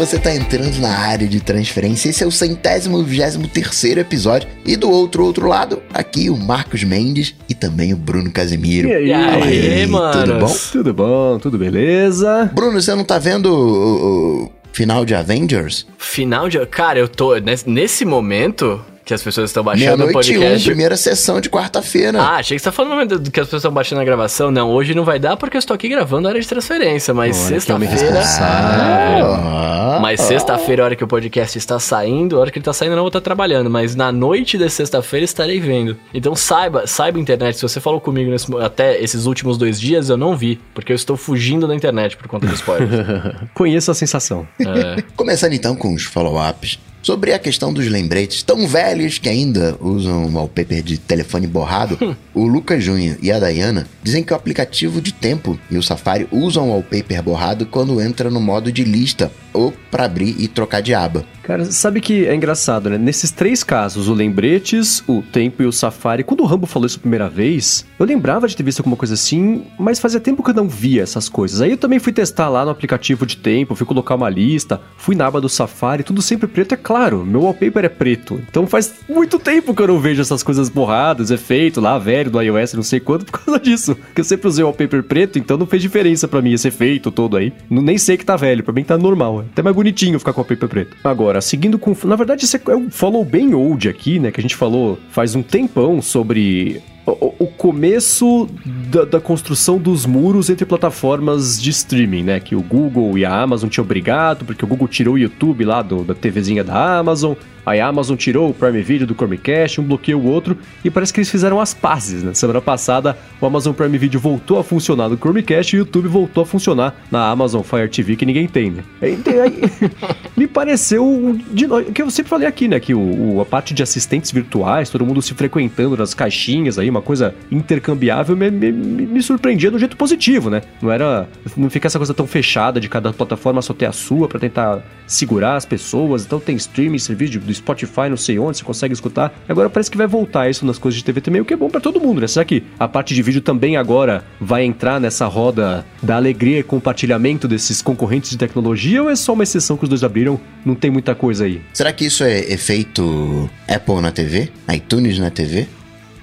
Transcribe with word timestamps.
você 0.00 0.18
tá 0.18 0.34
entrando 0.34 0.78
na 0.78 0.96
área 0.96 1.28
de 1.28 1.40
transferência. 1.40 2.08
Esse 2.08 2.24
é 2.24 2.26
o 2.26 2.30
centésimo 2.30 3.02
vigésimo 3.04 3.46
terceiro 3.46 4.00
episódio. 4.00 4.48
E 4.64 4.74
do 4.74 4.90
outro, 4.90 5.22
outro 5.22 5.46
lado, 5.46 5.82
aqui 5.92 6.30
o 6.30 6.36
Marcos 6.38 6.82
Mendes 6.82 7.34
e 7.50 7.54
também 7.54 7.92
o 7.92 7.98
Bruno 7.98 8.32
Casemiro. 8.32 8.88
E 8.88 9.12
aí, 9.12 9.30
Fala 9.30 9.44
aí, 9.44 9.86
mano? 9.86 10.24
Tudo 10.24 10.38
bom? 10.38 10.56
Tudo 10.72 10.94
bom, 10.94 11.38
tudo 11.38 11.58
beleza? 11.58 12.50
Bruno, 12.54 12.80
você 12.80 12.94
não 12.94 13.04
tá 13.04 13.18
vendo 13.18 13.46
o, 13.52 14.44
o 14.44 14.52
final 14.72 15.04
de 15.04 15.14
Avengers? 15.14 15.86
Final 15.98 16.48
de. 16.48 16.64
Cara, 16.64 16.98
eu 16.98 17.06
tô. 17.06 17.34
Nesse 17.66 18.06
momento, 18.06 18.82
que 19.10 19.14
as 19.14 19.22
pessoas 19.24 19.50
estão 19.50 19.64
baixando 19.64 20.04
o 20.04 20.06
e 20.06 20.10
um, 20.10 20.12
podcast. 20.12 20.64
primeira 20.64 20.96
sessão 20.96 21.40
de 21.40 21.50
quarta-feira. 21.50 22.22
Ah, 22.22 22.36
achei 22.36 22.56
que 22.56 22.62
você 22.62 22.66
tá 22.66 22.72
falando 22.72 22.90
no 22.90 22.96
momento 22.96 23.18
do 23.18 23.30
que 23.30 23.40
as 23.40 23.46
pessoas 23.46 23.60
estão 23.60 23.72
baixando 23.72 24.00
a 24.00 24.04
gravação. 24.04 24.52
Não, 24.52 24.70
hoje 24.70 24.94
não 24.94 25.04
vai 25.04 25.18
dar 25.18 25.36
porque 25.36 25.56
eu 25.56 25.58
estou 25.58 25.74
aqui 25.74 25.88
gravando 25.88 26.28
a 26.28 26.30
área 26.30 26.40
de 26.40 26.46
transferência, 26.46 27.12
mas 27.12 27.34
sexta-feira. 27.36 28.22
Ah, 28.40 29.98
Mas 30.00 30.20
sexta-feira, 30.20 30.82
a 30.82 30.84
hora 30.86 30.96
que 30.96 31.02
o 31.02 31.08
podcast 31.08 31.58
está 31.58 31.80
saindo, 31.80 32.36
a 32.36 32.40
hora 32.40 32.50
que 32.52 32.58
ele 32.58 32.62
está 32.62 32.72
saindo, 32.72 32.92
eu 32.92 32.96
não 32.96 33.02
vou 33.02 33.08
estar 33.08 33.20
trabalhando, 33.20 33.68
mas 33.68 33.96
na 33.96 34.12
noite 34.12 34.56
de 34.56 34.70
sexta-feira 34.70 35.24
estarei 35.24 35.58
vendo. 35.58 35.96
Então 36.14 36.36
saiba, 36.36 36.86
saiba 36.86 37.18
internet, 37.18 37.56
se 37.56 37.62
você 37.62 37.80
falou 37.80 38.00
comigo 38.00 38.30
nesse 38.30 38.46
até 38.58 39.02
esses 39.02 39.26
últimos 39.26 39.58
dois 39.58 39.80
dias, 39.80 40.08
eu 40.08 40.16
não 40.16 40.36
vi, 40.36 40.60
porque 40.72 40.92
eu 40.92 40.96
estou 40.96 41.16
fugindo 41.16 41.66
da 41.66 41.74
internet 41.74 42.16
por 42.16 42.28
conta 42.28 42.46
do 42.46 42.54
spoiler. 42.54 43.48
Conheço 43.54 43.90
a 43.90 43.94
sensação. 43.94 44.46
é. 44.60 45.02
Começando 45.16 45.52
então 45.52 45.74
com 45.74 45.92
os 45.94 46.04
follow-ups. 46.04 46.78
Sobre 47.02 47.32
a 47.32 47.38
questão 47.38 47.72
dos 47.72 47.88
lembretes 47.88 48.42
tão 48.42 48.66
velhos 48.66 49.18
que 49.18 49.28
ainda 49.28 49.76
usam 49.80 50.26
o 50.26 50.34
wallpaper 50.34 50.82
de 50.82 50.98
telefone 50.98 51.46
borrado, 51.46 51.98
o 52.34 52.46
Lucas 52.46 52.84
Júnior 52.84 53.16
e 53.22 53.32
a 53.32 53.38
Dayana 53.38 53.86
dizem 54.02 54.22
que 54.22 54.32
o 54.32 54.36
aplicativo 54.36 55.00
de 55.00 55.12
tempo 55.12 55.58
e 55.70 55.78
o 55.78 55.82
Safari 55.82 56.28
usam 56.30 56.68
o 56.68 56.72
wallpaper 56.72 57.22
borrado 57.22 57.64
quando 57.64 58.00
entra 58.00 58.28
no 58.30 58.40
modo 58.40 58.70
de 58.70 58.84
lista 58.84 59.32
ou 59.52 59.72
para 59.90 60.04
abrir 60.04 60.36
e 60.38 60.46
trocar 60.46 60.80
de 60.80 60.94
aba. 60.94 61.24
Cara, 61.42 61.64
sabe 61.64 62.00
que 62.00 62.26
é 62.26 62.34
engraçado, 62.34 62.88
né? 62.88 62.96
Nesses 62.96 63.32
três 63.32 63.64
casos, 63.64 64.06
o 64.06 64.14
Lembretes, 64.14 65.02
o 65.08 65.20
Tempo 65.20 65.62
e 65.62 65.66
o 65.66 65.72
Safari, 65.72 66.22
quando 66.22 66.42
o 66.42 66.46
Rambo 66.46 66.64
falou 66.64 66.86
isso 66.86 66.98
a 66.98 67.00
primeira 67.00 67.28
vez, 67.28 67.84
eu 67.98 68.06
lembrava 68.06 68.46
de 68.46 68.56
ter 68.56 68.62
visto 68.62 68.78
alguma 68.78 68.96
coisa 68.96 69.14
assim, 69.14 69.64
mas 69.76 69.98
fazia 69.98 70.20
tempo 70.20 70.44
que 70.44 70.50
eu 70.50 70.54
não 70.54 70.68
via 70.68 71.02
essas 71.02 71.28
coisas. 71.28 71.60
Aí 71.60 71.72
eu 71.72 71.76
também 71.76 71.98
fui 71.98 72.12
testar 72.12 72.48
lá 72.48 72.64
no 72.64 72.70
aplicativo 72.70 73.26
de 73.26 73.36
tempo, 73.36 73.74
fui 73.74 73.86
colocar 73.86 74.14
uma 74.14 74.30
lista, 74.30 74.80
fui 74.96 75.16
na 75.16 75.26
aba 75.26 75.40
do 75.40 75.48
Safari, 75.48 76.04
tudo 76.04 76.22
sempre 76.22 76.46
preto, 76.46 76.74
é 76.74 76.76
claro, 76.76 76.89
meu 77.24 77.42
wallpaper 77.42 77.84
é 77.84 77.88
preto. 77.88 78.40
Então 78.48 78.66
faz 78.66 78.94
muito 79.08 79.38
tempo 79.38 79.74
que 79.74 79.82
eu 79.82 79.86
não 79.86 80.00
vejo 80.00 80.20
essas 80.20 80.42
coisas 80.42 80.68
borradas, 80.68 81.30
efeito 81.30 81.80
lá, 81.80 81.98
velho, 81.98 82.30
do 82.30 82.40
iOS, 82.40 82.74
não 82.74 82.82
sei 82.82 82.98
quanto, 83.00 83.24
por 83.30 83.38
causa 83.38 83.60
disso. 83.60 83.94
Porque 83.94 84.20
eu 84.20 84.24
sempre 84.24 84.48
usei 84.48 84.64
wallpaper 84.64 85.02
preto, 85.02 85.38
então 85.38 85.56
não 85.56 85.66
fez 85.66 85.82
diferença 85.82 86.26
pra 86.26 86.42
mim 86.42 86.52
esse 86.52 86.68
efeito 86.68 87.10
todo 87.10 87.36
aí. 87.36 87.52
Não, 87.68 87.82
nem 87.82 87.98
sei 87.98 88.16
que 88.16 88.24
tá 88.24 88.36
velho, 88.36 88.64
pra 88.64 88.72
mim 88.72 88.84
tá 88.84 88.98
normal. 88.98 89.42
É 89.42 89.44
até 89.44 89.62
mais 89.62 89.76
bonitinho 89.76 90.18
ficar 90.18 90.32
com 90.32 90.40
wallpaper 90.40 90.68
preto. 90.68 90.96
Agora, 91.04 91.40
seguindo 91.40 91.78
com. 91.78 91.96
Na 92.04 92.16
verdade, 92.16 92.44
esse 92.44 92.60
é 92.68 92.76
um 92.76 92.90
follow 92.90 93.24
bem 93.24 93.54
old 93.54 93.88
aqui, 93.88 94.18
né? 94.18 94.30
Que 94.30 94.40
a 94.40 94.42
gente 94.42 94.56
falou 94.56 94.98
faz 95.10 95.34
um 95.34 95.42
tempão 95.42 96.02
sobre 96.02 96.82
o, 97.06 97.46
começo 97.46 98.48
da, 98.90 99.04
da 99.04 99.20
construção 99.20 99.78
dos 99.78 100.06
muros 100.06 100.50
entre 100.50 100.64
plataformas 100.64 101.60
de 101.60 101.70
streaming, 101.70 102.22
né? 102.22 102.40
Que 102.40 102.54
o 102.54 102.62
Google 102.62 103.16
e 103.18 103.24
a 103.24 103.34
Amazon 103.34 103.68
tinham 103.68 103.84
brigado, 103.84 104.44
porque 104.44 104.64
o 104.64 104.68
Google 104.68 104.86
tirou 104.86 105.14
o 105.14 105.18
YouTube 105.18 105.64
lá 105.64 105.82
do, 105.82 106.04
da 106.04 106.14
TVzinha 106.14 106.62
da 106.62 106.98
Amazon, 106.98 107.34
aí 107.64 107.80
a 107.80 107.86
Amazon 107.86 108.16
tirou 108.16 108.50
o 108.50 108.54
Prime 108.54 108.82
Video 108.82 109.06
do 109.06 109.14
Chromecast, 109.14 109.80
um 109.80 109.84
bloqueou 109.84 110.20
o 110.20 110.26
outro, 110.26 110.56
e 110.84 110.90
parece 110.90 111.12
que 111.12 111.20
eles 111.20 111.30
fizeram 111.30 111.60
as 111.60 111.74
pazes, 111.74 112.22
né? 112.22 112.34
Semana 112.34 112.60
passada, 112.60 113.16
o 113.40 113.46
Amazon 113.46 113.72
Prime 113.72 113.96
Video 113.98 114.18
voltou 114.20 114.58
a 114.58 114.64
funcionar 114.64 115.08
no 115.08 115.16
Chromecast 115.16 115.74
e 115.74 115.78
o 115.78 115.80
YouTube 115.80 116.08
voltou 116.08 116.42
a 116.42 116.46
funcionar 116.46 116.94
na 117.10 117.28
Amazon 117.30 117.62
Fire 117.62 117.88
TV, 117.88 118.16
que 118.16 118.26
ninguém 118.26 118.46
tem, 118.46 118.70
né? 118.70 118.82
Aí- 119.02 119.18
aí- 119.40 119.90
me 120.36 120.46
pareceu 120.46 121.38
de 121.52 121.66
que 121.92 122.02
eu 122.02 122.10
sempre 122.10 122.30
falei 122.30 122.46
aqui, 122.48 122.68
né? 122.68 122.78
Que 122.80 122.94
o, 122.94 123.36
o- 123.36 123.40
a 123.40 123.44
parte 123.44 123.74
de 123.74 123.82
assistentes 123.82 124.30
virtuais, 124.30 124.88
todo 124.90 125.04
mundo 125.06 125.20
se 125.22 125.34
frequentando 125.34 125.96
nas 125.96 126.14
caixinhas 126.14 126.78
aí, 126.78 126.88
uma 126.88 127.02
coisa 127.02 127.34
intercambiável, 127.50 128.36
me, 128.36 128.50
me, 128.50 128.72
me- 128.72 129.22
surpreendia 129.22 129.70
do 129.70 129.78
jeito 129.78 129.96
positivo, 129.96 130.48
né? 130.50 130.62
Não 130.82 130.90
era. 130.90 131.28
Não 131.56 131.68
fica 131.70 131.86
essa 131.86 131.98
coisa 131.98 132.14
tão 132.14 132.26
fechada 132.26 132.80
de 132.80 132.88
cada 132.88 133.12
plataforma 133.12 133.60
só 133.62 133.72
ter 133.74 133.86
a 133.86 133.92
sua 133.92 134.26
pra 134.28 134.38
tentar 134.40 134.82
segurar 135.06 135.56
as 135.56 135.64
pessoas. 135.64 136.24
Então 136.24 136.40
tem 136.40 136.56
streaming, 136.56 136.98
serviço 136.98 137.32
de- 137.32 137.38
do 137.50 137.56
Spotify, 137.56 138.08
não 138.08 138.16
sei 138.16 138.38
onde, 138.38 138.58
você 138.58 138.64
consegue 138.64 138.94
escutar. 138.94 139.32
Agora 139.48 139.68
parece 139.68 139.90
que 139.90 139.96
vai 139.96 140.06
voltar 140.06 140.48
isso 140.48 140.64
nas 140.64 140.78
coisas 140.78 140.98
de 140.98 141.04
TV 141.04 141.20
também, 141.20 141.40
o 141.40 141.44
que 141.44 141.54
é 141.54 141.56
bom 141.56 141.68
pra 141.68 141.80
todo 141.80 142.00
mundo, 142.00 142.20
né? 142.20 142.26
Será 142.26 142.44
que 142.44 142.62
a 142.78 142.88
parte 142.88 143.14
de 143.14 143.22
vídeo 143.22 143.40
também 143.40 143.76
agora 143.76 144.24
vai 144.40 144.64
entrar 144.64 145.00
nessa 145.00 145.26
roda 145.26 145.84
da 146.02 146.16
alegria 146.16 146.58
e 146.58 146.62
compartilhamento 146.62 147.46
desses 147.46 147.82
concorrentes 147.82 148.30
de 148.30 148.38
tecnologia 148.38 149.02
ou 149.02 149.10
é 149.10 149.16
só 149.16 149.32
uma 149.32 149.42
exceção 149.42 149.76
que 149.76 149.84
os 149.84 149.88
dois 149.88 150.04
abriram? 150.04 150.40
Não 150.64 150.74
tem 150.74 150.90
muita 150.90 151.14
coisa 151.14 151.44
aí. 151.44 151.60
Será 151.72 151.92
que 151.92 152.04
isso 152.04 152.24
é 152.24 152.40
efeito 152.52 153.50
Apple 153.68 154.00
na 154.00 154.10
TV? 154.10 154.50
iTunes 154.72 155.18
na 155.18 155.30
TV? 155.30 155.66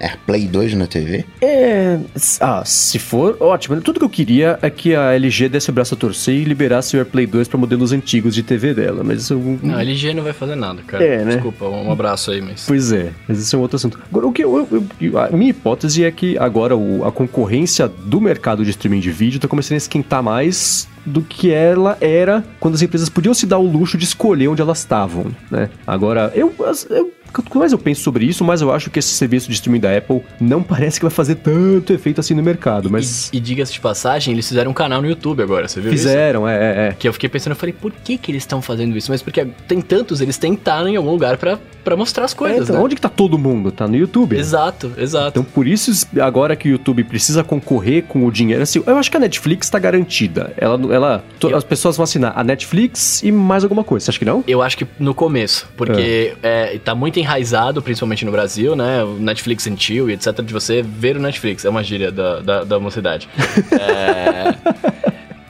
AirPlay 0.00 0.46
2 0.46 0.74
na 0.74 0.86
TV? 0.86 1.24
É. 1.40 1.98
Ah, 2.40 2.62
se 2.64 2.98
for, 2.98 3.36
ótimo. 3.40 3.80
Tudo 3.80 3.98
que 3.98 4.04
eu 4.04 4.10
queria 4.10 4.58
é 4.62 4.70
que 4.70 4.94
a 4.94 5.12
LG 5.14 5.48
desse 5.48 5.70
o 5.70 5.72
braço 5.72 5.94
a 5.94 5.96
torcer 5.96 6.34
e 6.34 6.44
liberasse 6.44 6.96
o 6.96 6.98
AirPlay 6.98 7.26
2 7.26 7.48
para 7.48 7.58
modelos 7.58 7.92
antigos 7.92 8.34
de 8.34 8.42
TV 8.42 8.74
dela, 8.74 9.02
mas 9.04 9.22
isso. 9.22 9.58
Não, 9.62 9.76
a 9.76 9.80
LG 9.82 10.14
não 10.14 10.22
vai 10.22 10.32
fazer 10.32 10.54
nada, 10.54 10.82
cara. 10.86 11.04
É, 11.04 11.24
né? 11.24 11.32
Desculpa, 11.34 11.66
um 11.68 11.90
abraço 11.90 12.30
aí, 12.30 12.40
mas. 12.40 12.64
Pois 12.66 12.92
é, 12.92 13.12
mas 13.26 13.40
esse 13.40 13.54
é 13.54 13.58
um 13.58 13.60
outro 13.60 13.76
assunto. 13.76 13.98
Agora, 14.10 14.26
o 14.26 14.32
que 14.32 14.44
eu, 14.44 14.68
eu- 14.70 14.86
eu- 15.00 15.18
a 15.18 15.30
minha 15.30 15.50
hipótese 15.50 16.04
é 16.04 16.10
que 16.10 16.36
agora 16.38 16.76
o- 16.76 17.04
a 17.04 17.12
concorrência 17.12 17.88
do 17.88 18.20
mercado 18.20 18.64
de 18.64 18.70
streaming 18.70 19.00
de 19.00 19.10
vídeo 19.10 19.40
tá 19.40 19.48
começando 19.48 19.74
a 19.74 19.78
esquentar 19.78 20.22
mais 20.22 20.88
do 21.06 21.22
que 21.22 21.50
ela 21.50 21.96
era 22.00 22.44
quando 22.60 22.74
as 22.74 22.82
empresas 22.82 23.08
podiam 23.08 23.32
se 23.32 23.46
dar 23.46 23.58
o 23.58 23.66
luxo 23.66 23.96
de 23.96 24.04
escolher 24.04 24.48
onde 24.48 24.60
elas 24.60 24.78
estavam, 24.80 25.26
né? 25.50 25.70
Agora, 25.86 26.30
eu, 26.34 26.52
eu 26.90 27.12
quanto 27.32 27.56
mais 27.58 27.72
eu 27.72 27.78
penso 27.78 28.02
sobre 28.02 28.24
isso, 28.26 28.44
mais 28.44 28.60
eu 28.60 28.72
acho 28.72 28.90
que 28.90 28.98
esse 28.98 29.08
serviço 29.14 29.48
de 29.48 29.54
streaming 29.54 29.80
da 29.80 29.96
Apple 29.96 30.22
não 30.40 30.62
parece 30.64 30.98
que 30.98 31.04
vai 31.04 31.10
fazer 31.12 31.36
tanto 31.36 31.92
efeito 31.92 32.20
assim 32.20 32.34
no 32.34 32.42
mercado, 32.42 32.90
mas 32.90 33.30
E, 33.32 33.36
e 33.36 33.40
diga-se 33.40 33.72
de 33.72 33.80
passagem, 33.80 34.34
eles 34.34 34.46
fizeram 34.48 34.70
um 34.70 34.74
canal 34.74 35.00
no 35.02 35.08
YouTube 35.08 35.42
agora, 35.42 35.68
você 35.68 35.80
viu 35.80 35.92
isso? 35.92 36.02
fizeram, 36.04 36.48
é, 36.48 36.54
é, 36.56 36.88
é. 36.88 36.96
Que 36.98 37.08
eu 37.08 37.12
fiquei 37.12 37.28
pensando, 37.28 37.52
eu 37.52 37.56
falei, 37.56 37.72
por 37.72 37.92
que 37.92 38.16
que 38.18 38.30
eles 38.30 38.42
estão 38.42 38.60
fazendo 38.62 38.96
isso? 38.96 39.10
Mas 39.10 39.22
porque 39.22 39.46
tem 39.66 39.80
tantos, 39.80 40.20
eles 40.20 40.36
tentaram 40.38 40.88
em 40.88 40.96
algum 40.96 41.10
lugar 41.10 41.36
pra, 41.36 41.58
pra 41.84 41.96
mostrar 41.96 42.24
as 42.24 42.32
É, 42.32 42.36
coisas, 42.36 42.62
então, 42.64 42.76
né? 42.76 42.82
Onde 42.82 42.94
que 42.94 43.00
tá 43.00 43.08
todo 43.08 43.38
mundo? 43.38 43.70
Tá 43.72 43.86
no 43.88 43.96
YouTube. 43.96 44.36
Exato, 44.36 44.92
exato. 44.96 45.28
Então, 45.40 45.44
por 45.44 45.66
isso, 45.66 46.06
agora 46.20 46.54
que 46.56 46.68
o 46.68 46.72
YouTube 46.72 47.04
precisa 47.04 47.42
concorrer 47.44 48.04
com 48.04 48.24
o 48.26 48.30
dinheiro, 48.32 48.62
assim, 48.62 48.82
eu 48.86 48.96
acho 48.96 49.10
que 49.10 49.16
a 49.16 49.20
Netflix 49.20 49.68
tá 49.70 49.78
garantida. 49.78 50.52
Ela, 50.56 50.78
ela, 50.94 51.24
Eu- 51.42 51.56
as 51.56 51.64
pessoas 51.64 51.96
vão 51.96 52.04
assinar 52.04 52.32
a 52.36 52.42
Netflix 52.44 53.22
e 53.22 53.30
mais 53.32 53.62
alguma 53.64 53.84
coisa. 53.84 54.04
Você 54.04 54.10
acha 54.10 54.18
que 54.18 54.24
não? 54.24 54.42
Eu 54.46 54.62
acho 54.62 54.76
que 54.76 54.86
no 54.98 55.14
começo, 55.14 55.68
porque 55.76 56.34
é, 56.42 56.78
tá 56.84 56.94
muito 56.94 57.17
enraizado, 57.18 57.82
principalmente 57.82 58.24
no 58.24 58.32
Brasil, 58.32 58.74
né? 58.74 59.02
O 59.04 59.14
Netflix 59.14 59.66
and 59.66 59.76
chill 59.76 60.08
e 60.10 60.12
etc. 60.14 60.42
De 60.42 60.52
você 60.52 60.82
ver 60.82 61.16
o 61.16 61.20
Netflix. 61.20 61.64
É 61.64 61.70
uma 61.70 61.82
gíria 61.82 62.10
da, 62.10 62.40
da, 62.40 62.64
da 62.64 62.80
mocidade. 62.80 63.28
É, 63.80 64.54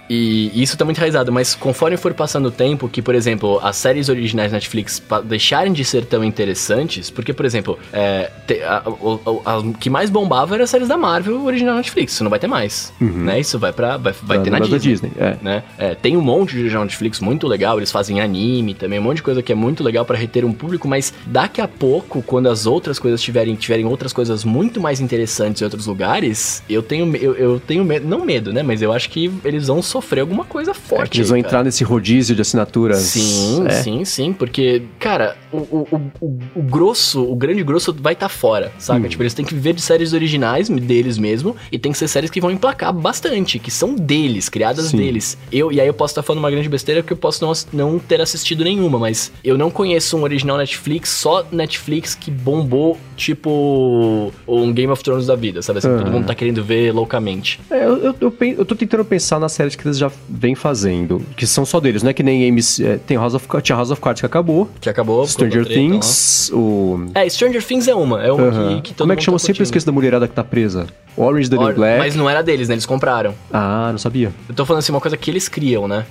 E 0.08 0.50
isso 0.62 0.76
tá 0.76 0.84
muito 0.84 0.96
enraizado, 0.98 1.30
mas 1.32 1.54
conforme 1.54 1.96
for 1.96 2.14
passando 2.14 2.46
o 2.46 2.50
tempo, 2.50 2.88
que, 2.88 3.02
por 3.02 3.14
exemplo, 3.14 3.60
as 3.62 3.76
séries 3.76 4.08
originais 4.08 4.52
Netflix 4.52 5.02
deixarem 5.24 5.72
de 5.72 5.84
ser 5.84 6.04
tão 6.06 6.24
interessantes, 6.24 7.10
porque, 7.10 7.32
por 7.32 7.44
exemplo, 7.44 7.78
é, 7.92 8.30
te- 8.47 8.62
a, 8.62 8.82
o- 8.88 9.42
a- 9.44 9.56
a 9.58 9.72
que 9.78 9.91
mais 9.91 10.08
bombava 10.10 10.54
era 10.54 10.64
as 10.64 10.70
séries 10.70 10.88
da 10.88 10.97
Marvel 10.97 11.44
original 11.44 11.76
Netflix, 11.76 12.12
isso 12.14 12.24
não 12.24 12.30
vai 12.30 12.38
ter 12.38 12.47
mais, 12.47 12.92
né? 13.00 13.38
Isso 13.41 13.58
vai 13.58 13.72
pra, 13.72 13.97
vai, 13.97 14.14
vai 14.22 14.41
ter 14.41 14.50
na 14.50 14.58
Disney. 14.60 14.78
Disney, 14.78 15.12
é. 15.18 15.36
né? 15.42 15.62
É, 15.76 15.94
tem 15.94 16.16
um 16.16 16.20
monte 16.22 16.54
de 16.54 16.60
original 16.60 16.84
Netflix 16.84 17.20
muito 17.20 17.47
legal, 17.47 17.76
eles 17.78 17.91
fazem 17.92 18.20
anime 18.20 18.74
também, 18.74 18.98
um 18.98 19.02
monte 19.02 19.16
de 19.16 19.22
coisa 19.22 19.42
que 19.42 19.52
é 19.52 19.54
muito 19.54 19.82
legal 19.84 20.04
pra 20.04 20.16
reter 20.16 20.44
um 20.44 20.52
público, 20.52 20.88
mas 20.88 21.12
daqui 21.26 21.60
a 21.60 21.68
pouco, 21.68 22.22
quando 22.22 22.48
as 22.48 22.66
outras 22.66 22.98
coisas 22.98 23.20
tiverem, 23.20 23.54
tiverem 23.54 23.84
outras 23.84 24.12
coisas 24.12 24.44
muito 24.44 24.80
mais 24.80 25.00
interessantes 25.00 25.60
em 25.60 25.65
outros 25.65 25.86
lugares, 25.86 26.62
eu 26.68 26.83
tenho, 26.83 27.15
eu, 27.16 27.34
eu 27.34 27.60
tenho 27.60 27.84
medo, 27.84 28.09
não 28.09 28.24
medo, 28.24 28.53
né? 28.53 28.62
Mas 28.62 28.80
eu 28.83 28.92
acho 28.92 29.10
que 29.10 29.30
eles 29.44 29.66
vão 29.66 29.83
sofrer 29.98 30.21
alguma 30.21 30.45
coisa 30.45 30.71
É 30.71 30.74
forte. 30.74 31.10
que 31.10 31.18
eles 31.18 31.28
vão 31.28 31.36
aí, 31.36 31.41
entrar 31.42 31.65
nesse 31.65 31.83
rodízio 31.84 32.34
de 32.34 32.42
assinaturas. 32.42 32.98
Sim, 32.98 33.66
É. 33.66 33.71
sim, 33.83 34.04
sim, 34.04 34.33
porque, 34.33 34.83
cara, 34.98 35.36
o, 35.53 35.56
o, 35.59 35.89
o, 36.21 36.39
o- 36.54 36.62
grosso, 36.62 37.22
o 37.22 37.34
grande 37.34 37.62
grosso 37.62 37.95
vai 37.98 38.12
estar 38.12 38.28
fora, 38.28 38.72
saca? 38.78 39.04
Hum. 39.06 39.09
Tipo, 39.09 39.22
eles 39.22 39.34
têm 39.34 39.45
que 39.45 39.54
viver 39.54 39.72
de 39.74 39.80
séries 39.80 40.12
originais 40.12 40.68
deles 40.68 41.18
mesmo, 41.18 41.56
e 41.72 41.78
tem 41.78 41.91
que 41.92 41.98
ser 41.98 42.09
séries 42.09 42.30
que 42.30 42.41
vão 42.41 42.50
emplacar 42.50 42.92
bastante, 42.92 43.59
que 43.59 43.71
são 43.71 43.95
deles, 43.95 44.48
criadas 44.48 44.86
Sim. 44.86 44.97
deles. 44.98 45.36
Eu, 45.50 45.72
e 45.72 45.80
aí 45.80 45.86
eu 45.86 45.95
posso 45.95 46.12
estar 46.12 46.22
falando 46.22 46.41
uma 46.41 46.50
grande 46.50 46.68
besteira 46.68 47.03
porque 47.03 47.12
eu 47.12 47.16
posso 47.16 47.45
não, 47.45 47.53
não 47.72 47.98
ter 47.98 48.21
assistido 48.21 48.62
nenhuma, 48.65 48.98
mas 48.98 49.33
eu 49.42 49.59
não 49.59 49.71
conheço 49.71 50.16
um 50.16 50.22
original 50.22 50.56
Netflix, 50.59 51.10
só 51.10 51.45
Netflix 51.50 52.15
que 52.15 52.30
bombou, 52.30 52.97
tipo 53.16 54.33
um 54.47 54.72
Game 54.72 54.92
of 54.92 55.03
Thrones 55.03 55.27
da 55.27 55.34
vida, 55.34 55.62
sabe? 55.62 55.78
Assim, 55.78 55.89
todo 55.89 56.03
Aham. 56.03 56.10
mundo 56.12 56.27
tá 56.27 56.34
querendo 56.34 56.62
ver 56.62 56.92
loucamente. 56.92 57.59
É, 57.71 57.84
eu, 57.84 57.97
eu, 57.98 58.15
eu, 58.21 58.34
eu 58.59 58.65
tô 58.65 58.74
tentando 58.74 59.04
pensar 59.04 59.39
nas 59.41 59.53
séries 59.53 59.74
que 59.74 59.83
que 59.88 59.90
eles 59.90 59.98
já 59.98 60.10
vêm 60.28 60.54
fazendo, 60.54 61.22
que 61.36 61.46
são 61.46 61.64
só 61.64 61.80
deles, 61.80 62.02
não 62.02 62.10
é 62.10 62.12
que 62.12 62.22
nem 62.22 62.44
MC, 62.44 62.84
é, 62.84 62.96
tem 62.98 63.16
House 63.16 63.34
of, 63.34 63.46
tinha 63.62 63.76
House 63.76 63.90
of 63.90 64.00
Cards 64.00 64.20
que 64.20 64.26
acabou, 64.26 64.68
Que 64.80 64.88
acabou. 64.90 65.26
Stranger. 65.26 65.66
Things, 65.66 66.50
o... 66.52 67.06
É, 67.14 67.28
Stranger 67.28 67.64
Things 67.64 67.88
é 67.88 67.94
uma. 67.94 68.22
É 68.22 68.32
uma 68.32 68.50
que, 68.76 68.82
que 68.82 68.94
todo 68.94 69.04
Como 69.06 69.12
é 69.12 69.16
que 69.16 69.20
mundo 69.20 69.24
chama? 69.24 69.38
tá 69.38 69.44
Sempre 69.46 69.62
esqueço 69.62 69.86
da 69.86 69.92
mulherada 69.92 70.26
que 70.28 70.34
tá 70.34 70.44
presa. 70.44 70.86
Orange 71.16 71.50
the 71.50 71.56
New 71.56 71.66
Or- 71.66 71.74
Black. 71.74 71.98
Mas 71.98 72.14
não 72.14 72.30
era 72.30 72.42
deles, 72.42 72.68
né? 72.68 72.74
Eles 72.76 72.86
compraram. 72.86 73.34
Ah, 73.52 73.88
não 73.90 73.98
sabia. 73.98 74.32
Eu 74.48 74.54
tô 74.54 74.64
falando 74.64 74.80
assim, 74.80 74.92
uma 74.92 75.00
coisa 75.00 75.16
que 75.16 75.28
eles 75.30 75.48
criam, 75.48 75.88
né? 75.88 76.06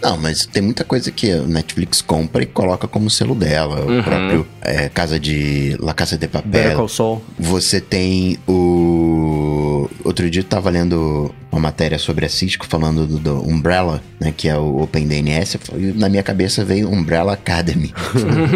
Não, 0.00 0.16
mas 0.16 0.46
tem 0.46 0.62
muita 0.62 0.84
coisa 0.84 1.10
que 1.10 1.30
a 1.32 1.38
Netflix 1.42 2.00
compra 2.00 2.44
e 2.44 2.46
coloca 2.46 2.86
como 2.86 3.10
selo 3.10 3.34
dela. 3.34 3.80
Uhum. 3.80 3.98
O 3.98 4.02
próprio 4.04 4.46
é, 4.60 4.88
Casa 4.88 5.18
de 5.18 5.76
La 5.80 5.92
Casa 5.92 6.16
de 6.16 6.26
Better 6.28 6.42
Papel. 6.42 6.76
Call 6.76 6.88
Saul. 6.88 7.22
Você 7.36 7.80
tem 7.80 8.38
o. 8.46 9.88
Outro 10.04 10.28
dia 10.30 10.40
eu 10.42 10.46
tava 10.46 10.70
lendo 10.70 11.34
uma 11.54 11.60
matéria 11.60 11.98
sobre 11.98 12.26
a 12.26 12.28
Cisco 12.28 12.66
falando 12.66 13.06
do, 13.06 13.18
do 13.18 13.48
Umbrella, 13.48 14.02
né? 14.20 14.34
Que 14.36 14.48
é 14.48 14.58
o 14.58 14.82
Open 14.82 15.06
DNS. 15.06 15.58
E 15.76 15.92
na 15.96 16.08
minha 16.08 16.22
cabeça 16.22 16.64
veio 16.64 16.90
Umbrella 16.90 17.32
Academy. 17.32 17.94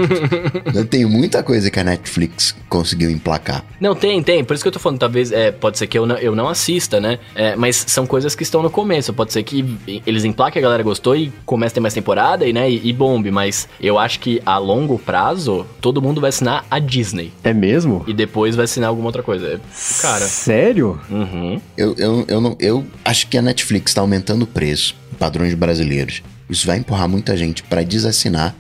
eu 0.75 0.85
tenho 0.85 1.09
muita 1.09 1.43
coisa 1.43 1.71
que 1.71 1.79
a 1.79 1.85
Netflix 1.85 2.55
conseguiu 2.69 3.11
emplacar. 3.11 3.65
Não, 3.81 3.95
tem, 3.95 4.23
tem. 4.23 4.43
Por 4.45 4.55
isso 4.55 4.65
que 4.65 4.69
eu 4.69 4.73
tô 4.73 4.79
falando, 4.79 4.99
talvez, 4.99 5.31
é, 5.31 5.53
pode 5.53 5.79
ser 5.79 5.87
que 5.87 5.97
eu 5.97 6.07
não, 6.07 6.17
eu 6.17 6.35
não 6.35 6.49
assista, 6.49 7.01
né? 7.01 7.19
É, 7.35 7.55
mas 7.55 7.85
são 7.87 8.07
coisas 8.07 8.35
que 8.35 8.43
estão 8.43 8.63
no 8.63 8.71
começo. 8.71 9.13
Pode 9.13 9.33
ser 9.33 9.43
que 9.45 9.79
eles 10.05 10.25
emplaquem, 10.25 10.61
a 10.61 10.63
galera 10.63 10.83
gostou 10.83 11.15
e 11.15 11.33
comece 11.47 11.73
a 11.73 11.75
ter 11.75 11.81
mais 11.81 11.95
temporada 11.95 12.47
e, 12.47 12.53
né, 12.53 12.69
e, 12.69 12.89
e 12.89 12.93
bombe. 12.93 13.31
Mas 13.31 13.69
eu 13.81 13.99
acho 13.99 14.19
que 14.19 14.43
a 14.45 14.59
longo 14.59 14.99
prazo, 14.99 15.65
todo 15.81 16.03
mundo 16.03 16.21
vai 16.21 16.29
assinar 16.29 16.65
a 16.71 16.79
Disney. 16.79 17.33
É 17.45 17.53
mesmo? 17.53 18.05
E 18.07 18.13
depois 18.13 18.57
vai 18.57 18.65
assinar 18.65 18.89
alguma 18.89 19.09
outra 19.09 19.23
coisa. 19.23 19.61
Cara. 20.03 20.25
Sério? 20.25 21.01
Uhum. 21.09 21.61
Eu, 21.77 21.95
eu, 21.97 22.25
eu, 22.27 22.41
não, 22.41 22.57
eu 22.59 22.85
acho 23.05 23.27
que 23.29 23.39
a 23.39 23.43
Netflix 23.43 23.91
está 23.91 24.01
aumentando 24.01 24.43
o 24.43 24.47
preço, 24.47 24.95
padrões 25.19 25.55
brasileiros. 25.55 26.23
Isso 26.49 26.67
vai 26.67 26.79
empurrar 26.79 27.09
muita 27.09 27.37
gente 27.37 27.63
para 27.63 27.83
desassinar. 27.83 28.55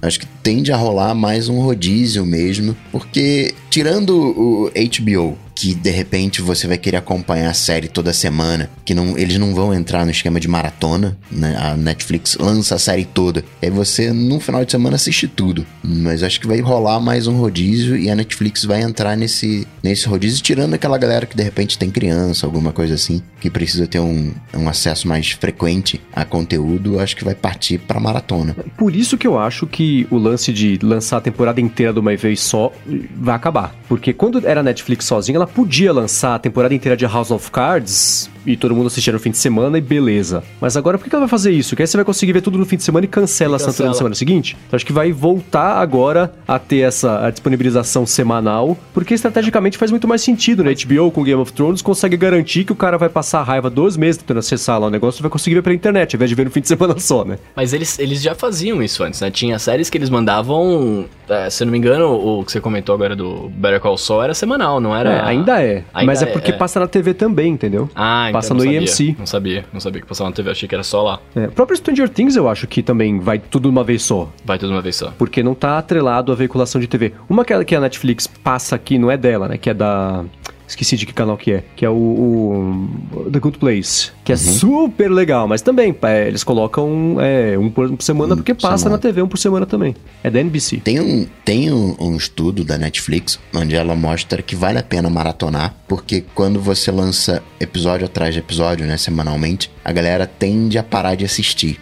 Acho 0.00 0.20
que 0.20 0.26
tende 0.42 0.72
a 0.72 0.76
rolar 0.76 1.14
mais 1.14 1.48
um 1.48 1.60
rodízio 1.60 2.26
mesmo, 2.26 2.76
porque 2.92 3.54
tirando 3.70 4.14
o 4.16 4.70
HBO, 4.70 5.38
que 5.54 5.74
de 5.74 5.90
repente 5.90 6.42
você 6.42 6.66
vai 6.66 6.76
querer 6.76 6.96
acompanhar 6.96 7.50
a 7.50 7.54
série 7.54 7.88
toda 7.88 8.12
semana, 8.12 8.68
que 8.84 8.94
não, 8.94 9.16
eles 9.16 9.38
não 9.38 9.54
vão 9.54 9.72
entrar 9.72 10.04
no 10.04 10.10
esquema 10.10 10.40
de 10.40 10.48
maratona, 10.48 11.16
né? 11.30 11.56
A 11.58 11.76
Netflix 11.76 12.36
lança 12.38 12.74
a 12.74 12.78
série 12.78 13.04
toda, 13.04 13.44
e 13.62 13.66
aí 13.66 13.70
você 13.70 14.12
no 14.12 14.40
final 14.40 14.64
de 14.64 14.72
semana 14.72 14.96
assiste 14.96 15.28
tudo. 15.28 15.64
Mas 15.82 16.22
acho 16.22 16.40
que 16.40 16.46
vai 16.46 16.60
rolar 16.60 16.98
mais 17.00 17.26
um 17.26 17.36
rodízio 17.36 17.96
e 17.96 18.10
a 18.10 18.14
Netflix 18.14 18.64
vai 18.64 18.82
entrar 18.82 19.16
nesse, 19.16 19.66
nesse 19.82 20.06
rodízio, 20.08 20.42
tirando 20.42 20.74
aquela 20.74 20.98
galera 20.98 21.26
que 21.26 21.36
de 21.36 21.42
repente 21.42 21.78
tem 21.78 21.90
criança, 21.90 22.46
alguma 22.46 22.72
coisa 22.72 22.94
assim, 22.94 23.22
que 23.40 23.50
precisa 23.50 23.86
ter 23.86 24.00
um, 24.00 24.32
um 24.54 24.68
acesso 24.68 25.06
mais 25.06 25.30
frequente 25.30 26.00
a 26.12 26.24
conteúdo, 26.24 26.98
acho 26.98 27.16
que 27.16 27.24
vai 27.24 27.34
partir 27.34 27.78
pra 27.78 28.00
maratona. 28.00 28.56
Por 28.76 28.94
isso 28.94 29.16
que 29.16 29.26
eu 29.26 29.38
acho 29.38 29.66
que 29.66 30.06
o 30.10 30.16
lance 30.16 30.52
de 30.52 30.78
lançar 30.82 31.18
a 31.18 31.20
temporada 31.20 31.60
inteira 31.60 31.92
de 31.92 32.00
uma 32.00 32.16
vez 32.16 32.40
só 32.40 32.72
vai 33.16 33.34
acabar. 33.34 33.74
Porque 33.88 34.12
quando 34.12 34.46
era 34.46 34.60
a 34.60 34.62
Netflix 34.62 35.04
sozinha, 35.04 35.36
ela 35.36 35.43
podia 35.46 35.92
lançar 35.92 36.34
a 36.34 36.38
temporada 36.38 36.74
inteira 36.74 36.96
de 36.96 37.06
House 37.06 37.30
of 37.30 37.50
Cards 37.50 38.30
e 38.46 38.56
todo 38.56 38.74
mundo 38.74 38.86
assistia 38.88 39.12
no 39.12 39.18
fim 39.18 39.30
de 39.30 39.38
semana 39.38 39.78
e 39.78 39.80
beleza. 39.80 40.42
Mas 40.60 40.76
agora 40.76 40.98
por 40.98 41.08
que 41.08 41.14
ela 41.14 41.20
vai 41.22 41.28
fazer 41.28 41.50
isso? 41.52 41.74
Que 41.76 41.82
aí 41.82 41.86
você 41.86 41.96
vai 41.96 42.04
conseguir 42.04 42.32
ver 42.32 42.40
tudo 42.42 42.58
no 42.58 42.66
fim 42.66 42.76
de 42.76 42.82
semana 42.84 43.04
e 43.04 43.08
cancela 43.08 43.56
E 43.56 43.60
cancela. 43.64 43.88
na 43.88 43.94
semana 43.94 44.14
seguinte? 44.14 44.56
Então 44.66 44.76
acho 44.76 44.86
que 44.86 44.92
vai 44.92 45.12
voltar 45.12 45.78
agora 45.80 46.32
a 46.46 46.58
ter 46.58 46.80
essa 46.80 47.26
a 47.26 47.30
disponibilização 47.30 48.06
semanal, 48.06 48.76
porque 48.92 49.14
estrategicamente 49.14 49.78
faz 49.78 49.90
muito 49.90 50.06
mais 50.08 50.22
sentido, 50.22 50.62
né? 50.64 50.72
HBO 50.74 51.10
com 51.10 51.22
Game 51.22 51.40
of 51.40 51.52
Thrones 51.52 51.80
consegue 51.82 52.16
garantir 52.16 52.64
que 52.64 52.72
o 52.72 52.76
cara 52.76 52.98
vai 52.98 53.08
passar 53.08 53.40
a 53.40 53.42
raiva 53.42 53.70
dois 53.70 53.96
meses 53.96 54.18
tentando 54.18 54.38
acessar 54.40 54.80
lá 54.80 54.86
o 54.86 54.90
negócio 54.90 55.20
e 55.20 55.22
vai 55.22 55.30
conseguir 55.30 55.56
ver 55.56 55.62
pela 55.62 55.74
internet, 55.74 56.14
ao 56.14 56.18
invés 56.18 56.28
de 56.30 56.34
ver 56.34 56.44
no 56.44 56.50
fim 56.50 56.60
de 56.60 56.68
semana 56.68 56.98
só, 56.98 57.24
né? 57.24 57.38
Mas 57.54 57.72
eles, 57.72 57.98
eles 57.98 58.20
já 58.22 58.34
faziam 58.34 58.82
isso 58.82 59.02
antes, 59.04 59.20
né? 59.20 59.30
Tinha 59.30 59.58
séries 59.58 59.88
que 59.88 59.96
eles 59.98 60.10
mandavam, 60.10 61.06
é, 61.28 61.48
se 61.50 61.62
eu 61.62 61.66
não 61.66 61.72
me 61.72 61.78
engano, 61.78 62.06
o 62.12 62.44
que 62.44 62.52
você 62.52 62.60
comentou 62.60 62.94
agora 62.94 63.14
do 63.16 63.48
Better 63.50 63.80
Call 63.80 63.96
Saul 63.96 64.22
era 64.22 64.34
semanal, 64.34 64.80
não 64.80 64.94
era? 64.96 65.10
É, 65.12 65.20
ainda 65.22 65.62
é. 65.62 65.84
Ainda 65.94 66.06
mas 66.12 66.22
é 66.22 66.24
é, 66.24 66.26
porque 66.26 66.52
passa 66.52 66.80
na 66.80 66.86
TV 66.86 67.14
também, 67.14 67.52
entendeu? 67.52 67.88
Ah, 67.94 68.30
Passa 68.34 68.52
não 68.52 68.58
no 68.58 68.64
sabia. 68.64 68.80
EMC. 68.80 69.16
Não 69.18 69.26
sabia, 69.26 69.64
não 69.72 69.80
sabia 69.80 70.00
que 70.02 70.06
passava 70.06 70.30
na 70.30 70.36
TV, 70.36 70.50
achei 70.50 70.68
que 70.68 70.74
era 70.74 70.84
só 70.84 71.02
lá. 71.02 71.20
É, 71.34 71.46
o 71.46 71.52
próprio 71.52 71.76
Stranger 71.76 72.08
Things 72.08 72.36
eu 72.36 72.48
acho 72.48 72.66
que 72.66 72.82
também 72.82 73.18
vai 73.18 73.38
tudo 73.38 73.62
de 73.64 73.68
uma 73.68 73.84
vez 73.84 74.02
só. 74.02 74.28
Vai 74.44 74.58
tudo 74.58 74.68
de 74.70 74.74
uma 74.74 74.82
vez 74.82 74.96
só. 74.96 75.12
Porque 75.16 75.42
não 75.42 75.54
tá 75.54 75.78
atrelado 75.78 76.32
à 76.32 76.34
veiculação 76.34 76.80
de 76.80 76.86
TV. 76.86 77.12
Uma 77.28 77.42
a, 77.42 77.64
que 77.64 77.74
a 77.74 77.80
Netflix 77.80 78.26
passa 78.26 78.74
aqui 78.76 78.98
não 78.98 79.10
é 79.10 79.16
dela, 79.16 79.48
né? 79.48 79.56
Que 79.56 79.70
é 79.70 79.74
da. 79.74 80.24
Esqueci 80.66 80.96
de 80.96 81.04
que 81.04 81.12
canal 81.12 81.36
que 81.36 81.52
é. 81.52 81.64
Que 81.76 81.84
é 81.84 81.90
o, 81.90 81.94
o 81.94 83.30
The 83.30 83.38
Good 83.38 83.58
Place. 83.58 84.10
Que 84.24 84.32
é 84.32 84.36
super 84.36 85.10
legal, 85.10 85.46
mas 85.46 85.60
também 85.62 85.94
é, 86.02 86.26
eles 86.26 86.42
colocam 86.42 87.16
é, 87.20 87.56
um 87.58 87.70
por 87.70 87.94
semana 88.00 88.34
porque 88.34 88.54
por 88.54 88.62
passa 88.62 88.78
semana. 88.84 88.96
na 88.96 88.98
TV 89.02 89.20
um 89.22 89.28
por 89.28 89.38
semana 89.38 89.66
também. 89.66 89.94
É 90.22 90.30
da 90.30 90.40
NBC. 90.40 90.78
Tem 90.78 90.98
um, 91.00 91.26
tem 91.44 91.70
um, 91.72 91.94
um 92.00 92.16
estudo 92.16 92.64
da 92.64 92.78
Netflix 92.78 93.38
onde 93.54 93.76
ela 93.76 93.94
mostra 93.94 94.40
que 94.42 94.56
vale 94.56 94.78
a 94.78 94.82
pena 94.82 95.10
maratonar, 95.10 95.74
porque 95.86 96.24
quando 96.34 96.58
você 96.60 96.90
lança 96.90 97.42
episódio 97.60 98.06
atrás 98.06 98.32
de 98.32 98.40
episódio, 98.40 98.86
né, 98.86 98.96
semanalmente, 98.96 99.70
a 99.84 99.92
galera 99.92 100.26
tende 100.26 100.78
a 100.78 100.82
parar 100.82 101.14
de 101.14 101.24
assistir. 101.24 101.78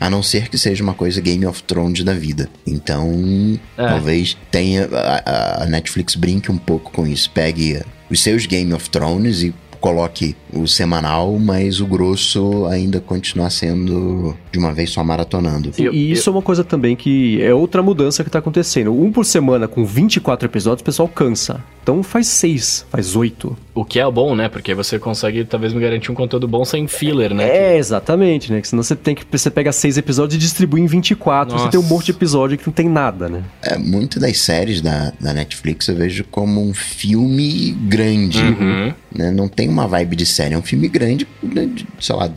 A 0.00 0.10
não 0.10 0.20
ser 0.22 0.48
que 0.48 0.58
seja 0.58 0.82
uma 0.82 0.94
coisa 0.94 1.20
Game 1.20 1.46
of 1.46 1.62
Thrones 1.62 2.02
da 2.02 2.12
vida. 2.12 2.48
Então, 2.66 3.12
É. 3.78 3.86
talvez 3.86 4.36
tenha. 4.50 4.88
A, 4.90 5.22
a- 5.30 5.62
a 5.62 5.66
Netflix 5.66 6.16
brinque 6.16 6.50
um 6.50 6.58
pouco 6.58 6.90
com 6.90 7.06
isso. 7.06 7.30
Pegue 7.30 7.80
os 8.12 8.22
seus 8.22 8.46
Game 8.46 8.72
of 8.74 8.90
Thrones 8.90 9.42
e 9.42 9.54
coloque 9.80 10.36
o 10.52 10.68
semanal, 10.68 11.36
mas 11.40 11.80
o 11.80 11.86
grosso 11.86 12.66
ainda 12.66 13.00
continuar 13.00 13.50
sendo 13.50 14.36
de 14.52 14.58
uma 14.58 14.72
vez 14.72 14.90
só 14.90 15.02
maratonando. 15.02 15.72
E, 15.76 15.82
e 15.88 16.12
isso 16.12 16.30
é 16.30 16.32
uma 16.32 16.40
coisa 16.40 16.62
também 16.62 16.94
que 16.94 17.42
é 17.42 17.52
outra 17.52 17.82
mudança 17.82 18.22
que 18.22 18.30
tá 18.30 18.38
acontecendo. 18.38 18.92
Um 18.92 19.10
por 19.10 19.24
semana 19.24 19.66
com 19.66 19.84
24 19.84 20.46
episódios, 20.46 20.82
o 20.82 20.84
pessoal 20.84 21.08
cansa. 21.08 21.64
Então 21.82 22.02
faz 22.02 22.28
seis, 22.28 22.86
faz 22.90 23.16
oito. 23.16 23.56
O 23.74 23.84
que 23.84 23.98
é 23.98 24.08
bom, 24.10 24.34
né? 24.36 24.48
Porque 24.48 24.74
você 24.74 24.98
consegue 24.98 25.44
talvez 25.44 25.72
me 25.72 25.80
garantir 25.80 26.12
um 26.12 26.14
conteúdo 26.14 26.46
bom 26.46 26.64
sem 26.64 26.86
filler, 26.86 27.34
né? 27.34 27.48
É, 27.48 27.76
exatamente, 27.76 28.52
né? 28.52 28.60
Que 28.60 28.68
senão 28.68 28.82
você 28.82 28.94
tem 28.94 29.14
que. 29.14 29.24
Você 29.30 29.50
pega 29.50 29.72
seis 29.72 29.96
episódios 29.96 30.36
e 30.36 30.38
distribui 30.38 30.80
em 30.80 30.86
24. 30.86 31.52
Você 31.52 31.58
Nossa. 31.58 31.70
tem 31.70 31.80
um 31.80 31.82
monte 31.82 32.06
de 32.06 32.10
episódio 32.12 32.56
que 32.56 32.66
não 32.66 32.72
tem 32.72 32.88
nada, 32.88 33.28
né? 33.28 33.42
É, 33.62 33.76
muito 33.76 34.20
das 34.20 34.38
séries 34.38 34.80
da, 34.80 35.12
da 35.18 35.32
Netflix 35.32 35.88
eu 35.88 35.96
vejo 35.96 36.24
como 36.30 36.62
um 36.62 36.72
filme 36.72 37.72
grande. 37.72 38.40
Uhum. 38.40 38.94
Né? 39.14 39.30
Não 39.30 39.48
tem 39.48 39.68
uma 39.68 39.88
vibe 39.88 40.16
de 40.16 40.26
série, 40.26 40.54
é 40.54 40.58
um 40.58 40.62
filme 40.62 40.88
grande, 40.88 41.26
né, 41.42 41.66
de, 41.66 41.86
sei 42.00 42.16
lá, 42.16 42.30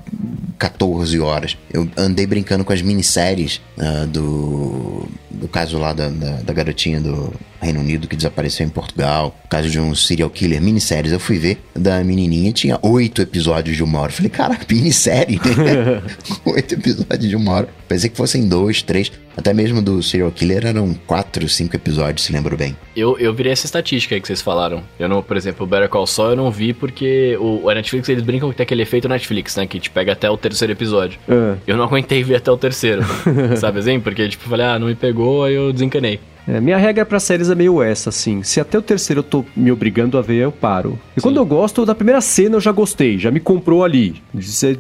14 0.58 1.20
horas. 1.20 1.58
Eu 1.72 1.88
andei 1.96 2.26
brincando 2.26 2.66
com 2.66 2.74
as 2.74 2.82
minisséries 2.82 3.62
ah, 3.78 4.06
do, 4.06 5.08
do 5.30 5.48
caso 5.48 5.78
lá 5.78 5.94
da, 5.94 6.10
da, 6.10 6.32
da 6.42 6.54
garotinha 6.54 7.00
do 7.00 7.34
Reino 7.66 7.80
Unido 7.80 8.08
que 8.08 8.16
desapareceu 8.16 8.66
em 8.66 8.70
Portugal, 8.70 9.36
o 9.44 9.48
caso 9.48 9.70
de 9.70 9.80
um 9.80 9.94
serial 9.94 10.30
killer, 10.30 10.62
minisséries. 10.62 11.12
Eu 11.12 11.20
fui 11.20 11.38
ver, 11.38 11.58
da 11.76 12.04
menininha 12.04 12.52
tinha 12.52 12.80
oito 12.82 13.22
episódios 13.22 13.76
de 13.76 13.84
uma 13.84 14.00
hora. 14.00 14.12
Eu 14.12 14.16
falei, 14.16 14.30
caraca, 14.30 14.66
minissérie, 14.70 15.38
né? 15.38 16.02
Oito 16.46 16.74
episódios 16.74 17.30
de 17.30 17.36
uma 17.36 17.52
hora. 17.52 17.70
Pensei 17.88 18.10
que 18.10 18.18
fossem 18.18 18.48
dois, 18.48 18.82
três. 18.82 19.12
Até 19.38 19.54
mesmo 19.54 19.82
do 19.82 20.02
serial 20.02 20.32
killer 20.32 20.66
eram 20.66 20.94
quatro, 21.06 21.48
cinco 21.50 21.76
episódios, 21.76 22.26
se 22.26 22.32
lembro 22.32 22.56
bem. 22.56 22.76
Eu, 22.96 23.18
eu 23.20 23.34
virei 23.34 23.52
essa 23.52 23.66
estatística 23.66 24.16
aí 24.16 24.22
que 24.22 24.28
vocês 24.28 24.42
falaram. 24.42 24.82
Eu 24.98 25.10
não, 25.10 25.22
por 25.22 25.36
exemplo, 25.36 25.66
o 25.66 25.70
Better 25.70 25.90
Call 25.90 26.08
Saul 26.08 26.32
eu 26.32 26.36
não 26.38 26.50
vi 26.50 26.74
porque 26.74 27.38
o, 27.40 27.70
a 27.70 27.76
Netflix 27.76 28.08
eles 28.08 28.24
brincam 28.24 28.50
que 28.50 28.56
tem 28.56 28.64
aquele 28.64 28.84
efeito 28.84 29.10
Netflix, 29.10 29.56
né? 29.58 29.68
Que 29.68 29.80
te 29.80 29.90
pega 29.90 30.14
até 30.14 30.30
o 30.30 30.38
terceiro 30.38 30.72
episódio. 30.72 31.20
É. 31.28 31.56
Eu 31.68 31.76
não 31.76 31.84
aguentei 31.84 32.24
ver 32.24 32.36
até 32.36 32.50
o 32.50 32.58
terceiro. 32.58 33.02
sabe 33.60 33.80
assim? 33.80 34.00
Porque, 34.00 34.30
tipo, 34.30 34.46
eu 34.46 34.50
falei, 34.50 34.66
ah, 34.66 34.80
não 34.80 34.88
me 34.88 34.96
pegou, 34.96 35.44
aí 35.44 35.54
eu 35.54 35.74
desencanei. 35.74 36.20
É, 36.48 36.62
minha 36.62 36.78
regra 36.78 37.06
pra 37.06 37.20
séries 37.20 37.50
é 37.50 37.56
meio 37.56 37.82
essa, 37.82 38.10
assim. 38.10 38.44
Se 38.44 38.60
até 38.60 38.78
o 38.78 38.82
terceiro 38.82 39.20
eu 39.20 39.24
tô 39.24 39.44
me 39.56 39.72
obrigando 39.72 40.18
a 40.18 40.22
ver, 40.22 40.36
eu 40.44 40.52
paro. 40.52 40.98
E 41.18 41.22
quando 41.22 41.38
eu 41.38 41.46
gosto, 41.46 41.86
da 41.86 41.96
primeira 41.96 42.22
cena 42.22 42.56
eu 42.58 42.62
já 42.62 42.72
gostei, 42.72 43.18
já 43.18 43.32
me 43.32 43.40
comprou 43.40 43.84
ali. 43.84 44.22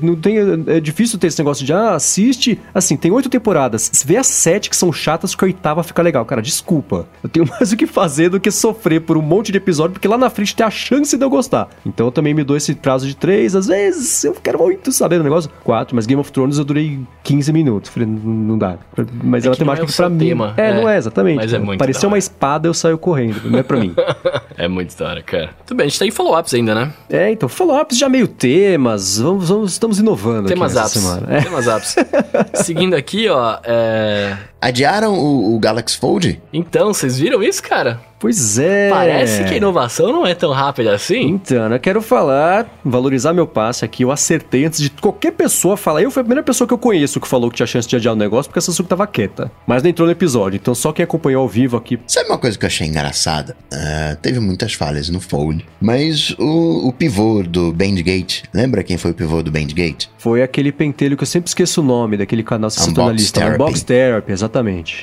Não 0.01 0.15
tem, 0.15 0.38
é 0.67 0.79
difícil 0.79 1.17
ter 1.17 1.27
esse 1.27 1.39
negócio 1.39 1.65
de, 1.65 1.74
ah, 1.74 1.95
assiste. 1.95 2.60
Assim, 2.74 2.95
tem 2.95 3.12
oito 3.12 3.29
temporadas. 3.29 3.89
Se 3.91 4.05
vê 4.05 4.17
as 4.17 4.27
sete 4.27 4.69
que 4.69 4.75
são 4.75 4.93
chatas, 4.93 5.34
que 5.34 5.43
a 5.43 5.48
oitava 5.48 5.81
fica 5.84 6.01
legal. 6.01 6.24
Cara, 6.25 6.41
desculpa. 6.41 7.07
Eu 7.24 7.29
tenho 7.29 7.48
mais 7.50 7.72
o 7.72 7.77
que 7.77 7.88
fazer 7.88 8.29
do 8.29 8.39
que 8.39 8.51
sofrer 8.51 9.01
por 9.01 9.17
um 9.17 9.22
monte 9.22 9.51
de 9.51 9.57
episódio, 9.57 9.93
porque 9.93 10.07
lá 10.07 10.17
na 10.17 10.29
frente 10.29 10.55
tem 10.55 10.65
a 10.65 10.69
chance 10.69 11.17
de 11.17 11.24
eu 11.25 11.29
gostar. 11.29 11.69
Então 11.86 12.05
eu 12.07 12.12
também 12.12 12.34
me 12.34 12.43
dou 12.43 12.55
esse 12.55 12.75
prazo 12.75 13.07
de 13.07 13.15
três. 13.15 13.55
Às 13.55 13.67
vezes 13.67 14.24
eu 14.24 14.34
quero 14.34 14.60
muito 14.60 14.91
saber 14.91 15.17
do 15.17 15.24
negócio. 15.24 15.50
Quatro, 15.63 15.95
mas 15.95 16.05
Game 16.05 16.19
of 16.19 16.31
Thrones 16.31 16.57
eu 16.57 16.65
durei 16.65 17.00
15 17.24 17.51
minutos. 17.51 17.89
Falei, 17.89 18.07
não, 18.07 18.57
dá. 18.57 18.77
Mas 19.24 19.45
É 19.45 19.48
é 19.48 19.50
uma 19.50 19.51
não 19.51 19.53
é 19.53 19.55
temática 19.57 19.86
que 19.88 19.91
seu 19.93 20.05
pra 20.05 20.10
mim. 20.10 20.27
tema. 20.27 20.53
É, 20.57 20.69
É. 20.69 20.74
não 20.75 20.88
é, 20.89 20.98
exatamente. 20.98 21.36
Mas 21.38 21.54
é 21.55 21.59
muito 21.59 21.79
Pareceu 21.79 22.07
uma 22.09 22.17
espada, 22.17 22.67
eu 22.67 22.74
saio 22.74 22.97
correndo. 22.97 23.50
Não 23.50 23.59
é 23.59 23.63
pra 23.63 23.77
mim. 23.77 23.93
É 24.57 24.69
muito 24.69 24.95
da 24.97 25.09
hora, 25.09 25.21
cara. 25.21 25.50
Tudo 25.65 25.75
bem, 25.77 25.85
a 25.85 25.89
gente 25.89 26.00
tem 26.00 26.09
follow-ups 26.09 26.53
ainda, 26.53 26.74
né? 26.74 26.93
é, 27.09 27.29
então, 27.29 27.50
follow-ups 27.50 27.97
já 27.97 28.07
meio 28.07 28.25
temas. 28.25 29.19
Vamos, 29.19 29.50
vamos- 29.50 29.71
estamos 29.74 30.00
inovando 30.00 30.47
Temas 30.47 30.77
aqui 30.77 30.85
apps. 30.85 30.91
semana. 30.93 31.27
É. 31.38 31.41
Temas 31.41 31.67
apps. 31.67 31.95
Seguindo 32.63 32.93
aqui, 32.95 33.27
ó, 33.27 33.57
é... 33.65 34.38
Adiaram 34.65 35.13
o, 35.13 35.55
o 35.55 35.60
Galaxy 35.60 35.95
Fold? 35.95 36.41
Então, 36.51 36.91
vocês 36.91 37.19
viram 37.19 37.43
isso, 37.43 37.62
cara? 37.62 38.01
Pois 38.19 38.57
é. 38.57 38.89
Parece 38.89 39.43
que 39.43 39.53
a 39.53 39.57
inovação 39.57 40.12
não 40.12 40.25
é 40.25 40.34
tão 40.34 40.51
rápida 40.51 40.95
assim. 40.95 41.27
Então, 41.27 41.72
eu 41.72 41.79
quero 41.79 42.01
falar, 42.01 42.65
valorizar 42.84 43.31
meu 43.34 43.45
passe 43.45 43.86
aqui. 43.86 44.01
Eu 44.01 44.12
acertei 44.12 44.65
antes 44.65 44.79
de 44.79 44.89
qualquer 44.89 45.34
pessoa 45.34 45.77
falar. 45.77 46.01
Eu 46.01 46.10
fui 46.10 46.22
a 46.22 46.24
primeira 46.24 46.41
pessoa 46.41 46.67
que 46.67 46.74
eu 46.74 46.77
conheço 46.79 47.19
que 47.19 47.27
falou 47.27 47.51
que 47.51 47.57
tinha 47.57 47.67
chance 47.67 47.88
de 47.88 47.95
adiar 47.95 48.15
o 48.15 48.17
negócio 48.17 48.50
porque 48.50 48.57
a 48.57 48.62
Samsung 48.63 48.86
tava 48.86 49.05
quieta. 49.05 49.51
Mas 49.67 49.84
não 49.84 49.89
entrou 49.91 50.07
no 50.07 50.12
episódio, 50.12 50.57
então 50.57 50.74
só 50.74 50.91
quem 50.91 51.03
acompanhou 51.03 51.43
ao 51.43 51.48
vivo 51.48 51.77
aqui. 51.77 52.00
Sabe 52.07 52.29
uma 52.29 52.39
coisa 52.39 52.57
que 52.57 52.65
eu 52.65 52.67
achei 52.67 52.88
engraçada? 52.88 53.55
Uh, 53.72 54.15
teve 54.22 54.39
muitas 54.39 54.74
falhas 54.74 55.07
no 55.10 55.19
Fold, 55.19 55.63
mas 55.79 56.31
o, 56.39 56.88
o 56.88 56.93
pivô 56.93 57.43
do 57.43 57.72
Bandgate, 57.72 58.43
lembra 58.51 58.81
quem 58.84 58.98
foi 58.98 59.12
o 59.12 59.13
pivô 59.13 59.43
do 59.43 59.51
Bandgate? 59.51 60.10
Foi 60.17 60.41
aquele 60.41 60.72
pentelho 60.72 61.15
que 61.15 61.22
eu 61.22 61.27
sempre 61.27 61.50
esqueço 61.50 61.81
o 61.81 61.84
nome 61.84 62.17
daquele 62.17 62.41
canal 62.41 62.72
que 62.72 62.81
Unbox 62.81 62.98
na 62.98 63.12
lista. 63.12 63.39
Therapy. 63.39 63.62
Unbox 63.62 63.84
Therapy, 63.84 64.31
exatamente. 64.31 64.54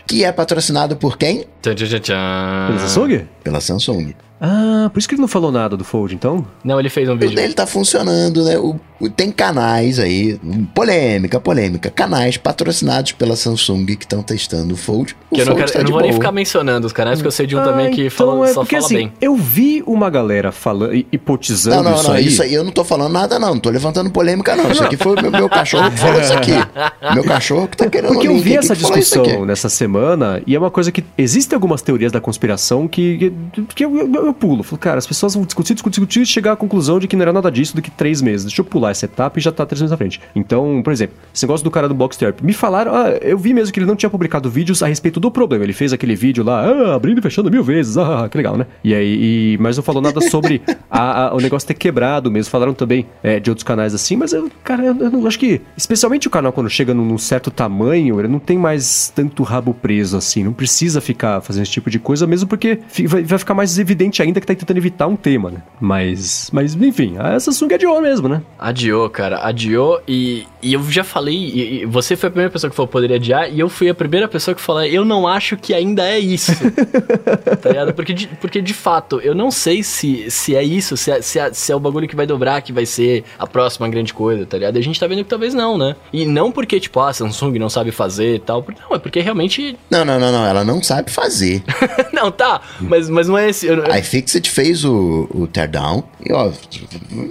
Que 0.06 0.24
é 0.24 0.32
patrocinado 0.32 0.96
por 0.96 1.16
quem? 1.16 1.44
Tchan, 1.60 1.74
tchan, 1.74 1.86
tchan, 1.86 2.00
tchan. 2.00 2.66
Pela 2.68 2.78
Samsung? 2.88 3.26
Pela 3.42 3.60
Samsung. 3.60 4.14
Ah, 4.44 4.90
por 4.92 4.98
isso 4.98 5.08
que 5.08 5.14
ele 5.14 5.20
não 5.22 5.28
falou 5.28 5.52
nada 5.52 5.76
do 5.76 5.84
Fold, 5.84 6.14
então? 6.16 6.44
Não, 6.64 6.80
ele 6.80 6.88
fez 6.90 7.08
um 7.08 7.12
O 7.12 7.16
vídeo. 7.16 7.36
dele 7.36 7.54
tá 7.54 7.64
funcionando, 7.64 8.44
né? 8.44 8.58
O, 8.58 8.74
o- 9.00 9.08
tem 9.08 9.30
canais 9.30 10.00
aí, 10.00 10.36
polêmica, 10.74 11.38
polêmica, 11.38 11.90
canais 11.90 12.36
patrocinados 12.36 13.12
pela 13.12 13.36
Samsung 13.36 13.86
que 13.86 14.04
estão 14.04 14.20
testando 14.22 14.74
o 14.74 14.76
Fold. 14.76 15.14
O 15.30 15.34
Que 15.36 15.42
eu 15.42 15.46
não, 15.46 15.52
Fold 15.52 15.60
quero, 15.62 15.72
tá 15.72 15.78
eu 15.78 15.82
não 15.82 15.86
de 15.86 15.92
vou 15.92 16.00
nem 16.00 16.10
boa. 16.10 16.20
ficar 16.20 16.32
mencionando 16.32 16.86
os 16.88 16.92
canais, 16.92 17.18
porque 17.18 17.28
eu 17.28 17.32
sei 17.32 17.46
de 17.46 17.54
um 17.54 17.60
Ah, 17.60 17.64
também 17.64 17.90
que 17.92 18.06
então 18.06 18.26
fala, 18.26 18.48
é 18.48 18.52
só 18.52 18.60
porque 18.62 18.74
fala 18.76 18.86
assim, 18.86 18.94
bem. 18.96 19.12
eu 19.20 19.36
vi 19.36 19.82
uma 19.86 20.10
galera 20.10 20.50
falando, 20.50 20.92
hipotizando 21.12 21.76
Não, 21.76 21.90
não, 21.90 21.94
isso 21.94 22.08
não, 22.08 22.14
aí. 22.16 22.26
isso 22.26 22.42
aí 22.42 22.52
eu 22.54 22.64
não 22.64 22.72
tô 22.72 22.82
falando 22.82 23.12
nada 23.12 23.38
não, 23.38 23.50
não 23.54 23.60
tô 23.60 23.70
levantando 23.70 24.10
polêmica 24.10 24.56
não, 24.56 24.70
isso 24.72 24.82
aqui 24.82 24.96
foi 24.96 25.16
o 25.16 25.22
meu, 25.22 25.30
meu 25.30 25.48
cachorro 25.48 25.88
que 25.90 25.98
falou 25.98 26.20
isso 26.20 26.32
aqui. 26.32 26.52
Meu 27.14 27.24
cachorro 27.24 27.66
que 27.68 27.76
tá 27.76 27.88
querendo 27.90 28.12
Porque 28.12 28.28
eu 28.28 28.38
vi 28.38 28.56
essa 28.56 28.74
discussão 28.76 29.44
nessa 29.44 29.68
semana 29.68 30.40
e 30.46 30.54
é 30.54 30.58
uma 30.58 30.70
coisa 30.70 30.90
que. 30.90 31.04
Existem 31.18 31.54
algumas 31.56 31.82
teorias 31.82 32.10
da 32.12 32.20
conspiração 32.20 32.86
que, 32.88 33.32
que, 33.52 33.62
que 33.74 33.84
eu, 33.84 33.96
eu, 33.98 34.31
eu 34.32 34.34
pulo. 34.34 34.62
Falo, 34.62 34.78
cara, 34.78 34.98
as 34.98 35.06
pessoas 35.06 35.34
vão 35.34 35.44
discutir, 35.44 35.74
discutir, 35.74 36.00
discutir 36.00 36.22
e 36.22 36.26
chegar 36.26 36.52
à 36.52 36.56
conclusão 36.56 36.98
de 36.98 37.06
que 37.06 37.14
não 37.16 37.22
era 37.22 37.32
nada 37.32 37.50
disso 37.50 37.74
do 37.76 37.82
que 37.82 37.90
três 37.90 38.20
meses. 38.20 38.46
Deixa 38.46 38.60
eu 38.60 38.64
pular 38.64 38.90
essa 38.90 39.04
etapa 39.04 39.38
e 39.38 39.42
já 39.42 39.52
tá 39.52 39.64
três 39.66 39.80
meses 39.80 39.90
na 39.90 39.96
frente. 39.96 40.20
Então, 40.34 40.80
por 40.82 40.92
exemplo, 40.92 41.16
esse 41.34 41.44
negócio 41.44 41.64
do 41.64 41.70
cara 41.70 41.88
do 41.88 41.94
Box 41.94 42.16
Therapy. 42.16 42.44
Me 42.44 42.52
falaram, 42.52 42.94
ah, 42.94 43.10
eu 43.20 43.38
vi 43.38 43.52
mesmo 43.54 43.72
que 43.72 43.78
ele 43.78 43.86
não 43.86 43.96
tinha 43.96 44.10
publicado 44.10 44.50
vídeos 44.50 44.82
a 44.82 44.86
respeito 44.86 45.18
do 45.20 45.30
problema. 45.30 45.64
Ele 45.64 45.72
fez 45.72 45.92
aquele 45.92 46.14
vídeo 46.14 46.42
lá, 46.44 46.64
ah, 46.64 46.94
abrindo 46.94 47.18
e 47.18 47.22
fechando 47.22 47.50
mil 47.50 47.62
vezes, 47.62 47.96
ah, 47.96 48.28
que 48.30 48.36
legal, 48.36 48.56
né? 48.56 48.66
E 48.82 48.94
aí, 48.94 49.54
e- 49.54 49.58
mas 49.60 49.76
não 49.76 49.82
falou 49.84 50.00
nada 50.02 50.20
sobre 50.20 50.62
a- 50.90 51.28
a- 51.28 51.34
o 51.34 51.38
negócio 51.38 51.66
ter 51.68 51.74
quebrado 51.74 52.30
mesmo. 52.30 52.50
Falaram 52.50 52.74
também 52.74 53.06
é, 53.22 53.38
de 53.40 53.50
outros 53.50 53.64
canais 53.64 53.94
assim, 53.94 54.16
mas 54.16 54.32
eu, 54.32 54.50
cara, 54.64 54.84
eu, 54.84 54.96
eu 54.96 55.10
não- 55.10 55.26
acho 55.26 55.38
que, 55.38 55.60
especialmente 55.76 56.26
o 56.26 56.30
canal 56.30 56.52
quando 56.52 56.68
chega 56.70 56.94
num, 56.94 57.04
num 57.04 57.18
certo 57.18 57.50
tamanho, 57.50 58.18
ele 58.20 58.28
não 58.28 58.38
tem 58.38 58.58
mais 58.58 59.12
tanto 59.14 59.42
rabo 59.42 59.74
preso 59.74 60.16
assim. 60.16 60.42
Não 60.44 60.52
precisa 60.52 61.00
ficar 61.00 61.40
fazendo 61.40 61.62
esse 61.64 61.72
tipo 61.72 61.90
de 61.90 61.98
coisa, 61.98 62.26
mesmo 62.26 62.48
porque 62.48 62.78
vai, 63.06 63.22
vai 63.22 63.38
ficar 63.38 63.54
mais 63.54 63.78
evidente 63.78 64.21
ainda 64.22 64.40
que 64.40 64.46
tá 64.46 64.54
tentando 64.54 64.76
evitar 64.76 65.06
um 65.06 65.16
tema, 65.16 65.50
né? 65.50 65.62
Mas, 65.80 66.50
mas 66.52 66.74
enfim, 66.74 67.16
a 67.18 67.38
Samsung 67.38 67.74
adiou 67.74 68.00
mesmo, 68.00 68.28
né? 68.28 68.42
Adiou, 68.58 69.08
cara, 69.10 69.40
adiou 69.46 70.00
e, 70.06 70.46
e 70.62 70.72
eu 70.74 70.82
já 70.90 71.04
falei, 71.04 71.34
e, 71.36 71.82
e 71.82 71.86
você 71.86 72.16
foi 72.16 72.28
a 72.28 72.30
primeira 72.30 72.50
pessoa 72.50 72.70
que 72.70 72.76
falou 72.76 72.88
que 72.88 72.92
poderia 72.92 73.16
adiar, 73.16 73.52
e 73.52 73.58
eu 73.60 73.68
fui 73.68 73.88
a 73.88 73.94
primeira 73.94 74.28
pessoa 74.28 74.54
que 74.54 74.60
falou, 74.60 74.84
eu 74.84 75.04
não 75.04 75.26
acho 75.26 75.56
que 75.56 75.74
ainda 75.74 76.02
é 76.08 76.18
isso. 76.18 76.52
tá 77.60 77.68
ligado? 77.70 77.94
Porque 77.94 78.12
de, 78.12 78.26
porque 78.40 78.60
de 78.60 78.74
fato, 78.74 79.20
eu 79.20 79.34
não 79.34 79.50
sei 79.50 79.82
se, 79.82 80.30
se 80.30 80.54
é 80.54 80.62
isso, 80.62 80.96
se 80.96 81.10
é, 81.10 81.20
se, 81.22 81.38
é, 81.38 81.52
se 81.52 81.72
é 81.72 81.76
o 81.76 81.80
bagulho 81.80 82.08
que 82.08 82.16
vai 82.16 82.26
dobrar, 82.26 82.60
que 82.62 82.72
vai 82.72 82.86
ser 82.86 83.24
a 83.38 83.46
próxima 83.46 83.88
grande 83.88 84.12
coisa, 84.14 84.46
tá 84.46 84.56
ligado? 84.56 84.76
E 84.76 84.78
a 84.78 84.82
gente 84.82 84.98
tá 84.98 85.06
vendo 85.06 85.24
que 85.24 85.30
talvez 85.30 85.54
não, 85.54 85.76
né? 85.78 85.96
E 86.12 86.24
não 86.24 86.50
porque, 86.52 86.78
tipo, 86.80 87.00
ah, 87.00 87.10
a 87.10 87.12
Samsung 87.12 87.58
não 87.58 87.68
sabe 87.68 87.90
fazer 87.90 88.36
e 88.36 88.38
tal, 88.38 88.64
não, 88.88 88.96
é 88.96 88.98
porque 88.98 89.20
realmente. 89.20 89.76
Não, 89.90 90.04
não, 90.04 90.18
não, 90.18 90.32
não, 90.32 90.46
ela 90.46 90.64
não 90.64 90.82
sabe 90.82 91.10
fazer. 91.10 91.62
não, 92.12 92.30
tá, 92.30 92.60
mas, 92.80 93.08
mas 93.08 93.28
não 93.28 93.36
é 93.38 93.50
esse. 93.50 93.66
eu- 93.66 93.76
eu- 93.76 93.92
A 94.12 94.18
iFixit 94.18 94.50
fez 94.50 94.84
o, 94.84 95.26
o 95.34 95.46
teardown 95.46 96.04
e 96.24 96.32
ó, 96.32 96.50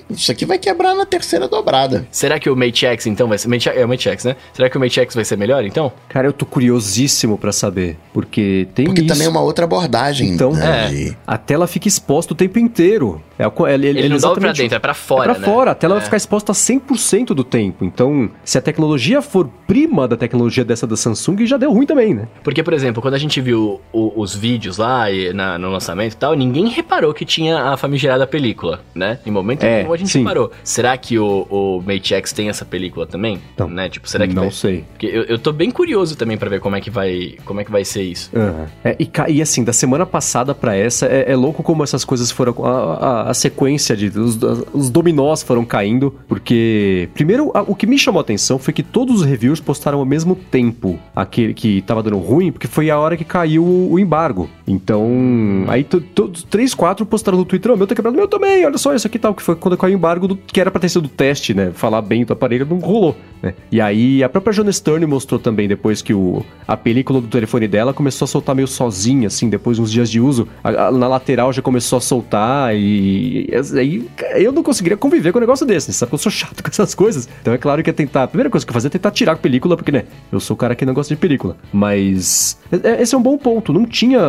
isso 0.10 0.32
aqui 0.32 0.46
vai 0.46 0.58
quebrar 0.58 0.96
na 0.96 1.06
terceira 1.06 1.48
dobrada. 1.48 2.08
Será 2.12 2.40
que 2.40 2.50
o 2.50 2.56
Mate 2.56 2.86
X 2.86 3.06
então 3.08 3.28
vai 3.28 3.38
ser. 3.38 3.48
Mate, 3.48 3.70
é 3.70 3.86
o 3.86 3.88
Mate 3.88 4.10
X, 4.10 4.24
né? 4.26 4.36
Será 4.54 4.70
que 4.70 4.78
o 4.78 4.80
Mate 4.80 5.00
X 5.00 5.14
vai 5.16 5.24
ser 5.24 5.38
melhor 5.38 5.64
então? 5.64 5.92
Cara, 6.10 6.28
eu 6.28 6.34
tô 6.34 6.46
curiosíssimo 6.46 7.38
pra 7.38 7.52
saber, 7.52 7.98
porque 8.14 8.68
tem 8.74 8.86
Porque 8.86 9.02
isso. 9.02 9.10
também 9.14 9.28
é 9.28 9.30
uma 9.30 9.42
outra 9.42 9.66
abordagem. 9.66 10.30
Então, 10.30 10.54
né, 10.54 10.86
é. 10.86 10.90
de- 10.90 11.18
A 11.28 11.38
tela 11.38 11.68
fica 11.68 11.88
exposta 11.88 12.34
o 12.34 12.36
tempo 12.36 12.58
inteiro. 12.60 13.22
É, 13.38 13.46
ele, 13.74 13.88
Ele, 13.88 14.10
não 14.10 14.18
dobra 14.18 14.40
pra 14.40 14.52
dentro, 14.52 14.76
é 14.76 14.80
pra 14.80 14.94
fora. 14.94 15.32
é 15.32 15.34
pra 15.34 15.40
né? 15.40 15.46
fora, 15.54 15.72
a 15.72 15.76
tela 15.76 15.96
É. 15.96 15.98
vai 15.98 16.04
ficar 16.06 16.18
exposta 16.18 16.54
100% 16.54 17.28
do 17.34 17.44
tempo. 17.44 17.84
Então, 17.84 18.30
se 18.46 18.58
a 18.58 18.62
tecnologia 18.62 19.20
for 19.22 19.50
prima 19.66 20.08
da 20.08 20.16
tecnologia 20.16 20.64
dessa 20.64 20.86
da 20.86 20.96
Samsung, 20.96 21.46
já 21.46 21.58
deu 21.58 21.72
ruim 21.74 21.86
também, 21.88 22.14
né? 22.14 22.28
Porque, 22.44 22.62
por 22.62 22.74
exemplo, 22.74 23.02
quando 23.02 23.16
a 23.16 23.18
gente 23.18 23.42
viu 23.42 23.82
o- 23.92 24.14
os 24.22 24.36
vídeos 24.36 24.78
lá 24.78 25.10
e 25.10 25.34
na- 25.34 25.58
no 25.58 25.72
lançamento 25.72 26.14
e 26.14 26.18
tal, 26.18 26.36
ninguém 26.36 26.61
reparou 26.70 27.14
que 27.14 27.26
tinha 27.26 27.58
a 27.64 27.78
famigerada 27.78 28.26
película, 28.28 28.82
né? 28.94 29.20
Em 29.26 29.32
momento 29.32 29.64
É, 29.64 29.82
nenhum 29.82 29.94
a 29.94 29.98
gente 29.98 30.10
sim. 30.10 30.20
reparou. 30.20 30.52
Será 30.64 30.96
que 30.98 31.18
o, 31.18 31.48
o 31.50 31.82
Mate 31.86 32.14
X 32.14 32.32
tem 32.32 32.50
essa 32.50 32.66
película 32.66 33.06
também? 33.06 33.40
Então, 33.54 33.70
né? 33.70 33.90
Tipo, 33.90 34.08
será 34.10 34.28
que 34.28 34.34
Não 34.34 34.44
vai... 34.44 34.52
sei. 34.52 34.84
Porque 34.92 35.08
eu, 35.08 35.24
eu 35.24 35.38
tô 35.40 35.52
bem 35.52 35.72
curioso 35.72 36.16
também 36.18 36.38
pra 36.38 36.50
ver 36.50 36.60
como 36.60 36.76
é 36.76 36.82
que 36.82 36.90
vai, 36.90 37.36
como 37.46 37.60
é 37.62 37.64
que 37.64 37.72
vai 37.72 37.84
ser 37.86 38.04
isso. 38.04 38.30
Aham. 38.36 38.66
É, 38.84 38.96
e, 39.00 39.10
e 39.34 39.42
assim, 39.42 39.64
da 39.64 39.74
semana 39.74 40.06
passada 40.06 40.54
pra 40.56 40.76
essa, 40.76 41.06
é, 41.06 41.32
é 41.32 41.36
louco 41.36 41.64
como 41.64 41.84
essas 41.84 42.04
coisas 42.06 42.32
foram. 42.32 42.54
A, 42.66 42.70
a- 42.72 43.30
a 43.32 43.34
sequência 43.34 43.96
de. 43.96 44.08
Os, 44.08 44.38
os 44.74 44.90
dominós 44.90 45.42
foram 45.44 45.64
caindo. 45.66 46.14
Porque. 46.28 47.10
Primeiro, 47.14 47.52
a- 47.54 47.62
o 47.62 47.76
que 47.76 47.86
me 47.88 47.98
chamou 47.98 48.20
a 48.20 48.22
atenção 48.22 48.58
foi 48.60 48.74
que 48.74 48.84
todos 48.84 49.22
os 49.22 49.26
reviews 49.26 49.60
postaram 49.60 50.00
ao 50.00 50.06
mesmo 50.06 50.36
tempo 50.36 51.00
aquele 51.16 51.54
que 51.54 51.82
tava 51.82 52.02
dando 52.04 52.18
ruim, 52.18 52.52
porque 52.52 52.68
foi 52.68 52.90
a 52.90 52.98
hora 53.00 53.16
que 53.18 53.24
caiu 53.24 53.64
o, 53.64 53.94
o 53.94 54.00
embargo. 54.00 54.50
Então. 54.68 55.66
Aí 55.68 55.84
to- 55.84 56.02
todos, 56.02 56.44
três, 56.52 56.74
quatro 56.76 57.06
postaram 57.06 57.38
no 57.40 57.46
Twitter: 57.46 57.72
"Ô, 57.72 57.76
meu 57.78 57.88
tá 57.88 57.96
quebrado, 57.96 58.16
meu 58.16 58.28
também, 58.28 58.64
olha 58.66 58.78
só 58.78 58.94
isso 58.94 59.08
aqui 59.08 59.18
tal. 59.18 59.34
Que 59.34 59.42
foi 59.42 59.56
quando 59.56 59.76
caiu 59.78 59.96
o 59.96 59.98
embargo, 59.98 60.28
do, 60.28 60.36
que 60.36 60.60
era 60.62 60.70
pra 60.70 60.80
ter 60.80 60.90
sido 60.90 61.08
teste, 61.10 61.54
né? 61.56 61.72
Falar 61.74 62.02
bem 62.04 62.24
do 62.26 62.34
aparelho, 62.34 62.68
não 62.70 62.78
rolou, 62.78 63.16
né? 63.42 63.54
E 63.72 63.82
aí 63.82 64.24
a 64.24 64.30
própria 64.30 64.54
Jonas 64.54 64.76
Stern 64.76 65.06
mostrou 65.08 65.40
também 65.40 65.68
depois 65.68 66.02
que 66.02 66.14
o, 66.14 66.46
a 66.68 66.78
película 66.78 67.20
do 67.22 67.28
telefone 67.28 67.68
dela 67.68 67.94
começou 67.94 68.26
a 68.26 68.28
soltar 68.28 68.54
meio 68.56 68.68
sozinha, 68.68 69.28
assim, 69.28 69.50
depois 69.50 69.78
de 69.78 69.84
uns 69.84 69.92
dias 69.92 70.10
de 70.12 70.20
uso. 70.20 70.48
A- 70.64 70.88
a- 70.88 70.92
na 70.92 71.08
lateral 71.08 71.52
já 71.54 71.62
começou 71.62 71.98
a 71.98 72.02
soltar 72.02 72.76
e, 72.76 73.50
aí 73.84 74.08
eu 74.36 74.52
não 74.52 74.62
conseguiria 74.62 74.98
conviver 74.98 75.32
com 75.32 75.38
um 75.40 75.42
negócio 75.42 75.66
desse, 75.66 75.90
né? 75.90 75.94
sabe? 75.94 76.10
que 76.10 76.16
Eu 76.16 76.20
sou 76.20 76.32
chato 76.32 76.62
com 76.64 76.70
essas 76.70 76.94
coisas. 76.94 77.30
Então 77.42 77.54
é 77.54 77.58
claro 77.58 77.82
que 77.82 77.90
é 77.90 77.94
tentar. 77.94 78.24
A 78.24 78.28
primeira 78.28 78.50
coisa 78.50 78.66
que 78.66 78.70
eu 78.70 78.74
fazer 78.74 78.88
é 78.88 78.92
tentar 78.92 79.12
tirar 79.12 79.32
a 79.34 79.36
película, 79.38 79.78
porque, 79.78 79.92
né? 79.92 80.04
Eu 80.32 80.40
sou 80.40 80.54
o 80.56 80.58
cara 80.58 80.76
que 80.76 80.86
não 80.86 80.94
gosta 80.94 81.14
de 81.14 81.20
película. 81.20 81.56
Mas 81.72 82.58
é- 82.72 83.02
esse 83.02 83.16
é 83.16 83.18
um 83.18 83.22
bom 83.22 83.38
ponto. 83.38 83.72
Não 83.72 83.86
tinha. 83.86 84.20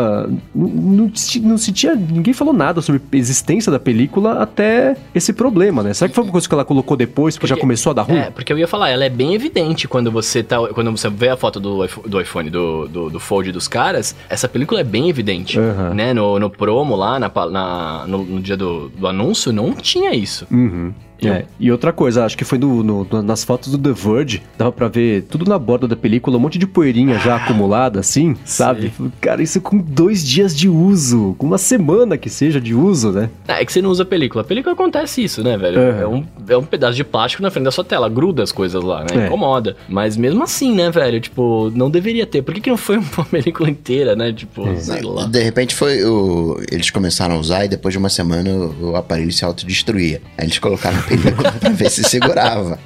Não, 0.54 0.68
não, 0.68 1.12
não 1.42 1.58
se 1.58 1.72
tinha. 1.72 1.94
Ninguém 2.12 2.34
falou 2.34 2.52
nada 2.52 2.80
sobre 2.82 3.00
a 3.12 3.16
existência 3.16 3.72
da 3.72 3.78
película 3.80 4.42
até 4.42 4.96
esse 5.14 5.32
problema, 5.32 5.82
né? 5.82 5.94
Será 5.94 6.08
que 6.08 6.14
foi 6.14 6.24
uma 6.24 6.30
coisa 6.32 6.48
que 6.48 6.54
ela 6.54 6.64
colocou 6.64 6.96
depois, 6.96 7.36
porque 7.36 7.46
já 7.46 7.56
começou 7.56 7.90
a 7.90 7.94
dar 7.94 8.02
ruim? 8.02 8.18
É, 8.18 8.30
porque 8.30 8.52
eu 8.52 8.58
ia 8.58 8.68
falar, 8.68 8.90
ela 8.90 9.04
é 9.04 9.08
bem 9.08 9.34
evidente 9.34 9.88
quando 9.88 10.10
você 10.10 10.42
tá. 10.42 10.58
Quando 10.68 10.90
você 10.90 11.08
vê 11.08 11.28
a 11.30 11.36
foto 11.36 11.58
do, 11.58 11.84
iPhone- 11.84 12.08
do 12.08 12.20
iPhone, 12.20 12.50
do, 12.50 12.88
do, 12.88 13.10
do 13.10 13.20
Fold 13.20 13.50
dos 13.52 13.66
caras, 13.68 14.14
essa 14.28 14.48
película 14.48 14.80
é 14.80 14.84
bem 14.84 15.08
evidente. 15.08 15.58
Aham. 15.58 15.94
Né? 15.94 16.12
No, 16.14 16.38
no 16.38 16.50
promo 16.50 16.94
lá, 16.96 17.18
na, 17.18 17.30
na- 17.50 18.04
no, 18.06 18.24
no 18.24 18.40
dia 18.40 18.56
do, 18.56 18.88
do 18.90 19.06
anúncio, 19.06 19.52
não 19.52 19.72
tinha 19.72 20.14
isso. 20.14 20.46
Uhum. 20.50 20.92
É, 21.28 21.44
e 21.58 21.70
outra 21.70 21.92
coisa, 21.92 22.24
acho 22.24 22.36
que 22.36 22.44
foi 22.44 22.58
no, 22.58 22.82
no- 22.82 23.22
nas 23.22 23.44
fotos 23.44 23.70
do 23.72 23.78
The 23.78 23.92
Verge, 23.92 24.42
dava 24.58 24.72
pra 24.72 24.88
ver 24.88 25.22
tudo 25.22 25.44
na 25.48 25.58
borda 25.58 25.86
da 25.88 25.96
película, 25.96 26.36
um 26.36 26.40
monte 26.40 26.58
de 26.58 26.66
poeirinha 26.66 27.18
já 27.18 27.36
acumulada, 27.36 28.00
assim, 28.00 28.36
sabe? 28.44 28.92
Cara, 29.20 29.42
isso 29.42 29.60
com 29.60 29.78
dois 29.78 30.26
dias 30.26 30.56
de 30.56 30.68
uso, 30.68 31.34
com 31.38 31.46
uma 31.46 31.58
semana 31.58 32.16
que 32.16 32.28
seja 32.30 32.60
de 32.60 32.74
uso, 32.74 33.10
né? 33.12 33.30
É, 33.48 33.62
é 33.62 33.64
que 33.64 33.72
você 33.72 33.80
não 33.82 33.90
usa 33.90 34.04
película. 34.04 34.42
A 34.42 34.44
película 34.46 34.72
acontece 34.74 35.22
isso, 35.22 35.42
né, 35.42 35.56
velho? 35.56 35.78
Aham. 35.80 36.00
É, 36.00 36.06
um, 36.06 36.24
é 36.48 36.56
um 36.56 36.64
pedaço 36.64 36.96
de 36.96 37.04
plástico 37.04 37.42
na 37.42 37.50
frente 37.50 37.64
da 37.64 37.70
sua 37.70 37.84
tela, 37.84 38.08
gruda 38.08 38.42
as 38.42 38.52
coisas 38.52 38.82
lá, 38.82 39.00
né? 39.04 39.24
É. 39.24 39.26
Incomoda. 39.26 39.76
Mas 39.88 40.16
mesmo 40.16 40.42
assim, 40.42 40.74
né, 40.74 40.90
velho? 40.90 41.20
Tipo, 41.20 41.70
não 41.74 41.90
deveria 41.90 42.26
ter. 42.26 42.42
Por 42.42 42.54
que, 42.54 42.60
que 42.60 42.70
não 42.70 42.76
foi 42.76 42.96
uma 43.16 43.24
película 43.24 43.68
inteira, 43.70 44.14
né? 44.16 44.32
Tipo, 44.32 44.66
É. 44.68 44.76
sei 44.76 45.02
lá. 45.02 45.26
De 45.26 45.42
repente 45.42 45.74
foi 45.74 46.04
o. 46.04 46.60
Eles 46.70 46.90
começaram 46.90 47.36
a 47.36 47.38
usar 47.38 47.64
e 47.64 47.68
depois 47.68 47.92
de 47.92 47.98
uma 47.98 48.08
semana 48.08 48.50
o, 48.80 48.96
aparelho 48.96 49.32
se 49.32 49.44
autodestruía. 49.44 50.20
Aí 50.36 50.44
eles 50.46 50.58
colocaram 50.58 50.98
a 50.98 51.02
película 51.16 51.52
pra 51.60 51.70
ver 51.70 51.90
se 51.90 52.02
segurava. 52.04 52.78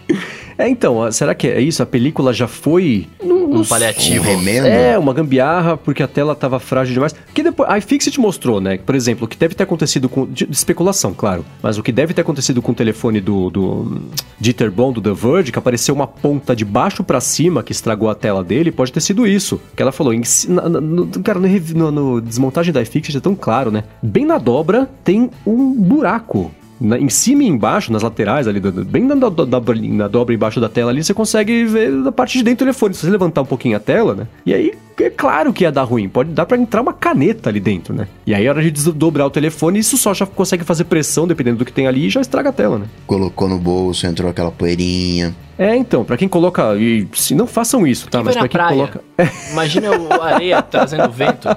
É, 0.58 0.66
então, 0.66 1.12
será 1.12 1.34
que 1.34 1.46
é 1.48 1.60
isso? 1.60 1.82
A 1.82 1.86
película 1.86 2.32
já 2.32 2.48
foi... 2.48 3.06
Um 3.22 3.58
Um 3.60 3.64
paliativo. 3.64 4.24
remendo. 4.24 4.66
É, 4.66 4.98
uma 4.98 5.12
gambiarra, 5.12 5.76
porque 5.76 6.02
a 6.02 6.08
tela 6.08 6.34
tava 6.34 6.58
frágil 6.58 6.94
demais. 6.94 7.14
Que 7.34 7.42
depois, 7.42 7.68
a 7.70 7.76
iFixit 7.76 8.18
mostrou, 8.18 8.58
né? 8.58 8.78
Por 8.78 8.94
exemplo, 8.94 9.26
o 9.26 9.28
que 9.28 9.36
deve 9.36 9.54
ter 9.54 9.64
acontecido 9.64 10.08
com. 10.08 10.26
De, 10.26 10.46
de 10.46 10.56
especulação, 10.56 11.12
claro. 11.14 11.44
Mas 11.62 11.76
o 11.76 11.82
que 11.82 11.92
deve 11.92 12.14
ter 12.14 12.22
acontecido 12.22 12.62
com 12.62 12.72
o 12.72 12.74
telefone 12.74 13.20
do, 13.20 13.50
do 13.50 14.00
Dieter 14.40 14.70
Bond, 14.70 14.98
do 14.98 15.14
The 15.14 15.20
Verge, 15.20 15.52
que 15.52 15.58
apareceu 15.58 15.94
uma 15.94 16.06
ponta 16.06 16.56
de 16.56 16.64
baixo 16.64 17.04
pra 17.04 17.20
cima 17.20 17.62
que 17.62 17.72
estragou 17.72 18.08
a 18.08 18.14
tela 18.14 18.42
dele, 18.42 18.72
pode 18.72 18.90
ter 18.92 19.00
sido 19.02 19.26
isso. 19.26 19.60
Que 19.76 19.82
ela 19.82 19.92
falou. 19.92 20.12
Em, 20.14 20.22
na- 20.48 20.68
no, 20.68 21.06
cara, 21.22 21.38
no, 21.38 21.48
no- 21.48 21.90
no 21.90 22.20
desmontagem 22.22 22.72
da 22.72 22.80
iFixit 22.82 23.16
é 23.16 23.20
tão 23.20 23.34
claro, 23.34 23.70
né? 23.70 23.84
Bem 24.02 24.24
na 24.24 24.38
dobra 24.38 24.88
tem 25.04 25.30
um 25.46 25.72
buraco. 25.74 26.50
Na- 26.80 26.98
em 26.98 27.08
cima 27.08 27.42
e 27.42 27.46
embaixo, 27.46 27.92
nas 27.92 28.02
laterais 28.02 28.46
ali, 28.46 28.60
bem 28.60 29.04
na, 29.04 29.14
do- 29.14 29.30
da- 29.46 29.60
na 29.60 30.08
dobra 30.08 30.34
embaixo 30.34 30.60
da 30.60 30.68
tela 30.68 30.90
ali, 30.90 31.02
você 31.02 31.14
consegue 31.14 31.64
ver 31.64 31.90
a 32.06 32.12
parte 32.12 32.38
de 32.38 32.44
dentro 32.44 32.58
do 32.64 32.68
telefone. 32.68 32.94
Se 32.94 33.00
você 33.00 33.10
levantar 33.10 33.42
um 33.42 33.46
pouquinho 33.46 33.76
a 33.76 33.80
tela, 33.80 34.14
né? 34.14 34.26
E 34.44 34.52
aí 34.52 34.72
é 35.00 35.10
claro 35.10 35.52
que 35.52 35.64
ia 35.64 35.72
dar 35.72 35.82
ruim. 35.84 36.08
Pode 36.08 36.30
dar 36.30 36.46
para 36.46 36.56
entrar 36.56 36.80
uma 36.82 36.92
caneta 36.92 37.48
ali 37.50 37.60
dentro, 37.60 37.94
né? 37.94 38.08
E 38.26 38.34
aí, 38.34 38.46
a 38.46 38.50
hora 38.50 38.62
de 38.70 38.92
dobrar 38.92 39.26
o 39.26 39.30
telefone, 39.30 39.78
isso 39.78 39.96
só 39.96 40.12
já 40.14 40.26
consegue 40.26 40.64
fazer 40.64 40.84
pressão, 40.84 41.26
dependendo 41.26 41.58
do 41.58 41.64
que 41.64 41.72
tem 41.72 41.86
ali, 41.86 42.06
e 42.06 42.10
já 42.10 42.20
estraga 42.20 42.48
a 42.48 42.52
tela, 42.52 42.78
né? 42.78 42.86
Colocou 43.06 43.48
no 43.48 43.58
bolso, 43.58 44.06
entrou 44.06 44.30
aquela 44.30 44.50
poeirinha. 44.50 45.34
É, 45.58 45.74
então, 45.76 46.04
para 46.04 46.16
quem 46.16 46.28
coloca. 46.28 46.76
E, 46.76 47.06
se 47.14 47.34
não 47.34 47.46
façam 47.46 47.86
isso, 47.86 48.08
tá? 48.08 48.18
Quem 48.18 48.24
Mas 48.26 48.36
pra 48.36 48.48
quem 48.48 48.58
praia? 48.58 48.74
coloca. 48.76 49.00
Imagina 49.52 49.90
o 49.98 50.22
areia 50.22 50.60
trazendo 50.62 51.10
vento. 51.10 51.48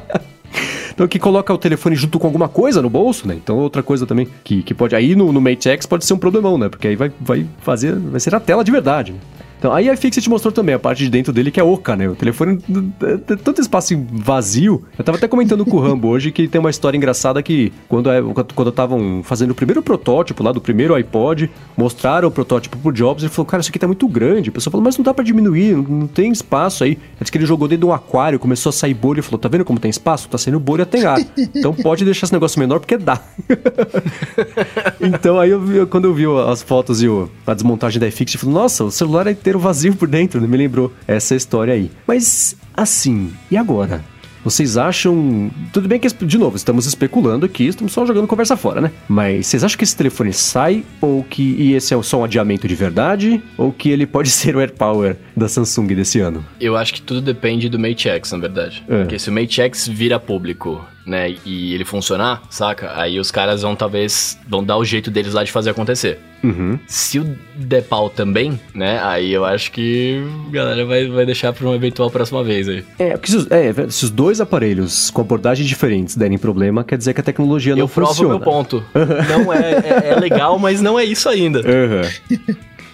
Então, 1.00 1.08
que 1.08 1.18
coloca 1.18 1.54
o 1.54 1.58
telefone 1.58 1.96
junto 1.96 2.20
com 2.20 2.28
alguma 2.28 2.50
coisa 2.50 2.82
no 2.82 2.90
bolso, 2.90 3.26
né? 3.26 3.34
Então, 3.34 3.58
outra 3.58 3.82
coisa 3.82 4.06
também 4.06 4.28
que, 4.44 4.62
que 4.62 4.74
pode. 4.74 4.94
Aí 4.94 5.16
no, 5.16 5.32
no 5.32 5.40
Mate 5.40 5.70
X 5.70 5.86
pode 5.86 6.04
ser 6.04 6.14
um 6.14 6.18
problemão, 6.18 6.58
né? 6.58 6.68
Porque 6.68 6.90
aí 6.90 6.98
vai, 6.98 7.10
vai 7.22 7.48
fazer. 7.62 7.96
Vai 7.96 8.20
ser 8.20 8.36
a 8.36 8.40
tela 8.42 8.66
de 8.66 8.70
verdade. 8.70 9.14
Né? 9.14 9.20
Então, 9.60 9.74
aí 9.74 9.90
a 9.90 9.94
iFixit 9.94 10.30
mostrou 10.30 10.54
também 10.54 10.74
a 10.74 10.80
parte 10.80 11.04
de 11.04 11.10
dentro 11.10 11.34
dele 11.34 11.52
que 11.52 11.60
é 11.60 11.64
oca, 11.64 11.94
né? 11.94 12.08
O 12.08 12.16
telefone 12.16 12.58
tem 12.58 13.38
tanto 13.38 13.60
espaço 13.60 13.94
vazio. 14.12 14.86
Eu 14.98 15.04
tava 15.04 15.18
até 15.18 15.28
comentando 15.28 15.66
com 15.66 15.76
o 15.76 15.80
Rambo 15.82 16.08
hoje 16.10 16.32
que 16.32 16.48
tem 16.48 16.60
uma 16.62 16.70
história 16.70 16.96
engraçada 16.98 17.44
que 17.44 17.74
quando, 17.90 18.10
é- 18.10 18.22
quando 18.56 18.70
estavam 18.70 19.22
fazendo 19.22 19.52
o 19.52 19.56
primeiro 19.56 19.82
protótipo 19.82 20.42
lá 20.44 20.54
do 20.54 20.62
primeiro 20.62 20.96
iPod, 20.96 21.50
mostraram 21.76 22.30
o 22.30 22.32
protótipo 22.32 22.78
pro 22.78 22.92
Jobs, 22.94 23.22
ele 23.24 23.32
falou, 23.32 23.46
cara, 23.46 23.60
isso 23.60 23.70
aqui 23.70 23.78
tá 23.78 23.86
muito 23.88 24.08
grande. 24.08 24.50
A 24.50 24.54
pessoa 24.54 24.72
falou, 24.72 24.84
mas 24.84 24.98
não 24.98 25.04
dá 25.04 25.14
pra 25.14 25.26
diminuir, 25.26 25.76
não, 25.76 26.08
tem 26.08 26.32
espaço 26.32 26.86
aí. 26.86 26.98
Antes 27.20 27.30
que 27.30 27.38
ele 27.38 27.46
jogou 27.46 27.68
dentro 27.68 27.86
de 27.86 27.92
um 27.92 27.94
aquário, 27.94 28.40
começou 28.40 28.70
a 28.70 28.74
sair 28.74 28.94
bolha 28.94 29.20
e 29.20 29.22
falou, 29.22 29.40
tá 29.40 29.50
vendo 29.50 29.66
como 29.66 29.78
tem 29.78 29.90
espaço? 29.90 30.30
Tá 30.30 30.38
saindo 30.38 30.60
bolha, 30.60 30.86
tem 30.86 31.04
ar. 31.06 31.20
Então 31.38 31.74
pode 31.74 32.06
deixar 32.06 32.28
esse 32.28 32.34
negócio 32.34 32.60
menor 32.60 32.80
porque 32.80 32.98
dá. 32.98 33.20
então 35.02 35.40
aí 35.40 35.50
eu 35.50 35.88
quando 35.88 36.06
eu 36.06 36.14
vi 36.14 36.26
as 36.50 36.62
fotos 36.62 37.02
e 37.02 37.08
a 37.46 37.54
desmontagem 37.54 38.00
da 38.00 38.08
iFixit, 38.08 38.36
eu 38.36 38.40
falei, 38.42 38.56
nossa, 38.56 38.84
o 38.86 38.92
celular 38.92 39.28
é 39.28 39.34
inteiro 39.50 39.60
vazio 39.60 39.96
por 39.96 40.08
dentro, 40.08 40.40
né? 40.40 40.48
me 40.48 40.58
lembrou 40.58 40.94
essa 41.08 41.36
história 41.36 41.74
aí. 41.74 41.90
Mas 42.06 42.56
assim, 42.76 43.32
e 43.50 43.58
agora? 43.58 44.04
Vocês 44.42 44.78
acham. 44.78 45.52
Tudo 45.74 45.90
bem 45.90 46.00
que, 46.00 46.08
de 46.08 46.38
novo, 46.38 46.56
estamos 46.56 46.86
especulando 46.86 47.46
aqui, 47.46 47.68
estamos 47.68 47.92
só 47.92 48.06
jogando 48.06 48.26
conversa 48.26 48.56
fora, 48.56 48.80
né? 48.80 48.90
Mas 49.08 49.48
vocês 49.48 49.66
acham 49.66 49.78
que 49.78 49.84
esse 49.84 49.96
telefone 49.96 50.32
sai 50.32 50.86
ou 51.02 51.24
que 51.24 51.44
e 51.60 51.74
esse 51.74 51.94
é 51.94 52.02
só 52.02 52.22
um 52.22 52.24
adiamento 52.24 52.66
de 52.66 52.74
verdade? 52.74 53.42
Ou 53.58 53.72
que 53.74 53.90
ele 53.90 54.06
pode 54.06 54.30
ser 54.32 54.56
o 54.56 54.62
AirPower 54.62 55.18
da 55.36 55.50
Samsung 55.50 55.88
desse 55.88 56.22
ano? 56.22 56.46
Eu 56.60 56.78
acho 56.78 56.94
que 56.94 57.02
tudo 57.02 57.20
depende 57.20 57.68
do 57.68 57.78
Mate 57.78 58.08
X, 58.08 58.32
na 58.32 58.38
verdade. 58.38 58.82
É. 58.88 59.00
Porque 59.02 59.20
se 59.20 59.30
o 59.30 59.34
Mate 59.34 59.62
X 59.62 59.88
vira 59.90 60.18
público, 60.18 60.86
né, 61.10 61.36
e 61.46 61.74
ele 61.74 61.84
funcionar, 61.84 62.44
saca? 62.50 62.92
Aí 62.96 63.20
os 63.20 63.32
caras 63.32 63.64
vão 63.64 63.76
talvez 63.76 64.38
vão 64.48 64.64
dar 64.64 64.78
o 64.78 64.86
jeito 64.86 65.10
deles 65.10 65.34
lá 65.34 65.44
de 65.44 65.52
fazer 65.52 65.72
acontecer. 65.72 66.20
Uhum. 66.44 66.80
Se 66.88 67.20
o 67.20 67.38
der 67.56 67.84
pau 67.84 68.10
também, 68.10 68.58
né, 68.74 69.02
aí 69.04 69.34
eu 69.34 69.44
acho 69.44 69.72
que 69.72 70.24
a 70.48 70.52
galera 70.52 70.86
vai, 70.86 71.08
vai 71.08 71.26
deixar 71.26 71.52
pra 71.52 71.66
uma 71.66 71.76
eventual 71.76 72.10
próxima 72.10 72.44
vez 72.44 72.70
aí. 72.70 72.86
É, 72.98 73.12
porque 73.18 73.32
se 73.32 73.38
os, 73.38 73.52
é, 73.52 73.74
se 73.90 74.06
os 74.06 74.12
dois 74.12 74.40
aparelhos 74.40 75.10
com 75.10 75.22
abordagens 75.22 75.68
diferentes 75.68 76.16
derem 76.16 76.38
problema, 76.38 76.84
quer 76.84 76.98
dizer 76.98 77.14
que 77.14 77.22
a 77.22 77.24
tecnologia 77.24 77.76
não 77.76 77.82
eu 77.82 77.90
provo 77.90 78.12
funciona. 78.12 78.36
meu 78.36 78.40
ponto. 78.40 78.84
Não 78.94 79.52
é, 79.52 79.72
é, 79.72 80.10
é 80.12 80.16
legal, 80.20 80.58
mas 80.60 80.80
não 80.80 80.98
é 80.98 81.04
isso 81.04 81.28
ainda. 81.28 81.60
Aham. 81.60 82.10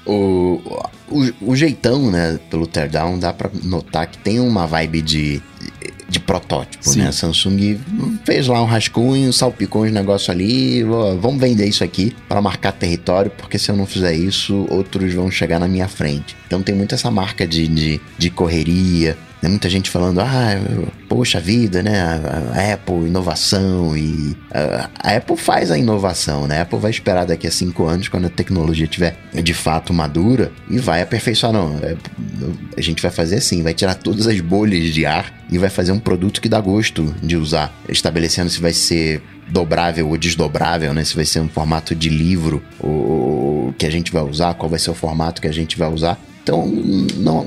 O, 0.07 0.61
o, 1.09 1.51
o 1.51 1.55
jeitão, 1.55 2.11
né, 2.11 2.39
pelo 2.49 2.67
teardown, 2.67 3.17
dá 3.17 3.33
pra 3.33 3.49
notar 3.63 4.05
que 4.05 4.19
tem 4.19 4.39
uma 4.39 4.67
vibe 4.67 5.01
de, 5.01 5.41
de 6.07 6.19
protótipo, 6.19 6.87
Sim. 6.87 6.99
né? 6.99 7.07
A 7.07 7.11
Samsung 7.11 7.79
fez 8.23 8.47
lá 8.47 8.61
um 8.61 8.65
rascunho, 8.65 9.33
salpicou 9.33 9.85
uns 9.85 9.91
negócios 9.91 10.29
ali, 10.29 10.83
ó, 10.83 11.15
vamos 11.15 11.39
vender 11.39 11.65
isso 11.65 11.83
aqui 11.83 12.15
para 12.27 12.41
marcar 12.41 12.71
território, 12.71 13.31
porque 13.31 13.57
se 13.57 13.71
eu 13.71 13.75
não 13.75 13.85
fizer 13.85 14.13
isso, 14.13 14.67
outros 14.69 15.13
vão 15.13 15.31
chegar 15.31 15.59
na 15.59 15.67
minha 15.67 15.87
frente. 15.87 16.35
Então 16.45 16.61
tem 16.61 16.75
muito 16.75 16.93
essa 16.93 17.09
marca 17.09 17.47
de, 17.47 17.67
de, 17.67 18.01
de 18.17 18.29
correria, 18.29 19.17
né? 19.41 19.49
Muita 19.49 19.69
gente 19.69 19.89
falando, 19.89 20.19
ah, 20.21 20.51
poxa 21.07 21.39
vida, 21.39 21.81
né? 21.83 22.01
A, 22.01 22.73
Apple, 22.73 23.07
inovação 23.07 23.95
e. 23.95 24.35
A, 24.51 24.89
a 25.11 25.15
Apple 25.17 25.37
faz 25.37 25.71
a 25.71 25.77
inovação, 25.77 26.47
né? 26.47 26.59
A 26.59 26.61
Apple 26.63 26.79
vai 26.79 26.91
esperar 26.91 27.25
daqui 27.25 27.47
a 27.47 27.51
cinco 27.51 27.85
anos, 27.85 28.07
quando 28.07 28.25
a 28.25 28.29
tecnologia 28.29 28.85
estiver 28.85 29.15
de 29.33 29.53
fato 29.53 29.93
madura, 29.93 30.51
e 30.69 30.77
vai 30.79 31.01
aperfeiçoar. 31.01 31.53
Não, 31.53 31.77
é- 31.81 31.95
a 32.77 32.81
gente 32.81 33.01
vai 33.01 33.11
fazer 33.11 33.37
assim, 33.37 33.61
vai 33.63 33.73
tirar 33.73 33.95
todas 33.95 34.27
as 34.27 34.39
bolhas 34.41 34.93
de 34.93 35.05
ar 35.05 35.33
e 35.51 35.57
vai 35.57 35.69
fazer 35.69 35.91
um 35.91 35.99
produto 35.99 36.41
que 36.41 36.49
dá 36.49 36.59
gosto 36.59 37.13
de 37.21 37.37
usar, 37.37 37.73
estabelecendo 37.87 38.49
se 38.49 38.59
vai 38.59 38.73
ser 38.73 39.21
dobrável 39.47 40.09
ou 40.09 40.17
desdobrável, 40.17 40.93
né? 40.93 41.03
Se 41.03 41.15
vai 41.15 41.25
ser 41.25 41.39
um 41.39 41.47
formato 41.47 41.93
de 41.93 42.09
livro 42.09 42.63
ou, 42.79 42.91
ou- 42.91 43.73
que 43.77 43.85
a 43.85 43.91
gente 43.91 44.11
vai 44.11 44.23
usar, 44.23 44.53
qual 44.55 44.69
vai 44.69 44.79
ser 44.79 44.89
o 44.89 44.95
formato 44.95 45.41
que 45.41 45.47
a 45.47 45.51
gente 45.53 45.77
vai 45.77 45.91
usar. 45.91 46.19
Então, 46.43 46.65
não, 47.17 47.45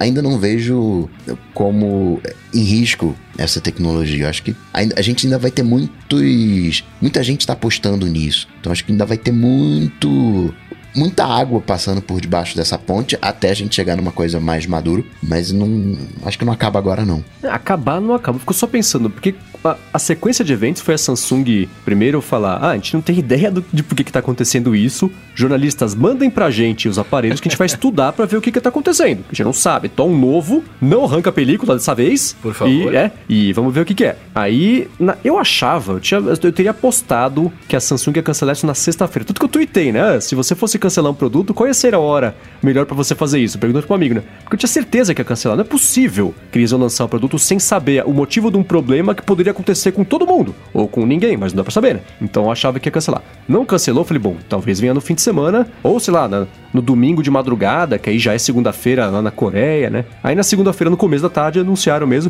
ainda 0.00 0.22
não 0.22 0.38
vejo 0.38 1.08
como 1.52 2.20
em 2.54 2.62
risco 2.62 3.14
essa 3.38 3.60
tecnologia. 3.60 4.24
Eu 4.24 4.28
acho 4.28 4.42
que 4.42 4.54
a 4.72 5.02
gente 5.02 5.26
ainda 5.26 5.38
vai 5.38 5.50
ter 5.50 5.62
muitos. 5.62 6.84
Muita 7.00 7.22
gente 7.22 7.40
está 7.40 7.52
apostando 7.52 8.06
nisso. 8.06 8.48
Então 8.60 8.72
acho 8.72 8.84
que 8.84 8.92
ainda 8.92 9.06
vai 9.06 9.16
ter 9.18 9.32
muito. 9.32 10.54
Muita 10.92 11.24
água 11.24 11.60
passando 11.60 12.02
por 12.02 12.20
debaixo 12.20 12.56
dessa 12.56 12.76
ponte 12.76 13.16
até 13.22 13.50
a 13.50 13.54
gente 13.54 13.76
chegar 13.76 13.96
numa 13.96 14.10
coisa 14.10 14.40
mais 14.40 14.66
maduro, 14.66 15.06
mas 15.22 15.52
não. 15.52 15.96
Acho 16.24 16.36
que 16.36 16.44
não 16.44 16.52
acaba 16.52 16.80
agora, 16.80 17.04
não. 17.04 17.24
Acabar 17.44 18.00
não 18.00 18.12
acaba. 18.12 18.40
Fico 18.40 18.52
só 18.52 18.66
pensando, 18.66 19.08
porque 19.08 19.36
a, 19.64 19.76
a 19.92 19.98
sequência 20.00 20.44
de 20.44 20.52
eventos 20.52 20.82
foi 20.82 20.94
a 20.94 20.98
Samsung 20.98 21.68
primeiro 21.84 22.20
falar: 22.20 22.56
ah, 22.56 22.70
a 22.70 22.74
gente 22.74 22.92
não 22.92 23.00
tem 23.00 23.16
ideia 23.20 23.52
do- 23.52 23.64
de 23.72 23.84
por 23.84 23.94
que, 23.94 24.02
que 24.02 24.10
tá 24.10 24.18
acontecendo 24.18 24.74
isso. 24.74 25.08
Jornalistas, 25.32 25.94
mandem 25.94 26.28
pra 26.28 26.50
gente 26.50 26.88
os 26.88 26.98
aparelhos 26.98 27.38
que 27.40 27.46
a 27.46 27.50
gente 27.50 27.58
vai 27.58 27.66
estudar 27.68 28.12
pra 28.12 28.26
ver 28.26 28.36
o 28.38 28.40
que, 28.40 28.50
que 28.50 28.60
tá 28.60 28.68
acontecendo. 28.68 29.20
A 29.28 29.32
gente 29.32 29.44
não 29.44 29.52
sabe. 29.52 29.88
Tom 29.88 30.12
novo, 30.12 30.64
não 30.80 31.04
arranca 31.04 31.30
a 31.30 31.32
película 31.32 31.74
dessa 31.76 31.94
vez. 31.94 32.34
Por 32.42 32.54
favor. 32.54 32.72
E, 32.92 32.96
é, 32.96 33.10
e 33.28 33.52
vamos 33.52 33.72
ver 33.74 33.80
o 33.80 33.84
que, 33.84 33.94
que 33.94 34.04
é. 34.04 34.16
Aí, 34.34 34.88
na- 34.98 35.16
eu 35.24 35.38
achava, 35.38 35.92
eu, 35.94 36.00
tinha, 36.00 36.18
eu 36.20 36.52
teria 36.52 36.70
apostado 36.70 37.52
que 37.68 37.76
a 37.76 37.80
Samsung 37.80 38.16
ia 38.16 38.22
cancelar 38.22 38.54
isso 38.54 38.66
na 38.66 38.74
sexta-feira. 38.74 39.24
Tudo 39.24 39.38
que 39.38 39.44
eu 39.44 39.48
tuitei, 39.48 39.92
né? 39.92 40.20
Se 40.20 40.34
você 40.34 40.54
fosse 40.54 40.78
cancelar 40.78 41.10
um 41.10 41.14
produto, 41.14 41.52
qual 41.54 41.66
ia 41.66 41.74
ser 41.74 41.94
a 41.94 41.98
hora 41.98 42.34
melhor 42.62 42.86
pra 42.86 42.94
você 42.96 43.14
fazer 43.14 43.38
isso? 43.40 43.58
Perguntando 43.58 43.86
pro 43.86 43.94
amigo, 43.94 44.14
né? 44.14 44.22
Porque 44.42 44.54
eu 44.54 44.58
tinha 44.58 44.68
certeza 44.68 45.14
que 45.14 45.20
ia 45.20 45.24
cancelar. 45.24 45.56
Não 45.56 45.62
é 45.64 45.66
possível 45.66 46.34
que 46.50 46.58
eles 46.58 46.70
iam 46.70 46.80
lançar 46.80 47.04
o 47.04 47.08
produto 47.08 47.38
sem 47.38 47.58
saber 47.58 48.04
o 48.06 48.12
motivo 48.12 48.50
de 48.50 48.56
um 48.56 48.62
problema 48.62 49.14
que 49.14 49.22
poderia 49.22 49.52
acontecer 49.52 49.92
com 49.92 50.04
todo 50.04 50.26
mundo. 50.26 50.54
Ou 50.72 50.88
com 50.88 51.04
ninguém, 51.06 51.36
mas 51.36 51.52
não 51.52 51.58
dá 51.58 51.62
pra 51.64 51.72
saber, 51.72 51.94
né? 51.94 52.00
Então 52.20 52.44
eu 52.44 52.50
achava 52.52 52.78
que 52.80 52.88
ia 52.88 52.92
cancelar. 52.92 53.22
Não 53.48 53.64
cancelou, 53.64 54.04
falei, 54.04 54.22
bom, 54.22 54.36
talvez 54.48 54.80
venha 54.80 54.94
no 54.94 55.00
fim 55.00 55.14
de 55.14 55.22
semana, 55.22 55.66
ou 55.82 55.98
sei 56.00 56.12
lá, 56.14 56.28
na- 56.28 56.46
no 56.72 56.80
domingo 56.80 57.22
de 57.22 57.30
madrugada, 57.30 57.98
que 57.98 58.08
aí 58.10 58.18
já 58.18 58.32
é 58.32 58.38
segunda-feira 58.38 59.06
lá 59.08 59.20
na 59.20 59.30
Coreia, 59.30 59.90
né? 59.90 60.04
Aí 60.22 60.34
na 60.34 60.42
segunda-feira, 60.42 60.88
no 60.90 60.96
começo 60.96 61.22
da 61.22 61.28
tarde, 61.28 61.58
anunciaram 61.60 62.06
mesmo. 62.06 62.29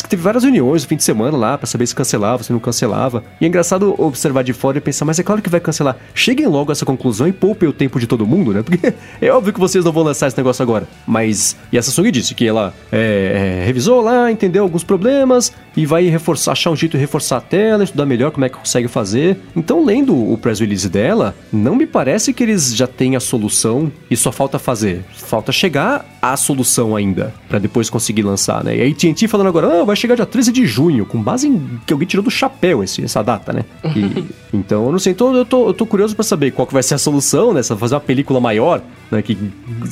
teve 0.11 0.21
várias 0.21 0.43
reuniões 0.43 0.83
no 0.83 0.89
fim 0.89 0.97
de 0.97 1.03
semana 1.03 1.37
lá 1.37 1.57
pra 1.57 1.65
saber 1.65 1.87
se 1.87 1.95
cancelava, 1.95 2.43
se 2.43 2.51
não 2.51 2.59
cancelava. 2.59 3.23
E 3.39 3.45
é 3.45 3.47
engraçado 3.47 3.95
observar 3.97 4.43
de 4.43 4.51
fora 4.51 4.77
e 4.77 4.81
pensar, 4.81 5.05
mas 5.05 5.17
é 5.17 5.23
claro 5.23 5.41
que 5.41 5.49
vai 5.49 5.59
cancelar. 5.59 5.97
Cheguem 6.13 6.47
logo 6.47 6.71
a 6.71 6.73
essa 6.73 6.85
conclusão 6.85 7.27
e 7.27 7.31
poupem 7.31 7.69
o 7.69 7.73
tempo 7.73 7.99
de 7.99 8.05
todo 8.05 8.27
mundo, 8.27 8.51
né? 8.51 8.61
Porque 8.63 8.93
é 9.21 9.31
óbvio 9.31 9.53
que 9.53 9.59
vocês 9.59 9.85
não 9.85 9.91
vão 9.91 10.03
lançar 10.03 10.27
esse 10.27 10.37
negócio 10.37 10.61
agora. 10.61 10.87
Mas. 11.07 11.55
E 11.71 11.77
a 11.77 11.81
Samsung 11.81 12.11
disse 12.11 12.35
que 12.35 12.45
ela 12.45 12.73
é, 12.91 13.61
é, 13.61 13.65
revisou 13.65 14.01
lá, 14.01 14.29
entendeu 14.29 14.63
alguns 14.63 14.83
problemas 14.83 15.53
e 15.75 15.85
vai 15.85 16.03
reforçar, 16.09 16.51
achar 16.51 16.69
um 16.71 16.75
jeito 16.75 16.93
de 16.93 16.97
reforçar 16.97 17.37
a 17.37 17.41
tela, 17.41 17.83
estudar 17.83 18.05
melhor 18.05 18.31
como 18.31 18.45
é 18.45 18.49
que 18.49 18.57
consegue 18.57 18.89
fazer. 18.89 19.37
Então, 19.55 19.85
lendo 19.85 20.13
o 20.13 20.37
press 20.37 20.59
release 20.59 20.89
dela, 20.89 21.33
não 21.51 21.75
me 21.75 21.85
parece 21.85 22.33
que 22.33 22.43
eles 22.43 22.75
já 22.75 22.87
têm 22.87 23.15
a 23.15 23.19
solução 23.21 23.89
e 24.09 24.17
só 24.17 24.31
falta 24.31 24.59
fazer. 24.59 25.05
Falta 25.13 25.53
chegar 25.53 26.05
à 26.21 26.35
solução 26.35 26.95
ainda, 26.95 27.33
pra 27.47 27.57
depois 27.57 27.89
conseguir 27.89 28.23
lançar, 28.23 28.63
né? 28.63 28.75
E 28.75 28.81
aí 28.81 28.93
TNT 28.93 29.27
falando 29.27 29.47
agora, 29.47 29.81
ah, 29.81 29.85
vai 29.85 29.95
chegar 30.01 30.15
dia 30.15 30.25
13 30.25 30.51
de 30.51 30.65
junho, 30.65 31.05
com 31.05 31.21
base 31.21 31.47
em 31.47 31.79
que 31.85 31.93
alguém 31.93 32.07
tirou 32.07 32.23
do 32.23 32.31
chapéu 32.31 32.83
esse, 32.83 33.03
essa 33.03 33.21
data, 33.23 33.53
né? 33.53 33.63
E- 33.95 34.25
então, 34.53 34.85
eu 34.87 34.91
não 34.91 34.99
sei, 34.99 35.13
então 35.13 35.33
eu 35.35 35.45
tô, 35.45 35.67
eu 35.67 35.73
tô 35.73 35.85
curioso 35.85 36.13
pra 36.15 36.23
saber 36.23 36.51
qual 36.51 36.67
que 36.67 36.73
vai 36.73 36.83
ser 36.83 36.95
a 36.95 36.97
solução, 36.97 37.53
né? 37.53 37.63
Fazer 37.63 37.95
uma 37.95 38.01
película 38.01 38.39
maior, 38.41 38.81
né? 39.09 39.21
Que, 39.21 39.37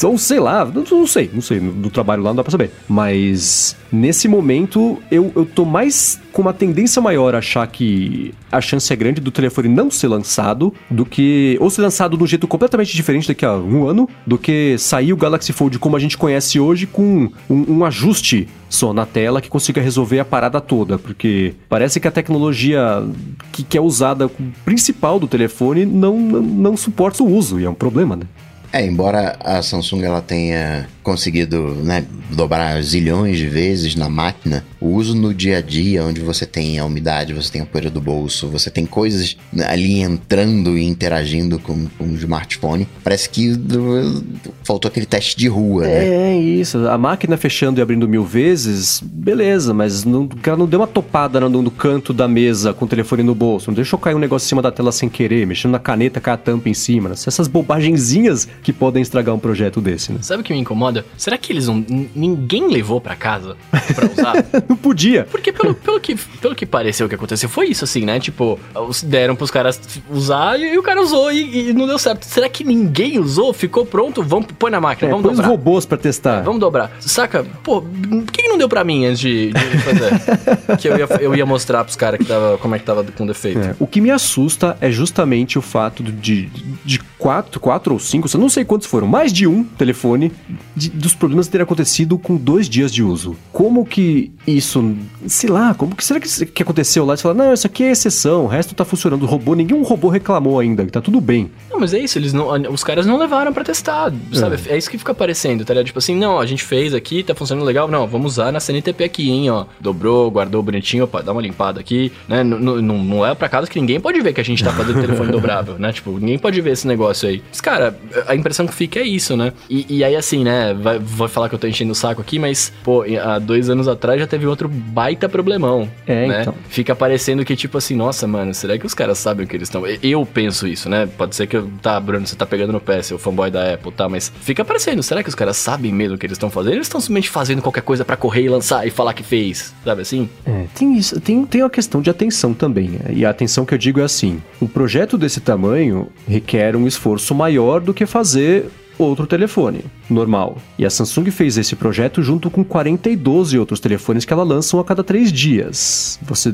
ou 0.04 0.18
sei 0.18 0.40
lá, 0.40 0.66
não, 0.66 0.84
não 0.90 1.08
sei, 1.08 1.30
não 1.34 1.42
sei, 1.42 1.60
no 1.62 1.90
trabalho 1.90 2.22
lá 2.24 2.32
não 2.32 2.36
dá 2.38 2.44
pra 2.44 2.52
saber. 2.52 2.72
Mas 2.88 3.76
nesse 3.92 4.28
momento 4.28 4.98
eu, 5.10 5.32
eu 5.36 5.46
tô 5.46 5.64
mais 5.66 6.20
com 6.34 6.42
uma 6.42 6.54
tendência 6.54 7.02
maior 7.02 7.34
a 7.36 7.38
achar 7.40 7.66
que 7.68 8.34
a 8.52 8.60
chance 8.62 8.92
é 8.92 8.96
grande 8.96 9.22
do 9.22 9.32
telefone 9.32 9.70
não 9.70 9.90
ser 9.90 10.08
lançado 10.08 10.74
do 10.92 11.06
que. 11.06 11.58
ou 11.62 11.70
ser 11.70 11.82
lançado 11.82 12.18
de 12.18 12.24
um 12.24 12.28
jeito 12.28 12.48
completamente 12.48 12.94
diferente 12.96 13.28
daqui 13.28 13.46
a 13.46 13.54
um 13.56 13.88
ano, 13.88 14.10
do 14.28 14.38
que 14.38 14.76
sair 14.78 15.14
o 15.14 15.18
Galaxy 15.18 15.54
Fold 15.54 15.80
como 15.80 15.96
a 15.96 16.00
gente 16.00 16.18
conhece 16.18 16.60
hoje 16.60 16.86
com 16.86 17.30
um, 17.50 17.74
um 17.78 17.86
ajuste 17.86 18.48
só 18.70 18.94
na 18.94 19.06
tela 19.06 19.42
que 19.42 19.50
consiga 19.50 19.82
resolver 19.82 20.20
a 20.20 20.26
parada 20.26 20.62
toda, 20.62 20.98
porque 20.98 21.56
parece 21.68 22.00
que 22.00 22.08
a 22.08 22.12
tecnologia 22.12 23.04
que, 23.52 23.64
que 23.64 23.78
é 23.78 23.82
usada 23.82 24.30
principal 24.64 25.20
do 25.20 25.28
telefone 25.28 25.86
não, 25.86 26.18
não, 26.20 26.42
não 26.42 26.78
suporta 26.78 27.24
o 27.24 27.28
uso, 27.28 27.60
e 27.60 27.66
é 27.66 27.70
um 27.70 27.74
problema, 27.74 28.16
né? 28.16 28.24
É, 28.72 28.86
embora 28.86 29.36
a 29.44 29.62
Samsung 29.64 30.04
ela 30.04 30.22
tenha 30.22 30.88
conseguido 31.10 31.74
né, 31.84 32.06
dobrar 32.30 32.80
zilhões 32.84 33.40
de 33.40 33.48
vezes 33.48 33.96
na 33.96 34.08
máquina, 34.08 34.64
o 34.80 34.90
uso 34.90 35.16
no 35.16 35.34
dia 35.34 35.58
a 35.58 35.62
dia, 35.62 36.04
onde 36.04 36.22
você 36.22 36.46
tem 36.46 36.78
a 36.78 36.86
umidade, 36.86 37.34
você 37.34 37.52
tem 37.52 37.62
a 37.62 37.66
poeira 37.66 37.90
do 37.90 38.00
bolso, 38.00 38.48
você 38.48 38.70
tem 38.70 38.86
coisas 38.86 39.36
ali 39.68 40.02
entrando 40.02 40.78
e 40.78 40.86
interagindo 40.86 41.58
com, 41.58 41.88
com 41.98 42.04
o 42.04 42.14
smartphone, 42.14 42.88
parece 43.04 43.28
que 43.28 43.50
uh, 43.54 44.24
faltou 44.64 44.88
aquele 44.88 45.08
teste 45.08 45.36
de 45.36 45.48
rua, 45.48 45.82
né? 45.82 46.34
É, 46.34 46.38
isso. 46.38 46.88
A 46.88 46.98
máquina 46.98 47.36
fechando 47.38 47.80
e 47.80 47.82
abrindo 47.82 48.08
mil 48.08 48.24
vezes, 48.24 49.02
beleza, 49.04 49.74
mas 49.74 50.06
não, 50.06 50.26
o 50.26 50.38
cara 50.38 50.58
não 50.58 50.68
deu 50.68 50.80
uma 50.80 50.88
topada 50.88 51.40
no, 51.40 51.50
no 51.50 51.72
canto 51.72 52.14
da 52.14 52.28
mesa 52.28 52.72
com 52.72 52.86
o 52.86 52.88
telefone 52.88 53.24
no 53.24 53.34
bolso, 53.34 53.72
não 53.72 53.76
deixou 53.76 53.98
cair 53.98 54.14
um 54.14 54.20
negócio 54.20 54.46
em 54.46 54.50
cima 54.50 54.62
da 54.62 54.72
tela 54.72 54.92
sem 54.92 55.10
querer, 55.10 55.48
mexendo 55.48 55.72
na 55.72 55.80
caneta 55.80 56.22
com 56.22 56.30
a 56.30 56.38
tampa 56.38 56.70
em 56.70 56.74
cima. 56.76 57.10
Né? 57.10 57.16
Essas 57.16 57.48
bobagenzinhas 57.48 58.48
que 58.62 58.72
podem 58.72 59.02
estragar 59.02 59.34
um 59.34 59.40
projeto 59.40 59.82
desse, 59.82 60.12
né? 60.14 60.20
Sabe 60.22 60.42
o 60.42 60.44
que 60.44 60.54
me 60.54 60.60
incomoda? 60.60 60.99
Será 61.18 61.38
que 61.38 61.52
eles 61.52 61.68
não. 61.68 61.84
Ninguém 62.16 62.68
levou 62.70 63.00
pra 63.00 63.16
casa 63.16 63.56
pra 63.96 64.06
usar? 64.12 64.46
não 64.68 64.76
podia. 64.76 65.28
Porque 65.30 65.52
pelo, 65.52 65.74
pelo, 65.74 66.00
que, 66.00 66.16
pelo 66.16 66.56
que 66.56 66.66
pareceu 66.66 67.08
que 67.08 67.16
aconteceu, 67.16 67.50
foi 67.50 67.68
isso 67.68 67.84
assim, 67.84 68.06
né? 68.06 68.20
Tipo, 68.20 68.60
os 68.88 69.04
deram 69.04 69.36
pros 69.36 69.52
caras 69.52 69.80
usar 70.10 70.60
e, 70.60 70.74
e 70.74 70.78
o 70.78 70.84
cara 70.84 71.02
usou 71.02 71.32
e, 71.32 71.70
e, 71.70 71.74
não 71.74 71.88
deu 71.88 71.98
certo. 71.98 72.24
Será 72.24 72.50
que 72.50 72.64
ninguém 72.64 73.20
usou? 73.20 73.54
Ficou 73.54 73.86
pronto? 73.86 74.24
Vamos, 74.24 74.48
põe 74.58 74.72
na 74.72 74.82
máquina, 74.82 75.10
é, 75.10 75.12
vamos 75.12 75.26
põe 75.26 75.36
dobrar. 75.36 75.48
os 75.48 75.52
robôs 75.52 75.86
pra 75.86 75.98
testar. 75.98 76.40
É, 76.40 76.42
vamos 76.42 76.60
dobrar. 76.60 76.92
Saca? 77.00 77.46
Pô, 77.64 77.82
por 77.82 78.32
que, 78.32 78.48
não 78.48 78.58
deu 78.58 78.70
pra 78.70 78.84
mim 78.84 79.06
antes 79.06 79.20
de, 79.20 79.52
de 79.52 79.78
fazer? 79.80 80.78
que 80.78 80.88
eu 80.88 80.98
ia, 80.98 81.08
eu 81.20 81.36
ia 81.36 81.46
mostrar 81.46 81.84
pros 81.84 81.96
caras 81.96 82.20
que 82.20 82.26
tava, 82.26 82.58
como 82.58 82.76
é 82.76 82.80
que 82.80 82.86
tava 82.86 83.04
com 83.04 83.26
defeito. 83.26 83.60
É, 83.60 83.76
o 83.80 83.88
que 83.88 84.02
me 84.02 84.12
assusta 84.12 84.78
é 84.82 84.92
justamente 84.92 85.58
o 85.58 85.62
fato 85.62 86.04
de, 86.04 86.50
de 86.84 87.00
quatro, 87.18 87.60
quatro 87.60 87.94
ou 87.94 88.00
cinco, 88.00 88.28
eu 88.34 88.40
não 88.40 88.50
sei 88.50 88.64
quantos 88.64 88.88
foram, 88.88 89.08
mais 89.08 89.32
de 89.32 89.46
um 89.46 89.64
telefone 89.64 90.32
de, 90.76 90.89
dos 90.90 91.14
problemas 91.14 91.48
terem 91.48 91.64
acontecido 91.64 92.18
com 92.18 92.36
dois 92.36 92.68
dias 92.68 92.92
de 92.92 93.04
uso. 93.04 93.36
Como 93.52 93.86
que 93.86 94.32
isso, 94.46 94.96
sei 95.28 95.50
lá, 95.50 95.74
como 95.74 95.96
que 95.96 96.04
será 96.04 96.20
que, 96.20 96.46
que 96.46 96.64
aconteceu 96.64 97.06
lá? 97.06 97.16
Você 97.16 97.24
fala, 97.24 97.36
não, 97.36 97.54
isso 97.54 97.68
aqui 97.68 97.84
é 97.84 97.92
exceção, 97.92 98.46
o 98.46 98.48
resto 98.48 98.76
tá 98.76 98.84
funcionando. 98.84 99.24
O 99.24 99.26
robô, 99.26 99.54
nenhum 99.56 99.84
robô 99.84 100.10
reclamou 100.10 100.60
ainda, 100.60 100.86
tá 100.86 101.02
tudo 101.02 101.22
bem. 101.22 101.52
Não, 101.70 101.80
mas 101.80 101.94
é 101.94 102.00
isso, 102.00 102.18
eles 102.18 102.34
não, 102.34 102.50
os 102.72 102.84
caras 102.84 103.06
não 103.06 103.18
levaram 103.18 103.54
para 103.54 103.64
testar, 103.64 104.12
sabe? 104.34 104.58
É. 104.68 104.74
é. 104.74 104.78
isso 104.78 104.90
que 104.90 104.98
fica 104.98 105.12
aparecendo, 105.12 105.64
tá 105.64 105.74
ligado? 105.74 105.86
Tipo 105.86 106.00
assim, 106.00 106.16
não, 106.16 106.40
a 106.40 106.46
gente 106.46 106.64
fez 106.64 106.94
aqui, 106.94 107.24
tá 107.24 107.36
funcionando 107.36 107.66
legal, 107.66 107.88
não, 107.88 108.08
vamos 108.08 108.34
usar 108.34 108.52
na 108.52 108.60
CNTP 108.60 109.04
aqui, 109.04 109.30
hein, 109.30 109.50
ó. 109.50 109.66
Dobrou, 109.80 110.30
guardou 110.32 110.62
bonitinho, 110.64 111.04
opa, 111.04 111.22
dá 111.22 111.32
uma 111.32 111.42
limpada 111.42 111.80
aqui, 111.80 112.12
né? 112.28 112.44
Não 112.44 113.26
é 113.26 113.36
pra 113.36 113.50
casa 113.50 113.68
que 113.68 113.80
ninguém 113.80 114.00
pode 114.00 114.20
ver 114.22 114.34
que 114.34 114.42
a 114.42 114.44
gente 114.44 114.64
tá 114.64 114.72
fazendo 114.72 115.02
telefone 115.02 115.32
dobrável, 115.32 115.78
né? 115.78 115.92
Tipo, 115.92 116.12
ninguém 116.12 116.40
pode 116.40 116.60
ver 116.62 116.72
esse 116.72 116.88
negócio 116.88 117.30
aí. 117.30 117.42
Mas, 117.50 117.62
cara, 117.62 117.98
a 118.28 118.36
impressão 118.36 118.66
que 118.66 118.74
fica 118.74 119.00
é 119.00 119.04
isso, 119.04 119.36
né? 119.36 119.54
E, 119.70 119.86
e 119.90 120.04
aí, 120.04 120.16
assim, 120.16 120.44
né, 120.44 120.69
vai, 120.74 121.00
vou 121.00 121.28
falar 121.28 121.50
que 121.50 121.56
eu 121.56 121.60
tô 121.60 121.68
enchendo 121.68 121.92
o 121.92 121.96
saco 121.96 122.22
aqui, 122.22 122.40
mas, 122.40 122.72
pô, 122.84 123.04
há 123.22 123.40
dois 123.40 123.70
anos 123.70 123.88
atrás 123.88 124.20
já 124.20 124.28
teve 124.28 124.46
outro 124.46 124.68
baita 124.68 125.28
problemão, 125.28 125.90
é, 126.08 126.28
né? 126.28 126.42
Então. 126.42 126.56
Fica 126.70 126.96
parecendo 126.96 127.44
que, 127.46 127.56
tipo 127.56 127.78
assim, 127.78 127.96
nossa, 127.96 128.28
mano, 128.28 128.54
será 128.54 128.78
que 128.78 128.86
os 128.86 128.94
caras 128.94 129.18
sabem 129.18 129.46
o 129.46 129.50
que 129.50 129.56
eles 129.56 129.68
estão... 129.68 129.84
Eu 129.88 130.26
penso 130.26 130.68
isso, 130.68 130.90
né? 130.90 131.08
Pode 131.18 131.36
ser 131.36 131.48
que, 131.48 131.58
eu, 131.58 131.70
tá, 131.82 132.00
Bruno, 132.00 132.26
você 132.26 132.36
tá 132.36 132.46
pegando 132.46 132.74
no 132.74 132.80
pé, 132.80 133.02
seu 133.02 133.18
fanboy 133.18 133.52
da 133.52 133.74
Apple, 133.74 133.92
tá? 133.92 134.08
Mas 134.08 134.32
fica 134.42 134.64
parecendo, 134.64 135.02
será 135.04 135.24
que 135.24 135.30
os 135.30 135.36
caras 135.36 135.58
sabem 135.58 135.92
mesmo 135.92 136.16
o 136.16 136.18
que 136.18 136.26
eles 136.26 136.36
estão 136.36 136.50
fazendo? 136.50 136.74
Eles 136.74 136.88
estão 136.88 137.00
simplesmente 137.00 137.30
fazendo 137.30 137.62
qualquer 137.62 137.82
coisa 137.82 138.06
para 138.06 138.16
correr 138.16 138.44
e 138.44 138.50
lançar 138.50 138.86
e 138.88 138.90
falar 138.90 139.14
que 139.14 139.24
fez, 139.24 139.74
sabe 139.84 140.02
assim? 140.02 140.30
É, 140.46 140.66
tem 140.74 140.98
isso, 140.98 141.20
tem, 141.20 141.46
tem 141.46 141.64
uma 141.64 141.70
questão 141.70 142.02
de 142.02 142.10
atenção 142.10 142.54
também, 142.54 142.90
né? 142.90 143.00
E 143.14 143.26
a 143.26 143.30
atenção 143.30 143.66
que 143.66 143.74
eu 143.74 143.78
digo 143.78 144.00
é 144.00 144.04
assim, 144.04 144.42
um 144.62 144.68
projeto 144.68 145.18
desse 145.18 145.40
tamanho 145.40 146.08
requer 146.28 146.76
um 146.76 146.88
esforço 146.88 147.34
maior 147.34 147.82
do 147.82 147.94
que 147.94 148.06
fazer 148.06 148.70
outro 149.00 149.26
telefone 149.26 149.86
normal. 150.10 150.58
E 150.78 150.86
a 150.86 150.90
Samsung 150.90 151.32
fez 151.32 151.58
esse 151.58 151.76
projeto 151.76 152.22
junto 152.22 152.50
com 152.50 152.64
42 152.64 153.54
outros 153.54 153.80
telefones 153.80 154.26
que 154.26 154.34
ela 154.34 154.44
lança 154.44 154.80
a 154.80 154.84
cada 154.84 155.04
três 155.04 155.32
dias. 155.32 156.20
Você, 156.24 156.54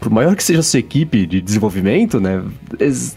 por 0.00 0.10
maior 0.10 0.34
que 0.34 0.44
seja 0.44 0.60
a 0.60 0.62
sua 0.62 0.80
equipe 0.80 1.24
de 1.26 1.40
desenvolvimento, 1.40 2.20
né, 2.20 2.42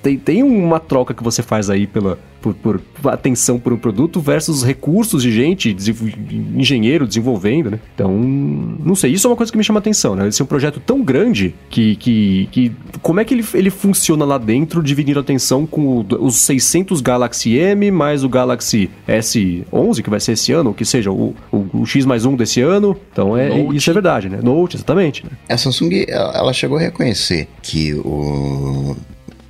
tem, 0.02 0.18
tem 0.18 0.44
uma 0.44 0.80
troca 0.80 1.14
que 1.14 1.24
você 1.24 1.42
faz 1.42 1.70
aí 1.70 1.88
pela, 1.88 2.18
por, 2.42 2.54
por, 2.54 2.82
atenção 3.06 3.60
por 3.60 3.74
um 3.74 3.78
produto 3.78 4.20
versus 4.20 4.64
recursos 4.64 5.24
de 5.24 5.32
gente, 5.32 5.76
engenheiro 6.56 7.08
desenvolvendo, 7.08 7.72
né? 7.72 7.80
Então, 7.94 8.12
não 8.12 8.96
sei, 8.96 9.12
isso 9.12 9.28
é 9.28 9.30
uma 9.30 9.36
coisa 9.36 9.52
que 9.52 9.58
me 9.58 9.64
chama 9.64 9.80
atenção, 9.80 10.16
né? 10.16 10.28
Esse 10.28 10.42
é 10.42 10.46
um 10.46 10.48
projeto 10.48 10.80
tão 10.80 11.04
grande 11.04 11.54
que, 11.70 11.96
que, 11.96 12.50
que 12.52 12.72
como 13.02 13.20
é 13.20 13.26
que 13.26 13.34
ele, 13.34 13.46
ele 13.54 13.70
funciona 13.70 14.26
lá 14.26 14.38
dentro, 14.38 14.82
dividindo 14.82 15.20
a 15.20 15.22
atenção 15.22 15.66
com 15.66 16.00
o, 16.00 16.06
os 16.20 16.36
600 16.38 17.02
Galaxy 17.02 17.56
M 17.58 17.92
mais 17.92 18.24
o 18.24 18.30
Galaxy 18.30 18.90
S11, 19.08 20.02
que 20.02 20.10
vai 20.10 20.20
ser 20.20 20.34
esse 20.34 20.52
ano, 20.52 20.70
ou 20.70 20.76
que 20.76 20.86
seja, 20.86 21.12
o, 21.12 21.36
o, 21.52 21.68
o 21.74 21.86
X 21.86 22.06
mais 22.06 22.26
um 22.26 22.36
desse 22.36 22.62
ano. 22.62 22.96
Então, 23.12 23.36
é, 23.36 23.50
isso 23.74 23.90
é 23.90 23.94
verdade, 23.94 24.30
né? 24.30 24.40
Note, 24.42 24.76
exatamente. 24.76 25.24
Né? 25.26 25.32
A 25.50 25.58
Samsung, 25.58 26.06
ela 26.08 26.54
chegou 26.54 26.78
a 26.78 26.82
reconhecer 26.82 27.48
que 27.62 27.94
o 27.94 28.96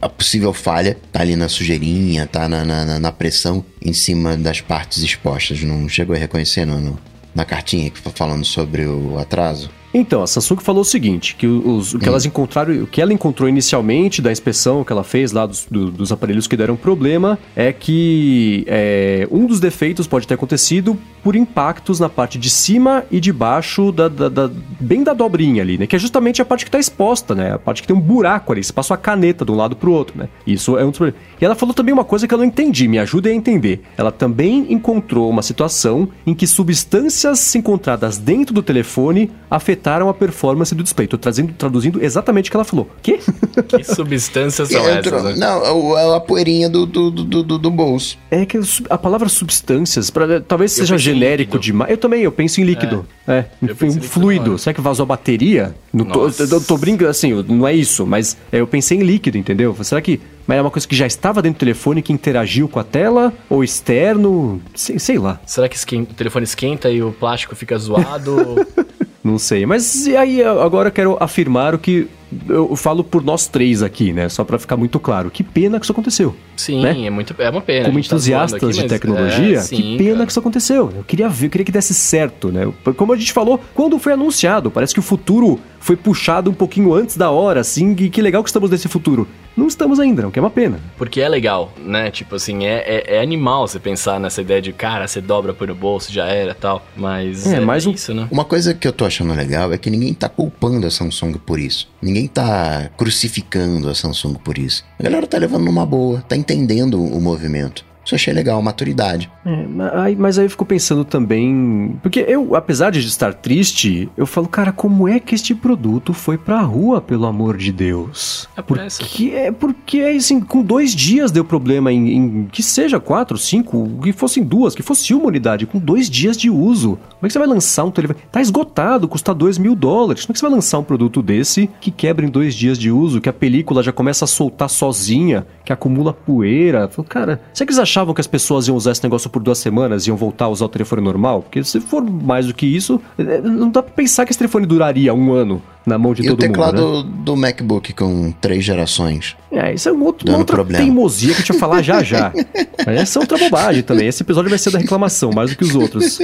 a 0.08 0.10
possível 0.10 0.54
falha 0.54 0.98
tá 1.12 1.22
ali 1.22 1.36
na 1.36 1.48
sujeirinha, 1.48 2.26
tá 2.26 2.48
na, 2.50 2.66
na, 2.66 3.00
na, 3.00 3.12
pressão 3.12 3.64
em 3.82 3.94
cima 3.94 4.36
das 4.36 4.62
partes 4.62 5.04
expostas. 5.04 5.62
Não 5.64 5.88
chegou 5.88 6.16
a 6.16 6.20
reconhecer 6.20 6.66
no, 6.66 6.80
no 6.80 7.00
na 7.36 7.46
cartinha 7.46 7.92
que 7.92 8.00
foi 8.00 8.12
falando 8.12 8.44
sobre 8.44 8.86
o 8.88 9.20
atraso? 9.20 9.70
Então, 9.94 10.22
a 10.22 10.28
Samsung 10.28 10.62
falou 10.62 10.82
o 10.82 10.86
seguinte, 10.86 11.36
que 11.36 11.48
os, 11.48 11.94
o 11.94 12.00
que 12.00 12.06
hum. 12.06 12.10
elas 12.10 12.26
encontraram, 12.26 12.84
o 12.84 12.88
que 12.88 13.02
ela 13.02 13.14
encontrou 13.14 13.48
inicialmente 13.48 14.22
da 14.22 14.32
inspeção 14.32 14.84
que 14.84 14.92
ela 14.92 15.04
fez 15.04 15.32
lá 15.32 15.46
dos, 15.46 15.66
do, 15.70 15.90
dos 15.90 16.12
aparelhos 16.12 16.46
que 16.46 16.58
deram 16.58 16.76
problema 16.76 17.40
é 17.56 17.72
que 17.72 18.66
é, 18.68 19.28
um 19.32 19.46
dos 19.46 19.60
defeitos 19.60 20.06
pode 20.06 20.28
ter 20.28 20.34
acontecido 20.34 20.98
por 21.28 21.36
impactos 21.36 22.00
na 22.00 22.08
parte 22.08 22.40
de 22.40 22.50
cima 22.50 23.04
e 23.12 23.20
de 23.20 23.34
baixo, 23.34 23.92
da, 23.92 24.08
da, 24.08 24.30
da 24.30 24.50
bem 24.80 25.04
da 25.04 25.12
dobrinha 25.12 25.62
ali, 25.62 25.78
né? 25.78 25.86
Que 25.86 25.98
é 25.98 26.00
justamente 26.00 26.42
a 26.42 26.46
parte 26.46 26.64
que 26.64 26.70
está 26.70 26.80
exposta, 26.80 27.36
né? 27.36 27.56
A 27.56 27.60
parte 27.60 27.82
que 27.82 27.88
tem 27.90 27.94
um 27.94 28.00
buraco 28.00 28.54
ali, 28.54 28.64
você 28.64 28.72
passa 28.72 28.94
a 28.94 28.98
caneta 28.98 29.44
de 29.44 29.52
um 29.52 29.56
lado 29.56 29.76
para 29.76 29.90
o 29.90 29.92
outro, 29.92 30.18
né? 30.18 30.30
Isso 30.48 30.78
é 30.78 30.86
um 30.86 30.90
dos 30.90 30.98
problemas. 30.98 31.20
E 31.42 31.44
ela 31.44 31.54
falou 31.54 31.76
também 31.76 31.94
uma 31.94 32.06
coisa 32.06 32.26
que 32.30 32.34
eu 32.34 32.38
não 32.38 32.46
entendi, 32.46 32.88
me 32.88 32.98
ajude 32.98 33.28
a 33.28 33.34
entender. 33.34 33.82
Ela 33.98 34.10
também 34.10 34.68
encontrou 34.70 35.30
uma 35.30 35.42
situação 35.42 36.08
em 36.26 36.34
que 36.34 36.48
substâncias 36.48 37.54
encontradas 37.56 38.18
dentro 38.18 38.54
do 38.54 38.64
telefone 38.64 39.30
afetaram 39.52 40.08
a 40.08 40.14
performance 40.14 40.74
do 40.74 40.82
display. 40.82 41.10
Tô 41.10 41.18
trazendo, 41.18 41.52
traduzindo 41.52 42.02
exatamente 42.02 42.50
o 42.50 42.52
que 42.52 42.56
ela 42.56 42.64
falou. 42.64 42.90
Quê? 43.04 43.20
Que 43.68 43.84
substâncias 43.84 44.70
são 44.70 44.88
essas? 44.88 45.24
Né? 45.26 45.36
Não, 45.36 45.98
é 45.98 46.16
a 46.16 46.22
poeirinha 46.22 46.70
do, 46.70 46.86
do, 46.86 47.12
do, 47.12 47.44
do, 47.44 47.58
do 47.58 47.70
bolso. 47.70 48.18
É 48.32 48.46
que 48.46 48.58
a 48.90 48.98
palavra 48.98 49.28
substâncias, 49.28 50.10
pra, 50.10 50.40
talvez 50.40 50.72
eu 50.78 50.86
seja 50.86 50.98
genérico 51.18 51.60
demais. 51.60 51.92
Eu 51.92 51.98
também, 51.98 52.22
eu 52.22 52.32
penso 52.32 52.62
em 52.62 52.64
líquido. 52.64 53.06
É, 53.28 53.46
é 53.64 53.92
fluido. 54.02 54.58
Será 54.58 54.74
que 54.74 54.82
vazou 54.82 55.04
a 55.04 55.08
bateria? 55.08 55.76
Não 55.94 56.06
tô, 56.06 56.28
eu 56.28 56.62
tô 56.62 56.78
brincando, 56.78 57.10
assim, 57.10 57.34
não 57.48 57.68
é 57.68 57.74
isso, 57.74 58.06
mas 58.06 58.38
é, 58.52 58.60
eu 58.60 58.68
pensei 58.68 58.98
em 58.98 59.02
líquido, 59.02 59.38
entendeu? 59.38 59.76
Será 59.84 60.02
que 60.02 60.20
mas 60.48 60.58
é 60.58 60.62
uma 60.62 60.72
coisa 60.72 60.88
que 60.88 60.96
já 60.96 61.06
estava 61.06 61.42
dentro 61.42 61.58
do 61.58 61.60
telefone 61.60 62.02
que 62.02 62.14
interagiu 62.14 62.70
com 62.70 62.80
a 62.80 62.84
tela? 62.84 63.34
Ou 63.50 63.66
externo? 63.66 64.62
Sei, 64.74 64.98
sei 64.98 65.20
lá. 65.20 65.42
Será 65.46 65.68
que 65.68 65.76
esquenta, 65.76 66.14
o 66.14 66.16
telefone 66.16 66.46
esquenta 66.46 66.90
e 66.90 67.04
o 67.04 67.12
plástico 67.12 67.54
fica 67.54 67.78
zoado? 67.78 68.66
Não 69.22 69.38
sei. 69.38 69.66
Mas 69.66 70.08
aí 70.08 70.42
agora 70.42 70.88
eu 70.88 70.94
quero 70.94 71.18
afirmar 71.20 71.76
o 71.76 71.80
que 71.80 72.08
eu 72.50 72.76
falo 72.76 73.04
por 73.04 73.24
nós 73.24 73.48
três 73.48 73.82
aqui, 73.82 74.12
né? 74.12 74.28
Só 74.28 74.44
para 74.44 74.60
ficar 74.60 74.76
muito 74.76 75.00
claro. 75.00 75.32
Que 75.32 75.44
pena 75.44 75.80
que 75.80 75.86
isso 75.86 75.92
aconteceu. 75.92 76.36
Sim, 76.56 76.82
né? 76.82 77.06
é 77.06 77.10
muito 77.10 77.34
é 77.38 77.50
uma 77.50 77.62
pena. 77.62 77.86
Como 77.86 77.96
tá 77.96 78.06
entusiastas 78.06 78.60
tá 78.60 78.68
aqui, 78.68 78.82
de 78.82 78.88
tecnologia, 78.88 79.58
é, 79.58 79.62
sim, 79.62 79.76
que 79.76 79.98
pena 79.98 80.14
cara. 80.14 80.26
que 80.26 80.32
isso 80.32 80.40
aconteceu. 80.40 80.92
Eu 80.96 81.04
queria 81.04 81.30
ver, 81.30 81.46
eu 81.46 81.50
queria 81.50 81.66
que 81.66 81.72
desse 81.72 81.94
certo, 81.94 82.52
né? 82.52 82.72
Como 82.96 83.14
a 83.14 83.18
gente 83.18 83.32
falou, 83.32 83.60
quando 83.74 83.98
foi 83.98 84.14
anunciado, 84.14 84.70
parece 84.70 84.94
que 84.94 85.00
o 85.00 85.04
futuro 85.04 85.60
foi 85.80 85.96
puxado 85.96 86.52
um 86.52 86.54
pouquinho 86.54 86.94
antes 86.94 87.16
da 87.16 87.32
hora, 87.32 87.62
assim, 87.62 87.96
e 87.98 88.10
que 88.10 88.22
legal 88.22 88.44
que 88.44 88.50
estamos 88.50 88.70
nesse 88.70 88.88
futuro. 88.88 89.28
Não 89.58 89.68
estamos 89.68 90.00
ainda, 90.00 90.22
não, 90.22 90.30
que 90.30 90.38
é 90.38 90.42
uma 90.42 90.52
pena. 90.52 90.80
Porque 90.98 91.20
é 91.20 91.28
legal, 91.28 91.74
né? 91.84 92.12
Tipo 92.12 92.36
assim, 92.36 92.68
é, 92.68 92.84
é, 92.86 93.16
é 93.16 93.22
animal 93.22 93.68
você 93.68 93.80
pensar 93.80 94.20
nessa 94.20 94.40
ideia 94.40 94.62
de, 94.62 94.72
cara, 94.72 95.08
você 95.08 95.20
dobra, 95.20 95.52
põe 95.52 95.68
no 95.68 95.74
bolso, 95.74 96.14
já 96.14 96.28
era 96.28 96.54
tal. 96.54 96.86
Mas 96.96 97.52
é, 97.52 97.58
é 97.58 97.60
mais 97.60 97.88
um... 97.88 97.92
isso, 97.92 98.14
né? 98.14 98.28
Uma 98.30 98.46
coisa 98.46 98.76
que 98.76 98.88
eu 98.88 98.94
tô 98.94 99.04
achando 99.04 99.34
legal 99.34 99.74
é 99.74 99.78
que 99.80 99.90
ninguém 99.90 100.14
tá 100.14 100.30
culpando 100.30 100.86
a 100.86 100.92
Samsung 100.92 101.34
por 101.34 101.60
isso. 101.60 101.90
Ninguém 102.00 102.28
tá 102.28 102.92
crucificando 102.96 103.90
a 103.90 103.96
Samsung 103.96 104.36
por 104.36 104.60
isso. 104.60 104.86
A 105.00 105.04
galera 105.04 105.26
tá 105.26 105.40
levando 105.40 105.66
numa 105.66 105.88
boa, 105.88 106.22
tá 106.22 106.38
entendendo 106.38 107.02
o 107.02 107.20
movimento. 107.20 107.84
Isso 108.08 108.16
achei 108.16 108.34
legal, 108.34 108.62
maturidade. 108.62 109.30
É, 109.46 110.16
mas 110.18 110.40
aí 110.40 110.46
eu 110.46 110.50
fico 110.50 110.66
pensando 110.66 111.04
também. 111.04 112.00
Porque 112.02 112.24
eu, 112.26 112.56
apesar 112.56 112.90
de 112.90 113.00
estar 113.00 113.34
triste, 113.34 114.10
eu 114.16 114.26
falo, 114.26 114.48
cara, 114.48 114.72
como 114.72 115.10
é 115.10 115.20
que 115.20 115.36
este 115.36 115.54
produto 115.54 116.14
foi 116.14 116.38
pra 116.38 116.62
rua, 116.62 117.02
pelo 117.02 117.26
amor 117.26 117.58
de 117.58 117.70
Deus? 117.70 118.48
É 118.56 118.62
por 118.62 118.78
porque, 118.78 119.32
é 119.32 119.52
porque, 119.52 120.00
assim, 120.00 120.40
com 120.40 120.64
dois 120.64 120.96
dias 120.96 121.32
deu 121.32 121.44
problema 121.44 121.92
em, 121.92 122.16
em, 122.16 122.46
que 122.50 122.64
seja 122.64 122.98
quatro, 122.98 123.38
cinco, 123.38 124.00
que 124.02 124.14
fossem 124.14 124.42
duas, 124.42 124.74
que 124.74 124.82
fosse 124.82 125.14
uma 125.14 125.26
unidade, 125.26 125.66
com 125.66 125.78
dois 125.78 126.10
dias 126.10 126.38
de 126.38 126.50
uso. 126.50 126.92
Como 127.10 127.26
é 127.26 127.28
que 127.28 127.34
você 127.34 127.40
vai 127.40 127.48
lançar 127.48 127.84
um 127.84 127.92
telefone? 127.92 128.20
Tá 128.32 128.40
esgotado, 128.40 129.06
custa 129.06 129.34
dois 129.34 129.58
mil 129.58 129.76
dólares. 129.76 130.24
Como 130.24 130.32
é 130.32 130.34
que 130.34 130.40
você 130.40 130.46
vai 130.46 130.56
lançar 130.56 130.80
um 130.80 130.84
produto 130.84 131.22
desse 131.22 131.70
que 131.82 131.92
quebra 131.92 132.26
em 132.26 132.30
dois 132.30 132.56
dias 132.56 132.78
de 132.78 132.90
uso, 132.90 133.20
que 133.20 133.28
a 133.28 133.34
película 133.34 133.84
já 133.84 133.92
começa 133.92 134.24
a 134.24 134.28
soltar 134.28 134.70
sozinha, 134.70 135.46
que 135.66 135.74
acumula 135.74 136.14
poeira? 136.14 136.88
Falo, 136.88 137.06
cara, 137.06 137.42
será 137.54 137.66
que 137.66 137.74
eles 137.74 137.80
acharam 137.80 137.97
achavam 137.98 138.14
que 138.14 138.22
as 138.22 138.28
pessoas 138.28 138.68
iam 138.68 138.78
usar 138.78 138.92
esse 138.92 139.04
negócio 139.04 139.28
por 139.30 139.42
duas 139.42 139.58
semanas 139.58 140.06
e 140.06 140.10
iam 140.10 140.18
voltar 140.18 140.46
a 140.46 140.50
usar 140.50 140.66
o 140.66 140.70
telefone 140.70 141.02
normal? 141.02 141.42
Porque 141.42 141.64
se 141.64 141.82
for 141.82 142.04
mais 142.04 142.46
do 142.46 142.54
que 142.54 142.66
isso, 142.66 143.02
é, 143.18 143.42
não 143.42 143.72
dá 143.72 143.82
pra 143.82 143.92
pensar 143.92 144.24
que 144.24 144.32
esse 144.32 144.38
telefone 144.38 144.68
duraria 144.68 145.14
um 145.14 145.34
ano 145.34 145.62
na 145.88 145.98
mão 145.98 146.14
de 146.14 146.22
E 146.22 146.28
todo 146.28 146.38
o 146.38 146.42
teclado 146.42 146.82
mundo. 146.82 147.04
Né? 147.06 147.14
do 147.24 147.38
MacBook 147.38 147.94
com 147.94 148.32
três 148.42 148.64
gerações. 148.64 149.38
É, 149.50 149.74
isso 149.74 149.88
é 149.88 149.94
um 149.94 150.04
outro, 150.04 150.28
uma 150.28 150.38
outra 150.38 150.58
problema. 150.58 150.84
teimosia 150.84 151.30
que 151.30 151.36
a 151.36 151.40
gente 151.40 151.54
vai 151.54 151.60
falar 151.60 151.82
já 151.82 152.04
já. 152.04 152.34
Mas 152.86 153.02
essa 153.02 153.20
é 153.20 153.22
outra 153.22 153.38
bobagem 153.38 153.82
também. 153.82 154.08
Esse 154.08 154.22
episódio 154.22 154.50
vai 154.50 154.60
ser 154.60 154.70
da 154.70 154.80
reclamação, 154.80 155.32
mais 155.32 155.50
do 155.50 155.56
que 155.56 155.64
os 155.64 155.74
outros. 155.74 156.20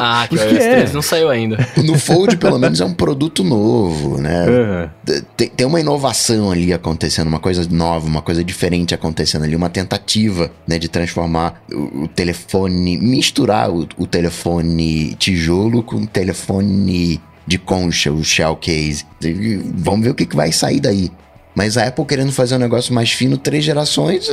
Ah, 0.00 0.26
que 0.26 0.34
o 0.34 0.38
Por 0.38 0.46
iOS 0.46 0.58
que 0.58 0.62
é? 0.64 0.74
13 0.76 0.94
não 0.94 1.02
saiu 1.02 1.28
ainda. 1.28 1.58
No 1.84 1.98
Fold, 1.98 2.38
pelo 2.38 2.58
menos, 2.58 2.80
é 2.80 2.84
um 2.84 2.94
produto 2.94 3.44
novo, 3.44 4.18
né? 4.18 4.46
Aham. 4.46 4.90
Tem, 5.36 5.48
tem 5.48 5.66
uma 5.66 5.80
inovação 5.80 6.50
ali 6.50 6.72
acontecendo, 6.72 7.28
uma 7.28 7.38
coisa 7.38 7.68
nova, 7.70 8.06
uma 8.06 8.22
coisa 8.22 8.42
diferente 8.42 8.94
acontecendo 8.94 9.44
ali, 9.44 9.54
uma 9.54 9.68
tentativa 9.68 10.50
né, 10.66 10.78
de 10.78 10.88
transformar 10.88 11.62
o, 11.70 12.04
o 12.04 12.08
telefone, 12.08 12.96
misturar 12.96 13.70
o, 13.70 13.86
o 13.98 14.06
telefone 14.06 15.14
tijolo 15.16 15.82
com 15.82 15.96
o 15.96 16.06
telefone 16.06 17.20
de 17.46 17.58
concha, 17.58 18.10
o 18.12 18.22
shell 18.22 18.56
case. 18.56 19.04
E 19.22 19.56
Vamos 19.74 20.04
ver 20.04 20.10
o 20.10 20.14
que, 20.14 20.26
que 20.26 20.36
vai 20.36 20.52
sair 20.52 20.80
daí. 20.80 21.10
Mas 21.54 21.76
a 21.76 21.86
Apple 21.86 22.04
querendo 22.04 22.32
fazer 22.32 22.54
um 22.54 22.58
negócio 22.58 22.94
mais 22.94 23.12
fino, 23.12 23.36
três 23.36 23.64
gerações. 23.64 24.28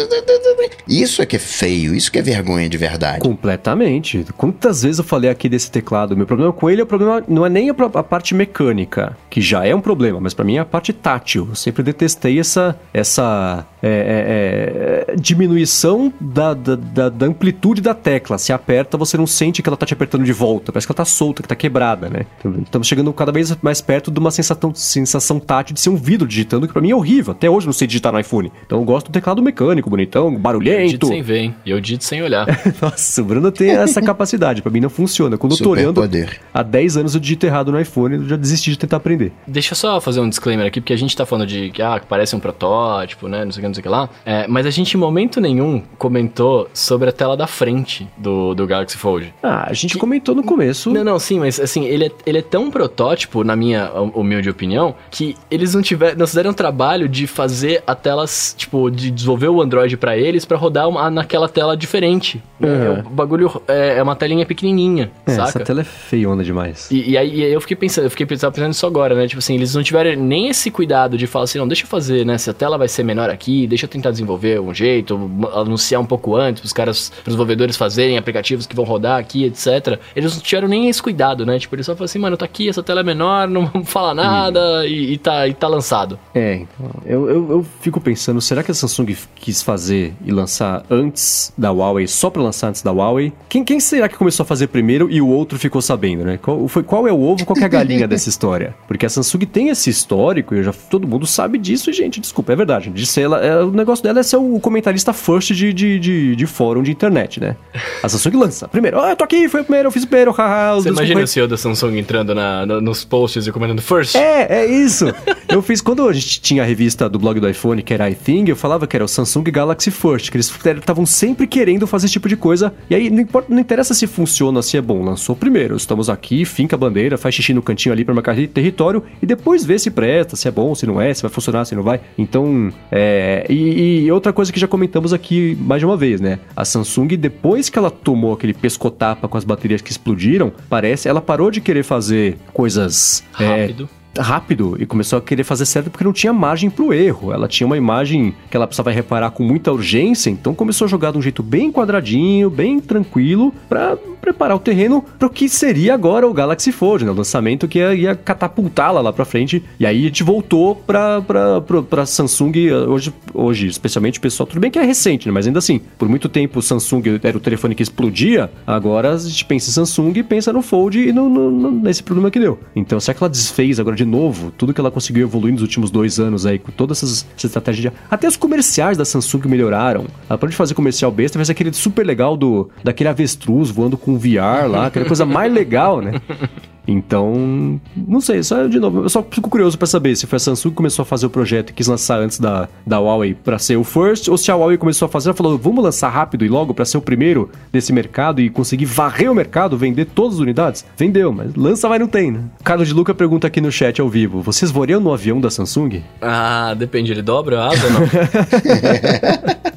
Isso 0.88 1.22
é 1.22 1.26
que 1.26 1.36
é 1.36 1.40
feio, 1.40 1.94
isso 1.94 2.12
que 2.12 2.18
é 2.18 2.22
vergonha 2.22 2.70
de 2.70 2.78
verdade. 2.78 3.20
Completamente. 3.20 4.26
Quantas 4.38 4.84
vezes 4.84 5.00
eu 5.00 5.04
falei 5.04 5.30
aqui 5.30 5.50
desse 5.50 5.70
teclado? 5.70 6.16
Meu 6.16 6.26
problema 6.26 6.54
com 6.54 6.70
ele 6.70 6.82
é 6.82 6.84
o 6.84 6.88
problema 6.88 7.24
não 7.28 7.46
é 7.46 7.50
nem 7.50 7.70
a, 7.70 7.74
parte 7.74 8.34
mecânica, 8.34 9.18
que 9.30 9.42
já 9.42 9.66
é 9.66 9.76
um 9.76 9.82
problema, 9.82 10.20
mas 10.20 10.34
pra 10.34 10.46
mim 10.46 10.56
é 10.56 10.60
a 10.60 10.66
parte 10.66 10.94
tátil. 10.94 11.48
Eu 11.50 11.56
sempre 11.56 11.84
detestei 11.84 12.40
essa 12.40 12.80
essa 12.94 13.66
é, 13.82 15.06
é, 15.08 15.14
é, 15.14 15.16
diminuição 15.16 16.12
da, 16.20 16.54
da, 16.54 16.76
da- 16.76 17.10
da 17.10 17.26
amplitude 17.26 17.82
da 17.82 17.94
tecla. 17.94 18.38
Se 18.38 18.52
aperta, 18.52 18.98
você 18.98 19.18
não 19.18 19.28
sente 19.28 19.62
que 19.62 19.70
ela 19.70 19.78
tá 19.78 19.86
te 19.86 19.94
apertando 19.94 20.24
de 20.24 20.34
volta. 20.34 20.72
Parece 20.72 20.88
que 20.88 20.92
ela 20.92 20.98
tá 20.98 21.06
solta, 21.06 21.42
que 21.42 21.48
tá 21.50 21.56
quebrada, 21.56 22.10
né? 22.10 22.26
Estamos 22.64 22.88
chegando 22.88 23.12
cada 23.14 23.32
vez 23.32 23.56
mais 23.62 23.82
perto 23.82 24.12
de 24.12 24.20
uma 24.20 24.32
sensação, 24.32 24.74
sensação 24.76 25.40
tátil 25.40 25.74
de 25.74 25.80
ser 25.80 25.90
um 25.90 25.96
vidro 25.96 26.28
digitando, 26.28 26.68
que 26.68 26.74
pra 26.74 26.82
mim 26.82 26.92
é 26.92 26.96
horrível. 26.96 27.32
Até 27.32 27.50
hoje 27.50 27.66
eu 27.66 27.70
não 27.70 27.74
sei 27.74 27.88
digitar 27.88 28.12
no 28.12 28.20
iPhone. 28.20 28.52
Então 28.66 28.80
eu 28.80 28.84
gosto 28.86 29.08
do 29.08 29.12
teclado 29.14 29.42
mecânico, 29.42 29.90
bonitão, 29.90 30.24
Eu 30.26 30.30
digito 30.32 30.42
barulhento. 30.44 31.08
sem 31.08 31.22
ver, 31.22 31.38
hein? 31.38 31.56
E 31.66 31.72
eu 31.72 31.80
digito 31.80 32.04
sem 32.04 32.22
olhar. 32.22 32.46
Nossa, 32.82 33.22
o 33.22 33.26
Bruno 33.26 33.52
tem 33.52 33.72
essa 33.72 34.02
capacidade. 34.04 34.62
Pra 34.62 34.72
mim 34.72 34.80
não 34.80 34.90
funciona. 34.90 35.38
Quando 35.38 35.54
eu 35.54 35.58
tô 35.58 35.70
olhando, 35.72 35.96
Superpoder. 36.02 36.40
há 36.54 36.64
10 36.64 36.98
anos 36.98 37.14
eu 37.16 37.20
digito 37.22 37.46
errado 37.46 37.72
no 37.72 37.80
iPhone, 37.80 38.16
eu 38.16 38.28
já 38.28 38.36
desisti 38.36 38.72
de 38.72 38.78
tentar 38.80 38.98
aprender. 38.98 39.32
Deixa 39.48 39.74
eu 39.74 39.76
só 39.78 40.02
fazer 40.02 40.20
um 40.20 40.30
disclaimer 40.30 40.66
aqui, 40.68 40.82
porque 40.82 40.94
a 40.94 40.98
gente 40.98 41.16
tá 41.16 41.26
falando 41.26 41.48
de 41.48 41.70
que, 41.72 41.82
ah, 41.82 42.00
que 42.00 42.06
parece 42.08 42.36
um 42.36 42.40
protótipo, 42.40 43.28
né? 43.28 43.46
Não 43.46 43.52
sei 43.52 43.60
o 43.64 43.66
que, 43.66 43.69
não 43.70 43.74
sei 43.74 43.82
o 43.82 43.84
que 43.84 43.90
lá. 43.90 44.10
É, 44.26 44.48
mas 44.48 44.66
a 44.66 44.70
gente 44.70 44.94
em 44.96 44.98
momento 45.00 45.40
nenhum 45.40 45.82
comentou 45.98 46.70
sobre 46.74 47.10
a 47.10 47.12
tela 47.12 47.38
da 47.38 47.48
frente 47.48 48.08
do, 48.18 48.54
do 48.54 48.66
Galaxy 48.68 48.98
Fold. 48.98 49.34
Ah, 49.42 49.66
a 49.70 49.74
gente 49.74 49.98
comentou 49.98 50.34
no 50.36 50.44
começo. 50.44 50.92
Não, 50.92 51.04
não, 51.04 51.20
sim, 51.20 51.40
mas 51.40 51.60
assim, 51.60 51.86
ele 51.86 52.06
é, 52.06 52.12
ele 52.26 52.38
é 52.40 52.42
tão 52.42 52.70
protótipo, 52.72 53.44
na 53.44 53.56
minha 53.56 53.92
hum- 53.94 54.12
humilde 54.16 54.50
opinião, 54.50 54.96
que 55.12 55.36
eles 55.50 55.74
não 55.74 55.82
tiveram, 55.82 56.18
não 56.18 56.26
se 56.28 56.36
deram 56.36 56.54
trabalho 56.54 57.08
de 57.08 57.28
fazer 57.28 57.84
a 57.86 57.96
tela, 57.96 58.26
tipo, 58.58 58.90
de 58.90 59.12
desenvolver 59.12 59.48
o 59.50 59.62
Android 59.62 59.96
pra 59.98 60.18
eles 60.18 60.46
pra 60.46 60.58
rodar 60.58 60.88
uma- 60.90 61.10
naquela 61.10 61.48
tela 61.48 61.76
diferente. 61.78 62.42
Uhum. 62.60 63.00
O 63.06 63.10
bagulho 63.10 63.62
é, 63.68 63.98
é 63.98 64.04
uma 64.04 64.16
telinha 64.16 64.46
pequenininha, 64.46 65.12
É, 65.26 65.32
saca? 65.32 65.50
essa 65.50 65.60
tela 65.62 65.82
é 65.82 65.84
feiona 65.84 66.44
demais. 66.44 66.90
E, 66.92 67.12
e 67.12 67.18
aí 67.18 67.30
e 67.40 67.44
aí 67.46 67.54
eu 67.54 67.62
fiquei 67.62 67.78
pensando, 67.78 68.06
eu 68.06 68.10
fiquei 68.12 68.26
pensando, 68.26 68.52
pensando 68.52 68.68
nisso 68.70 68.86
agora, 68.88 69.14
né? 69.16 69.28
Tipo 69.28 69.40
assim, 69.40 69.56
eles 69.56 69.74
não 69.76 69.84
tiveram 69.84 70.20
nem 70.22 70.50
esse 70.50 70.70
cuidado 70.72 71.18
de 71.18 71.28
falar 71.28 71.46
assim, 71.46 71.60
não, 71.60 71.68
deixa 71.68 71.84
eu 71.84 71.88
fazer, 71.88 72.26
né? 72.26 72.38
Se 72.38 72.50
a 72.50 72.54
tela 72.54 72.78
vai 72.78 72.88
ser 72.88 73.04
menor 73.04 73.30
aqui, 73.30 73.59
deixa 73.68 73.86
eu 73.86 73.90
tentar 73.90 74.12
desenvolver 74.12 74.60
um 74.60 74.74
jeito, 74.74 75.20
anunciar 75.54 76.02
um 76.02 76.06
pouco 76.06 76.36
antes 76.36 76.62
pros 76.62 76.74
caras, 76.74 77.10
pros 77.10 77.26
desenvolvedores 77.26 77.78
fazerem 77.78 78.18
aplicativos 78.18 78.66
que 78.66 78.76
vão 78.76 78.86
rodar 78.86 79.20
aqui, 79.20 79.46
etc. 79.46 80.00
Eles 80.16 80.36
não 80.36 80.42
tiveram 80.42 80.68
nem 80.68 80.90
esse 80.90 81.02
cuidado, 81.02 81.46
né? 81.46 81.60
Tipo, 81.60 81.76
eles 81.76 81.86
só 81.86 81.94
falaram 81.94 82.06
assim, 82.06 82.20
mano, 82.20 82.38
tá 82.38 82.46
aqui, 82.46 82.70
essa 82.70 82.84
tela 82.84 83.02
é 83.02 83.04
menor, 83.04 83.48
não 83.48 83.66
vamos 83.72 83.90
falar 83.90 84.14
nada 84.14 84.86
e, 84.86 85.14
e 85.14 85.18
tá, 85.18 85.48
e 85.48 85.54
tá 85.54 85.68
lançado. 85.68 86.20
É, 86.34 86.56
então, 86.56 86.92
eu, 87.06 87.30
eu, 87.30 87.52
eu 87.52 87.66
fico 87.82 88.00
pensando, 88.00 88.42
será 88.42 88.64
que 88.64 88.72
a 88.72 88.74
Samsung 88.74 89.16
quis 89.36 89.62
fazer 89.62 90.14
e 90.26 90.32
lançar 90.32 90.84
antes 90.90 91.54
da 91.58 91.72
Huawei, 91.72 92.08
só 92.08 92.30
pra 92.30 92.42
lançar 92.42 92.70
antes 92.70 92.82
da 92.82 92.92
Huawei? 92.92 93.34
Quem, 93.48 93.64
quem 93.64 93.80
será 93.80 94.08
que 94.08 94.16
começou 94.16 94.44
a 94.44 94.48
fazer 94.48 94.68
primeiro 94.68 95.10
e 95.10 95.22
o 95.22 95.28
outro 95.28 95.58
ficou 95.58 95.82
sabendo, 95.82 96.24
né? 96.24 96.38
Qual, 96.38 96.68
foi, 96.68 96.84
qual 96.84 97.08
é 97.08 97.12
o 97.12 97.22
ovo, 97.22 97.46
qual 97.46 97.56
que 97.56 97.64
é 97.64 97.66
a 97.66 97.70
galinha 97.70 98.08
dessa 98.08 98.30
história? 98.30 98.76
Porque 98.88 99.06
a 99.06 99.10
Samsung 99.10 99.46
tem 99.46 99.70
esse 99.70 99.90
histórico, 99.90 100.54
e 100.56 100.60
eu 100.60 100.64
já, 100.64 100.74
todo 100.74 101.08
mundo 101.08 101.26
sabe 101.26 101.58
disso, 101.58 101.90
e, 101.90 101.94
gente, 101.94 102.20
desculpa, 102.20 102.54
é 102.54 102.56
verdade. 102.56 102.90
Disse 102.90 103.22
ela, 103.22 103.44
é, 103.50 103.64
o 103.64 103.72
negócio 103.72 104.04
dela 104.04 104.20
é 104.20 104.24
ser 104.24 104.38
o 104.38 104.60
comentarista 104.60 105.14
first 105.14 105.52
de, 105.54 105.74
de, 105.74 106.00
de, 106.00 106.36
de 106.36 106.46
fórum 106.46 106.82
de 106.84 106.92
internet, 106.92 107.40
né? 107.40 107.56
A 108.04 108.10
Samsung 108.10 108.38
lança. 108.38 108.68
Primeiro, 108.68 109.00
ah, 109.00 109.12
eu 109.12 109.16
tô 109.16 109.24
aqui, 109.24 109.48
foi 109.50 109.62
o 109.62 109.64
primeiro, 109.64 109.88
eu 109.88 109.92
fiz 109.92 110.04
o 110.04 110.08
primeiro, 110.08 110.32
haha. 110.32 110.76
Você 110.76 110.90
imagina 110.90 111.22
o 111.22 111.28
CEO 111.28 111.48
da 111.48 111.58
Samsung 111.58 111.98
entrando 111.98 112.34
na, 112.36 112.66
no- 112.66 112.82
nos 112.82 113.04
posts 113.04 113.48
e 113.48 113.52
comentando 113.52 113.82
first? 113.82 114.16
é, 114.16 114.62
é 114.62 114.66
isso. 114.66 115.06
Eu 115.48 115.62
fiz 115.62 115.82
quando 115.82 116.08
a 116.08 116.14
gente 116.14 116.42
tinha 116.42 116.64
a 116.64 116.66
revista 116.66 117.10
do 117.10 117.18
blog 117.20 117.40
do 117.40 117.50
iPhone, 117.50 117.82
que 117.82 117.94
era 117.94 118.10
iThing, 118.10 118.48
eu 118.50 118.56
falava 118.56 118.86
que 118.88 118.96
era 118.96 119.04
o 119.04 119.08
Samsung 119.08 119.44
Galaxy 119.52 119.92
First, 119.92 120.30
que 120.32 120.38
eles 120.38 120.52
estavam 120.78 121.06
sempre 121.06 121.48
querendo 121.48 121.88
fazer 121.88 122.06
esse 122.06 122.14
tipo 122.14 122.30
de 122.30 122.36
coisa. 122.36 122.74
E 122.90 122.96
aí 122.96 123.10
não, 123.10 123.22
importa, 123.22 123.52
não 123.54 123.60
interessa 123.60 123.94
se 123.94 124.08
funciona, 124.08 124.62
se 124.62 124.78
é 124.78 124.82
bom, 124.82 125.04
lançou 125.04 125.36
primeiro. 125.36 125.76
Estamos 125.76 126.10
aqui, 126.10 126.46
finca 126.46 126.76
a 126.76 126.80
bandeira, 126.80 127.18
faz 127.18 127.36
xixi 127.36 127.54
no 127.54 127.62
cantinho 127.62 127.94
ali 127.94 128.06
para 128.06 128.14
marcar 128.14 128.36
território 128.48 129.04
e 129.22 129.26
depois 129.26 129.66
vê 129.66 129.78
se 129.80 129.90
presta, 129.90 130.36
se 130.36 130.48
é 130.48 130.52
bom, 130.52 130.74
se 130.76 130.86
não 130.86 131.00
é, 131.02 131.14
se 131.14 131.22
vai 131.22 131.32
funcionar, 131.32 131.66
se 131.66 131.76
não 131.76 131.84
vai. 131.84 132.00
Então, 132.18 132.72
é. 132.92 133.39
E, 133.50 134.06
e 134.06 134.12
outra 134.12 134.34
coisa 134.34 134.52
que 134.52 134.60
já 134.60 134.68
comentamos 134.68 135.14
aqui 135.14 135.58
mais 135.62 135.80
de 135.80 135.86
uma 135.86 135.96
vez, 135.96 136.20
né? 136.20 136.40
A 136.56 136.66
Samsung, 136.66 137.08
depois 137.18 137.70
que 137.70 137.78
ela 137.78 137.92
tomou 137.92 138.34
aquele 138.34 138.54
pescotapa 138.54 139.28
com 139.28 139.38
as 139.38 139.44
baterias 139.44 139.82
que 139.82 139.92
explodiram, 139.92 140.52
parece, 140.70 141.08
ela 141.08 141.22
parou 141.22 141.52
de 141.52 141.62
querer 141.62 141.84
fazer 141.84 142.38
coisas. 142.54 143.24
é, 143.40 143.74
Rápido. 144.18 144.76
e 144.80 144.86
começou 144.86 145.18
a 145.20 145.22
querer 145.22 145.44
fazer 145.44 145.66
certo 145.66 145.90
porque 145.90 146.04
não 146.04 146.14
tinha 146.14 146.34
margem 146.34 146.70
pro 146.70 146.94
erro. 146.94 147.32
Ela 147.32 147.48
tinha 147.48 147.66
uma 147.68 147.78
imagem 147.78 148.34
que 148.50 148.58
ela 148.58 148.66
precisava 148.68 148.92
reparar 148.92 149.32
com 149.32 149.44
muita 149.44 149.72
urgência, 149.72 150.30
então 150.30 150.54
começou 150.54 150.86
a 150.86 150.88
jogar 150.88 151.12
de 151.12 151.18
um 151.18 151.22
jeito 151.22 151.42
bem 151.44 151.72
quadradinho, 151.72 152.50
bem 152.50 152.80
tranquilo, 152.80 153.54
pra 153.68 153.98
preparar 154.22 154.58
o 154.58 154.60
terreno 154.60 155.04
pro 155.18 155.30
que 155.30 155.48
seria 155.48 155.94
agora 155.94 156.28
o 156.28 156.34
Galaxy 156.34 156.72
Fold, 156.72 157.06
né? 157.06 157.12
O 157.12 157.14
lançamento 157.14 157.68
que 157.68 157.80
ia, 157.80 157.94
ia 157.96 158.16
catapultá-la 158.16 159.00
lá 159.00 159.14
pra 159.14 159.24
frente. 159.26 159.64
E 159.80 159.86
aí 159.86 160.00
a 160.04 160.08
gente 160.08 160.24
voltou 160.24 160.76
pra 160.76 162.06
Samsung, 162.06 162.72
hoje, 162.88 163.14
hoje, 163.34 163.68
especialmente 163.68 164.20
o 164.20 164.22
pessoal, 164.22 164.46
tudo 164.48 164.60
bem 164.60 164.70
que 164.72 164.80
é 164.80 164.84
recente, 164.84 165.28
né? 165.28 165.32
Mas 165.34 165.48
ainda 165.48 165.60
assim, 165.60 165.80
por 165.98 166.08
muito 166.10 166.28
tempo 166.30 166.60
o 166.60 166.62
Samsung 166.62 167.20
era 167.24 167.38
o 167.38 167.40
telefone 167.40 167.74
que 167.76 167.84
explodia, 167.84 168.52
agora 168.66 169.14
a 169.14 169.18
gente 169.18 169.46
pensa 169.46 169.70
em 169.70 169.74
Samsung 169.74 170.14
e 170.18 170.24
pensa 170.24 170.52
no 170.52 170.62
Fold 170.62 171.00
e 171.00 171.12
no, 171.14 171.30
no- 171.30 171.52
no- 171.52 171.72
nesse 171.72 172.04
problema 172.04 172.30
que 172.30 172.40
deu. 172.40 172.60
Então, 172.76 173.00
será 173.00 173.16
que 173.18 173.24
ela 173.24 173.30
desfez 173.30 173.80
agora 173.80 173.96
de 174.00 174.06
novo 174.06 174.52
tudo 174.52 174.74
que 174.74 174.80
ela 174.80 174.90
conseguiu 174.90 175.24
evoluir 175.24 175.52
nos 175.52 175.62
últimos 175.62 175.92
dois 175.92 176.20
anos 176.20 176.46
aí, 176.46 176.58
com 176.58 176.72
todas 176.72 177.04
essas, 177.04 177.28
estratégias 177.44 177.92
de... 177.92 178.00
Até 178.10 178.28
os 178.28 178.38
comerciais 178.38 178.98
da 178.98 179.04
Samsung 179.04 179.42
melhoraram. 179.48 180.06
Ela 180.30 180.38
pode 180.38 180.56
fazer 180.56 180.74
comercial 180.74 181.12
besta, 181.12 181.38
fez 181.38 181.50
aquele 181.50 181.74
super 181.74 182.06
legal 182.06 182.38
do 182.38 182.70
daquele 182.82 183.10
avestruz 183.10 183.70
voando 183.70 183.98
com 183.98 184.18
VR 184.18 184.70
lá, 184.70 184.86
aquela 184.88 185.06
coisa 185.06 185.26
mais 185.26 185.52
legal, 185.52 186.02
né? 186.02 186.22
Então, 186.90 187.80
não 187.96 188.20
sei, 188.20 188.42
só 188.42 188.66
de 188.66 188.80
novo, 188.80 189.04
eu 189.04 189.10
só 189.10 189.24
fico 189.30 189.48
curioso 189.48 189.78
pra 189.78 189.86
saber 189.86 190.16
se 190.16 190.26
foi 190.26 190.38
a 190.38 190.40
Samsung 190.40 190.72
que 190.72 190.76
começou 190.76 191.04
a 191.04 191.06
fazer 191.06 191.28
o 191.28 191.30
projeto 191.30 191.70
e 191.70 191.74
quis 191.74 191.88
lançar 191.88 192.20
antes 192.20 192.40
da, 192.40 192.68
da 192.86 193.00
Huawei 193.00 193.36
pra 193.36 193.60
ser 193.60 193.78
o 193.78 193.84
first, 193.84 194.28
ou 194.28 194.38
se 194.38 194.50
a 194.50 194.56
Huawei 194.56 194.76
começou 194.76 195.06
a 195.06 195.10
fazer, 195.10 195.30
ela 195.30 195.36
falou, 195.36 195.56
vamos 195.58 195.84
lançar 195.84 196.10
rápido 196.10 196.44
e 196.44 196.50
logo 196.50 196.74
pra 196.74 196.86
ser 196.86 196.98
o 196.98 197.02
primeiro 197.02 197.50
desse 197.72 197.94
mercado 197.94 198.42
e 198.42 198.50
conseguir 198.50 198.86
varrer 198.86 199.32
o 199.32 199.36
mercado, 199.36 199.78
vender 199.78 200.06
todas 200.06 200.36
as 200.36 200.40
unidades. 200.40 200.84
Vendeu, 200.98 201.32
mas 201.32 201.54
lança 201.54 201.88
vai 201.88 202.00
não 202.00 202.08
tem, 202.08 202.32
né? 202.32 202.42
Carlos 202.64 202.88
de 202.88 202.94
Luca 202.94 203.14
pergunta 203.14 203.46
aqui 203.46 203.62
no 203.62 203.72
chat 203.72 204.02
ao 204.02 204.10
vivo, 204.10 204.42
vocês 204.42 204.72
voariam 204.72 205.00
no 205.00 205.14
avião 205.14 205.40
da 205.40 205.52
Samsung? 205.52 206.02
Ah, 206.20 206.74
depende, 206.76 207.12
ele 207.12 207.22
dobra 207.22 207.62
a 207.62 207.68
asa 207.68 207.86
ou 207.86 207.94
não? 207.94 208.00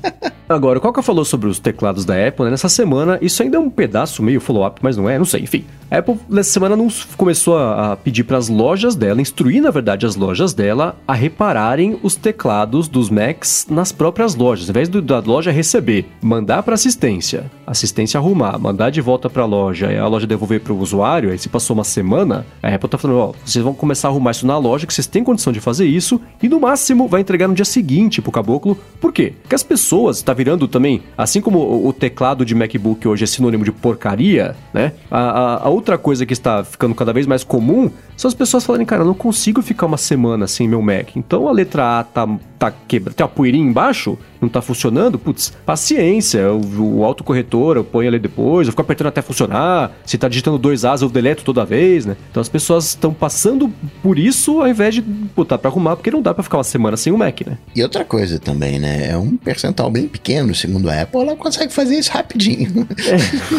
Agora, 0.54 0.78
o 0.78 0.82
Coca 0.82 1.02
falou 1.02 1.24
sobre 1.24 1.48
os 1.48 1.58
teclados 1.58 2.04
da 2.04 2.14
Apple 2.28 2.44
né? 2.44 2.50
nessa 2.52 2.68
semana. 2.68 3.18
Isso 3.20 3.42
ainda 3.42 3.56
é 3.56 3.60
um 3.60 3.70
pedaço 3.70 4.22
meio 4.22 4.40
follow-up, 4.40 4.80
mas 4.82 4.96
não 4.96 5.08
é, 5.08 5.18
não 5.18 5.24
sei. 5.24 5.42
Enfim, 5.42 5.64
a 5.90 5.98
Apple 5.98 6.18
nessa 6.28 6.50
semana 6.50 6.76
não 6.76 6.88
começou 7.16 7.56
a, 7.56 7.92
a 7.92 7.96
pedir 7.96 8.24
para 8.24 8.36
as 8.38 8.48
lojas 8.48 8.94
dela, 8.94 9.20
instruir 9.20 9.60
na 9.62 9.70
verdade 9.70 10.06
as 10.06 10.16
lojas 10.16 10.52
dela 10.54 10.96
a 11.06 11.12
repararem 11.14 11.98
os 12.02 12.14
teclados 12.16 12.88
dos 12.88 13.10
Macs 13.10 13.66
nas 13.68 13.92
próprias 13.92 14.34
lojas. 14.34 14.68
Ao 14.68 14.72
invés 14.72 14.88
do- 14.88 15.02
da 15.02 15.18
loja 15.20 15.50
receber, 15.50 16.06
mandar 16.22 16.62
para 16.62 16.74
assistência, 16.74 17.50
assistência 17.66 18.18
arrumar, 18.18 18.58
mandar 18.58 18.90
de 18.90 19.00
volta 19.00 19.28
para 19.28 19.42
a 19.42 19.46
loja 19.46 19.92
e 19.92 19.98
a 19.98 20.06
loja 20.06 20.26
devolver 20.26 20.60
para 20.60 20.72
o 20.72 20.78
usuário. 20.80 21.30
Aí 21.30 21.38
se 21.38 21.48
passou 21.48 21.74
uma 21.74 21.84
semana, 21.84 22.46
a 22.62 22.68
Apple 22.74 22.88
tá 22.88 22.98
falando: 22.98 23.18
ó, 23.18 23.32
vocês 23.44 23.62
vão 23.64 23.74
começar 23.74 24.08
a 24.08 24.10
arrumar 24.10 24.30
isso 24.30 24.46
na 24.46 24.56
loja, 24.58 24.86
que 24.86 24.94
vocês 24.94 25.06
têm 25.06 25.22
condição 25.24 25.52
de 25.52 25.60
fazer 25.60 25.86
isso 25.86 26.20
e 26.42 26.48
no 26.48 26.60
máximo 26.60 27.08
vai 27.08 27.20
entregar 27.20 27.48
no 27.48 27.54
dia 27.54 27.64
seguinte 27.64 28.20
pro 28.22 28.32
caboclo. 28.32 28.76
Por 29.00 29.12
quê? 29.12 29.34
Porque 29.42 29.54
as 29.54 29.62
pessoas, 29.62 30.22
tá 30.22 30.32
virando 30.42 30.66
também, 30.66 31.02
assim 31.16 31.40
como 31.40 31.61
o, 31.87 31.92
teclado 31.92 32.44
de 32.44 32.52
MacBook 32.52 33.07
hoje 33.07 33.22
é 33.22 33.26
sinônimo 33.28 33.62
de 33.64 33.70
porcaria, 33.70 34.57
né? 34.74 34.92
A, 35.09 35.20
a- 35.20 35.66
a 35.66 35.68
outra 35.68 35.96
coisa 35.96 36.26
que 36.26 36.33
está 36.33 36.64
ficando 36.64 36.96
cada 36.96 37.12
vez 37.12 37.26
mais 37.28 37.44
comum 37.44 37.88
são 38.16 38.28
as 38.28 38.35
pessoas 38.35 38.64
falarem, 38.64 38.85
cara, 38.85 39.02
eu 39.02 39.07
não 39.07 39.14
consigo 39.14 39.62
ficar 39.62 39.87
uma 39.87 39.96
semana 39.96 40.48
sem 40.48 40.66
meu 40.68 40.83
Mac. 40.83 41.14
Então 41.16 41.46
a 41.46 41.52
letra 41.52 42.00
A 42.00 42.05
tá, 42.05 42.28
tá 42.59 42.72
quebrada, 42.88 43.14
tem 43.14 43.24
uma 43.24 43.31
poeirinha 43.31 43.64
embaixo, 43.68 44.18
não 44.42 44.48
tá 44.48 44.61
funcionando, 44.61 45.18
putz, 45.18 45.52
paciência, 45.64 46.52
o, 46.52 46.98
o 46.98 47.05
autocorretor 47.05 47.76
eu 47.76 47.85
ponho 47.85 48.09
ali 48.09 48.18
depois, 48.18 48.66
eu 48.66 48.72
fico 48.72 48.83
apertando 48.83 49.07
até 49.07 49.22
funcionar, 49.22 49.92
se 50.05 50.18
tá 50.18 50.28
digitando 50.28 50.59
dois 50.59 50.85
As 50.85 51.00
eu 51.00 51.09
deleto 51.09 51.44
toda 51.44 51.64
vez, 51.64 52.05
né? 52.05 52.16
Então 52.31 52.40
as 52.40 52.48
pessoas 52.48 52.88
estão 52.88 53.14
passando 53.14 53.72
por 54.02 54.18
isso 54.18 54.61
ao 54.61 54.68
invés 54.68 54.94
de 54.94 55.00
botar 55.00 55.59
pra 55.59 55.70
arrumar, 55.70 55.96
porque 55.96 56.11
não 56.11 56.20
dá 56.20 56.35
pra 56.35 56.42
ficar 56.42 56.59
uma 56.59 56.64
semana 56.64 56.96
sem 56.96 57.12
o 57.12 57.18
Mac, 57.18 57.40
né? 57.46 57.57
E 57.74 57.83
outra 57.83 58.05
coisa 58.05 58.38
também, 58.38 58.78
né? 58.78 59.11
É 59.11 59.16
um 59.16 59.37
percentual 59.37 59.90
bem 59.90 60.09
pequeno, 60.09 60.55
segundo 60.55 60.88
a 60.90 61.02
Apple, 61.02 61.20
ela 61.20 61.37
consegue 61.37 61.72
fazer 61.72 61.98
isso 61.98 62.11
rapidinho. 62.11 62.87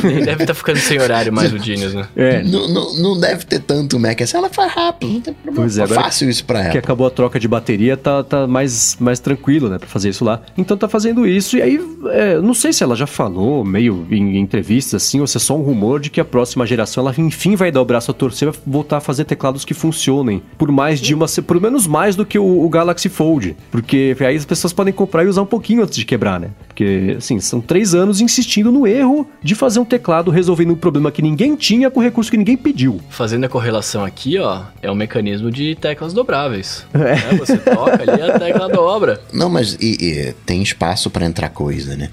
Ele 0.03 0.25
deve 0.25 0.43
estar 0.43 0.53
ficando 0.53 0.79
sem 0.79 0.99
horário 0.99 1.31
mais 1.31 1.53
o 1.53 1.57
Genius, 1.57 1.93
né? 1.93 2.07
É. 2.15 2.43
Não, 2.43 2.67
não, 2.67 2.95
não 2.95 3.19
deve 3.19 3.45
ter 3.45 3.59
tanto 3.59 3.97
Mac 3.99 4.21
assim, 4.21 4.37
ela 4.37 4.49
faz 4.49 4.71
rápido, 4.71 5.13
não 5.13 5.21
tem 5.21 5.33
problema. 5.33 5.61
Pois 5.61 5.77
é, 5.77 5.83
é 5.83 5.87
fácil 5.87 6.29
isso 6.29 6.43
pra 6.45 6.63
que 6.63 6.69
ela. 6.69 6.79
acabou 6.79 7.07
a 7.07 7.09
troca 7.09 7.39
de 7.39 7.47
bateria, 7.47 7.95
tá, 7.95 8.23
tá 8.23 8.47
mais, 8.47 8.97
mais 8.99 9.19
tranquilo, 9.19 9.69
né, 9.69 9.77
pra 9.77 9.87
fazer 9.87 10.09
isso 10.09 10.25
lá. 10.25 10.41
Então 10.57 10.72
tá 10.77 10.87
fazendo 10.87 11.27
isso, 11.27 11.57
e 11.57 11.61
aí, 11.61 11.79
é, 12.07 12.39
não 12.39 12.53
sei 12.53 12.73
se 12.73 12.83
ela 12.83 12.95
já 12.95 13.07
falou, 13.07 13.63
meio 13.63 14.05
em, 14.09 14.37
entrevistas 14.37 15.03
assim, 15.03 15.19
ou 15.19 15.27
se 15.27 15.37
é 15.37 15.39
só 15.39 15.57
um 15.57 15.61
rumor 15.61 15.99
de 15.99 16.09
que 16.09 16.19
a 16.19 16.25
próxima 16.25 16.65
geração, 16.65 17.03
ela 17.03 17.15
enfim 17.17 17.55
vai 17.55 17.71
dar 17.71 17.81
o 17.81 17.85
braço 17.85 18.11
a 18.11 18.13
torcer, 18.13 18.49
vai 18.51 18.59
voltar 18.65 18.97
a 18.97 19.01
fazer 19.01 19.25
teclados 19.25 19.65
que 19.65 19.73
funcionem, 19.73 20.41
por 20.57 20.71
mais 20.71 20.99
de 20.99 21.13
uma, 21.13 21.25
por 21.45 21.59
menos 21.59 21.87
mais 21.87 22.15
do 22.15 22.25
que 22.25 22.37
o, 22.37 22.65
o 22.65 22.69
Galaxy 22.69 23.09
Fold, 23.09 23.55
porque 23.71 24.15
aí 24.19 24.35
as 24.35 24.45
pessoas 24.45 24.73
podem 24.73 24.93
comprar 24.93 25.23
e 25.23 25.27
usar 25.27 25.41
um 25.41 25.47
pouquinho 25.47 25.83
antes 25.83 25.95
de 25.97 26.05
quebrar, 26.05 26.39
né, 26.39 26.49
porque, 26.73 27.13
assim, 27.19 27.39
são 27.39 27.61
três 27.61 27.93
anos 27.93 28.19
insistindo 28.19 28.71
no 28.71 28.87
erro 28.87 29.29
de 29.43 29.53
fazer 29.53 29.79
um 29.79 29.85
teclado 29.85 30.31
resolvendo 30.31 30.71
um 30.71 30.75
problema 30.75 31.11
que 31.11 31.21
ninguém 31.21 31.55
tinha 31.55 31.91
com 31.91 31.99
recurso 32.01 32.31
que 32.31 32.37
ninguém 32.37 32.57
pediu. 32.57 32.99
Fazendo 33.09 33.43
a 33.45 33.49
correlação 33.49 34.03
aqui, 34.03 34.39
ó, 34.39 34.63
é 34.81 34.91
um 34.91 34.95
mecanismo 34.95 35.51
de 35.51 35.75
teclas 35.75 36.13
dobráveis. 36.13 36.83
É. 37.03 37.35
Você 37.35 37.57
toca 37.57 38.01
ali 38.01 38.21
a 38.21 38.39
tecla 38.39 38.67
dobra. 38.69 39.21
Não, 39.31 39.49
mas 39.49 39.73
e- 39.79 39.97
e 40.01 40.33
tem 40.45 40.63
espaço 40.63 41.09
pra 41.11 41.25
entrar 41.25 41.49
coisa, 41.49 41.95
né? 41.95 42.09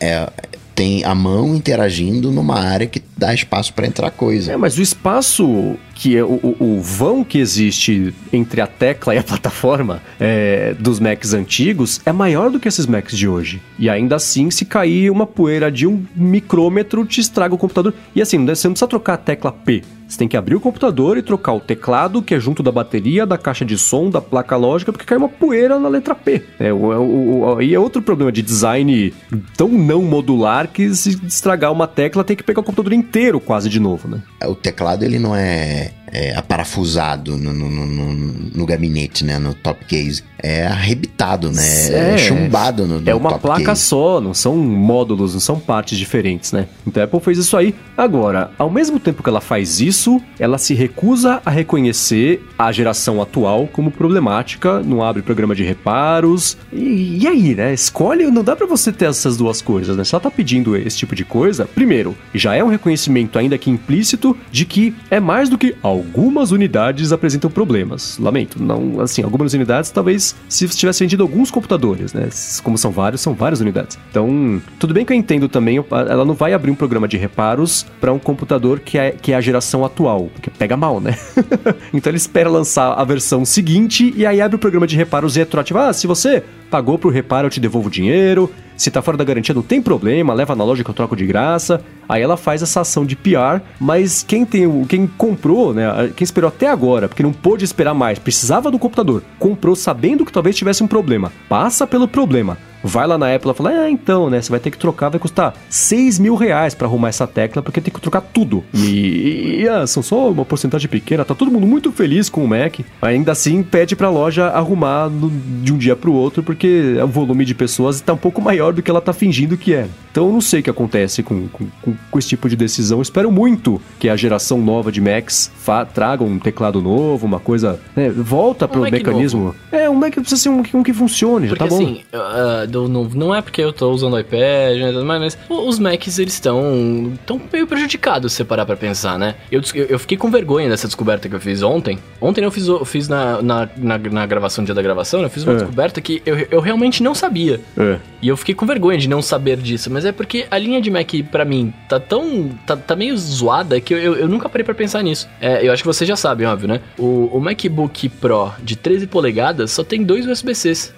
É, 0.00 0.28
tem 0.74 1.04
a 1.04 1.14
mão 1.14 1.54
interagindo 1.54 2.30
numa 2.30 2.58
área 2.60 2.86
que 2.86 3.02
dá 3.16 3.32
espaço 3.34 3.72
pra 3.74 3.86
entrar 3.86 4.10
coisa. 4.10 4.52
É, 4.52 4.56
mas 4.56 4.76
o 4.78 4.82
espaço 4.82 5.76
que 5.94 6.16
é 6.16 6.24
o, 6.24 6.56
o- 6.58 6.80
vão 6.82 7.22
que 7.22 7.38
existe 7.38 8.12
entre 8.32 8.60
a 8.60 8.66
tecla 8.66 9.14
e 9.14 9.18
a 9.18 9.22
plataforma 9.24 10.02
é, 10.18 10.74
dos 10.78 10.98
Macs 10.98 11.32
antigos 11.34 12.00
é 12.04 12.12
maior 12.12 12.50
do 12.50 12.58
que 12.58 12.66
esses 12.68 12.86
Macs 12.86 13.16
de 13.16 13.28
hoje. 13.28 13.60
E 13.78 13.88
ainda 13.88 14.16
assim, 14.16 14.50
se 14.50 14.64
cair 14.64 15.10
uma 15.10 15.26
poeira 15.26 15.70
de 15.70 15.86
um 15.86 16.02
micrômetro, 16.16 17.04
te 17.04 17.20
estraga 17.20 17.54
o 17.54 17.58
computador. 17.58 17.94
E 18.14 18.20
assim, 18.22 18.38
você 18.44 18.66
não 18.66 18.72
precisa 18.72 18.88
trocar 18.88 19.14
a 19.14 19.18
tecla 19.18 19.52
P. 19.52 19.82
Você 20.12 20.18
tem 20.18 20.28
que 20.28 20.36
abrir 20.36 20.54
o 20.54 20.60
computador 20.60 21.16
e 21.16 21.22
trocar 21.22 21.54
o 21.54 21.60
teclado, 21.60 22.20
que 22.20 22.34
é 22.34 22.38
junto 22.38 22.62
da 22.62 22.70
bateria, 22.70 23.24
da 23.24 23.38
caixa 23.38 23.64
de 23.64 23.78
som, 23.78 24.10
da 24.10 24.20
placa 24.20 24.56
lógica, 24.56 24.92
porque 24.92 25.06
cai 25.06 25.16
uma 25.16 25.26
poeira 25.28 25.78
na 25.80 25.88
letra 25.88 26.14
P. 26.14 26.42
É, 26.60 26.70
o, 26.70 26.76
o, 26.76 27.54
o- 27.54 27.62
e 27.62 27.72
é 27.74 27.78
outro 27.80 28.02
problema 28.02 28.30
de 28.30 28.42
design 28.42 29.10
tão 29.56 29.68
não 29.68 30.02
modular 30.02 30.68
que 30.68 30.94
se 30.94 31.18
estragar 31.26 31.72
uma 31.72 31.86
tecla 31.86 32.22
tem 32.22 32.36
que 32.36 32.42
pegar 32.42 32.60
o 32.60 32.62
computador 32.62 32.92
inteiro 32.92 33.40
quase 33.40 33.70
de 33.70 33.80
novo, 33.80 34.06
né? 34.06 34.20
O 34.44 34.54
teclado 34.54 35.02
ele 35.02 35.18
não 35.18 35.34
é, 35.34 35.92
é 36.12 36.36
aparafusado 36.36 37.36
no, 37.38 37.52
no, 37.52 37.68
no- 37.70 38.12
no- 38.54 38.66
gabinete, 38.66 39.24
né? 39.24 39.38
No 39.38 39.54
top 39.54 39.84
case. 39.86 40.22
É 40.44 40.66
arrebitado, 40.66 41.50
né? 41.52 41.62
É, 41.90 42.14
É. 42.14 42.18
chumbado 42.18 42.86
no, 42.86 43.00
no 43.00 43.08
É 43.08 43.14
uma 43.14 43.38
placa 43.38 43.64
case. 43.64 43.82
só, 43.82 44.20
não 44.20 44.34
são 44.34 44.56
módulos, 44.56 45.32
não 45.34 45.40
são 45.40 45.58
partes 45.58 45.96
diferentes, 45.96 46.50
né? 46.52 46.66
Então 46.86 47.00
a 47.02 47.04
Apple 47.06 47.20
fez 47.20 47.38
isso 47.38 47.56
aí. 47.56 47.74
Agora, 47.96 48.50
ao 48.58 48.68
mesmo 48.70 48.98
tempo 48.98 49.22
que 49.22 49.28
ela 49.28 49.40
faz 49.40 49.80
isso, 49.80 50.20
ela 50.38 50.58
se 50.58 50.74
recusa 50.74 51.40
a 51.46 51.50
reconhecer 51.50 52.44
a 52.58 52.70
geração 52.72 53.22
atual 53.22 53.68
como 53.72 53.90
problemática, 53.90 54.80
não 54.80 55.02
abre 55.02 55.22
programa 55.22 55.54
de 55.54 55.62
reparos. 55.62 56.56
E, 56.72 57.18
e 57.22 57.26
aí, 57.28 57.54
né? 57.54 57.72
Escolhe, 57.72 58.26
não 58.30 58.42
dá 58.44 58.54
pra 58.56 58.66
você 58.66 58.92
ter 58.92 59.06
essas 59.06 59.36
duas 59.36 59.62
coisas, 59.62 59.96
né? 59.96 60.04
Se 60.04 60.14
ela 60.14 60.20
tá 60.22 60.30
pedindo 60.30 60.76
esse 60.76 60.96
tipo 60.98 61.14
de 61.14 61.24
coisa, 61.24 61.66
primeiro, 61.66 62.16
já 62.34 62.54
é 62.54 62.62
um 62.64 62.68
reconhecimento 62.68 63.38
ainda 63.38 63.56
que 63.56 63.70
implícito 63.70 64.36
de 64.50 64.64
que 64.64 64.94
é 65.10 65.20
mais 65.20 65.48
do 65.48 65.56
que 65.56 65.74
algumas 66.02 66.50
unidades 66.50 67.12
apresentam 67.12 67.50
problemas. 67.50 68.18
Lamento, 68.18 68.62
não, 68.62 69.00
assim, 69.00 69.22
algumas 69.22 69.54
unidades 69.54 69.90
talvez 69.90 70.34
se 70.48 70.68
tivesse 70.68 71.00
vendido 71.00 71.22
alguns 71.22 71.50
computadores, 71.50 72.12
né? 72.12 72.28
Como 72.62 72.76
são 72.76 72.90
vários, 72.90 73.20
são 73.20 73.34
várias 73.34 73.60
unidades. 73.60 73.98
Então, 74.10 74.60
tudo 74.78 74.92
bem 74.92 75.04
que 75.04 75.12
eu 75.12 75.16
entendo 75.16 75.48
também, 75.48 75.82
ela 75.90 76.24
não 76.24 76.34
vai 76.34 76.52
abrir 76.52 76.70
um 76.70 76.74
programa 76.74 77.06
de 77.06 77.16
reparos 77.16 77.86
para 78.00 78.12
um 78.12 78.18
computador 78.18 78.80
que 78.80 78.98
é, 78.98 79.12
que 79.12 79.32
é 79.32 79.36
a 79.36 79.40
geração 79.40 79.84
atual, 79.84 80.28
porque 80.34 80.50
pega 80.50 80.76
mal, 80.76 81.00
né? 81.00 81.16
então 81.94 82.10
ele 82.10 82.16
espera 82.16 82.50
lançar 82.50 82.92
a 82.92 83.04
versão 83.04 83.44
seguinte 83.44 84.12
e 84.16 84.26
aí 84.26 84.40
abre 84.40 84.56
o 84.56 84.58
programa 84.58 84.86
de 84.86 84.96
reparos 84.96 85.36
retroativo. 85.36 85.78
Ah, 85.78 85.92
se 85.92 86.06
você 86.06 86.42
pagou 86.70 86.98
pro 86.98 87.10
reparo, 87.10 87.46
eu 87.46 87.50
te 87.50 87.60
devolvo 87.60 87.88
o 87.88 87.90
dinheiro. 87.90 88.50
Se 88.76 88.90
tá 88.90 89.02
fora 89.02 89.16
da 89.16 89.24
garantia, 89.24 89.54
não 89.54 89.62
tem 89.62 89.80
problema, 89.80 90.34
leva 90.34 90.56
na 90.56 90.64
loja 90.64 90.82
que 90.82 90.90
eu 90.90 90.94
troco 90.94 91.16
de 91.16 91.26
graça. 91.26 91.82
Aí 92.08 92.20
ela 92.20 92.36
faz 92.36 92.62
essa 92.62 92.80
ação 92.80 93.06
de 93.06 93.16
PR, 93.16 93.60
mas 93.80 94.22
quem 94.22 94.44
tem 94.44 94.84
quem 94.84 95.06
comprou, 95.06 95.72
né, 95.72 96.10
quem 96.16 96.24
esperou 96.24 96.48
até 96.48 96.68
agora, 96.68 97.08
porque 97.08 97.22
não 97.22 97.32
pôde 97.32 97.64
esperar 97.64 97.94
mais, 97.94 98.18
precisava 98.18 98.70
do 98.70 98.78
computador, 98.78 99.22
comprou 99.38 99.76
sabendo 99.76 100.24
que 100.24 100.32
talvez 100.32 100.56
tivesse 100.56 100.82
um 100.82 100.88
problema, 100.88 101.32
passa 101.48 101.86
pelo 101.86 102.08
problema. 102.08 102.58
Vai 102.82 103.06
lá 103.06 103.16
na 103.16 103.34
Apple 103.34 103.50
e 103.50 103.54
fala: 103.54 103.70
Ah, 103.70 103.90
então, 103.90 104.28
né? 104.30 104.40
Você 104.40 104.50
vai 104.50 104.60
ter 104.60 104.70
que 104.70 104.78
trocar, 104.78 105.08
vai 105.08 105.18
custar 105.20 105.54
6 105.68 106.18
mil 106.18 106.34
reais 106.34 106.74
pra 106.74 106.86
arrumar 106.86 107.08
essa 107.08 107.26
tecla, 107.26 107.62
porque 107.62 107.80
tem 107.80 107.92
que 107.92 108.00
trocar 108.00 108.20
tudo. 108.20 108.64
E, 108.74 109.60
e, 109.62 109.68
ah, 109.68 109.86
são 109.86 110.02
só 110.02 110.30
uma 110.30 110.44
porcentagem 110.44 110.88
pequena, 110.88 111.24
tá 111.24 111.34
todo 111.34 111.50
mundo 111.50 111.66
muito 111.66 111.92
feliz 111.92 112.28
com 112.28 112.44
o 112.44 112.48
Mac. 112.48 112.80
Ainda 113.00 113.32
assim, 113.32 113.62
pede 113.62 113.94
pra 113.96 114.10
loja 114.10 114.46
arrumar 114.48 115.08
no- 115.08 115.30
de 115.62 115.72
um 115.72 115.78
dia 115.78 115.94
pro 115.96 116.12
outro, 116.12 116.42
porque 116.42 116.96
o 117.02 117.06
volume 117.06 117.44
de 117.44 117.54
pessoas 117.54 118.00
tá 118.00 118.12
um 118.12 118.16
pouco 118.16 118.40
maior 118.40 118.72
do 118.72 118.82
que 118.82 118.90
ela 118.90 119.00
tá 119.00 119.12
fingindo 119.12 119.56
que 119.56 119.74
é. 119.74 119.86
Então 120.10 120.26
eu 120.26 120.32
não 120.32 120.40
sei 120.40 120.60
o 120.60 120.62
que 120.62 120.70
acontece 120.70 121.22
com, 121.22 121.48
com, 121.48 121.66
com- 121.80 121.94
com 122.10 122.18
esse 122.18 122.28
tipo 122.28 122.48
de 122.48 122.56
decisão. 122.56 122.98
Eu 122.98 123.02
espero 123.02 123.30
muito 123.30 123.80
que 123.98 124.08
a 124.08 124.16
geração 124.16 124.58
nova 124.60 124.92
de 124.92 125.00
Macs 125.00 125.50
fa- 125.56 125.84
traga 125.86 126.22
um 126.24 126.38
teclado 126.38 126.82
novo, 126.82 127.26
uma 127.26 127.40
coisa. 127.40 127.80
né, 127.96 128.10
volta 128.10 128.66
pro 128.68 128.82
Mac 128.82 128.92
mecanismo. 128.92 129.54
É, 129.70 129.88
um 129.88 129.94
Mac 129.94 130.12
precisa 130.14 130.36
ser 130.36 130.48
um, 130.50 130.62
um 130.74 130.82
que 130.82 130.92
funcione, 130.92 131.48
já 131.48 131.56
Porque 131.56 131.64
tá 131.68 131.70
bom. 131.70 131.82
assim, 131.82 132.00
ah, 132.12 132.66
não, 132.88 133.04
não 133.04 133.34
é 133.34 133.40
porque 133.42 133.60
eu 133.62 133.72
tô 133.72 133.90
usando 133.90 134.14
o 134.14 134.18
iPad, 134.18 134.76
né, 134.78 134.92
mais, 135.02 135.36
mas 135.36 135.38
os 135.48 135.78
Macs 135.78 136.18
eles 136.18 136.34
estão 136.34 137.12
tão 137.26 137.40
meio 137.52 137.66
prejudicados 137.66 138.32
se 138.32 138.36
você 138.38 138.44
parar 138.44 138.64
pra 138.66 138.76
pensar, 138.76 139.18
né? 139.18 139.34
Eu, 139.50 139.60
eu, 139.74 139.84
eu 139.86 139.98
fiquei 139.98 140.16
com 140.16 140.30
vergonha 140.30 140.68
dessa 140.68 140.86
descoberta 140.86 141.28
que 141.28 141.34
eu 141.34 141.40
fiz 141.40 141.62
ontem. 141.62 141.98
Ontem 142.20 142.44
eu 142.44 142.50
fiz, 142.50 142.68
o- 142.68 142.84
fiz 142.84 143.08
na, 143.08 143.40
na, 143.42 143.68
na, 143.76 143.98
na 143.98 144.26
gravação, 144.26 144.62
no 144.62 144.66
dia 144.66 144.74
da 144.74 144.82
gravação, 144.82 145.20
né, 145.20 145.26
eu 145.26 145.30
fiz 145.30 145.44
uma 145.44 145.52
É. 145.52 145.56
descoberta 145.56 146.00
que 146.00 146.22
eu, 146.24 146.46
eu 146.50 146.60
realmente 146.60 147.02
não 147.02 147.14
sabia. 147.14 147.60
É. 147.76 147.98
E 148.20 148.28
eu 148.28 148.36
fiquei 148.36 148.54
com 148.54 148.64
vergonha 148.66 148.98
de 148.98 149.08
não 149.08 149.20
saber 149.20 149.56
disso, 149.56 149.90
mas 149.90 150.04
é 150.04 150.12
porque 150.12 150.46
a 150.50 150.56
linha 150.58 150.80
de 150.80 150.90
Mac, 150.90 151.10
pra 151.30 151.44
mim, 151.44 151.72
tá 151.88 151.98
tão. 151.98 152.50
tá, 152.66 152.76
tá 152.76 152.94
meio 152.96 153.16
zoada 153.18 153.80
que 153.80 153.92
eu, 153.94 153.98
eu, 153.98 154.14
eu 154.16 154.28
nunca 154.28 154.48
parei 154.48 154.64
pra 154.64 154.74
pensar 154.74 155.02
nisso. 155.02 155.28
É, 155.40 155.66
eu 155.66 155.72
acho 155.72 155.82
que 155.82 155.86
vocês 155.86 156.06
já 156.06 156.16
sabem, 156.16 156.46
óbvio, 156.46 156.68
né? 156.68 156.80
O, 156.98 157.30
o 157.32 157.40
MacBook 157.40 158.08
Pro 158.08 158.52
de 158.62 158.76
13 158.76 159.06
polegadas 159.06 159.70
só 159.72 159.82
tem 159.82 160.02
dois 160.04 160.26
USB-Cs. 160.26 160.94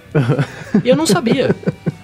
E 0.83 0.89
eu 0.89 0.95
não 0.95 1.05
sabia. 1.05 1.55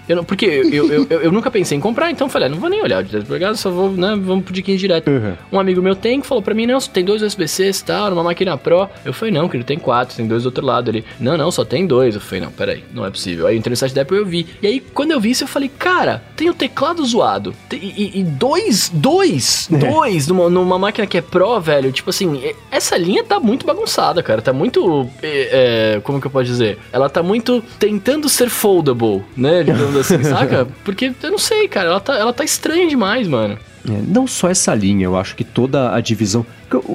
Eu 0.07 0.15
não- 0.17 0.23
porque 0.23 0.45
eu, 0.45 0.91
eu, 0.91 1.07
eu, 1.09 1.21
eu 1.21 1.31
nunca 1.31 1.49
pensei 1.51 1.77
em 1.77 1.81
comprar, 1.81 2.11
então 2.11 2.27
falei, 2.29 2.47
ah, 2.47 2.51
não 2.51 2.57
vou 2.57 2.69
nem 2.69 2.81
olhar 2.81 2.99
o 3.01 3.03
de 3.03 3.09
13 3.11 3.25
polegadas, 3.25 3.59
só 3.59 3.69
vou, 3.69 3.91
né, 3.91 4.17
vamos 4.21 4.43
pro 4.43 4.53
15 4.53 4.77
direto. 4.77 5.09
Uhum. 5.09 5.33
Um 5.53 5.59
amigo 5.59 5.81
meu 5.81 5.95
tem 5.95 6.19
que 6.21 6.27
falou 6.27 6.41
pra 6.41 6.53
mim, 6.53 6.65
não, 6.65 6.79
tem 6.79 7.03
dois 7.05 7.21
USB-Cs 7.21 7.79
e 7.79 7.85
tal, 7.85 8.09
numa 8.09 8.23
máquina 8.23 8.57
Pro. 8.57 8.89
Eu 9.05 9.13
falei, 9.13 9.33
não, 9.33 9.47
querido, 9.47 9.65
tem 9.67 9.77
quatro, 9.79 10.15
tem 10.15 10.27
dois 10.27 10.43
do 10.43 10.47
outro 10.47 10.65
lado 10.65 10.89
ali. 10.89 11.03
Não, 11.19 11.37
não, 11.37 11.51
só 11.51 11.63
tem 11.63 11.85
dois. 11.85 12.15
Eu 12.15 12.21
falei, 12.21 12.41
não, 12.43 12.51
peraí, 12.51 12.83
não 12.93 13.05
é 13.05 13.09
possível. 13.09 13.47
Aí 13.47 13.55
eu 13.55 13.59
entrei 13.59 13.71
no 13.71 13.77
site 13.77 13.93
da 13.93 14.01
Apple 14.01 14.17
e 14.17 14.19
eu 14.19 14.25
vi. 14.25 14.47
E 14.61 14.67
aí, 14.67 14.79
quando 14.79 15.11
eu 15.11 15.19
vi 15.19 15.31
isso, 15.31 15.43
eu 15.43 15.47
falei, 15.47 15.69
cara, 15.79 16.23
tem 16.35 16.49
o 16.49 16.53
teclado 16.53 17.05
zoado. 17.05 17.53
Tem- 17.69 17.79
e, 17.81 18.19
e 18.19 18.23
dois, 18.23 18.89
dois, 18.93 19.69
dois 19.69 20.27
numa, 20.27 20.49
numa 20.49 20.77
máquina 20.79 21.07
que 21.07 21.17
é 21.17 21.21
Pro, 21.21 21.59
velho. 21.59 21.91
Tipo 21.91 22.09
assim, 22.09 22.41
essa 22.69 22.97
linha 22.97 23.23
tá 23.23 23.39
muito 23.39 23.65
bagunçada, 23.65 24.21
cara. 24.23 24.41
Tá 24.41 24.51
muito. 24.53 25.07
é, 25.21 25.95
é, 25.95 25.99
como 26.01 26.19
que 26.19 26.27
eu 26.27 26.31
posso 26.31 26.45
dizer? 26.45 26.77
Ela 26.91 27.09
tá 27.09 27.21
muito 27.23 27.63
tentando 27.79 28.27
ser 28.29 28.49
foldable, 28.49 29.23
né? 29.35 29.63
Assim, 29.99 30.21
saca? 30.23 30.67
Porque 30.83 31.11
eu 31.21 31.31
não 31.31 31.37
sei, 31.37 31.67
cara. 31.67 31.89
Ela 31.89 31.99
tá, 31.99 32.15
ela 32.17 32.33
tá 32.33 32.43
estranha 32.43 32.87
demais, 32.87 33.27
mano. 33.27 33.57
É, 33.87 33.99
não 34.07 34.27
só 34.27 34.47
essa 34.47 34.75
linha, 34.75 35.05
eu 35.05 35.17
acho 35.17 35.35
que 35.35 35.43
toda 35.43 35.91
a 35.95 35.99
divisão. 35.99 36.45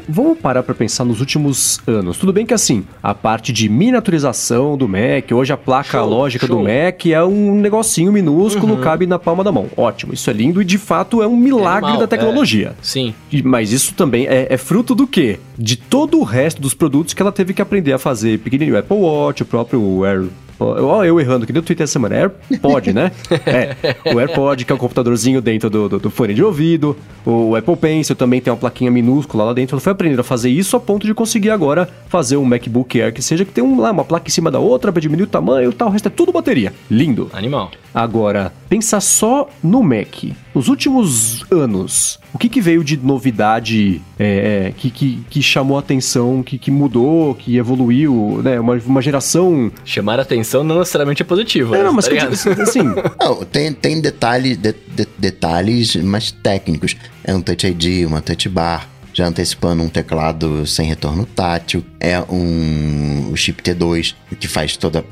Vamos 0.08 0.38
parar 0.38 0.62
pra 0.62 0.72
pensar 0.74 1.04
nos 1.04 1.18
últimos 1.18 1.80
anos. 1.86 2.16
Tudo 2.16 2.32
bem 2.32 2.46
que 2.46 2.54
assim, 2.54 2.84
a 3.02 3.12
parte 3.12 3.52
de 3.52 3.68
miniaturização 3.68 4.76
do 4.76 4.88
Mac, 4.88 5.30
hoje 5.32 5.52
a 5.52 5.56
placa 5.56 5.98
Show, 5.98 6.08
lógica 6.08 6.46
show. 6.46 6.56
do 6.58 6.62
Mac 6.62 7.04
é 7.06 7.22
um 7.24 7.56
negocinho 7.56 8.12
minúsculo, 8.12 8.78
cabe 8.78 9.04
na 9.06 9.18
palma 9.18 9.42
da 9.42 9.50
mão. 9.50 9.66
Ótimo, 9.76 10.14
isso 10.14 10.30
é 10.30 10.32
lindo 10.32 10.62
e 10.62 10.64
de 10.64 10.78
fato 10.78 11.20
é 11.22 11.26
um 11.26 11.36
milagre 11.36 11.86
Animal, 11.90 11.98
da 12.00 12.06
tecnologia. 12.06 12.74
Sim. 12.80 13.12
E- 13.32 13.42
Mas 13.42 13.72
isso 13.72 13.92
também 13.94 14.26
é, 14.28 14.46
é 14.48 14.56
fruto 14.56 14.94
do 14.94 15.06
quê? 15.08 15.40
De 15.58 15.76
todo 15.76 16.18
o 16.20 16.22
resto 16.22 16.62
dos 16.62 16.72
produtos 16.72 17.12
que 17.14 17.20
ela 17.20 17.32
teve 17.32 17.52
que 17.52 17.60
aprender 17.60 17.92
a 17.92 17.98
fazer 17.98 18.38
pequenininho. 18.38 18.76
O 18.76 18.78
Apple 18.78 18.96
Watch, 18.96 19.42
o 19.42 19.46
próprio 19.46 20.04
Air, 20.04 20.26
Ó, 20.58 21.04
eu 21.04 21.20
errando, 21.20 21.46
que 21.46 21.52
deu 21.52 21.62
Twitter 21.62 21.84
essa 21.84 21.94
semana. 21.94 22.16
AirPod, 22.16 22.92
né? 22.92 23.12
é. 23.46 23.76
O 24.12 24.18
AirPod, 24.18 24.64
que 24.64 24.72
é 24.72 24.74
o 24.74 24.78
computadorzinho 24.78 25.40
dentro 25.40 25.68
do, 25.68 25.88
do, 25.88 25.98
do, 25.98 26.10
fone 26.10 26.34
de 26.34 26.42
ouvido. 26.42 26.96
O 27.24 27.54
Apple 27.54 27.76
Pencil 27.76 28.16
também 28.16 28.40
tem 28.40 28.52
uma 28.52 28.58
plaquinha 28.58 28.90
minúscula 28.90 29.44
lá 29.44 29.52
dentro. 29.52 29.74
Ela 29.74 29.80
foi 29.80 29.92
aprendendo 29.92 30.20
a 30.20 30.24
fazer 30.24 30.50
isso 30.50 30.76
a 30.76 30.80
ponto 30.80 31.06
de 31.06 31.14
conseguir 31.14 31.50
agora 31.50 31.88
fazer 32.08 32.36
um 32.36 32.44
MacBook 32.44 33.00
Air 33.00 33.12
que 33.12 33.22
seja 33.22 33.44
que 33.44 33.52
tem 33.52 33.62
um, 33.62 33.80
lá, 33.80 33.90
uma 33.90 34.04
placa 34.04 34.28
em 34.28 34.30
cima 34.30 34.50
da 34.50 34.58
outra 34.58 34.90
para 34.90 35.00
diminuir 35.00 35.24
o 35.24 35.28
tamanho 35.28 35.70
e 35.70 35.74
tal. 35.74 35.88
O 35.88 35.90
resto 35.90 36.08
é 36.08 36.10
tudo 36.10 36.32
bateria. 36.32 36.72
Lindo. 36.90 37.30
Animal. 37.32 37.70
Agora, 37.94 38.52
pensa 38.68 39.00
só 39.00 39.48
no 39.62 39.82
Mac. 39.82 40.24
Nos 40.56 40.68
últimos 40.68 41.44
anos, 41.50 42.18
o 42.32 42.38
que, 42.38 42.48
que 42.48 42.62
veio 42.62 42.82
de 42.82 42.96
novidade 42.96 44.00
é, 44.18 44.68
é 44.68 44.72
que, 44.74 44.90
que, 44.90 45.22
que, 45.28 45.42
chamou 45.42 45.76
a 45.76 45.80
atenção, 45.80 46.42
que, 46.42 46.56
que 46.56 46.70
mudou, 46.70 47.34
que 47.34 47.58
evoluiu, 47.58 48.40
né? 48.42 48.58
Uma, 48.58 48.72
uma 48.86 49.02
geração. 49.02 49.70
Chamar 49.84 50.18
a 50.18 50.22
atenção 50.22 50.64
não 50.64 50.78
necessariamente 50.78 51.20
é 51.20 51.26
positivo. 51.26 51.74
É, 51.74 51.78
né? 51.78 51.84
não, 51.84 51.92
mas 51.92 52.08
tá 52.08 52.14
assim. 52.62 52.80
não, 53.20 53.44
tem, 53.44 53.70
tem 53.70 54.00
detalhes, 54.00 54.56
de, 54.56 54.72
de, 54.72 55.06
detalhes 55.18 55.94
mais 55.96 56.32
técnicos. 56.32 56.96
É 57.22 57.34
um 57.34 57.42
Touch 57.42 57.66
ID, 57.66 58.06
uma 58.06 58.22
Touch 58.22 58.48
Bar 58.48 58.88
já 59.16 59.26
antecipando 59.26 59.82
um 59.82 59.88
teclado 59.88 60.66
sem 60.66 60.86
retorno 60.86 61.24
tátil, 61.24 61.82
é 61.98 62.20
um 62.20 63.34
chip 63.34 63.62
T2 63.62 64.14
que 64.38 64.46
faz 64.46 64.76
toda 64.76 65.06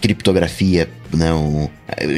criptografia, 0.00 0.90
né, 1.14 1.32
um, 1.32 1.70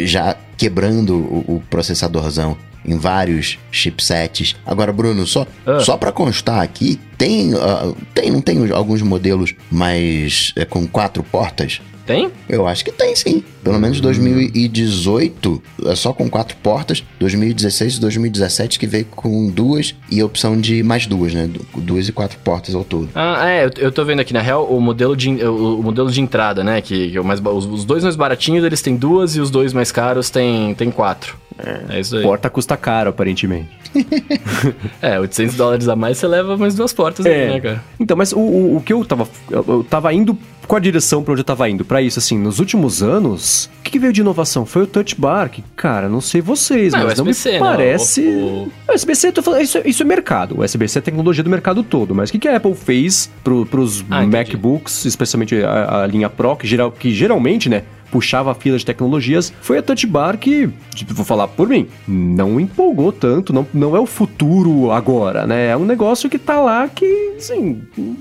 já 0.06 0.34
quebrando 0.56 1.16
o, 1.16 1.56
o 1.56 1.62
processadorzão 1.68 2.56
em 2.82 2.96
vários 2.96 3.58
chipsets. 3.70 4.56
Agora, 4.64 4.90
Bruno, 4.90 5.26
só, 5.26 5.46
ah. 5.66 5.80
só 5.80 5.98
para 5.98 6.10
constar 6.10 6.62
aqui, 6.62 6.98
tem, 7.18 7.52
uh, 7.52 7.94
tem, 8.14 8.30
não 8.30 8.40
tem 8.40 8.70
alguns 8.70 9.02
modelos 9.02 9.54
mais 9.70 10.54
é, 10.56 10.64
com 10.64 10.86
quatro 10.86 11.22
portas? 11.22 11.82
Tem? 12.08 12.32
Eu 12.48 12.66
acho 12.66 12.82
que 12.82 12.90
tem, 12.90 13.14
sim. 13.14 13.44
Pelo 13.62 13.78
menos 13.78 14.00
2018, 14.00 15.62
é 15.84 15.94
só 15.94 16.10
com 16.14 16.26
quatro 16.30 16.56
portas. 16.62 17.04
2016 17.20 17.96
e 17.96 18.00
2017 18.00 18.78
que 18.78 18.86
veio 18.86 19.04
com 19.04 19.50
duas 19.50 19.94
e 20.10 20.18
a 20.18 20.24
opção 20.24 20.58
de 20.58 20.82
mais 20.82 21.06
duas, 21.06 21.34
né? 21.34 21.50
Duas 21.76 22.08
e 22.08 22.12
quatro 22.12 22.38
portas 22.38 22.74
ao 22.74 22.82
todo. 22.82 23.10
Ah, 23.14 23.46
é. 23.46 23.66
Eu, 23.66 23.70
eu 23.76 23.92
tô 23.92 24.06
vendo 24.06 24.20
aqui, 24.20 24.32
na 24.32 24.40
real, 24.40 24.64
o 24.64 24.80
modelo 24.80 25.14
de, 25.14 25.28
o, 25.44 25.80
o 25.80 25.82
modelo 25.82 26.10
de 26.10 26.18
entrada, 26.22 26.64
né? 26.64 26.80
Que, 26.80 27.10
que 27.10 27.18
é 27.18 27.20
mais, 27.20 27.40
os, 27.44 27.66
os 27.66 27.84
dois 27.84 28.02
mais 28.02 28.16
baratinhos, 28.16 28.64
eles 28.64 28.80
têm 28.80 28.96
duas 28.96 29.36
e 29.36 29.40
os 29.42 29.50
dois 29.50 29.74
mais 29.74 29.92
caros 29.92 30.30
têm, 30.30 30.74
têm 30.76 30.90
quatro. 30.90 31.36
É, 31.58 31.96
é 31.96 32.00
isso 32.00 32.16
aí. 32.16 32.22
Porta 32.22 32.48
custa 32.48 32.76
caro, 32.76 33.10
aparentemente. 33.10 33.68
é, 35.02 35.18
800 35.18 35.56
dólares 35.56 35.88
a 35.88 35.96
mais 35.96 36.18
você 36.18 36.26
leva 36.26 36.56
mais 36.56 36.74
duas 36.74 36.92
portas 36.92 37.26
é. 37.26 37.30
aí, 37.30 37.48
né, 37.54 37.60
cara? 37.60 37.84
Então, 37.98 38.16
mas 38.16 38.32
o, 38.32 38.38
o, 38.38 38.76
o 38.76 38.80
que 38.80 38.92
eu 38.92 39.04
tava. 39.04 39.28
Eu 39.50 39.84
tava 39.88 40.12
indo 40.12 40.38
com 40.68 40.76
a 40.76 40.78
direção 40.78 41.24
para 41.24 41.32
onde 41.32 41.40
eu 41.40 41.44
tava 41.44 41.68
indo. 41.68 41.84
para 41.84 42.02
isso, 42.02 42.18
assim, 42.18 42.38
nos 42.38 42.58
últimos 42.58 43.02
anos, 43.02 43.70
o 43.80 43.82
que, 43.82 43.92
que, 43.92 43.98
veio 43.98 44.12
de 44.12 44.20
inovação? 44.20 44.66
Foi 44.66 44.82
o 44.82 44.86
Touch 44.86 45.18
Bar, 45.18 45.48
que, 45.48 45.64
cara, 45.74 46.10
não 46.10 46.20
sei 46.20 46.42
vocês, 46.42 46.92
não, 46.92 47.04
mas 47.04 47.18
não 47.18 47.24
me 47.24 47.32
né? 47.32 47.58
parece... 47.58 48.20
O, 48.20 48.70
o... 48.86 48.92
SBC, 48.92 49.32
tô 49.32 49.42
falando, 49.42 49.62
isso, 49.62 49.80
isso, 49.84 50.02
é 50.02 50.06
mercado. 50.06 50.58
O 50.58 50.62
SBC 50.64 50.98
é 50.98 51.02
tecnologia 51.02 51.42
do 51.42 51.48
mercado 51.48 51.82
todo, 51.82 52.14
mas 52.14 52.28
o 52.28 52.32
que, 52.32 52.38
que 52.38 52.48
a 52.48 52.56
Apple 52.56 52.74
fez 52.74 53.30
pro, 53.42 53.64
pros 53.64 54.04
ah, 54.10 54.26
MacBooks, 54.26 55.06
especialmente 55.06 55.56
a, 55.62 56.02
a, 56.02 56.06
linha 56.06 56.28
Pro, 56.28 56.54
que, 56.54 56.66
geral, 56.66 56.92
que 56.92 57.12
geralmente, 57.12 57.70
né, 57.70 57.84
puxava 58.10 58.50
a 58.52 58.54
fila 58.54 58.78
de 58.78 58.84
tecnologias, 58.84 59.52
foi 59.60 59.78
a 59.78 59.82
Touch 59.82 60.06
Bar 60.06 60.38
que, 60.38 60.68
tipo, 60.94 61.14
vou 61.14 61.24
falar 61.24 61.48
por 61.48 61.68
mim, 61.68 61.86
não 62.06 62.58
empolgou 62.58 63.12
tanto, 63.12 63.52
não, 63.52 63.66
não 63.72 63.96
é 63.96 64.00
o 64.00 64.06
futuro 64.06 64.90
agora, 64.90 65.46
né? 65.46 65.68
É 65.68 65.76
um 65.76 65.84
negócio 65.84 66.28
que 66.28 66.38
tá 66.38 66.60
lá 66.60 66.88
que, 66.88 67.34
assim, 67.36 67.82
não, 67.96 68.16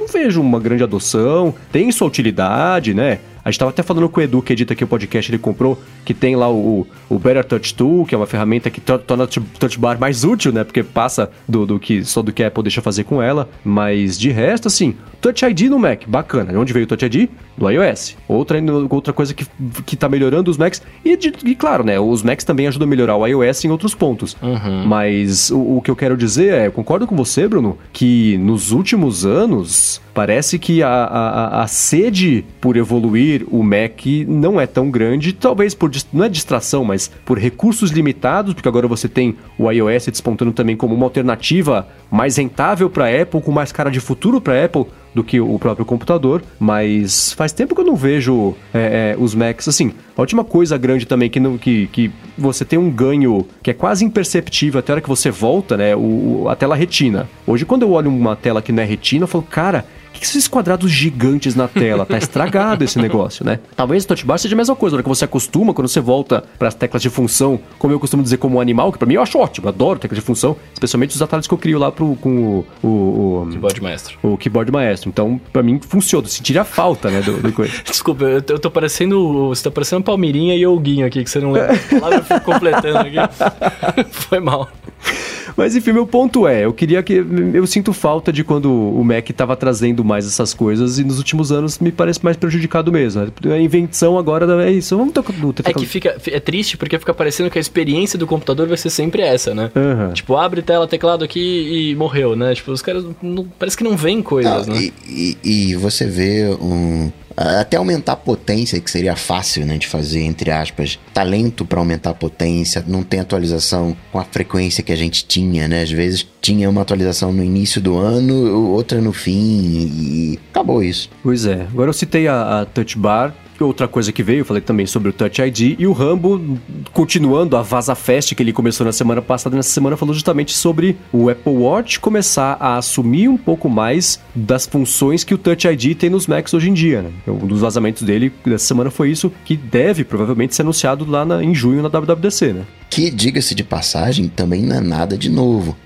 não 0.00 0.06
vejo 0.06 0.40
uma 0.40 0.60
grande 0.60 0.82
adoção, 0.82 1.54
tem 1.72 1.90
sua 1.92 2.06
utilidade, 2.06 2.94
né? 2.94 3.20
A 3.48 3.50
gente 3.50 3.60
tava 3.60 3.70
até 3.70 3.82
falando 3.82 4.06
com 4.10 4.20
o 4.20 4.22
Edu, 4.22 4.42
que 4.42 4.52
edita 4.52 4.74
aqui 4.74 4.84
o 4.84 4.86
podcast, 4.86 5.30
ele 5.30 5.38
comprou, 5.38 5.80
que 6.04 6.12
tem 6.12 6.36
lá 6.36 6.50
o, 6.52 6.86
o 7.08 7.18
Better 7.18 7.42
Touch 7.42 7.74
Tool, 7.74 8.04
que 8.04 8.14
é 8.14 8.18
uma 8.18 8.26
ferramenta 8.26 8.68
que 8.68 8.78
torna 8.78 9.24
o 9.24 9.26
Touch 9.26 9.78
Bar 9.78 9.98
mais 9.98 10.22
útil, 10.22 10.52
né? 10.52 10.64
Porque 10.64 10.82
passa 10.82 11.30
do, 11.48 11.64
do 11.64 11.80
que 11.80 12.04
só 12.04 12.20
do 12.20 12.30
que 12.30 12.42
a 12.42 12.48
Apple 12.48 12.62
deixa 12.62 12.82
fazer 12.82 13.04
com 13.04 13.22
ela. 13.22 13.48
Mas 13.64 14.18
de 14.18 14.30
resto, 14.30 14.68
assim, 14.68 14.94
Touch 15.18 15.42
ID 15.46 15.62
no 15.62 15.78
Mac, 15.78 16.02
bacana. 16.06 16.52
De 16.52 16.58
onde 16.58 16.74
veio 16.74 16.84
o 16.84 16.86
Touch 16.86 17.06
ID? 17.06 17.30
Do 17.56 17.70
iOS. 17.70 18.18
Outra, 18.28 18.58
outra 18.90 19.14
coisa 19.14 19.32
que, 19.32 19.46
que 19.86 19.96
tá 19.96 20.10
melhorando 20.10 20.50
os 20.50 20.58
Macs. 20.58 20.82
E, 21.02 21.16
de, 21.16 21.32
e 21.42 21.54
claro, 21.54 21.82
né? 21.82 21.98
Os 21.98 22.22
Macs 22.22 22.44
também 22.44 22.68
ajudam 22.68 22.86
a 22.86 22.90
melhorar 22.90 23.16
o 23.16 23.26
iOS 23.26 23.64
em 23.64 23.70
outros 23.70 23.94
pontos. 23.94 24.36
Uhum. 24.42 24.86
Mas 24.86 25.50
o, 25.50 25.78
o 25.78 25.82
que 25.82 25.90
eu 25.90 25.96
quero 25.96 26.18
dizer 26.18 26.52
é, 26.52 26.66
eu 26.66 26.72
concordo 26.72 27.06
com 27.06 27.16
você, 27.16 27.48
Bruno, 27.48 27.78
que 27.94 28.36
nos 28.36 28.72
últimos 28.72 29.24
anos 29.24 30.02
parece 30.18 30.58
que 30.58 30.82
a, 30.82 30.88
a, 30.88 31.62
a 31.62 31.66
sede 31.68 32.44
por 32.60 32.76
evoluir 32.76 33.46
o 33.52 33.62
Mac 33.62 34.04
não 34.26 34.60
é 34.60 34.66
tão 34.66 34.90
grande, 34.90 35.32
talvez 35.32 35.74
por 35.74 35.88
não 36.12 36.24
é 36.24 36.28
distração, 36.28 36.84
mas 36.84 37.08
por 37.24 37.38
recursos 37.38 37.92
limitados, 37.92 38.52
porque 38.52 38.68
agora 38.68 38.88
você 38.88 39.08
tem 39.08 39.36
o 39.56 39.70
iOS 39.70 40.06
despontando 40.06 40.50
também 40.50 40.76
como 40.76 40.92
uma 40.92 41.06
alternativa 41.06 41.86
mais 42.10 42.36
rentável 42.36 42.90
para 42.90 43.22
Apple, 43.22 43.40
com 43.40 43.52
mais 43.52 43.70
cara 43.70 43.90
de 43.92 44.00
futuro 44.00 44.40
para 44.40 44.64
Apple 44.64 44.86
do 45.14 45.24
que 45.24 45.40
o 45.40 45.58
próprio 45.58 45.86
computador, 45.86 46.42
mas 46.58 47.32
faz 47.32 47.52
tempo 47.52 47.74
que 47.74 47.80
eu 47.80 47.84
não 47.84 47.96
vejo 47.96 48.54
é, 48.74 49.14
é, 49.14 49.16
os 49.18 49.34
Macs 49.34 49.68
assim. 49.68 49.92
A 50.16 50.20
última 50.20 50.44
coisa 50.44 50.76
grande 50.76 51.06
também 51.06 51.30
que, 51.30 51.40
não, 51.40 51.56
que, 51.56 51.86
que 51.88 52.10
você 52.36 52.64
tem 52.64 52.78
um 52.78 52.90
ganho 52.90 53.46
que 53.62 53.70
é 53.70 53.74
quase 53.74 54.04
imperceptível 54.04 54.80
até 54.80 54.92
a 54.92 54.94
hora 54.94 55.00
que 55.00 55.08
você 55.08 55.30
volta, 55.30 55.76
né? 55.76 55.94
O, 55.96 56.46
a 56.48 56.56
tela 56.56 56.76
retina. 56.76 57.28
Hoje, 57.46 57.64
quando 57.64 57.82
eu 57.82 57.92
olho 57.92 58.10
uma 58.10 58.36
tela 58.36 58.60
que 58.60 58.72
não 58.72 58.82
é 58.82 58.86
retina, 58.86 59.24
eu 59.24 59.28
falo, 59.28 59.44
cara, 59.44 59.84
que, 60.12 60.20
que 60.20 60.26
esses 60.26 60.48
quadrados 60.48 60.90
gigantes 60.90 61.54
na 61.54 61.68
tela? 61.68 62.04
Tá 62.04 62.18
estragado 62.18 62.84
esse 62.84 62.98
negócio, 62.98 63.44
né? 63.44 63.60
Talvez 63.76 64.04
o 64.04 64.08
touch 64.08 64.24
bar 64.24 64.38
seja 64.38 64.54
a 64.54 64.56
mesma 64.56 64.76
coisa, 64.76 64.94
na 64.94 64.98
hora 64.98 65.02
que 65.02 65.08
você 65.08 65.24
acostuma, 65.24 65.74
quando 65.74 65.88
você 65.88 66.00
volta 66.00 66.44
para 66.58 66.68
as 66.68 66.74
teclas 66.74 67.02
de 67.02 67.10
função, 67.10 67.60
como 67.78 67.92
eu 67.92 68.00
costumo 68.00 68.22
dizer 68.22 68.38
como 68.38 68.60
animal, 68.60 68.92
que 68.92 68.98
para 68.98 69.06
mim 69.06 69.14
eu 69.14 69.22
acho 69.22 69.38
ótimo, 69.38 69.68
adoro 69.68 69.98
teclas 69.98 70.18
de 70.18 70.24
função, 70.24 70.56
especialmente 70.72 71.14
os 71.14 71.22
atalhos 71.22 71.46
que 71.46 71.54
eu 71.54 71.58
crio 71.58 71.78
lá 71.78 71.90
pro, 71.90 72.16
com 72.16 72.64
o, 72.82 72.86
o, 72.86 73.42
o 73.42 73.48
keyboard 73.50 73.82
maestro. 73.82 74.18
O 74.22 74.36
keyboard 74.36 74.72
maestro. 74.72 75.08
Então, 75.08 75.40
para 75.52 75.62
mim 75.62 75.80
funciona, 75.80 76.26
sentiria 76.28 76.62
a 76.62 76.64
falta, 76.64 77.10
né, 77.10 77.20
do, 77.20 77.40
do 77.40 77.52
coisa. 77.52 77.72
Desculpa, 77.84 78.24
eu, 78.24 78.42
eu 78.48 78.58
tô 78.58 78.70
parecendo, 78.70 79.48
você 79.48 79.64
tá 79.64 79.70
parecendo 79.70 80.02
Palmeirinha 80.02 80.54
e 80.54 80.66
o 80.66 80.78
Guinho 80.78 81.06
aqui, 81.06 81.22
que 81.22 81.30
você 81.30 81.40
não 81.40 81.52
lembra. 81.52 81.74
eu 82.14 82.24
fico 82.24 82.40
completando 82.40 82.98
aqui. 82.98 83.16
Foi 84.10 84.40
mal. 84.40 84.68
Mas 85.56 85.74
enfim, 85.74 85.92
meu 85.92 86.06
ponto 86.06 86.46
é, 86.46 86.64
eu 86.64 86.72
queria 86.72 87.02
que. 87.02 87.24
Eu 87.52 87.66
sinto 87.66 87.92
falta 87.92 88.32
de 88.32 88.44
quando 88.44 88.72
o 88.72 89.02
Mac 89.04 89.28
estava 89.28 89.56
trazendo 89.56 90.04
mais 90.04 90.26
essas 90.26 90.54
coisas 90.54 90.98
e 90.98 91.04
nos 91.04 91.18
últimos 91.18 91.50
anos 91.50 91.78
me 91.78 91.90
parece 91.90 92.22
mais 92.22 92.36
prejudicado 92.36 92.92
mesmo. 92.92 93.26
A 93.44 93.58
invenção 93.58 94.18
agora 94.18 94.64
é 94.64 94.70
isso. 94.70 94.96
Vamos 94.96 95.12
ter, 95.12 95.22
ter, 95.22 95.70
É 95.70 95.72
que 95.72 95.86
fica. 95.86 96.16
É 96.26 96.40
triste 96.40 96.76
porque 96.76 96.98
fica 96.98 97.14
parecendo 97.14 97.50
que 97.50 97.58
a 97.58 97.60
experiência 97.60 98.18
do 98.18 98.26
computador 98.26 98.68
vai 98.68 98.76
ser 98.76 98.90
sempre 98.90 99.22
essa, 99.22 99.54
né? 99.54 99.70
Uhum. 99.74 100.12
Tipo, 100.12 100.36
abre 100.36 100.62
tela, 100.62 100.86
teclado 100.86 101.24
aqui 101.24 101.90
e 101.90 101.94
morreu, 101.96 102.36
né? 102.36 102.54
Tipo, 102.54 102.72
os 102.72 102.82
caras. 102.82 103.04
Não, 103.22 103.44
parece 103.58 103.76
que 103.76 103.84
não 103.84 103.96
vêm 103.96 104.22
coisas, 104.22 104.66
não, 104.66 104.74
né? 104.74 104.90
E, 105.08 105.36
e, 105.44 105.70
e 105.70 105.74
você 105.76 106.06
vê 106.06 106.56
um 106.60 107.10
até 107.38 107.76
aumentar 107.76 108.12
a 108.12 108.16
potência, 108.16 108.80
que 108.80 108.90
seria 108.90 109.14
fácil 109.14 109.64
né, 109.64 109.78
de 109.78 109.86
fazer, 109.86 110.22
entre 110.22 110.50
aspas, 110.50 110.98
talento 111.14 111.64
para 111.64 111.78
aumentar 111.78 112.10
a 112.10 112.14
potência, 112.14 112.84
não 112.86 113.02
tem 113.02 113.20
atualização 113.20 113.96
com 114.10 114.18
a 114.18 114.24
frequência 114.24 114.82
que 114.82 114.92
a 114.92 114.96
gente 114.96 115.24
tinha, 115.24 115.68
né? 115.68 115.82
Às 115.82 115.90
vezes 115.90 116.26
tinha 116.40 116.68
uma 116.68 116.82
atualização 116.82 117.32
no 117.32 117.44
início 117.44 117.80
do 117.80 117.96
ano, 117.96 118.70
outra 118.70 119.00
no 119.00 119.12
fim, 119.12 119.32
e 119.32 120.38
acabou 120.50 120.82
isso. 120.82 121.08
Pois 121.22 121.46
é. 121.46 121.62
Agora 121.62 121.90
eu 121.90 121.94
citei 121.94 122.26
a, 122.26 122.60
a 122.60 122.64
Touch 122.64 122.98
Bar, 122.98 123.34
Outra 123.60 123.88
coisa 123.88 124.12
que 124.12 124.22
veio, 124.22 124.40
eu 124.40 124.44
falei 124.44 124.62
também 124.62 124.86
sobre 124.86 125.08
o 125.08 125.12
Touch 125.12 125.42
ID. 125.42 125.76
E 125.78 125.86
o 125.86 125.92
Rambo, 125.92 126.58
continuando 126.92 127.56
a 127.56 127.62
Vaza 127.62 127.94
Fest 127.94 128.34
que 128.34 128.42
ele 128.42 128.52
começou 128.52 128.86
na 128.86 128.92
semana 128.92 129.20
passada, 129.20 129.56
nessa 129.56 129.70
semana 129.70 129.96
falou 129.96 130.14
justamente 130.14 130.56
sobre 130.56 130.96
o 131.12 131.28
Apple 131.28 131.52
Watch 131.52 131.98
começar 131.98 132.56
a 132.60 132.76
assumir 132.76 133.28
um 133.28 133.36
pouco 133.36 133.68
mais 133.68 134.20
das 134.34 134.66
funções 134.66 135.24
que 135.24 135.34
o 135.34 135.38
Touch 135.38 135.66
ID 135.66 135.96
tem 135.96 136.08
nos 136.08 136.26
Macs 136.26 136.54
hoje 136.54 136.70
em 136.70 136.74
dia. 136.74 137.02
Né? 137.02 137.10
Um 137.26 137.46
dos 137.46 137.60
vazamentos 137.60 138.02
dele 138.02 138.32
dessa 138.44 138.66
semana 138.66 138.90
foi 138.90 139.10
isso, 139.10 139.32
que 139.44 139.56
deve 139.56 140.04
provavelmente 140.04 140.54
ser 140.54 140.62
anunciado 140.62 141.04
lá 141.04 141.24
na, 141.24 141.42
em 141.42 141.54
junho 141.54 141.82
na 141.82 141.88
WWDC, 141.88 142.52
né? 142.52 142.64
Que, 142.88 143.10
diga-se 143.10 143.54
de 143.54 143.64
passagem, 143.64 144.28
também 144.28 144.62
não 144.62 144.76
é 144.76 144.80
nada 144.80 145.16
de 145.16 145.28
novo. 145.28 145.76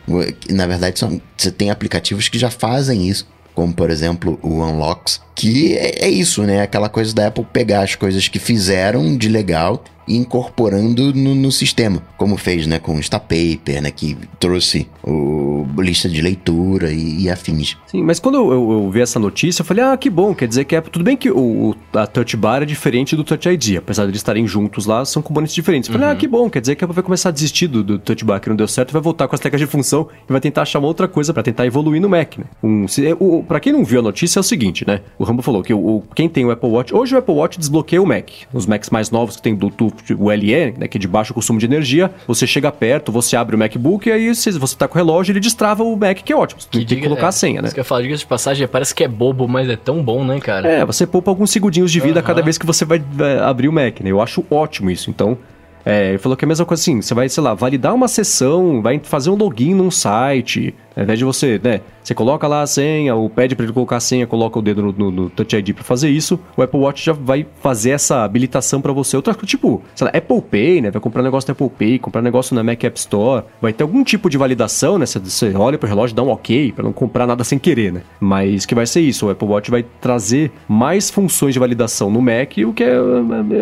Na 0.50 0.66
verdade, 0.66 0.98
são, 0.98 1.20
você 1.36 1.50
tem 1.50 1.70
aplicativos 1.70 2.28
que 2.28 2.38
já 2.38 2.50
fazem 2.50 3.08
isso 3.08 3.26
como 3.54 3.72
por 3.72 3.90
exemplo 3.90 4.38
o 4.42 4.62
Unlocks, 4.62 5.20
que 5.34 5.76
é, 5.76 6.06
é, 6.06 6.08
isso, 6.10 6.42
né? 6.42 6.62
Aquela 6.62 6.88
coisa 6.88 7.14
da 7.14 7.28
Apple 7.28 7.46
pegar 7.52 7.82
as 7.82 7.94
coisas 7.94 8.28
que 8.28 8.38
fizeram 8.38 9.16
de 9.16 9.28
legal 9.28 9.82
e 10.06 10.16
incorporando 10.16 11.14
no, 11.14 11.34
no, 11.34 11.52
sistema, 11.52 12.02
como 12.16 12.36
fez 12.36 12.66
né, 12.66 12.78
com 12.78 12.96
o 12.96 12.98
Instapaper, 12.98 13.82
né, 13.82 13.90
que 13.90 14.16
trouxe 14.38 14.88
o 15.02 15.66
lista 15.78 16.08
de 16.08 16.20
leitura 16.20 16.92
e, 16.92 17.22
e 17.22 17.30
afins. 17.30 17.76
Sim, 17.86 18.02
mas 18.02 18.18
quando 18.18 18.36
eu, 18.36 18.52
eu, 18.52 18.72
eu, 18.72 18.90
vi 18.90 19.00
essa 19.00 19.18
notícia, 19.18 19.62
eu 19.62 19.66
falei, 19.66 19.84
ah, 19.84 19.96
que 19.96 20.10
bom, 20.10 20.34
quer 20.34 20.48
dizer 20.48 20.64
que 20.64 20.74
é 20.74 20.80
tudo 20.80 21.04
bem 21.04 21.16
que 21.16 21.30
o, 21.30 21.74
a 21.94 22.06
Touch 22.06 22.36
Bar 22.36 22.62
é 22.62 22.66
diferente 22.66 23.14
do 23.14 23.24
Touch 23.24 23.48
ID, 23.48 23.76
apesar 23.78 24.04
de 24.04 24.10
eles 24.10 24.18
estarem 24.18 24.46
juntos 24.46 24.86
lá, 24.86 25.04
são 25.04 25.22
componentes 25.22 25.54
diferentes. 25.54 25.88
Eu 25.88 25.92
falei, 25.92 26.08
ah, 26.08 26.10
uhum. 26.10 26.16
ah, 26.16 26.18
que 26.18 26.28
bom, 26.28 26.50
quer 26.50 26.60
dizer 26.60 26.74
que 26.74 26.84
a 26.84 26.86
Apple 26.86 26.94
vai 26.94 27.04
começar 27.04 27.28
a 27.28 27.32
desistir 27.32 27.68
do, 27.68 27.82
do 27.82 27.98
Touch 27.98 28.24
Bar 28.24 28.40
que 28.40 28.48
não 28.48 28.56
deu 28.56 28.68
certo 28.68 28.90
e 28.90 28.92
vai 28.92 29.02
voltar 29.02 29.28
com 29.28 29.34
as 29.34 29.40
teclas 29.40 29.60
de 29.60 29.66
função 29.66 30.08
e 30.28 30.32
vai 30.32 30.40
tentar 30.40 30.62
achar 30.62 30.78
uma 30.78 30.88
outra 30.88 31.06
coisa 31.06 31.32
para 31.32 31.42
tentar 31.42 31.66
evoluir 31.66 32.00
no 32.00 32.08
Mac, 32.08 32.38
né? 32.38 32.44
Um, 32.62 32.88
se, 32.88 33.16
o, 33.18 33.44
pra 33.44 33.60
quem 33.60 33.72
não 33.72 33.84
viu 33.84 34.00
a 34.00 34.02
notícia 34.02 34.38
é 34.38 34.40
o 34.40 34.44
seguinte, 34.44 34.84
né? 34.86 35.00
O 35.18 35.24
Rambo 35.32 35.42
falou 35.42 35.62
que 35.62 35.72
o, 35.74 35.78
o- 35.78 36.04
quem 36.14 36.28
tem 36.28 36.44
o 36.44 36.50
Apple 36.50 36.68
Watch. 36.68 36.94
Hoje 36.94 37.14
o 37.14 37.18
Apple 37.18 37.34
Watch 37.34 37.58
desbloqueia 37.58 38.00
o 38.02 38.06
Mac. 38.06 38.28
Os 38.52 38.66
Macs 38.66 38.90
mais 38.90 39.10
novos 39.10 39.36
que 39.36 39.42
tem 39.42 39.54
Bluetooth, 39.54 40.14
o 40.18 40.30
LE, 40.30 40.72
né, 40.78 40.86
que 40.88 40.98
é 40.98 41.00
de 41.00 41.08
baixo 41.08 41.32
consumo 41.34 41.58
de 41.58 41.66
energia, 41.66 42.10
você 42.26 42.46
chega 42.46 42.70
perto, 42.70 43.10
você 43.10 43.36
abre 43.36 43.56
o 43.56 43.58
MacBook 43.58 44.08
e 44.08 44.12
aí 44.12 44.34
se 44.34 44.50
você 44.52 44.76
tá 44.76 44.86
com 44.86 44.94
o 44.94 44.96
relógio, 44.98 45.32
ele 45.32 45.40
destrava 45.40 45.82
o 45.82 45.96
Mac, 45.96 46.18
que 46.18 46.32
é 46.32 46.36
ótimo. 46.36 46.60
Você 46.60 46.68
tem 46.70 46.80
que 46.82 46.86
diga- 46.86 47.02
colocar 47.08 47.26
é, 47.26 47.28
a 47.28 47.32
senha, 47.32 47.60
né? 47.62 47.66
Isso 47.66 47.74
que 47.74 47.80
eu 47.80 47.84
falo, 47.84 48.02
diga 48.02 48.16
de 48.16 48.26
passagem, 48.26 48.66
parece 48.68 48.94
que 48.94 49.02
é 49.04 49.08
bobo, 49.08 49.48
mas 49.48 49.68
é 49.68 49.76
tão 49.76 50.02
bom, 50.02 50.24
né, 50.24 50.38
cara? 50.40 50.68
É, 50.68 50.84
você 50.84 51.06
poupa 51.06 51.30
alguns 51.30 51.50
segundinhos 51.50 51.90
de 51.90 52.00
vida 52.00 52.20
Aham. 52.20 52.26
cada 52.26 52.42
vez 52.42 52.58
que 52.58 52.66
você 52.66 52.84
vai, 52.84 52.98
vai 53.12 53.38
abrir 53.38 53.68
o 53.68 53.72
Mac, 53.72 54.00
né? 54.00 54.10
Eu 54.10 54.20
acho 54.20 54.44
ótimo 54.50 54.90
isso. 54.90 55.08
Então, 55.10 55.36
é, 55.84 56.10
ele 56.10 56.18
falou 56.18 56.36
que 56.36 56.44
é 56.44 56.46
a 56.46 56.48
mesma 56.48 56.64
coisa 56.64 56.80
assim, 56.80 57.00
você 57.02 57.12
vai, 57.14 57.28
sei 57.28 57.42
lá, 57.42 57.54
validar 57.54 57.94
uma 57.94 58.06
sessão, 58.06 58.80
vai 58.82 59.00
fazer 59.02 59.30
um 59.30 59.34
login 59.34 59.74
num 59.74 59.90
site, 59.90 60.74
ao 60.96 61.02
invés 61.02 61.18
de 61.18 61.24
você, 61.24 61.60
né, 61.62 61.80
você 62.02 62.14
coloca 62.14 62.46
lá 62.46 62.62
a 62.62 62.66
senha, 62.66 63.14
ou 63.14 63.28
pede 63.30 63.54
pra 63.54 63.64
ele 63.64 63.72
colocar 63.72 63.96
a 63.96 64.00
senha, 64.00 64.26
coloca 64.26 64.58
o 64.58 64.62
dedo 64.62 64.82
no, 64.82 64.92
no, 64.92 65.10
no 65.10 65.30
Touch 65.30 65.56
ID 65.56 65.74
pra 65.74 65.84
fazer 65.84 66.10
isso, 66.10 66.38
o 66.56 66.62
Apple 66.62 66.80
Watch 66.80 67.04
já 67.04 67.12
vai 67.12 67.46
fazer 67.60 67.90
essa 67.90 68.24
habilitação 68.24 68.80
pra 68.80 68.92
você. 68.92 69.16
Outra 69.16 69.34
coisa, 69.34 69.46
tipo, 69.46 69.82
sei 69.94 70.06
lá, 70.06 70.12
Apple 70.14 70.42
Pay, 70.42 70.80
né, 70.80 70.90
vai 70.90 71.00
comprar 71.00 71.22
negócio 71.22 71.48
na 71.48 71.52
Apple 71.52 71.70
Pay, 71.78 71.98
comprar 71.98 72.22
negócio 72.22 72.54
na 72.54 72.62
Mac 72.62 72.82
App 72.82 72.98
Store, 72.98 73.44
vai 73.60 73.72
ter 73.72 73.82
algum 73.82 74.02
tipo 74.04 74.28
de 74.28 74.36
validação, 74.36 74.98
né, 74.98 75.06
você, 75.06 75.54
olha 75.54 75.78
pro 75.78 75.88
relógio, 75.88 76.14
dá 76.16 76.22
um 76.22 76.30
ok, 76.30 76.72
pra 76.72 76.84
não 76.84 76.92
comprar 76.92 77.26
nada 77.26 77.44
sem 77.44 77.58
querer, 77.58 77.92
né, 77.92 78.02
mas 78.20 78.66
que 78.66 78.74
vai 78.74 78.86
ser 78.86 79.00
isso, 79.00 79.26
o 79.26 79.30
Apple 79.30 79.48
Watch 79.48 79.70
vai 79.70 79.84
trazer 80.00 80.50
mais 80.68 81.10
funções 81.10 81.54
de 81.54 81.60
validação 81.60 82.10
no 82.10 82.20
Mac, 82.20 82.56
o 82.66 82.72
que 82.72 82.84
é, 82.84 82.94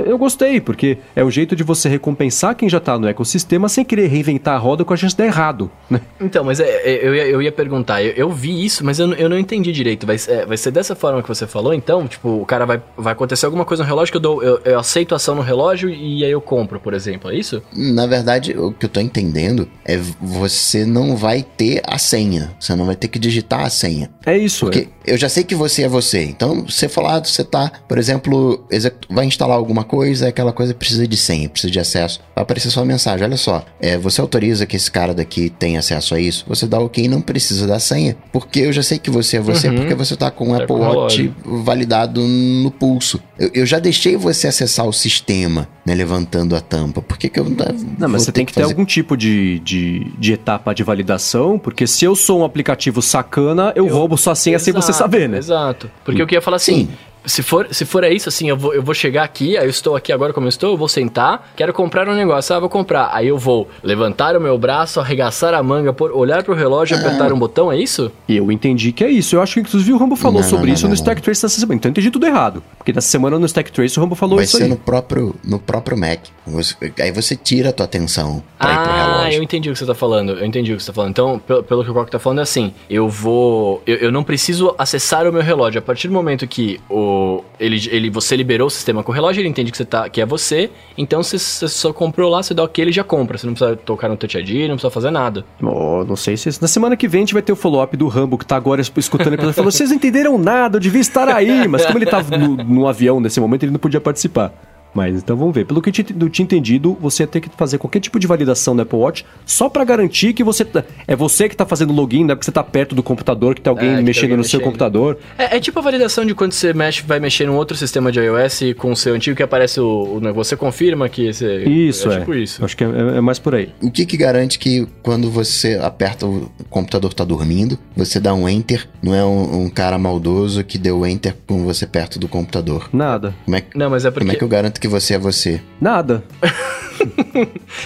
eu 0.06 0.18
gostei, 0.18 0.60
porque 0.60 0.98
é 1.14 1.22
o 1.22 1.30
jeito 1.30 1.54
de 1.54 1.62
você 1.62 1.88
recompensar 1.88 2.54
quem 2.54 2.68
já 2.68 2.80
tá 2.80 2.98
no 2.98 3.08
ecossistema 3.08 3.68
sem 3.68 3.84
querer 3.84 4.06
reinventar 4.08 4.54
a 4.54 4.58
roda 4.58 4.84
com 4.84 4.94
a 4.94 4.96
chance 4.96 5.14
de 5.14 5.18
dar 5.18 5.26
errado, 5.26 5.70
né. 5.88 6.00
Então, 6.20 6.44
mas 6.44 6.60
é, 6.60 6.64
é, 6.64 7.06
eu, 7.06 7.14
ia, 7.14 7.19
eu 7.28 7.40
ia 7.42 7.52
perguntar, 7.52 8.02
eu, 8.02 8.12
eu 8.12 8.30
vi 8.30 8.64
isso, 8.64 8.84
mas 8.84 8.98
eu, 8.98 9.06
não- 9.08 9.16
eu 9.16 9.28
não 9.28 9.38
entendi 9.38 9.72
direito. 9.72 10.06
Vai, 10.06 10.18
ser- 10.18 10.30
é, 10.32 10.46
vai 10.46 10.56
ser 10.56 10.70
dessa 10.70 10.94
forma 10.94 11.22
que 11.22 11.28
você 11.28 11.46
falou, 11.46 11.72
então? 11.74 12.06
Tipo, 12.06 12.40
o 12.40 12.46
cara 12.46 12.64
vai, 12.64 12.82
vai 12.96 13.12
acontecer 13.12 13.46
alguma 13.46 13.64
coisa 13.64 13.82
no 13.82 13.88
relógio 13.88 14.12
que 14.12 14.16
eu 14.16 14.20
dou. 14.20 14.42
Eu, 14.42 14.60
eu 14.64 14.78
aceito 14.78 15.12
a 15.12 15.16
ação 15.16 15.34
no 15.34 15.42
relógio 15.42 15.88
e 15.90 16.24
aí 16.24 16.30
eu 16.30 16.40
compro, 16.40 16.78
por 16.80 16.94
exemplo, 16.94 17.30
é 17.30 17.36
isso? 17.36 17.62
Na 17.74 18.06
verdade, 18.06 18.52
o 18.56 18.72
que 18.72 18.84
eu 18.86 18.90
tô 18.90 19.00
entendendo 19.00 19.68
é 19.84 19.98
você 20.20 20.84
não 20.84 21.16
vai 21.16 21.42
ter 21.42 21.82
a 21.86 21.98
senha. 21.98 22.52
Você 22.58 22.74
não 22.74 22.86
vai 22.86 22.96
ter 22.96 23.08
que 23.08 23.18
digitar 23.18 23.60
a 23.64 23.70
senha. 23.70 24.10
É 24.24 24.36
isso, 24.36 24.66
Porque 24.66 24.88
eu 25.06 25.16
já 25.16 25.28
sei 25.28 25.42
que 25.44 25.54
você 25.54 25.82
é 25.84 25.88
você. 25.88 26.22
Então, 26.22 26.64
você 26.68 26.88
falar, 26.88 27.24
você 27.24 27.42
tá, 27.44 27.70
por 27.88 27.98
exemplo, 27.98 28.64
vai 29.08 29.26
instalar 29.26 29.56
alguma 29.56 29.84
coisa, 29.84 30.28
aquela 30.28 30.52
coisa 30.52 30.74
precisa 30.74 31.06
de 31.06 31.16
senha, 31.16 31.48
precisa 31.48 31.70
de 31.70 31.80
acesso. 31.80 32.20
Vai 32.34 32.42
aparecer 32.42 32.70
só 32.70 32.80
uma 32.80 32.86
mensagem. 32.86 33.24
Olha 33.24 33.36
só, 33.36 33.64
é, 33.80 33.96
você 33.98 34.20
autoriza 34.20 34.66
que 34.66 34.76
esse 34.76 34.90
cara 34.90 35.14
daqui 35.14 35.50
tenha 35.50 35.78
acesso 35.78 36.14
a 36.14 36.20
isso? 36.20 36.44
Você 36.48 36.66
dá 36.66 36.78
ok, 36.78 37.08
não 37.10 37.20
precisa 37.20 37.66
da 37.66 37.78
senha. 37.78 38.16
Porque 38.32 38.60
eu 38.60 38.72
já 38.72 38.82
sei 38.82 38.98
que 38.98 39.10
você 39.10 39.36
é 39.36 39.40
você, 39.40 39.68
Uhum. 39.68 39.76
porque 39.76 39.94
você 39.94 40.16
tá 40.16 40.30
com 40.30 40.52
o 40.52 40.56
Tá 40.56 40.62
Apple 40.62 40.76
Watch 40.76 41.32
validado 41.44 42.20
no 42.22 42.70
pulso. 42.70 43.20
Eu, 43.38 43.50
eu 43.54 43.66
já 43.66 43.78
deixei 43.78 44.16
você 44.16 44.46
acessar 44.48 44.86
o 44.86 44.92
sistema, 44.92 45.68
né, 45.84 45.94
levantando 45.94 46.54
a 46.56 46.60
tampa. 46.60 47.02
Por 47.02 47.18
que, 47.18 47.28
que 47.28 47.40
eu 47.40 47.44
não. 47.44 47.56
Não, 47.98 48.08
mas 48.08 48.22
você 48.22 48.32
tem 48.32 48.46
que 48.46 48.52
ter 48.52 48.62
algum 48.62 48.84
tipo 48.84 49.16
de, 49.16 49.58
de, 49.60 50.06
de 50.18 50.32
etapa 50.32 50.74
de 50.74 50.82
validação, 50.82 51.58
porque 51.58 51.86
se 51.86 52.04
eu 52.04 52.14
sou 52.14 52.40
um 52.40 52.44
aplicativo 52.44 53.02
sacana, 53.02 53.72
eu, 53.74 53.86
roubo 53.88 54.16
sua 54.16 54.34
senha 54.34 54.58
sem 54.58 54.72
você 54.72 54.90
Exato, 54.90 54.98
saber, 54.98 55.28
né? 55.28 55.38
Exato. 55.38 55.90
Porque 56.04 56.20
eu 56.22 56.26
queria 56.26 56.40
falar 56.42 56.56
assim. 56.56 56.86
Sim. 56.86 56.88
Se 57.24 57.42
for, 57.42 57.68
se 57.70 57.84
for 57.84 58.02
é 58.04 58.12
isso, 58.12 58.28
assim, 58.28 58.48
eu 58.48 58.56
vou, 58.56 58.72
eu 58.74 58.82
vou 58.82 58.94
chegar 58.94 59.24
aqui, 59.24 59.56
aí 59.56 59.66
eu 59.66 59.70
estou 59.70 59.94
aqui 59.94 60.12
agora 60.12 60.32
como 60.32 60.46
eu 60.46 60.48
estou, 60.48 60.70
eu 60.72 60.76
vou 60.76 60.88
sentar, 60.88 61.52
quero 61.56 61.72
comprar 61.72 62.08
um 62.08 62.14
negócio, 62.14 62.54
ah, 62.54 62.58
vou 62.58 62.68
comprar. 62.68 63.10
Aí 63.12 63.28
eu 63.28 63.36
vou 63.38 63.68
levantar 63.82 64.36
o 64.36 64.40
meu 64.40 64.56
braço, 64.58 65.00
arregaçar 65.00 65.52
a 65.54 65.62
manga, 65.62 65.92
pôr, 65.92 66.12
olhar 66.12 66.42
pro 66.42 66.54
relógio, 66.54 66.96
apertar 66.96 67.32
um 67.32 67.38
botão, 67.38 67.70
é 67.70 67.76
isso? 67.78 68.10
Eu 68.28 68.50
entendi 68.50 68.90
que 68.92 69.04
é 69.04 69.10
isso. 69.10 69.36
Eu 69.36 69.42
acho 69.42 69.54
que 69.54 69.60
inclusive 69.60 69.92
o 69.92 69.96
Rambo 69.98 70.16
falou 70.16 70.40
Não, 70.40 70.48
sobre 70.48 70.68
não, 70.68 70.74
isso 70.74 70.84
não, 70.84 70.90
no 70.90 70.94
não. 70.96 71.02
Stack 71.02 71.20
Trace 71.22 71.42
dessa 71.42 71.60
semana. 71.60 71.76
Então 71.76 71.88
eu 71.88 71.92
entendi 71.92 72.10
tudo 72.10 72.26
errado. 72.26 72.62
Porque 72.78 72.92
nessa 72.92 73.08
semana 73.08 73.38
no 73.38 73.46
Stack 73.46 73.70
Trace 73.70 73.98
o 73.98 74.02
Rambo 74.02 74.14
falou 74.14 74.36
Vai 74.36 74.44
isso 74.44 74.56
ser 74.56 74.64
aí. 74.64 74.68
no 74.70 74.76
próprio, 74.76 75.34
no 75.44 75.58
próprio 75.58 75.96
Mac. 75.98 76.20
Você- 76.46 76.74
aí 77.00 77.12
você 77.12 77.36
tira 77.36 77.68
a 77.68 77.72
tua 77.72 77.84
atenção 77.84 78.42
pra 78.58 78.70
ir 78.72 78.74
pro 78.76 78.90
Ah, 78.92 79.06
relógio. 79.18 79.38
eu 79.38 79.42
entendi 79.42 79.68
o 79.70 79.72
que 79.74 79.78
você 79.78 79.86
tá 79.86 79.94
falando. 79.94 80.32
Eu 80.32 80.44
entendi 80.46 80.72
o 80.72 80.76
que 80.76 80.82
você 80.82 80.86
tá 80.90 80.94
falando. 80.94 81.10
Então, 81.10 81.38
pelo, 81.38 81.62
pelo 81.62 81.84
que 81.84 81.90
o 81.90 81.94
Coque 81.94 82.10
tá 82.10 82.18
falando, 82.18 82.38
é 82.38 82.42
assim: 82.42 82.72
eu 82.88 83.08
vou. 83.08 83.82
Eu, 83.86 83.96
eu 83.96 84.12
não 84.12 84.24
preciso 84.24 84.74
acessar 84.78 85.26
o 85.26 85.32
meu 85.32 85.42
relógio. 85.42 85.78
A 85.78 85.82
partir 85.82 86.08
do 86.08 86.14
momento 86.14 86.46
que 86.46 86.80
o, 86.88 87.09
ele, 87.58 87.80
ele, 87.90 88.10
você 88.10 88.36
liberou 88.36 88.66
o 88.66 88.70
sistema 88.70 89.02
com 89.02 89.12
o 89.12 89.14
relógio, 89.14 89.40
ele 89.40 89.48
entende 89.48 89.70
que, 89.70 89.76
você 89.76 89.84
tá, 89.84 90.08
que 90.08 90.20
é 90.20 90.26
você. 90.26 90.70
Então, 90.96 91.22
você, 91.22 91.38
você 91.38 91.68
só 91.68 91.92
comprou 91.92 92.30
lá, 92.30 92.42
você 92.42 92.54
dá 92.54 92.64
ok, 92.64 92.82
ele 92.82 92.92
já 92.92 93.04
compra. 93.04 93.38
Você 93.38 93.46
não 93.46 93.54
precisa 93.54 93.76
tocar 93.76 94.08
no 94.08 94.16
Touch 94.16 94.36
ID, 94.36 94.68
não 94.68 94.76
precisa 94.76 94.90
fazer 94.90 95.10
nada. 95.10 95.44
Oh, 95.62 96.04
não 96.04 96.16
sei 96.16 96.36
se. 96.36 96.60
Na 96.60 96.68
semana 96.68 96.96
que 96.96 97.08
vem 97.08 97.20
a 97.20 97.22
gente 97.22 97.34
vai 97.34 97.42
ter 97.42 97.52
o 97.52 97.56
follow-up 97.56 97.96
do 97.96 98.08
Rambo 98.08 98.38
que 98.38 98.46
tá 98.46 98.56
agora 98.56 98.80
escutando 98.80 99.34
episódio. 99.34 99.54
Falou: 99.54 99.70
vocês 99.70 99.90
não 99.90 99.96
entenderam 99.96 100.38
nada, 100.38 100.76
eu 100.76 100.80
devia 100.80 101.00
estar 101.00 101.28
aí. 101.28 101.68
Mas 101.68 101.84
como 101.86 101.98
ele 101.98 102.06
tava 102.06 102.36
no, 102.36 102.56
no 102.56 102.88
avião 102.88 103.20
nesse 103.20 103.40
momento, 103.40 103.64
ele 103.64 103.72
não 103.72 103.80
podia 103.80 104.00
participar. 104.00 104.52
Mas 104.94 105.16
então 105.22 105.36
vamos 105.36 105.54
ver. 105.54 105.64
Pelo 105.66 105.80
que 105.80 105.88
eu 105.90 106.28
tinha 106.30 106.44
entendido, 106.44 106.96
você 107.00 107.22
ia 107.22 107.26
ter 107.26 107.40
que 107.40 107.48
fazer 107.56 107.78
qualquer 107.78 108.00
tipo 108.00 108.18
de 108.18 108.26
validação 108.26 108.74
no 108.74 108.82
Apple 108.82 108.98
Watch 108.98 109.24
só 109.46 109.68
pra 109.68 109.84
garantir 109.84 110.32
que 110.32 110.42
você 110.42 110.64
tá- 110.64 110.84
é 111.06 111.14
você 111.14 111.48
que 111.48 111.56
tá 111.56 111.64
fazendo 111.64 111.92
login, 111.92 112.24
não 112.24 112.32
é 112.32 112.34
porque 112.34 112.44
você 112.46 112.52
tá 112.52 112.62
perto 112.64 112.94
do 112.94 113.02
computador 113.02 113.54
que 113.54 113.60
tem 113.60 113.70
alguém 113.70 113.86
É, 113.88 113.90
que 113.92 113.96
tem 113.96 114.04
mexendo 114.04 114.22
alguém 114.24 114.36
no 114.38 114.44
seu 114.44 114.58
mexendo. 114.58 114.64
computador. 114.72 115.18
É, 115.38 115.56
é 115.56 115.60
tipo 115.60 115.78
a 115.78 115.82
validação 115.82 116.24
de 116.24 116.34
quando 116.34 116.52
você 116.52 116.72
mexe, 116.72 117.02
vai 117.06 117.20
mexer 117.20 117.46
num 117.46 117.56
outro 117.56 117.76
sistema 117.76 118.10
de 118.10 118.18
iOS 118.20 118.60
com 118.76 118.90
o 118.92 118.96
seu 118.96 119.14
antigo 119.14 119.36
que 119.36 119.42
aparece 119.42 119.80
o. 119.80 120.18
o 120.22 120.34
você 120.34 120.56
confirma 120.56 121.08
que 121.08 121.32
você. 121.32 121.64
Isso, 121.64 122.10
é. 122.10 122.16
é. 122.16 122.18
tipo 122.20 122.34
isso. 122.34 122.64
Acho 122.64 122.76
que 122.76 122.84
é, 122.84 122.88
é- 122.88 123.18
é 123.18 123.20
mais 123.20 123.38
por 123.38 123.54
aí. 123.54 123.70
O 123.80 123.90
que 123.90 124.04
que 124.04 124.16
garante 124.16 124.58
que 124.58 124.86
quando 125.02 125.30
você 125.30 125.78
aperta 125.82 126.26
o 126.26 126.50
computador 126.68 127.12
tá 127.14 127.24
dormindo, 127.24 127.78
você 127.96 128.18
dá 128.18 128.34
um 128.34 128.48
enter, 128.48 128.88
não 129.02 129.14
é 129.14 129.24
um, 129.24 129.64
um 129.64 129.68
cara 129.70 129.98
maldoso 129.98 130.64
que 130.64 130.78
deu 130.78 131.06
enter 131.06 131.36
com 131.46 131.64
você 131.64 131.86
perto 131.86 132.18
do 132.18 132.26
computador? 132.28 132.88
Nada. 132.92 133.34
Como 133.44 133.56
é, 133.56 133.60
que- 133.60 133.76
Não, 133.78 133.88
mas 133.90 134.04
é 134.04 134.10
porque. 134.10 134.20
como 134.24 134.32
é 134.32 134.34
que 134.36 134.44
eu 134.44 134.48
garanto 134.48 134.79
que 134.80 134.88
você 134.88 135.14
é 135.14 135.18
você? 135.18 135.60
Nada. 135.80 136.24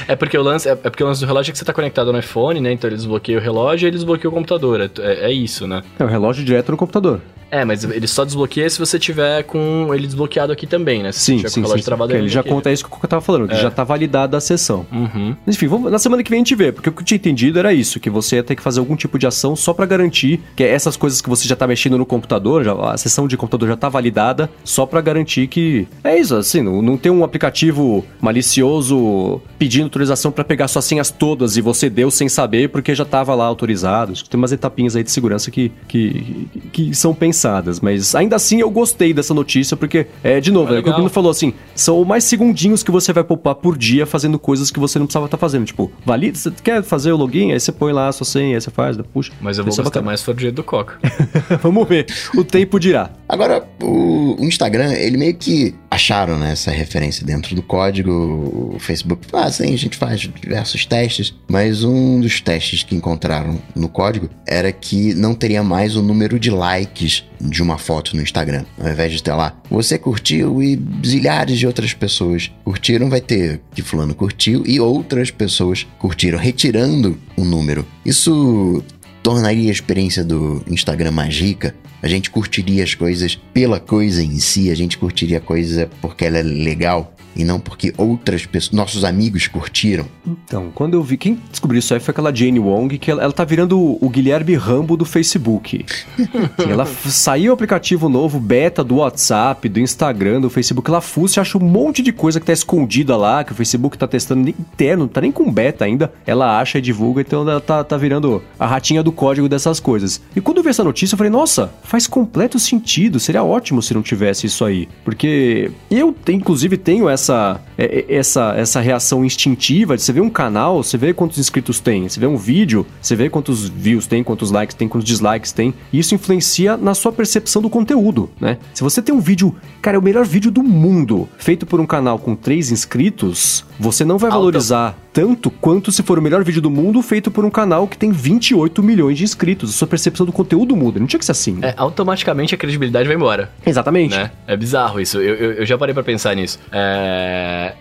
É 0.08 0.16
porque 0.16 0.36
o 0.36 0.42
lance 0.42 0.68
é, 0.68 0.72
é 0.72 0.74
porque 0.90 1.04
o 1.04 1.06
lance 1.06 1.20
do 1.20 1.26
relógio 1.26 1.50
é 1.50 1.52
que 1.52 1.58
você 1.58 1.64
tá 1.64 1.72
conectado 1.72 2.12
no 2.12 2.18
iPhone, 2.18 2.60
né? 2.60 2.72
Então 2.72 2.88
ele 2.88 2.96
desbloqueia 2.96 3.38
o 3.38 3.40
relógio 3.40 3.86
e 3.86 3.88
ele 3.88 3.96
desbloqueia 3.96 4.28
o 4.28 4.32
computador. 4.32 4.80
É, 4.80 4.90
é- 4.98 5.26
é 5.26 5.32
isso, 5.32 5.68
né? 5.68 5.84
É 6.00 6.02
o 6.02 6.08
relógio 6.08 6.44
direto 6.44 6.72
no 6.72 6.76
computador. 6.76 7.20
É, 7.54 7.64
mas 7.64 7.84
ele 7.84 8.06
só 8.06 8.24
desbloqueia 8.24 8.68
se 8.68 8.78
você 8.78 8.98
tiver 8.98 9.44
com 9.44 9.88
ele 9.94 10.06
desbloqueado 10.06 10.52
aqui 10.52 10.66
também, 10.66 11.02
né? 11.02 11.12
Se 11.12 11.20
Sim, 11.20 11.36
tiver 11.36 11.48
sim, 11.50 11.54
com 11.54 11.60
o 11.60 11.62
relógio 11.64 11.82
sim. 11.82 11.86
travado, 11.86 12.12
Que 12.12 12.18
ele 12.18 12.28
já 12.28 12.42
conta 12.42 12.72
isso 12.72 12.84
que 12.84 12.90
eu 13.04 13.08
tava 13.08 13.22
falando, 13.22 13.46
que 13.48 13.54
É. 13.54 13.58
já 13.60 13.70
tá 13.70 13.84
validada 13.84 14.36
a 14.36 14.40
sessão. 14.40 14.84
Uhum. 14.92 15.36
Enfim, 15.46 15.66
vamos- 15.68 15.92
na 15.92 15.98
semana 15.98 16.22
que 16.22 16.30
vem 16.30 16.38
a 16.38 16.40
gente 16.40 16.54
vê, 16.54 16.72
porque 16.72 16.88
o 16.88 16.92
que 16.92 17.00
eu 17.02 17.04
tinha 17.04 17.16
entendido 17.16 17.58
era 17.58 17.72
isso, 17.72 18.00
que 18.00 18.10
você 18.10 18.36
ia 18.36 18.42
ter 18.42 18.56
que 18.56 18.62
fazer 18.62 18.80
algum 18.80 18.96
tipo 18.96 19.18
de 19.18 19.26
ação 19.26 19.54
só 19.54 19.72
pra 19.72 19.86
garantir 19.86 20.40
que 20.56 20.64
essas 20.64 20.96
coisas 20.96 21.20
que 21.20 21.28
você 21.28 21.46
já 21.46 21.54
tá 21.54 21.66
mexendo 21.66 21.96
no 21.96 22.04
computador, 22.06 22.64
já- 22.64 22.74
a 22.92 22.96
sessão 22.96 23.28
de 23.28 23.36
computador 23.36 23.68
já 23.68 23.76
tá 23.76 23.88
validada, 23.88 24.50
só 24.64 24.84
pra 24.84 25.00
garantir 25.00 25.46
que 25.46 25.86
é 26.02 26.18
isso, 26.18 26.34
assim, 26.34 26.60
não, 26.62 26.82
não 26.82 26.96
tem 26.96 27.12
um 27.12 27.22
aplicativo 27.22 28.04
malicioso 28.20 29.40
pedindo 29.58 29.84
autorização 29.84 30.32
pra 30.32 30.44
pegar 30.44 30.68
suas 30.68 30.84
senhas 30.84 31.10
todas 31.10 31.56
e 31.56 31.60
você 31.60 31.88
deu 31.90 32.10
sem 32.10 32.28
saber 32.28 32.68
porque 32.70 32.94
já 32.94 33.04
tava 33.04 33.34
lá 33.34 33.44
autorizado. 33.44 34.12
Que 34.14 34.28
tem 34.28 34.38
umas 34.38 34.52
etapinhas 34.52 34.96
aí 34.96 35.02
de 35.02 35.10
segurança 35.10 35.50
que, 35.50 35.70
que, 35.86 36.48
que 36.72 36.94
são 36.94 37.14
pensadas, 37.14 37.43
mas 37.82 38.14
ainda 38.14 38.36
assim 38.36 38.60
eu 38.60 38.70
gostei 38.70 39.12
dessa 39.12 39.34
notícia 39.34 39.76
porque, 39.76 40.06
é, 40.22 40.40
de 40.40 40.50
novo, 40.50 40.72
Ah, 40.72 40.76
é 40.76 40.80
o 40.80 40.82
que 40.82 40.88
o. 40.88 40.92
Bruno 40.92 41.10
falou 41.10 41.30
assim, 41.30 41.52
são 41.74 42.04
mais 42.04 42.24
segundinhos 42.24 42.82
que 42.82 42.90
você 42.90 43.12
vai 43.12 43.24
poupar 43.24 43.54
por 43.54 43.76
dia 43.76 44.06
fazendo 44.06 44.38
coisas 44.38 44.70
que 44.70 44.78
você 44.78 44.98
não 44.98 45.06
precisava 45.06 45.26
estar 45.26 45.38
fazendo. 45.38 45.64
Tipo, 45.64 45.90
valida, 46.04 46.38
você 46.38 46.50
quer 46.62 46.82
fazer 46.82 47.12
o 47.12 47.16
login, 47.16 47.52
aí 47.52 47.60
você 47.60 47.72
põe 47.72 47.92
lá 47.92 48.08
a 48.08 48.12
sua 48.12 48.26
senha, 48.26 48.56
aí 48.56 48.60
você 48.60 48.70
faz, 48.70 48.96
puxa. 49.12 49.32
Mas 49.40 49.58
eu 49.58 49.64
vou 49.64 49.72
é 49.72 49.76
gostar 49.76 49.84
bacana. 49.84 50.06
mais 50.06 50.22
for 50.22 50.34
do 50.34 50.40
jeito 50.40 50.54
do 50.54 50.64
Coca. 50.64 50.98
Vamos 51.62 51.88
ver, 51.88 52.06
o 52.36 52.44
tempo 52.44 52.78
dirá. 52.78 53.10
Agora, 53.28 53.66
o, 53.82 54.40
o 54.40 54.44
Instagram, 54.44 54.92
ele 54.92 55.16
meio 55.16 55.34
que 55.34 55.74
acharam 55.90 56.38
né, 56.38 56.52
essa 56.52 56.70
referência 56.70 57.24
dentro 57.24 57.54
do 57.54 57.62
código. 57.62 58.74
O 58.74 58.78
Facebook, 58.78 59.26
ah, 59.32 59.50
sim, 59.50 59.72
a 59.72 59.78
gente 59.78 59.96
faz 59.96 60.20
diversos 60.20 60.84
testes, 60.86 61.34
mas 61.48 61.84
um 61.84 62.20
dos 62.20 62.40
testes 62.40 62.82
que 62.82 62.94
encontraram 62.94 63.58
no 63.74 63.88
código 63.88 64.28
era 64.46 64.70
que 64.72 65.14
não 65.14 65.34
teria 65.34 65.62
mais 65.62 65.96
o 65.96 66.02
número 66.02 66.38
de 66.38 66.50
likes 66.50 67.24
de 67.40 67.62
uma 67.62 67.78
foto 67.78 68.16
no 68.16 68.22
Instagram. 68.22 68.64
Ao 68.78 68.90
invés 68.90 69.12
de 69.12 69.22
ter 69.22 69.32
lá, 69.32 69.56
você 69.70 69.98
curtiu 69.98 70.62
e 70.62 70.80
zilhares 71.04 71.58
de 71.58 71.66
outras 71.66 71.92
pessoas 71.92 72.50
curtiram, 72.64 73.08
vai 73.08 73.20
ter 73.20 73.60
que 73.74 73.82
fulano 73.82 74.14
curtiu 74.14 74.62
e 74.66 74.80
outras 74.80 75.30
pessoas 75.30 75.86
curtiram, 75.98 76.38
retirando 76.38 77.18
o 77.36 77.44
número. 77.44 77.86
Isso 78.04 78.82
tornaria 79.22 79.70
a 79.70 79.72
experiência 79.72 80.22
do 80.22 80.62
Instagram 80.68 81.10
mais 81.10 81.34
rica. 81.34 81.74
A 82.02 82.08
gente 82.08 82.30
curtiria 82.30 82.84
as 82.84 82.94
coisas 82.94 83.40
pela 83.54 83.80
coisa 83.80 84.22
em 84.22 84.38
si, 84.38 84.70
a 84.70 84.74
gente 84.74 84.98
curtiria 84.98 85.38
a 85.38 85.40
coisa 85.40 85.88
porque 86.02 86.26
ela 86.26 86.36
é 86.36 86.42
legal. 86.42 87.13
E 87.36 87.44
não 87.44 87.58
porque 87.58 87.92
outras 87.96 88.46
pessoas, 88.46 88.72
nossos 88.72 89.04
amigos 89.04 89.46
curtiram. 89.46 90.06
Então, 90.26 90.70
quando 90.74 90.94
eu 90.94 91.02
vi. 91.02 91.16
Quem 91.16 91.38
descobriu 91.50 91.78
isso 91.78 91.94
aí 91.94 92.00
foi 92.00 92.12
aquela 92.12 92.34
Jane 92.34 92.58
Wong, 92.58 92.98
que 92.98 93.10
ela, 93.10 93.22
ela 93.22 93.32
tá 93.32 93.44
virando 93.44 93.78
o 93.78 94.08
Guilherme 94.08 94.54
Rambo 94.54 94.96
do 94.96 95.04
Facebook. 95.04 95.84
ela 96.68 96.86
saiu 96.86 97.52
o 97.52 97.54
aplicativo 97.54 98.08
novo, 98.08 98.38
beta 98.38 98.82
do 98.82 98.96
WhatsApp, 98.96 99.68
do 99.68 99.80
Instagram, 99.80 100.40
do 100.40 100.50
Facebook. 100.50 100.90
Ela 100.90 101.00
fuça 101.00 101.38
e 101.38 101.40
acha 101.40 101.58
um 101.58 101.62
monte 101.62 102.02
de 102.02 102.12
coisa 102.12 102.40
que 102.40 102.46
tá 102.46 102.52
escondida 102.52 103.16
lá, 103.16 103.44
que 103.44 103.52
o 103.52 103.54
Facebook 103.54 103.96
tá 103.96 104.06
testando 104.06 104.48
interno, 104.48 105.04
não 105.04 105.08
tá 105.08 105.20
nem 105.20 105.32
com 105.32 105.50
beta 105.50 105.84
ainda. 105.84 106.12
Ela 106.26 106.58
acha 106.58 106.78
e 106.78 106.80
divulga, 106.80 107.20
então 107.20 107.48
ela 107.48 107.60
tá, 107.60 107.82
tá 107.84 107.96
virando 107.96 108.42
a 108.58 108.66
ratinha 108.66 109.02
do 109.02 109.12
código 109.12 109.48
dessas 109.48 109.80
coisas. 109.80 110.20
E 110.34 110.40
quando 110.40 110.58
eu 110.58 110.62
vi 110.62 110.70
essa 110.70 110.84
notícia, 110.84 111.14
eu 111.14 111.18
falei, 111.18 111.30
nossa, 111.30 111.72
faz 111.82 112.06
completo 112.06 112.58
sentido. 112.58 113.20
Seria 113.20 113.42
ótimo 113.42 113.82
se 113.82 113.94
não 113.94 114.02
tivesse 114.02 114.46
isso 114.46 114.64
aí. 114.64 114.88
Porque 115.04 115.70
eu, 115.90 116.14
inclusive, 116.28 116.76
tenho 116.76 117.08
essa, 117.08 117.23
é, 117.32 117.84
é, 118.08 118.14
essa, 118.16 118.54
essa 118.56 118.80
reação 118.80 119.24
instintiva 119.24 119.96
de 119.96 120.02
você 120.02 120.12
ver 120.12 120.20
um 120.20 120.30
canal, 120.30 120.82
você 120.82 120.96
vê 120.96 121.12
quantos 121.12 121.38
inscritos 121.38 121.80
tem, 121.80 122.08
você 122.08 122.20
vê 122.20 122.26
um 122.26 122.36
vídeo, 122.36 122.86
você 123.00 123.16
vê 123.16 123.30
quantos 123.30 123.68
views 123.68 124.06
tem, 124.06 124.22
quantos 124.22 124.50
likes 124.50 124.74
tem, 124.74 124.88
quantos 124.88 125.06
dislikes 125.06 125.52
tem. 125.52 125.74
E 125.92 125.98
isso 125.98 126.14
influencia 126.14 126.76
na 126.76 126.94
sua 126.94 127.12
percepção 127.12 127.62
do 127.62 127.70
conteúdo, 127.70 128.30
né? 128.40 128.58
Se 128.72 128.82
você 128.82 129.00
tem 129.00 129.14
um 129.14 129.20
vídeo, 129.20 129.54
cara, 129.80 129.96
é 129.96 130.00
o 130.00 130.02
melhor 130.02 130.24
vídeo 130.24 130.50
do 130.50 130.62
mundo, 130.62 131.28
feito 131.38 131.64
por 131.66 131.80
um 131.80 131.86
canal 131.86 132.18
com 132.18 132.34
três 132.34 132.70
inscritos, 132.70 133.64
você 133.78 134.04
não 134.04 134.18
vai 134.18 134.30
valorizar 134.30 134.96
tanto 135.14 135.48
quanto 135.48 135.92
se 135.92 136.02
for 136.02 136.18
o 136.18 136.22
melhor 136.22 136.42
vídeo 136.42 136.60
do 136.60 136.68
mundo 136.68 137.00
feito 137.00 137.30
por 137.30 137.44
um 137.44 137.50
canal 137.50 137.86
que 137.86 137.96
tem 137.96 138.10
28 138.10 138.82
milhões 138.82 139.16
de 139.16 139.22
inscritos. 139.22 139.70
A 139.70 139.72
sua 139.72 139.86
percepção 139.86 140.26
do 140.26 140.32
conteúdo 140.32 140.74
muda. 140.74 140.98
Não 140.98 141.06
tinha 141.06 141.20
que 141.20 141.24
ser 141.24 141.30
assim. 141.30 141.60
É, 141.62 141.72
automaticamente 141.76 142.52
a 142.52 142.58
credibilidade 142.58 143.06
vai 143.06 143.16
embora. 143.16 143.50
Exatamente. 143.64 144.16
Né? 144.16 144.32
É 144.44 144.56
bizarro 144.56 145.00
isso. 145.00 145.18
Eu, 145.18 145.34
eu, 145.36 145.52
eu 145.52 145.66
já 145.66 145.78
parei 145.78 145.94
para 145.94 146.02
pensar 146.02 146.34
nisso. 146.34 146.58
É... 146.72 147.13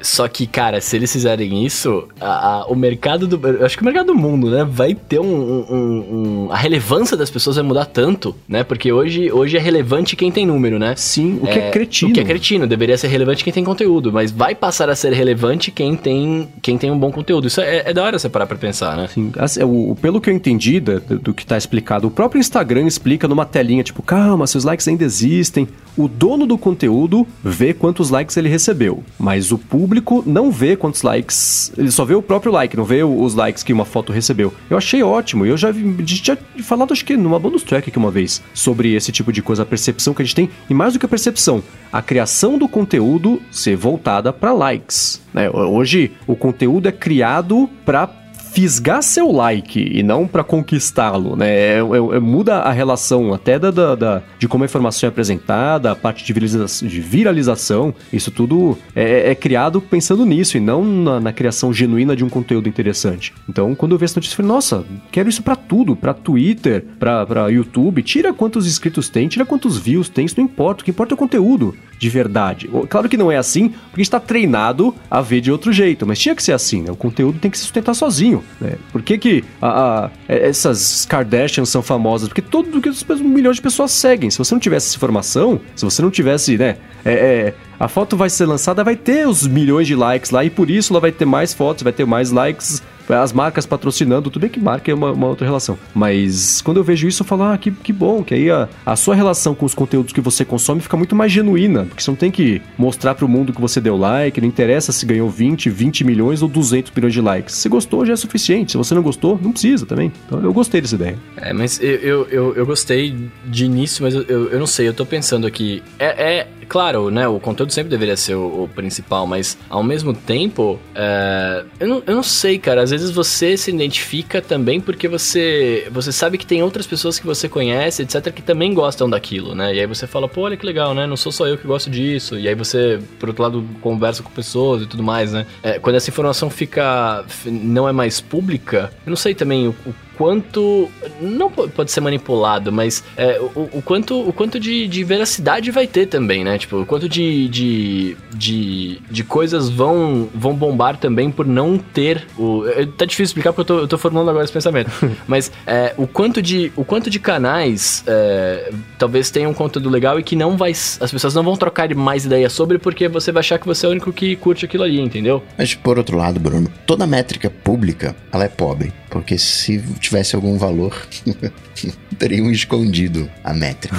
Só 0.02 0.28
que, 0.28 0.48
cara, 0.48 0.80
se 0.80 0.96
eles 0.96 1.12
fizerem 1.12 1.66
isso, 1.66 2.08
a, 2.20 2.48
a, 2.48 2.66
o 2.68 2.76
mercado 2.76 3.28
do. 3.28 3.48
Eu 3.48 3.66
acho 3.66 3.78
que 3.78 3.82
o 3.82 3.86
mercado 3.86 4.08
do 4.08 4.16
mundo, 4.16 4.50
né? 4.50 4.64
Vai 4.64 4.94
ter 4.94 5.20
um, 5.20 5.26
um, 5.26 6.46
um, 6.48 6.52
A 6.52 6.58
relevância 6.58 7.18
das 7.18 7.30
pessoas 7.30 7.56
vai 7.56 7.66
mudar 7.66 7.86
tanto, 7.86 8.36
né? 8.48 8.64
Porque 8.64 8.92
hoje, 8.92 9.32
hoje 9.32 9.58
é 9.58 9.60
relevante 9.60 10.16
quem 10.16 10.32
tem 10.32 10.46
número, 10.46 10.78
né? 10.80 10.94
Sim, 10.96 11.40
o 11.42 11.48
que 11.48 11.60
é, 11.60 11.68
é 11.68 11.72
cretino. 11.72 12.12
O 12.12 12.14
que 12.14 12.20
é 12.20 12.24
cretino. 12.24 12.68
Deveria 12.68 12.98
ser 12.98 13.08
relevante 13.08 13.44
quem 13.44 13.54
tem 13.54 13.64
conteúdo. 13.64 14.12
Mas 14.12 14.32
vai 14.32 14.56
passar 14.56 14.90
a 14.90 14.96
ser 14.96 15.14
relevante 15.14 15.72
quem 15.72 15.96
tem, 15.96 16.48
quem 16.62 16.78
tem 16.78 16.92
um 16.92 16.98
bom 16.98 17.12
conteúdo 17.12 17.24
conteúdo. 17.24 17.48
Isso 17.48 17.62
é, 17.62 17.90
é 17.90 17.94
da 17.94 18.04
hora 18.04 18.20
você 18.20 18.30
parar 18.30 18.46
pra 18.46 18.58
pensar, 18.58 18.96
né? 18.98 19.08
Sim. 19.08 19.32
Assim, 19.38 19.64
o, 19.64 19.96
pelo 20.00 20.22
que 20.22 20.30
eu 20.30 20.34
entendi 20.34 20.80
do, 20.80 21.00
do 21.00 21.34
que 21.34 21.46
tá 21.46 21.58
explicado, 21.58 22.08
o 22.08 22.12
próprio 22.12 22.40
Instagram 22.40 22.86
explica 22.86 23.28
numa 23.28 23.46
telinha, 23.46 23.84
tipo, 23.84 24.02
calma, 24.02 24.46
seus 24.46 24.64
likes 24.64 24.88
ainda 24.88 25.04
existem. 25.04 25.68
O 25.96 26.08
dono 26.08 26.46
do 26.46 26.58
conteúdo 26.58 27.26
vê 27.44 27.74
quantos 27.74 28.10
likes 28.10 28.36
ele 28.36 28.50
recebeu, 28.50 29.04
mas 29.24 29.54
o 29.54 29.58
público 29.58 30.22
não 30.26 30.52
vê 30.52 30.76
quantos 30.76 31.02
likes. 31.02 31.72
Ele 31.78 31.90
só 31.90 32.04
vê 32.04 32.14
o 32.14 32.22
próprio 32.22 32.52
like, 32.52 32.76
não 32.76 32.84
vê 32.84 33.06
os 33.06 33.34
likes 33.34 33.64
que 33.64 33.72
uma 33.72 33.86
foto 33.86 34.12
recebeu. 34.12 34.54
Eu 34.70 34.78
achei 34.78 35.02
ótimo. 35.02 35.46
Eu 35.46 35.56
já 35.56 35.72
tinha 35.72 36.38
falado, 36.62 36.92
acho 36.92 37.06
que 37.06 37.16
numa 37.16 37.40
bonus 37.40 37.64
track 37.64 37.90
aqui 37.90 37.98
uma 37.98 38.12
vez, 38.12 38.44
sobre 38.54 38.94
esse 38.94 39.14
tipo 39.14 39.32
de 39.32 39.42
coisa, 39.42 39.64
a 39.64 39.66
percepção 39.66 40.14
que 40.14 40.22
a 40.22 40.26
gente 40.26 40.36
tem. 40.36 40.50
E 40.70 40.74
mais 40.74 40.92
do 40.92 41.00
que 41.00 41.06
a 41.06 41.10
percepção, 41.10 41.64
a 41.90 42.02
criação 42.02 42.58
do 42.58 42.68
conteúdo 42.68 43.42
ser 43.50 43.78
voltada 43.78 44.34
para 44.34 44.52
likes. 44.52 45.22
Né? 45.34 45.50
Hoje, 45.50 46.12
o 46.28 46.36
conteúdo 46.36 46.90
é 46.90 46.92
criado 46.92 47.70
para 47.86 48.23
fisgar 48.54 49.02
seu 49.02 49.32
like 49.32 49.80
e 49.80 50.04
não 50.04 50.28
para 50.28 50.44
conquistá-lo, 50.44 51.36
né? 51.36 51.50
É, 51.50 51.78
é, 51.78 51.80
é, 51.80 52.20
muda 52.20 52.60
a 52.60 52.72
relação 52.72 53.34
até 53.34 53.58
da, 53.58 53.72
da, 53.72 53.96
da, 53.96 54.22
de 54.38 54.48
como 54.48 54.64
a 54.64 54.66
informação 54.66 55.08
é 55.08 55.10
apresentada, 55.10 55.92
a 55.92 55.96
parte 55.96 56.24
de 56.24 56.32
viralização, 56.32 56.88
de 56.88 57.02
viralização 57.02 57.94
isso 58.12 58.30
tudo 58.30 58.78
é, 58.96 59.32
é, 59.32 59.36
criado 59.36 59.82
pensando 59.82 60.26
nisso 60.26 60.56
e 60.58 60.60
não 60.60 60.84
na, 60.86 61.20
na, 61.20 61.34
criação 61.34 61.74
genuína 61.74 62.16
de 62.16 62.24
um 62.24 62.30
conteúdo 62.30 62.70
interessante. 62.70 63.34
Então, 63.50 63.74
quando 63.74 63.94
eu 63.94 63.98
vi 63.98 64.06
essa 64.06 64.20
notícia, 64.20 64.34
eu 64.34 64.38
falei, 64.38 64.52
nossa, 64.52 64.86
quero 65.12 65.30
isso 65.30 65.42
para 65.42 65.56
tudo, 65.56 65.96
para 65.96 66.14
Twitter, 66.14 66.86
para 67.00 67.48
YouTube, 67.50 68.04
tira 68.04 68.32
quantos 68.34 68.68
inscritos 68.68 69.10
tem, 69.10 69.28
tira 69.28 69.46
quantos 69.46 69.78
views 69.78 70.10
tem, 70.10 70.26
isso 70.26 70.36
não 70.38 70.46
importa, 70.46 70.82
o 70.82 70.86
que 70.86 70.92
importa 70.92 71.14
é 71.14 71.16
o 71.16 71.18
conteúdo 71.18 71.76
de 72.04 72.10
verdade. 72.10 72.70
Claro 72.90 73.08
que 73.08 73.16
não 73.16 73.32
é 73.32 73.38
assim, 73.38 73.70
porque 73.90 74.02
está 74.02 74.20
treinado 74.20 74.94
a 75.10 75.22
ver 75.22 75.40
de 75.40 75.50
outro 75.50 75.72
jeito, 75.72 76.06
mas 76.06 76.20
tinha 76.20 76.36
que 76.36 76.44
ser 76.44 76.52
assim, 76.52 76.82
né? 76.82 76.92
O 76.92 76.98
conteúdo 76.98 77.40
tem 77.40 77.50
que 77.50 77.58
se 77.58 77.64
sustentar 77.64 77.94
sozinho, 77.94 78.44
né? 78.60 78.74
Por 78.92 79.02
que, 79.02 79.18
que 79.18 79.44
a, 79.62 80.06
a, 80.06 80.10
essas 80.28 81.06
Kardashians 81.06 81.70
são 81.70 81.82
famosas? 81.82 82.28
Porque 82.28 82.42
todo 82.42 82.82
que 82.82 82.90
um 82.90 83.30
milhão 83.30 83.54
de 83.54 83.62
pessoas 83.62 83.92
seguem. 83.92 84.30
Se 84.30 84.38
você 84.38 84.54
não 84.54 84.60
tivesse 84.60 84.90
essa 84.90 84.98
informação, 84.98 85.62
se 85.78 85.86
você 85.86 86.02
não 86.02 86.12
tivesse, 86.12 86.58
né? 86.58 86.76
É, 87.06 87.14
é, 87.14 87.54
a 87.80 87.88
foto 87.88 88.18
vai 88.18 88.30
ser 88.30 88.48
lançada, 88.48 88.84
vai 88.84 88.98
ter 88.98 89.26
os 89.26 89.48
milhões 89.48 89.88
de 89.88 89.96
likes 89.96 90.30
lá 90.30 90.44
e 90.44 90.50
por 90.50 90.70
isso 90.70 90.92
ela 90.92 91.00
vai 91.00 91.12
ter 91.14 91.26
mais 91.26 91.54
fotos, 91.54 91.84
vai 91.84 91.94
ter 91.94 92.06
mais 92.06 92.32
likes 92.32 92.84
as 93.10 93.34
marcas 93.34 93.66
patrocinando, 93.66 94.30
tudo 94.30 94.42
bem 94.42 94.50
que 94.50 94.60
marca 94.60 94.92
é 94.92 94.94
uma, 94.94 95.12
uma, 95.12 95.28
outra 95.28 95.46
relação. 95.46 95.78
Mas 95.94 96.62
quando 96.62 96.78
eu 96.78 96.84
vejo 96.84 97.08
isso, 97.08 97.24
eu 97.24 97.28
falo, 97.28 97.44
ah, 97.44 97.58
que, 97.58 97.72
que 97.72 97.92
bom, 97.92 98.24
que 98.24 98.34
aí 98.34 98.50
a, 98.50 98.68
a 98.86 98.96
sua 98.96 99.16
relação 99.16 99.54
com 99.56 99.66
os 99.66 99.74
conteúdos 99.74 100.14
que 100.14 100.22
você 100.22 100.46
consome 100.46 100.82
fica 100.82 100.98
muito 100.98 101.16
mais 101.16 101.32
genuína, 101.32 101.86
porque 101.86 102.02
você 102.02 102.12
não 102.12 102.16
tem 102.16 102.32
que 102.32 102.62
mostrar 102.78 103.16
pro 103.16 103.28
mundo 103.28 103.54
que 103.54 103.62
você 103.62 103.82
deu 103.82 103.98
like, 103.98 104.40
não 104.40 104.48
interessa 104.48 104.92
se 104.92 105.06
ganhou 105.06 105.30
20, 105.30 105.70
20 105.70 106.04
milhões 106.04 106.42
ou 106.42 106.48
200 106.48 106.92
milhões 106.92 107.14
de 107.14 107.22
likes. 107.22 107.56
Se 107.56 107.70
gostou, 107.70 108.06
já 108.06 108.14
é 108.14 108.16
suficiente. 108.16 108.72
Se 108.74 108.78
você 108.78 108.94
não 108.94 109.02
gostou, 109.02 109.40
não 109.42 109.52
precisa 109.52 109.86
também. 109.86 110.12
Então 110.26 110.42
eu 110.42 110.54
gostei 110.54 110.82
dessa 110.82 110.96
ideia. 110.96 111.18
É, 111.38 111.54
mas 111.54 111.80
eu, 111.82 111.96
eu, 111.96 112.28
eu, 112.30 112.56
eu 112.56 112.66
gostei 112.66 113.16
de 113.46 113.66
início, 113.66 114.04
mas 114.04 114.14
eu, 114.14 114.24
eu, 114.24 114.50
eu, 114.50 114.60
não 114.60 114.68
sei, 114.68 114.88
eu 114.88 114.94
tô 114.94 115.06
pensando 115.06 115.46
aqui. 115.48 115.84
É, 116.00 116.40
é 116.40 116.48
claro, 116.74 117.12
né, 117.12 117.28
o 117.28 117.40
conteúdo 117.40 117.72
sempre 117.72 117.92
deveria 117.92 118.18
ser 118.18 118.34
o, 118.34 118.64
o 118.64 118.68
principal, 118.68 119.28
mas 119.28 119.56
ao 119.70 119.84
mesmo 119.84 120.12
tempo, 120.12 120.80
é, 120.96 121.64
eu, 121.80 121.88
não, 121.88 122.04
eu 122.08 122.16
não 122.16 122.24
sei, 122.24 122.58
cara, 122.58 122.82
às 122.82 122.90
vezes 122.90 123.12
você 123.12 123.56
se 123.56 123.70
identifica 123.70 124.42
também 124.42 124.82
porque 124.82 125.08
você, 125.08 125.88
você 125.92 126.12
sabe 126.12 126.36
que 126.36 126.48
tem 126.48 126.64
outras 126.64 126.88
pessoas 126.88 127.20
que 127.20 127.28
você 127.28 127.48
conhece, 127.48 128.02
etc, 128.02 128.34
que 128.34 128.42
também 128.42 128.74
gostam 128.74 129.08
daquilo, 129.08 129.54
né, 129.54 129.76
e 129.76 129.82
aí 129.82 129.86
você 129.86 130.08
fala, 130.08 130.28
pô, 130.28 130.42
olha 130.42 130.58
que 130.58 130.66
legal, 130.66 130.96
né, 130.96 131.06
não 131.06 131.16
sou 131.16 131.32
só 131.32 131.46
eu 131.46 131.60
que 131.60 131.68
gosto 131.68 131.92
disso, 131.92 132.40
e 132.40 132.48
aí 132.48 132.56
você, 132.56 133.00
por 133.20 133.30
outro 133.30 133.44
lado, 133.44 133.64
conversa 133.80 134.24
com 134.24 134.32
pessoas 134.32 134.82
e 134.82 134.88
tudo 134.88 135.04
mais, 135.04 135.32
né, 135.32 135.46
é, 135.62 135.78
quando 135.78 135.98
essa 135.98 136.10
informação 136.10 136.50
fica, 136.50 137.24
não 137.46 137.88
é 137.88 137.92
mais 137.92 138.20
pública, 138.20 138.92
eu 139.06 139.12
não 139.12 139.16
sei 139.16 139.36
também 139.36 139.68
o, 139.68 139.76
o 139.86 139.94
quanto. 140.18 140.90
Não 141.22 141.50
pode 141.50 141.92
ser 141.92 142.02
manipulado, 142.02 142.72
mas 142.72 143.04
é, 143.18 143.40
o, 143.40 143.70
o, 143.74 143.82
quanto, 143.82 144.20
o 144.20 144.34
quanto 144.34 144.60
de, 144.60 144.88
de 144.88 145.04
veracidade 145.04 145.72
vai 145.72 145.88
ter 145.88 146.08
também, 146.08 146.44
né? 146.44 146.58
Tipo, 146.58 146.82
o 146.82 146.86
quanto 146.86 147.08
de, 147.08 147.48
de, 147.48 148.18
de, 148.34 149.02
de 149.10 149.24
coisas 149.24 149.70
vão, 149.70 150.30
vão 150.34 150.54
bombar 150.54 150.98
também 150.98 151.32
por 151.32 151.46
não 151.46 151.78
ter 151.78 152.26
o. 152.38 152.64
Tá 152.98 153.06
difícil 153.06 153.26
explicar 153.26 153.54
porque 153.54 153.72
eu 153.72 153.78
tô, 153.78 153.84
eu 153.84 153.88
tô 153.88 153.98
formulando 153.98 154.30
agora 154.30 154.44
esse 154.44 154.54
pensamento. 154.54 154.92
mas 155.28 155.52
é, 155.66 155.94
o, 155.98 156.08
quanto 156.08 156.42
de, 156.42 156.72
o 156.76 156.84
quanto 156.84 157.10
de 157.10 157.20
canais 157.20 158.04
é, 158.08 158.72
talvez 158.98 159.30
tenham 159.30 159.52
um 159.52 159.54
conteúdo 159.54 159.90
legal 159.90 160.20
e 160.20 160.24
que 160.24 160.36
não 160.36 160.58
vai. 160.58 160.72
As 160.72 161.12
pessoas 161.12 161.34
não 161.34 161.44
vão 161.44 161.56
trocar 161.56 161.94
mais 161.96 162.26
ideias 162.26 162.54
sobre 162.54 162.78
porque 162.78 163.08
você 163.08 163.32
vai 163.32 163.42
achar 163.42 163.60
que 163.60 163.66
você 163.66 163.86
é 163.86 163.90
o 163.90 163.92
único 163.92 164.12
que 164.12 164.36
curte 164.36 164.66
aquilo 164.66 164.84
ali, 164.84 165.00
entendeu? 165.00 165.44
Mas 165.58 165.74
por 165.76 165.98
outro 165.98 166.18
lado, 166.18 166.40
Bruno, 166.40 166.70
toda 166.86 167.06
métrica 167.06 167.50
pública 167.50 168.16
ela 168.32 168.46
é 168.46 168.50
pobre. 168.50 168.94
Porque 169.10 169.38
se 169.38 169.78
tivesse 170.04 170.36
algum 170.36 170.58
valor, 170.58 171.08
teriam 172.20 172.52
escondido 172.52 173.30
a 173.44 173.54
métrica. 173.54 173.96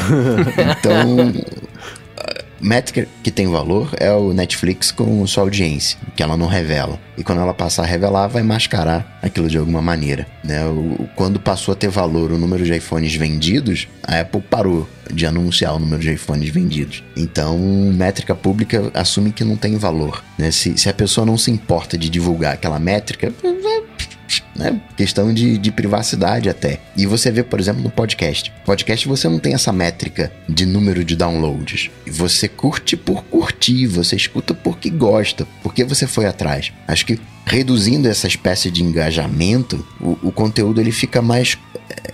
Então, 0.78 1.32
métrica 2.61 3.07
que 3.22 3.30
tem 3.30 3.46
valor 3.46 3.90
é 3.98 4.12
o 4.12 4.32
Netflix 4.32 4.90
com 4.90 5.26
sua 5.26 5.42
audiência, 5.42 5.98
que 6.16 6.22
ela 6.22 6.36
não 6.36 6.46
revela. 6.46 6.98
E 7.16 7.22
quando 7.22 7.40
ela 7.40 7.55
passar 7.55 7.82
a 7.82 7.86
revelar, 7.86 8.26
vai 8.28 8.42
mascarar 8.42 9.18
aquilo 9.22 9.48
de 9.48 9.59
alguma 9.59 9.82
maneira. 9.82 10.26
Né? 10.42 10.64
O, 10.66 11.09
quando 11.14 11.38
passou 11.38 11.72
a 11.72 11.76
ter 11.76 11.88
valor 11.88 12.32
o 12.32 12.38
número 12.38 12.64
de 12.64 12.74
iPhones 12.74 13.14
vendidos, 13.14 13.86
a 14.02 14.20
Apple 14.20 14.42
parou 14.42 14.88
de 15.12 15.26
anunciar 15.26 15.74
o 15.74 15.78
número 15.78 16.00
de 16.00 16.12
iPhones 16.12 16.50
vendidos. 16.50 17.05
Então, 17.16 17.59
métrica 17.92 18.34
pública 18.34 18.90
assume 18.94 19.32
que 19.32 19.44
não 19.44 19.57
tem 19.57 19.76
valor. 19.76 20.24
Né? 20.38 20.50
Se, 20.50 20.76
se 20.78 20.88
a 20.88 20.94
pessoa 20.94 21.26
não 21.26 21.36
se 21.36 21.50
importa 21.50 21.96
de 21.98 22.09
divulgar 22.09 22.55
aquela 22.55 22.78
métrica, 22.78 23.32
né? 24.55 24.80
Questão 24.96 25.32
de, 25.32 25.59
de 25.59 25.72
privacidade 25.72 26.48
até. 26.48 26.80
E 26.96 27.07
você 27.07 27.30
vê, 27.30 27.42
por 27.42 27.61
exemplo, 27.61 27.82
no 27.82 27.90
podcast. 27.90 28.52
Podcast 28.64 29.07
você 29.09 29.28
não 29.28 29.38
tem 29.38 29.55
essa 29.55 29.72
métrica 29.72 30.32
de 30.48 30.64
número 30.66 31.05
de 31.05 31.16
downloads. 31.16 31.90
Você 32.07 32.48
curte 32.48 32.96
por 32.96 33.24
curtir, 33.24 33.86
você 33.86 34.16
escuta 34.16 34.55
porque 34.55 34.90
gosta, 34.90 35.46
porque 35.62 35.84
você 35.84 36.07
foi 36.07 36.26
atrás. 36.26 36.72
Acho 36.86 37.07
que 37.07 37.18
reduzindo 37.46 38.09
essa 38.09 38.26
espécie 38.26 38.70
de 38.70 38.82
engajamento, 38.82 39.86
o, 40.00 40.18
o 40.22 40.32
conteúdo 40.32 40.80
ele 40.80 40.92
fica 40.92 41.20
mais 41.20 41.59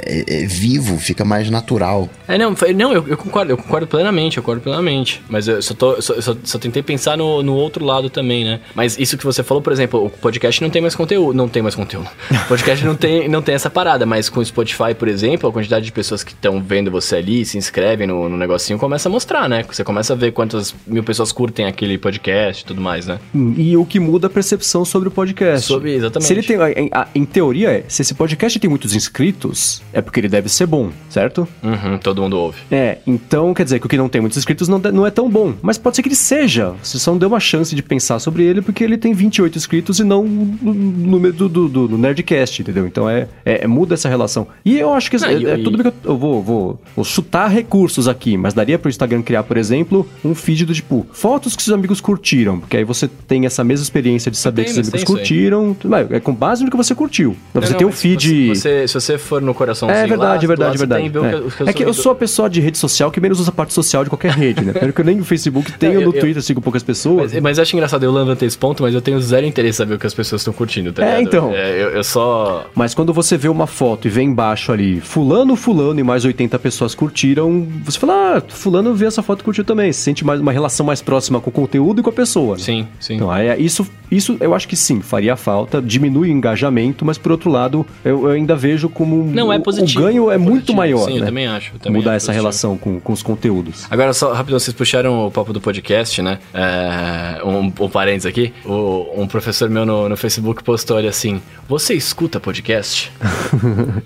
é, 0.01 0.43
é 0.43 0.47
vivo, 0.47 0.99
fica 0.99 1.25
mais 1.25 1.51
natural. 1.51 2.09
É, 2.27 2.39
não, 2.39 2.55
não 2.75 2.93
eu, 2.93 3.07
eu 3.09 3.17
concordo, 3.17 3.53
eu 3.53 3.57
concordo 3.57 3.87
plenamente, 3.87 4.37
eu 4.37 4.43
concordo 4.43 4.63
plenamente. 4.63 5.23
Mas 5.29 5.49
eu 5.49 5.61
só, 5.63 5.75
tô, 5.75 5.93
eu 5.93 6.03
só, 6.03 6.15
eu 6.15 6.23
só, 6.23 6.37
só 6.43 6.59
tentei 6.59 6.83
pensar 6.83 7.17
no, 7.17 7.43
no 7.43 7.55
outro 7.55 7.85
lado 7.85 8.11
também, 8.11 8.45
né? 8.45 8.61
Mas 8.75 8.99
isso 8.99 9.17
que 9.17 9.25
você 9.25 9.43
falou, 9.43 9.63
por 9.63 9.73
exemplo, 9.73 10.05
o 10.05 10.11
podcast 10.11 10.63
não 10.63 10.71
tem 10.71 10.83
mais 10.83 10.95
conteúdo. 10.95 11.37
Não 11.37 11.49
tem 11.49 11.63
mais 11.63 11.75
conteúdo. 11.75 12.09
O 12.31 12.49
podcast 12.49 12.85
não 12.85 12.95
tem, 12.95 13.29
não 13.29 13.43
tem 13.43 13.55
essa 13.55 13.71
parada, 13.71 14.05
mas 14.07 14.29
com 14.29 14.41
o 14.41 14.45
Spotify, 14.45 14.95
por 14.99 15.09
exemplo, 15.09 15.49
a 15.49 15.53
quantidade 15.53 15.85
de 15.85 15.93
pessoas 15.93 16.23
que 16.23 16.33
estão 16.33 16.63
vendo 16.63 16.91
você 16.91 17.17
ali, 17.17 17.45
se 17.45 17.59
inscrevem 17.59 18.07
no, 18.07 18.29
no 18.29 18.37
negocinho, 18.37 18.79
começa 18.79 19.09
a 19.09 19.13
mostrar, 19.13 19.49
né? 19.49 19.65
Você 19.71 19.85
começa 19.85 20.13
a 20.13 20.17
ver 20.17 20.33
quantas 20.33 20.75
mil 20.87 21.03
pessoas 21.03 21.33
curtem 21.33 21.67
aquele 21.67 21.99
podcast 21.99 22.63
e 22.63 22.67
tudo 22.67 22.81
mais, 22.81 23.07
né? 23.07 23.19
E 23.57 23.77
o 23.77 23.85
que 23.85 24.01
muda 24.01 24.27
a 24.27 24.31
percepção 24.31 24.85
sobre 24.85 25.09
o 25.09 25.13
podcast. 25.13 25.67
Sobre- 25.67 25.95
exatamente. 25.95 26.27
Se 26.27 26.33
ele 26.33 26.43
tem, 26.43 26.57
em, 26.77 26.91
em 27.15 27.25
teoria, 27.25 27.71
é, 27.71 27.85
se 27.89 28.03
esse 28.03 28.15
podcast 28.15 28.59
tem 28.59 28.69
muitos 28.69 28.95
inscritos, 28.95 29.70
é 29.93 30.01
porque 30.01 30.21
ele 30.21 30.29
deve 30.29 30.49
ser 30.49 30.67
bom, 30.67 30.91
certo? 31.09 31.47
Uhum, 31.63 31.99
todo 31.99 32.23
mundo 32.23 32.39
ouve. 32.39 32.59
É, 32.71 32.99
então 33.07 33.53
quer 33.55 33.65
dizer 33.65 33.79
que 33.81 33.87
o 33.87 33.89
que 33.89 33.97
não 33.97 34.09
tem 34.09 34.21
muitos 34.21 34.39
inscritos 34.39 34.69
não, 34.69 34.79
não 34.79 35.07
é 35.07 35.11
tão 35.11 35.29
bom. 35.31 35.55
Mas 35.63 35.79
pode 35.79 35.97
ser 35.97 36.03
que 36.03 36.09
ele 36.09 36.15
seja. 36.17 36.73
Você 36.83 36.99
só 36.99 37.11
não 37.13 37.19
deu 37.19 37.29
uma 37.29 37.41
chance 37.41 37.75
de 37.75 37.83
pensar 37.83 38.19
sobre 38.19 38.43
ele 38.45 38.61
porque 38.63 38.83
ele 38.85 38.97
tem 38.97 39.13
28 39.13 39.57
inscritos 39.59 39.99
e 39.99 40.05
não 40.05 40.25
no 40.25 40.73
número 40.75 41.35
do, 41.35 41.49
do, 41.49 41.69
do- 41.89 41.99
Nerdcast, 41.99 42.63
entendeu? 42.63 42.87
Então 42.87 43.09
é, 43.09 43.29
é- 43.45 43.65
é- 43.65 43.67
muda 43.67 43.95
essa 43.95 44.09
relação. 44.09 44.47
E 44.65 44.79
eu 44.79 44.93
acho 44.95 45.11
que 45.11 45.19
Não, 45.19 45.29
é, 45.29 45.35
e- 45.35 45.47
é 45.47 45.59
e- 45.59 45.63
tudo 45.65 45.77
bem 45.77 45.91
que 45.91 45.99
eu, 46.07 46.13
eu 46.13 46.19
vou, 46.19 46.43
vou, 46.43 46.81
vou 46.97 47.05
chutar 47.05 47.49
recursos 47.49 48.09
aqui, 48.09 48.37
mas 48.37 48.55
daria 48.55 48.79
pro 48.79 48.89
Instagram 48.89 49.23
criar, 49.23 49.43
por 49.43 49.57
exemplo, 49.57 50.09
um 50.25 50.35
feed 50.35 50.65
do 50.65 50.75
tipo 50.75 51.07
fotos 51.13 51.55
que 51.57 51.63
seus 51.63 51.75
amigos 51.75 52.01
curtiram, 52.01 52.59
porque 52.61 52.77
aí 52.77 52.85
você 52.85 53.09
tem 53.29 53.45
essa 53.47 53.63
mesma 53.65 53.83
experiência 53.83 54.31
de 54.31 54.37
saber 54.39 54.63
Tem, 54.65 54.65
que 54.67 54.75
seus 54.75 54.89
amigos 54.89 55.05
curtiram. 55.05 55.77
É 56.11 56.21
com 56.21 56.35
base 56.35 56.65
no 56.65 56.71
que 56.71 56.77
você 56.77 56.95
curtiu. 56.95 57.37
Então, 57.51 57.63
você 57.63 57.73
Não, 57.73 57.79
tem 57.79 57.87
um 57.87 57.93
feed. 57.93 58.21
Se 58.23 58.49
você, 58.49 58.89
se 58.89 58.95
você 58.95 59.19
for 59.19 59.41
no 59.43 59.55
coraçãozinho 59.61 59.99
É 59.99 60.07
verdade, 60.07 60.47
lá, 60.47 60.49
verdade, 60.55 60.79
verdade. 60.79 61.11
tem 61.11 61.67
É. 61.67 61.71
É 61.71 61.73
que 61.73 61.83
eu 61.85 61.93
sou 61.95 62.13
a 62.13 62.15
pessoa 62.15 62.49
de 62.49 62.61
rede 62.61 62.79
social 62.79 63.11
que 63.11 63.21
menos 63.21 63.39
usa 63.41 63.51
a 63.51 63.53
parte 63.53 63.73
social 63.75 64.03
de 64.05 64.11
qualquer 64.11 64.33
rede, 64.33 64.65
né? 64.65 64.73
Primeiro 64.73 64.93
que 64.95 65.01
eu 65.01 65.05
nem 65.05 65.17
no 65.17 65.25
Facebook 65.25 65.73
tenho, 65.73 65.95
Não, 65.95 66.01
eu- 66.03 66.09
no 66.11 66.17
eu- 66.17 66.21
Twitter 66.21 66.43
sigo 66.43 66.61
poucas 66.61 66.83
pessoas. 66.83 67.33
Mas, 67.33 67.43
mas 67.43 67.59
eu 67.59 67.63
acho 67.63 67.77
engraçado, 67.77 68.03
eu 68.05 68.13
levantei 68.13 68.47
esse 68.49 68.57
ponto, 68.59 68.83
mas 68.83 68.95
eu 68.95 69.01
tenho 69.03 69.21
zero 69.21 69.47
interesse 69.47 69.77
em 69.77 69.79
saber 69.79 69.95
o 69.95 69.99
que 69.99 70.07
as 70.07 70.15
pessoas 70.15 70.41
estão 70.41 70.53
curtindo, 70.55 70.93
tá 70.93 71.03
É, 71.05 71.19
ligado? 71.19 71.23
então. 71.23 71.53
É, 71.55 71.71
eu, 71.83 71.91
eu 71.91 72.05
só. 72.05 72.67
Mas 72.75 72.95
quando 72.95 73.13
você 73.13 73.37
vê 73.37 73.49
uma 73.49 73.67
foto 73.67 74.07
e 74.09 74.11
vê 74.11 74.23
embaixo 74.23 74.73
ali, 74.73 75.01
fulano, 75.01 75.55
fulano 75.57 76.01
e 76.01 76.03
mais 76.03 76.25
80 76.25 76.59
pessoas 76.59 76.95
curtiram, 76.95 77.67
você 77.85 77.99
fala, 77.99 78.39
ah, 78.39 78.43
fulano 78.49 78.95
vê 78.95 79.07
essa 79.07 79.23
foto 79.23 79.41
e 79.41 79.45
curtiu 79.45 79.65
também. 79.65 79.93
Você 79.93 80.01
sente 80.01 80.25
mais 80.25 80.41
uma 80.41 80.53
relação 80.53 80.85
mais 80.87 81.03
próxima 81.03 81.41
com 81.41 81.51
o 81.51 81.53
conteúdo 81.53 82.01
e 82.01 82.03
com 82.03 82.11
a 82.11 82.13
pessoa. 82.13 82.57
né? 82.57 82.63
Sim, 82.63 82.89
sim. 82.99 83.15
Então, 83.17 83.31
aí, 83.31 83.49
é- 83.49 83.59
isso, 83.61 83.87
isso 84.11 84.37
eu 84.41 84.55
acho 84.55 84.67
que 84.69 84.77
sim, 84.77 85.01
faria 85.01 85.37
falta, 85.37 85.81
diminui 85.83 86.29
o 86.29 86.33
engajamento, 86.33 87.05
mas 87.05 87.19
por 87.19 87.33
outro 87.33 87.51
lado, 87.51 87.87
eu, 88.05 88.25
eu 88.25 88.31
ainda 88.31 88.55
vejo 88.57 88.89
como 88.89 89.25
Não 89.25 89.50
é 89.53 89.59
o- 89.59 89.63
positivo. 89.63 90.01
o 90.01 90.07
ganho 90.07 90.31
é, 90.31 90.37
muito 90.39 90.53
positivo. 90.73 90.77
maior, 90.77 91.05
Sim, 91.07 91.15
eu 91.15 91.21
né? 91.21 91.27
também 91.27 91.47
acho. 91.47 91.73
eu 91.75 91.79
também 91.81 91.99
Mudar 92.01 92.11
acho 92.13 92.17
essa 92.17 92.27
positivo. 92.27 92.43
relação 92.43 92.79
com, 92.79 93.01
com 93.01 93.13
os 93.13 93.23
conteúdos. 93.23 93.87
Agora, 93.91 94.13
só 94.13 94.33
rapidão, 94.33 94.59
vocês 94.59 94.75
puxaram 94.75 95.27
o 95.27 95.31
papo 95.31 95.53
do 95.53 95.61
podcast, 95.61 96.21
né? 96.23 96.39
É, 96.55 97.43
um, 97.45 97.67
um 97.67 97.89
parênteses 97.89 98.27
aqui. 98.27 98.53
O- 98.65 99.21
um 99.21 99.27
professor 99.27 99.69
meu 99.71 99.85
no, 99.87 100.09
no 100.09 100.17
Facebook 100.17 100.63
postou 100.63 100.97
ali 100.97 101.09
assim: 101.09 101.41
Você 101.69 101.95
escuta 101.95 102.39
podcast? 102.41 103.11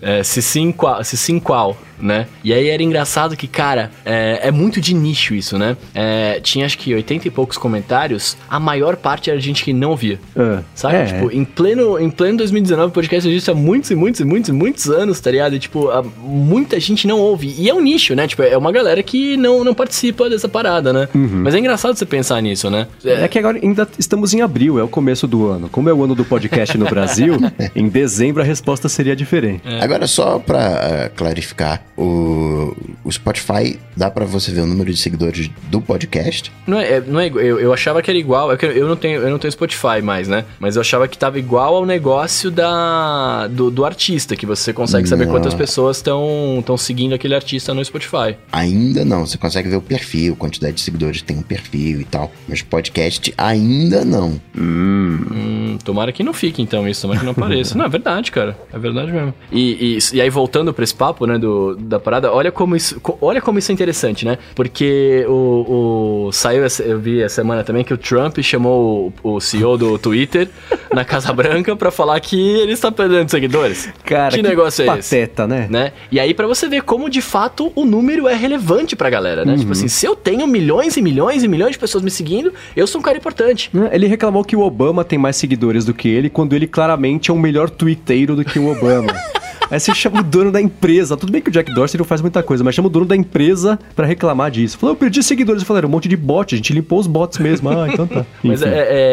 É, 0.01 0.23
se 0.23 0.43
sim, 0.43 0.71
qual? 0.73 1.03
Se 1.05 1.17
sim, 1.17 1.39
qual? 1.39 1.77
Né? 1.99 2.27
E 2.43 2.53
aí 2.53 2.69
era 2.69 2.83
engraçado 2.83 3.37
que, 3.37 3.47
cara, 3.47 3.91
é, 4.05 4.49
é 4.49 4.51
muito 4.51 4.81
de 4.81 4.93
nicho 4.95 5.33
isso, 5.35 5.57
né? 5.57 5.77
É, 5.95 6.41
tinha 6.41 6.67
acho 6.67 6.77
que 6.77 6.93
80 6.93 7.29
e 7.29 7.31
poucos 7.31 7.57
comentários, 7.57 8.37
a 8.51 8.59
maior 8.59 8.97
parte 8.97 9.31
era 9.31 9.39
gente 9.41 9.63
que 9.65 9.73
não 9.73 9.91
ouvia. 9.91 10.19
É. 10.37 10.59
Sabe? 10.75 10.97
É. 10.97 11.05
Tipo, 11.07 11.31
em 11.31 11.45
pleno, 11.45 11.99
em 11.99 12.11
pleno 12.11 12.39
2019, 12.39 12.89
o 12.89 12.91
podcast 12.91 13.29
existe 13.31 13.51
há 13.51 13.55
muitos 13.55 13.91
e 13.91 13.95
muitos 13.95 14.21
e 14.21 14.25
muitos 14.25 14.49
e 14.49 14.53
muitos 14.53 14.91
anos, 14.91 15.21
tá 15.21 15.31
ligado? 15.35 15.55
E, 15.55 15.59
tipo, 15.59 15.89
a- 15.91 16.03
muita 16.19 16.79
gente 16.81 17.07
não 17.07 17.19
ouve. 17.19 17.55
E 17.59 17.69
é 17.69 17.75
um 17.75 17.81
nicho, 17.81 18.15
né? 18.15 18.27
Tipo, 18.27 18.43
é 18.43 18.57
uma 18.57 18.73
galera 18.73 19.03
que 19.03 19.37
não, 19.37 19.63
não 19.63 19.75
participa 19.75 20.29
dessa 20.31 20.49
parada, 20.49 20.93
né? 20.93 21.09
Mas 21.15 21.55
é 21.55 21.59
engraçado 21.59 21.97
você 21.97 22.07
pensar 22.07 22.41
nisso, 22.41 22.71
né? 22.71 22.87
É 23.05 23.29
que 23.29 23.39
agora 23.39 23.59
ainda 23.63 23.87
estamos 23.99 24.33
em 24.35 24.41
abril, 24.41 24.79
é 24.79 24.83
o 24.83 24.89
começo 24.89 25.27
do 25.27 25.47
ano. 25.47 25.69
Como 25.69 25.89
é 25.89 25.93
o 25.93 26.03
ano 26.03 26.15
do 26.15 26.25
podcast 26.25 26.77
no 26.79 26.87
Brasil, 26.87 27.37
em 27.75 27.89
dezembro 27.89 28.43
a 28.43 28.45
resposta 28.45 28.89
seria 28.89 29.15
diferente. 29.15 29.63
Agora, 29.81 30.07
só 30.07 30.39
pra 30.39 30.61
eh, 30.61 31.11
clarificar, 31.15 31.83
o, 31.97 32.75
o 33.05 33.11
Spotify 33.13 33.79
dá 33.97 34.11
pra 34.11 34.25
você 34.25 34.51
ver 34.53 34.61
o 34.61 34.67
número 34.67 34.91
de 34.93 34.99
seguidores 34.99 35.51
do 35.71 35.81
podcast. 35.81 36.51
Não 36.67 36.79
é, 36.79 36.95
é- 36.95 37.01
não 37.07 37.21
é, 37.21 37.29
eu, 37.29 37.61
eu 37.61 37.73
achava 37.73 38.01
que 38.03 38.11
era 38.11 38.19
igual, 38.19 38.53
é 38.53 38.57
que 38.57 38.67
eu 38.67 38.89
não 38.89 38.97
tenho, 38.97 39.21
eu 39.21 39.31
não 39.31 39.39
tenho 39.39 39.53
Spotify 39.53 40.01
mais, 40.03 40.29
né? 40.29 40.45
Mas 40.59 40.77
eu 40.77 40.81
achava 40.81 41.07
que 41.09 41.17
tava 41.19 41.39
igual 41.39 41.75
ao 41.77 41.87
negócio 41.87 42.51
da 42.51 43.47
do, 43.49 43.71
do 43.71 43.85
artista, 43.85 44.37
que 44.37 44.47
você 44.47 44.73
consegue 44.73 45.09
saber 45.15 45.27
Não. 45.27 45.33
quantas 45.33 45.55
pessoas 45.55 45.97
estão 45.99 46.57
estão 46.59 46.77
seguindo 46.77 47.15
aquele 47.15 47.35
artista 47.35 47.73
no 47.73 47.85
Spotify. 47.85 48.37
Ainda 48.53 49.05
não, 49.05 49.27
você 49.27 49.39
consegue 49.39 49.69
ver 49.69 49.77
o 49.77 49.81
perfil, 49.83 50.37
quantidade 50.37 50.75
de 50.75 50.81
seguidores 50.83 51.21
que 51.21 51.25
tem 51.25 51.37
um 51.39 51.43
perfil 51.43 52.01
e 52.01 52.05
tal. 52.05 52.31
Mas 52.49 52.63
podcast 52.63 53.33
ainda 53.37 54.05
não. 54.05 54.41
Hum, 54.57 55.79
tomara 55.85 56.13
que 56.13 56.23
não 56.23 56.33
fique, 56.33 56.61
então, 56.63 56.89
isso. 56.89 57.03
Tomara 57.03 57.21
que 57.21 57.25
não 57.27 57.33
apareça. 57.33 57.77
não, 57.79 57.85
é 57.85 57.89
verdade, 57.89 58.31
cara. 58.33 58.57
É 58.73 58.79
verdade 58.79 59.13
mesmo. 59.13 59.35
E, 59.53 59.97
e, 60.13 60.17
e 60.17 60.21
aí, 60.21 60.31
voltando 60.31 60.73
pra 60.73 60.85
esse 60.85 60.95
papo, 60.95 61.27
né, 61.27 61.39
do, 61.39 61.77
da 61.77 61.99
parada, 62.01 62.33
olha 62.33 62.51
como 62.51 62.75
isso, 62.77 63.01
olha 63.21 63.41
como 63.41 63.59
isso 63.59 63.71
é 63.71 63.75
interessante, 63.75 64.25
né? 64.25 64.39
Porque 64.55 65.25
o, 65.29 66.27
o- 66.29 66.33
saiu, 66.33 66.65
essa- 66.65 66.83
eu 66.83 66.99
vi 66.99 67.21
essa 67.23 67.37
semana 67.37 67.63
também 67.65 67.85
que 67.85 67.93
o 67.93 67.99
Trump 67.99 68.39
chamou 68.41 69.13
o, 69.23 69.35
o 69.37 69.41
CEO 69.41 69.77
do 69.77 69.99
Twitter 69.99 70.49
na 70.93 71.05
Casa 71.05 71.33
Branca 71.33 71.75
pra 71.77 71.91
falar 71.91 72.19
que 72.21 72.37
ele 72.37 72.73
está 72.73 72.91
perdendo 72.91 73.29
seguidores. 73.31 73.89
Cara, 74.05 74.35
que, 74.35 74.43
negócio 74.43 74.89
é 74.91 74.99
esse? 74.99 75.04
Pateta, 75.05 75.47
né? 75.47 75.67
né? 75.71 75.93
E 76.11 76.19
aí 76.19 76.33
pra 76.33 76.47
você 76.47 76.69
ver 76.69 76.83
como 76.83 77.09
de 77.09 77.21
fato 77.21 77.73
o 77.75 77.85
número 77.85 78.27
é 78.27 78.35
relevante 78.35 78.97
pra 78.97 79.11
galera, 79.11 79.45
né? 79.45 79.57
Tipo 79.57 79.73
assim, 79.73 79.89
se 79.89 80.07
eu 80.07 80.17
tenho 80.17 80.47
milhões 80.47 80.97
e 80.97 81.03
milhões 81.03 81.45
e 81.45 81.49
milhões 81.49 81.73
de 81.73 81.79
pessoas 81.79 82.03
me 82.03 82.11
seguindo, 82.11 82.53
eu 82.75 82.87
sou 82.87 83.01
um 83.01 83.05
cara 83.05 83.17
importante. 83.17 83.71
Né? 83.73 83.91
Ele 83.93 84.07
reclamou 84.07 84.45
que 84.45 84.57
o 84.57 84.61
Obama 84.61 85.05
tem 85.05 85.19
mais 85.19 85.37
seguidores 85.37 85.85
do 85.85 85.95
que 85.95 86.09
ele, 86.09 86.31
quando 86.31 86.55
ele 86.55 86.67
claramente 86.67 87.31
é 87.31 87.35
um 87.35 87.39
melhor 87.39 87.71
twitteiro 87.71 88.35
do 88.35 88.45
que 88.45 88.59
o 88.59 88.71
Obama. 88.71 89.13
Aí 89.71 89.81
você 89.81 89.95
chama 89.95 90.21
o 90.21 90.23
dono 90.23 90.53
da 90.53 90.61
empresa. 90.61 91.17
Tudo 91.17 91.33
bem 91.33 91.41
que 91.41 91.49
o 91.49 91.53
Jack 91.53 91.73
Dorsey 91.75 91.99
não 91.99 92.05
faz 92.05 92.21
muita 92.21 92.43
coisa, 92.43 92.63
mas 92.63 92.75
chama 92.75 92.89
o 92.89 92.91
dono 92.91 93.07
da 93.07 93.17
empresa 93.17 93.79
pra 93.97 94.07
reclamar 94.07 94.51
disso. 94.51 94.79
Falou, 94.79 94.95
eu 94.95 94.99
perdi 94.99 95.23
seguidores. 95.23 95.63
Eu 95.63 95.67
falei, 95.67 95.79
era 95.81 95.87
um 95.87 95.91
monte 95.91 96.09
de 96.09 96.17
bot, 96.17 96.55
a 96.55 96.57
gente 96.57 96.73
limpou 96.73 96.99
os 96.99 97.07
bots 97.07 97.39
mesmo. 97.39 97.69
Ah, 97.71 97.89
então 97.91 98.07
tá. 98.07 98.25
Mas 98.43 98.63
é, 98.63 98.69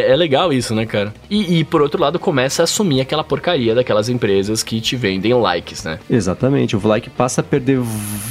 é- 0.07 0.11
é 0.11 0.15
legal 0.15 0.51
isso, 0.53 0.75
né, 0.75 0.85
cara? 0.85 1.13
E, 1.29 1.59
e, 1.59 1.63
por 1.63 1.81
outro 1.81 1.99
lado, 2.01 2.19
começa 2.19 2.61
a 2.61 2.65
assumir 2.65 3.01
aquela 3.01 3.23
porcaria 3.23 3.73
daquelas 3.73 4.09
empresas 4.09 4.61
que 4.63 4.79
te 4.81 4.95
vendem 4.95 5.33
likes, 5.33 5.83
né? 5.83 5.99
Exatamente, 6.09 6.75
o 6.75 6.87
like 6.87 7.09
passa 7.09 7.41
a 7.41 7.43
perder 7.43 7.79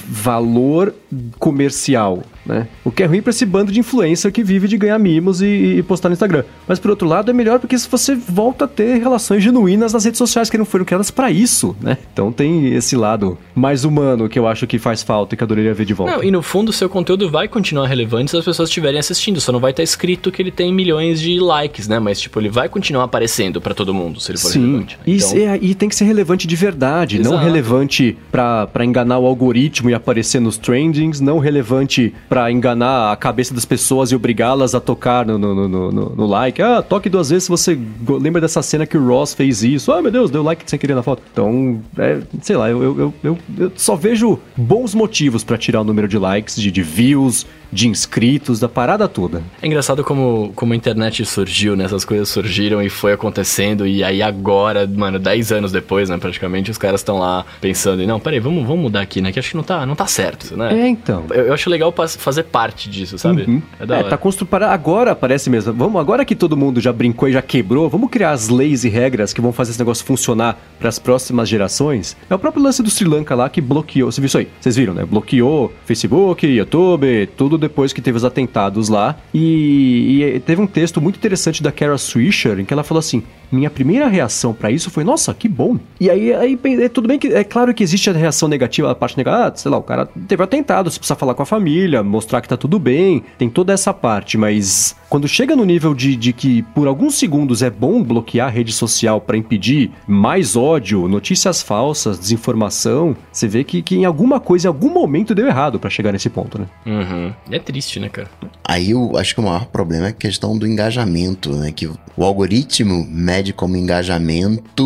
valor 0.08 0.94
comercial, 1.38 2.22
né? 2.44 2.68
O 2.84 2.90
que 2.90 3.02
é 3.02 3.06
ruim 3.06 3.22
pra 3.22 3.30
esse 3.30 3.46
bando 3.46 3.72
de 3.72 3.80
influencer 3.80 4.30
que 4.32 4.42
vive 4.42 4.68
de 4.68 4.76
ganhar 4.76 4.98
mimos 4.98 5.40
e, 5.42 5.46
e 5.78 5.82
postar 5.82 6.08
no 6.08 6.12
Instagram. 6.12 6.44
Mas 6.68 6.78
por 6.78 6.90
outro 6.90 7.08
lado 7.08 7.30
é 7.30 7.34
melhor 7.34 7.58
porque 7.58 7.78
se 7.78 7.88
você 7.88 8.14
volta 8.14 8.64
a 8.64 8.68
ter 8.68 8.98
relações 8.98 9.42
genuínas 9.42 9.92
nas 9.92 10.04
redes 10.04 10.18
sociais 10.18 10.50
que 10.50 10.58
não 10.58 10.64
foram 10.64 10.84
criadas 10.84 11.10
pra 11.10 11.30
isso, 11.30 11.76
né? 11.80 11.96
Então 12.12 12.30
tem 12.32 12.66
esse 12.74 12.96
lado 12.96 13.38
mais 13.54 13.84
humano 13.84 14.28
que 14.28 14.38
eu 14.38 14.46
acho 14.46 14.66
que 14.66 14.78
faz 14.78 15.02
falta 15.02 15.34
e 15.34 15.36
que 15.36 15.42
eu 15.42 15.46
adoraria 15.46 15.72
ver 15.74 15.84
de 15.84 15.94
volta. 15.94 16.16
Não, 16.16 16.24
e 16.24 16.30
no 16.30 16.42
fundo, 16.42 16.72
seu 16.72 16.88
conteúdo 16.88 17.30
vai 17.30 17.48
continuar 17.48 17.86
relevante 17.86 18.30
se 18.30 18.36
as 18.36 18.44
pessoas 18.44 18.68
estiverem 18.68 18.98
assistindo. 18.98 19.40
Só 19.40 19.52
não 19.52 19.60
vai 19.60 19.70
estar 19.70 19.82
escrito 19.82 20.30
que 20.30 20.40
ele 20.42 20.50
tem 20.50 20.72
milhões 20.72 21.20
de 21.20 21.38
likes, 21.38 21.86
né? 21.88 21.98
Mas, 21.98 22.20
tipo, 22.20 22.38
ele 22.40 22.48
vai 22.48 22.68
continuar 22.68 23.04
aparecendo 23.04 23.60
pra 23.60 23.74
todo 23.74 23.92
mundo, 23.94 24.20
se 24.20 24.30
ele 24.30 24.38
for 24.38 24.50
Sim, 24.50 24.60
relevante. 24.66 24.96
né? 24.96 25.02
e, 25.06 25.16
Então, 25.16 25.28
se- 25.28 25.58
e 25.62 25.74
tem 25.74 25.88
que 25.88 25.94
ser 25.96 26.04
relevante 26.04 26.46
de 26.46 26.56
verdade, 26.56 27.18
não 27.18 27.32
Exato. 27.32 27.44
relevante 27.44 28.16
pra 28.30 28.66
pra 28.66 28.84
enganar 28.84 29.18
o 29.18 29.26
algoritmo 29.26 29.90
e 29.90 29.94
aparecer 29.94 30.40
nos 30.40 30.56
trendings, 30.56 31.20
não 31.20 31.38
relevante 31.38 32.12
pra 32.28 32.50
enganar 32.50 33.12
a 33.12 33.16
cabeça 33.16 33.52
das 33.54 33.64
pessoas 33.64 34.10
e 34.12 34.16
obrigá-las 34.16 34.74
a 34.74 34.80
tocar 34.80 35.24
no, 35.26 35.38
no, 35.38 35.68
no, 35.68 35.92
no- 35.92 36.10
no 36.16 36.26
like. 36.26 36.60
Ah, 36.62 36.82
toque 36.82 37.08
duas 37.08 37.30
vezes 37.30 37.44
se 37.44 37.50
você 37.50 37.78
lembra 38.20 38.40
dessa 38.40 38.62
cena 38.62 38.86
que 38.86 38.96
o 38.96 39.06
Ross 39.06 39.34
fez 39.34 39.62
isso. 39.62 39.92
Ah, 39.92 40.00
meu 40.02 40.10
Deus, 40.10 40.30
deu 40.30 40.42
like 40.42 40.62
sem 40.66 40.78
querer 40.78 40.94
na 40.94 41.02
foto. 41.02 41.22
Então, 41.32 41.80
é, 42.00 42.20
sei 42.42 42.56
lá, 42.56 42.70
eu, 42.70 42.82
eu, 42.82 43.14
eu, 43.22 43.38
eu- 43.58 43.72
só 43.76 43.94
vejo 43.96 44.38
bons 44.56 44.94
motivos 44.94 45.44
pra 45.44 45.56
tirar 45.58 45.80
o 45.80 45.84
número 45.84 46.08
de 46.08 46.18
likes, 46.18 46.56
de, 46.56 46.70
de 46.70 46.82
views, 46.82 47.46
de 47.72 47.86
inscritos, 47.86 48.58
da 48.58 48.68
parada 48.68 49.06
toda. 49.06 49.42
É 49.62 49.66
engraçado 49.66 50.02
como, 50.02 50.52
como 50.56 50.72
a 50.72 50.76
internet 50.76 51.24
surgiu, 51.24 51.76
né? 51.76 51.84
Essas 51.84 52.04
coisas 52.04 52.28
surgiram 52.28 52.82
e 52.82 52.88
foi 52.88 53.12
acontecendo. 53.12 53.86
E 53.86 54.02
aí 54.02 54.20
agora, 54.22 54.86
mano, 54.86 55.18
10 55.18 55.52
anos 55.52 55.70
depois, 55.72 56.08
né? 56.08 56.16
Praticamente, 56.18 56.70
os 56.70 56.78
caras 56.78 57.00
estão 57.00 57.18
lá 57.18 57.44
pensando, 57.60 58.04
não, 58.06 58.18
peraí, 58.18 58.40
vamos, 58.40 58.66
vamos 58.66 58.82
mudar 58.82 59.00
aqui, 59.02 59.20
né? 59.20 59.30
Que 59.30 59.38
acho 59.38 59.50
que 59.50 59.56
não 59.56 59.62
tá, 59.62 59.86
não 59.86 59.94
tá 59.94 60.06
certo, 60.06 60.56
né? 60.56 60.72
É, 60.72 60.88
então. 60.88 61.24
Eu, 61.30 61.46
eu 61.46 61.54
acho 61.54 61.70
legal 61.70 61.94
fazer 62.18 62.42
parte 62.44 62.90
disso, 62.90 63.16
sabe? 63.18 63.42
Uhum. 63.42 63.62
É 63.78 63.86
da 63.86 63.98
É, 63.98 64.02
tá 64.04 64.16
constru... 64.16 64.46
para 64.46 64.72
agora 64.72 65.14
parece 65.14 65.48
mesmo. 65.48 65.72
Vamos 65.72 66.00
agora 66.00 66.24
que 66.24 66.34
todo 66.34 66.56
mundo 66.56 66.80
já 66.80 66.92
brincou 66.92 67.28
e 67.28 67.32
já 67.32 67.42
quebrou, 67.42 67.88
vamos 67.88 68.10
criar 68.10 68.30
as 68.32 68.48
leis 68.48 68.84
e 68.84 68.88
regras 68.88 69.32
que 69.32 69.40
vão 69.40 69.52
fazer 69.52 69.70
esse 69.70 69.78
negócio 69.78 70.04
funcionar 70.04 70.58
para 70.78 70.88
as 70.88 70.98
próximas 70.98 71.48
gerações. 71.48 71.89
É 72.28 72.34
o 72.34 72.38
próprio 72.38 72.62
lance 72.62 72.82
do 72.82 72.90
Sri 72.90 73.08
Lanka 73.08 73.34
lá 73.34 73.48
que 73.48 73.60
bloqueou. 73.60 74.10
Você 74.10 74.20
viu 74.20 74.26
isso 74.26 74.38
aí? 74.38 74.48
Vocês 74.60 74.76
viram, 74.76 74.94
né? 74.94 75.04
Bloqueou 75.04 75.72
Facebook, 75.84 76.46
YouTube, 76.46 77.28
tudo 77.36 77.58
depois 77.58 77.92
que 77.92 78.00
teve 78.00 78.16
os 78.16 78.24
atentados 78.24 78.88
lá. 78.88 79.16
E, 79.32 80.22
e 80.22 80.40
teve 80.40 80.60
um 80.60 80.66
texto 80.66 81.00
muito 81.00 81.16
interessante 81.16 81.62
da 81.62 81.72
Kara 81.72 81.98
Swisher 81.98 82.58
em 82.58 82.64
que 82.64 82.72
ela 82.72 82.84
falou 82.84 83.00
assim: 83.00 83.22
minha 83.50 83.70
primeira 83.70 84.06
reação 84.06 84.52
para 84.52 84.70
isso 84.70 84.90
foi, 84.90 85.04
nossa, 85.04 85.34
que 85.34 85.48
bom. 85.48 85.78
E 85.98 86.08
aí, 86.08 86.32
aí 86.32 86.58
é, 86.64 86.88
tudo 86.88 87.08
bem 87.08 87.18
que 87.18 87.28
é 87.28 87.44
claro 87.44 87.74
que 87.74 87.82
existe 87.82 88.08
a 88.10 88.12
reação 88.12 88.48
negativa, 88.48 88.90
a 88.90 88.94
parte 88.94 89.16
negativa, 89.16 89.46
ah, 89.46 89.52
sei 89.54 89.70
lá, 89.70 89.78
o 89.78 89.82
cara 89.82 90.06
teve 90.28 90.42
atentado, 90.42 90.90
você 90.90 90.98
precisa 90.98 91.16
falar 91.16 91.34
com 91.34 91.42
a 91.42 91.46
família, 91.46 92.02
mostrar 92.02 92.40
que 92.40 92.48
tá 92.48 92.56
tudo 92.56 92.78
bem, 92.78 93.22
tem 93.38 93.48
toda 93.48 93.72
essa 93.72 93.92
parte, 93.92 94.36
mas 94.38 94.94
quando 95.08 95.26
chega 95.26 95.56
no 95.56 95.64
nível 95.64 95.94
de, 95.94 96.14
de 96.16 96.32
que 96.32 96.62
por 96.74 96.86
alguns 96.86 97.14
segundos 97.16 97.62
é 97.62 97.70
bom 97.70 98.02
bloquear 98.02 98.48
a 98.48 98.50
rede 98.50 98.72
social 98.72 99.20
para 99.20 99.36
impedir 99.36 99.90
mais 100.06 100.56
ódio, 100.56 101.08
notícias 101.08 101.62
falsas, 101.62 102.18
desinformação, 102.18 103.16
você 103.32 103.48
vê 103.48 103.64
que, 103.64 103.82
que 103.82 103.96
em 103.96 104.04
alguma 104.04 104.38
coisa, 104.38 104.66
em 104.66 104.68
algum 104.68 104.90
momento 104.90 105.34
deu 105.34 105.46
errado 105.46 105.78
para 105.78 105.90
chegar 105.90 106.12
nesse 106.12 106.30
ponto, 106.30 106.58
né? 106.58 106.66
Uhum. 106.86 107.32
É 107.50 107.58
triste, 107.58 107.98
né, 107.98 108.08
cara? 108.08 108.28
Aí 108.64 108.90
eu 108.90 109.16
acho 109.16 109.34
que 109.34 109.40
o 109.40 109.44
maior 109.44 109.66
problema 109.66 110.06
é 110.06 110.10
a 110.10 110.12
questão 110.12 110.56
do 110.56 110.66
engajamento, 110.66 111.50
né? 111.52 111.72
Que 111.72 111.86
o 111.86 112.24
algoritmo 112.24 113.06
mede 113.08 113.39
como 113.52 113.76
engajamento 113.76 114.84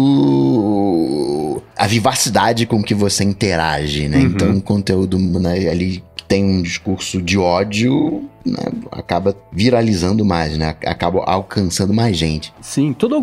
a 1.77 1.87
vivacidade 1.87 2.67
com 2.67 2.83
que 2.83 2.95
você 2.95 3.25
interage, 3.25 4.09
né? 4.09 4.19
Uhum. 4.19 4.25
Então, 4.25 4.57
o 4.57 4.63
conteúdo 4.63 5.19
né, 5.19 5.69
ali 5.69 6.03
que 6.17 6.25
tem 6.25 6.45
um 6.45 6.63
discurso 6.63 7.21
de 7.21 7.37
ódio 7.37 8.23
né, 8.45 8.65
acaba 8.91 9.37
viralizando 9.53 10.25
mais, 10.25 10.57
né? 10.57 10.77
Acaba 10.87 11.25
alcançando 11.25 11.93
mais 11.93 12.17
gente. 12.17 12.53
Sim, 12.61 12.93
todo 12.93 13.23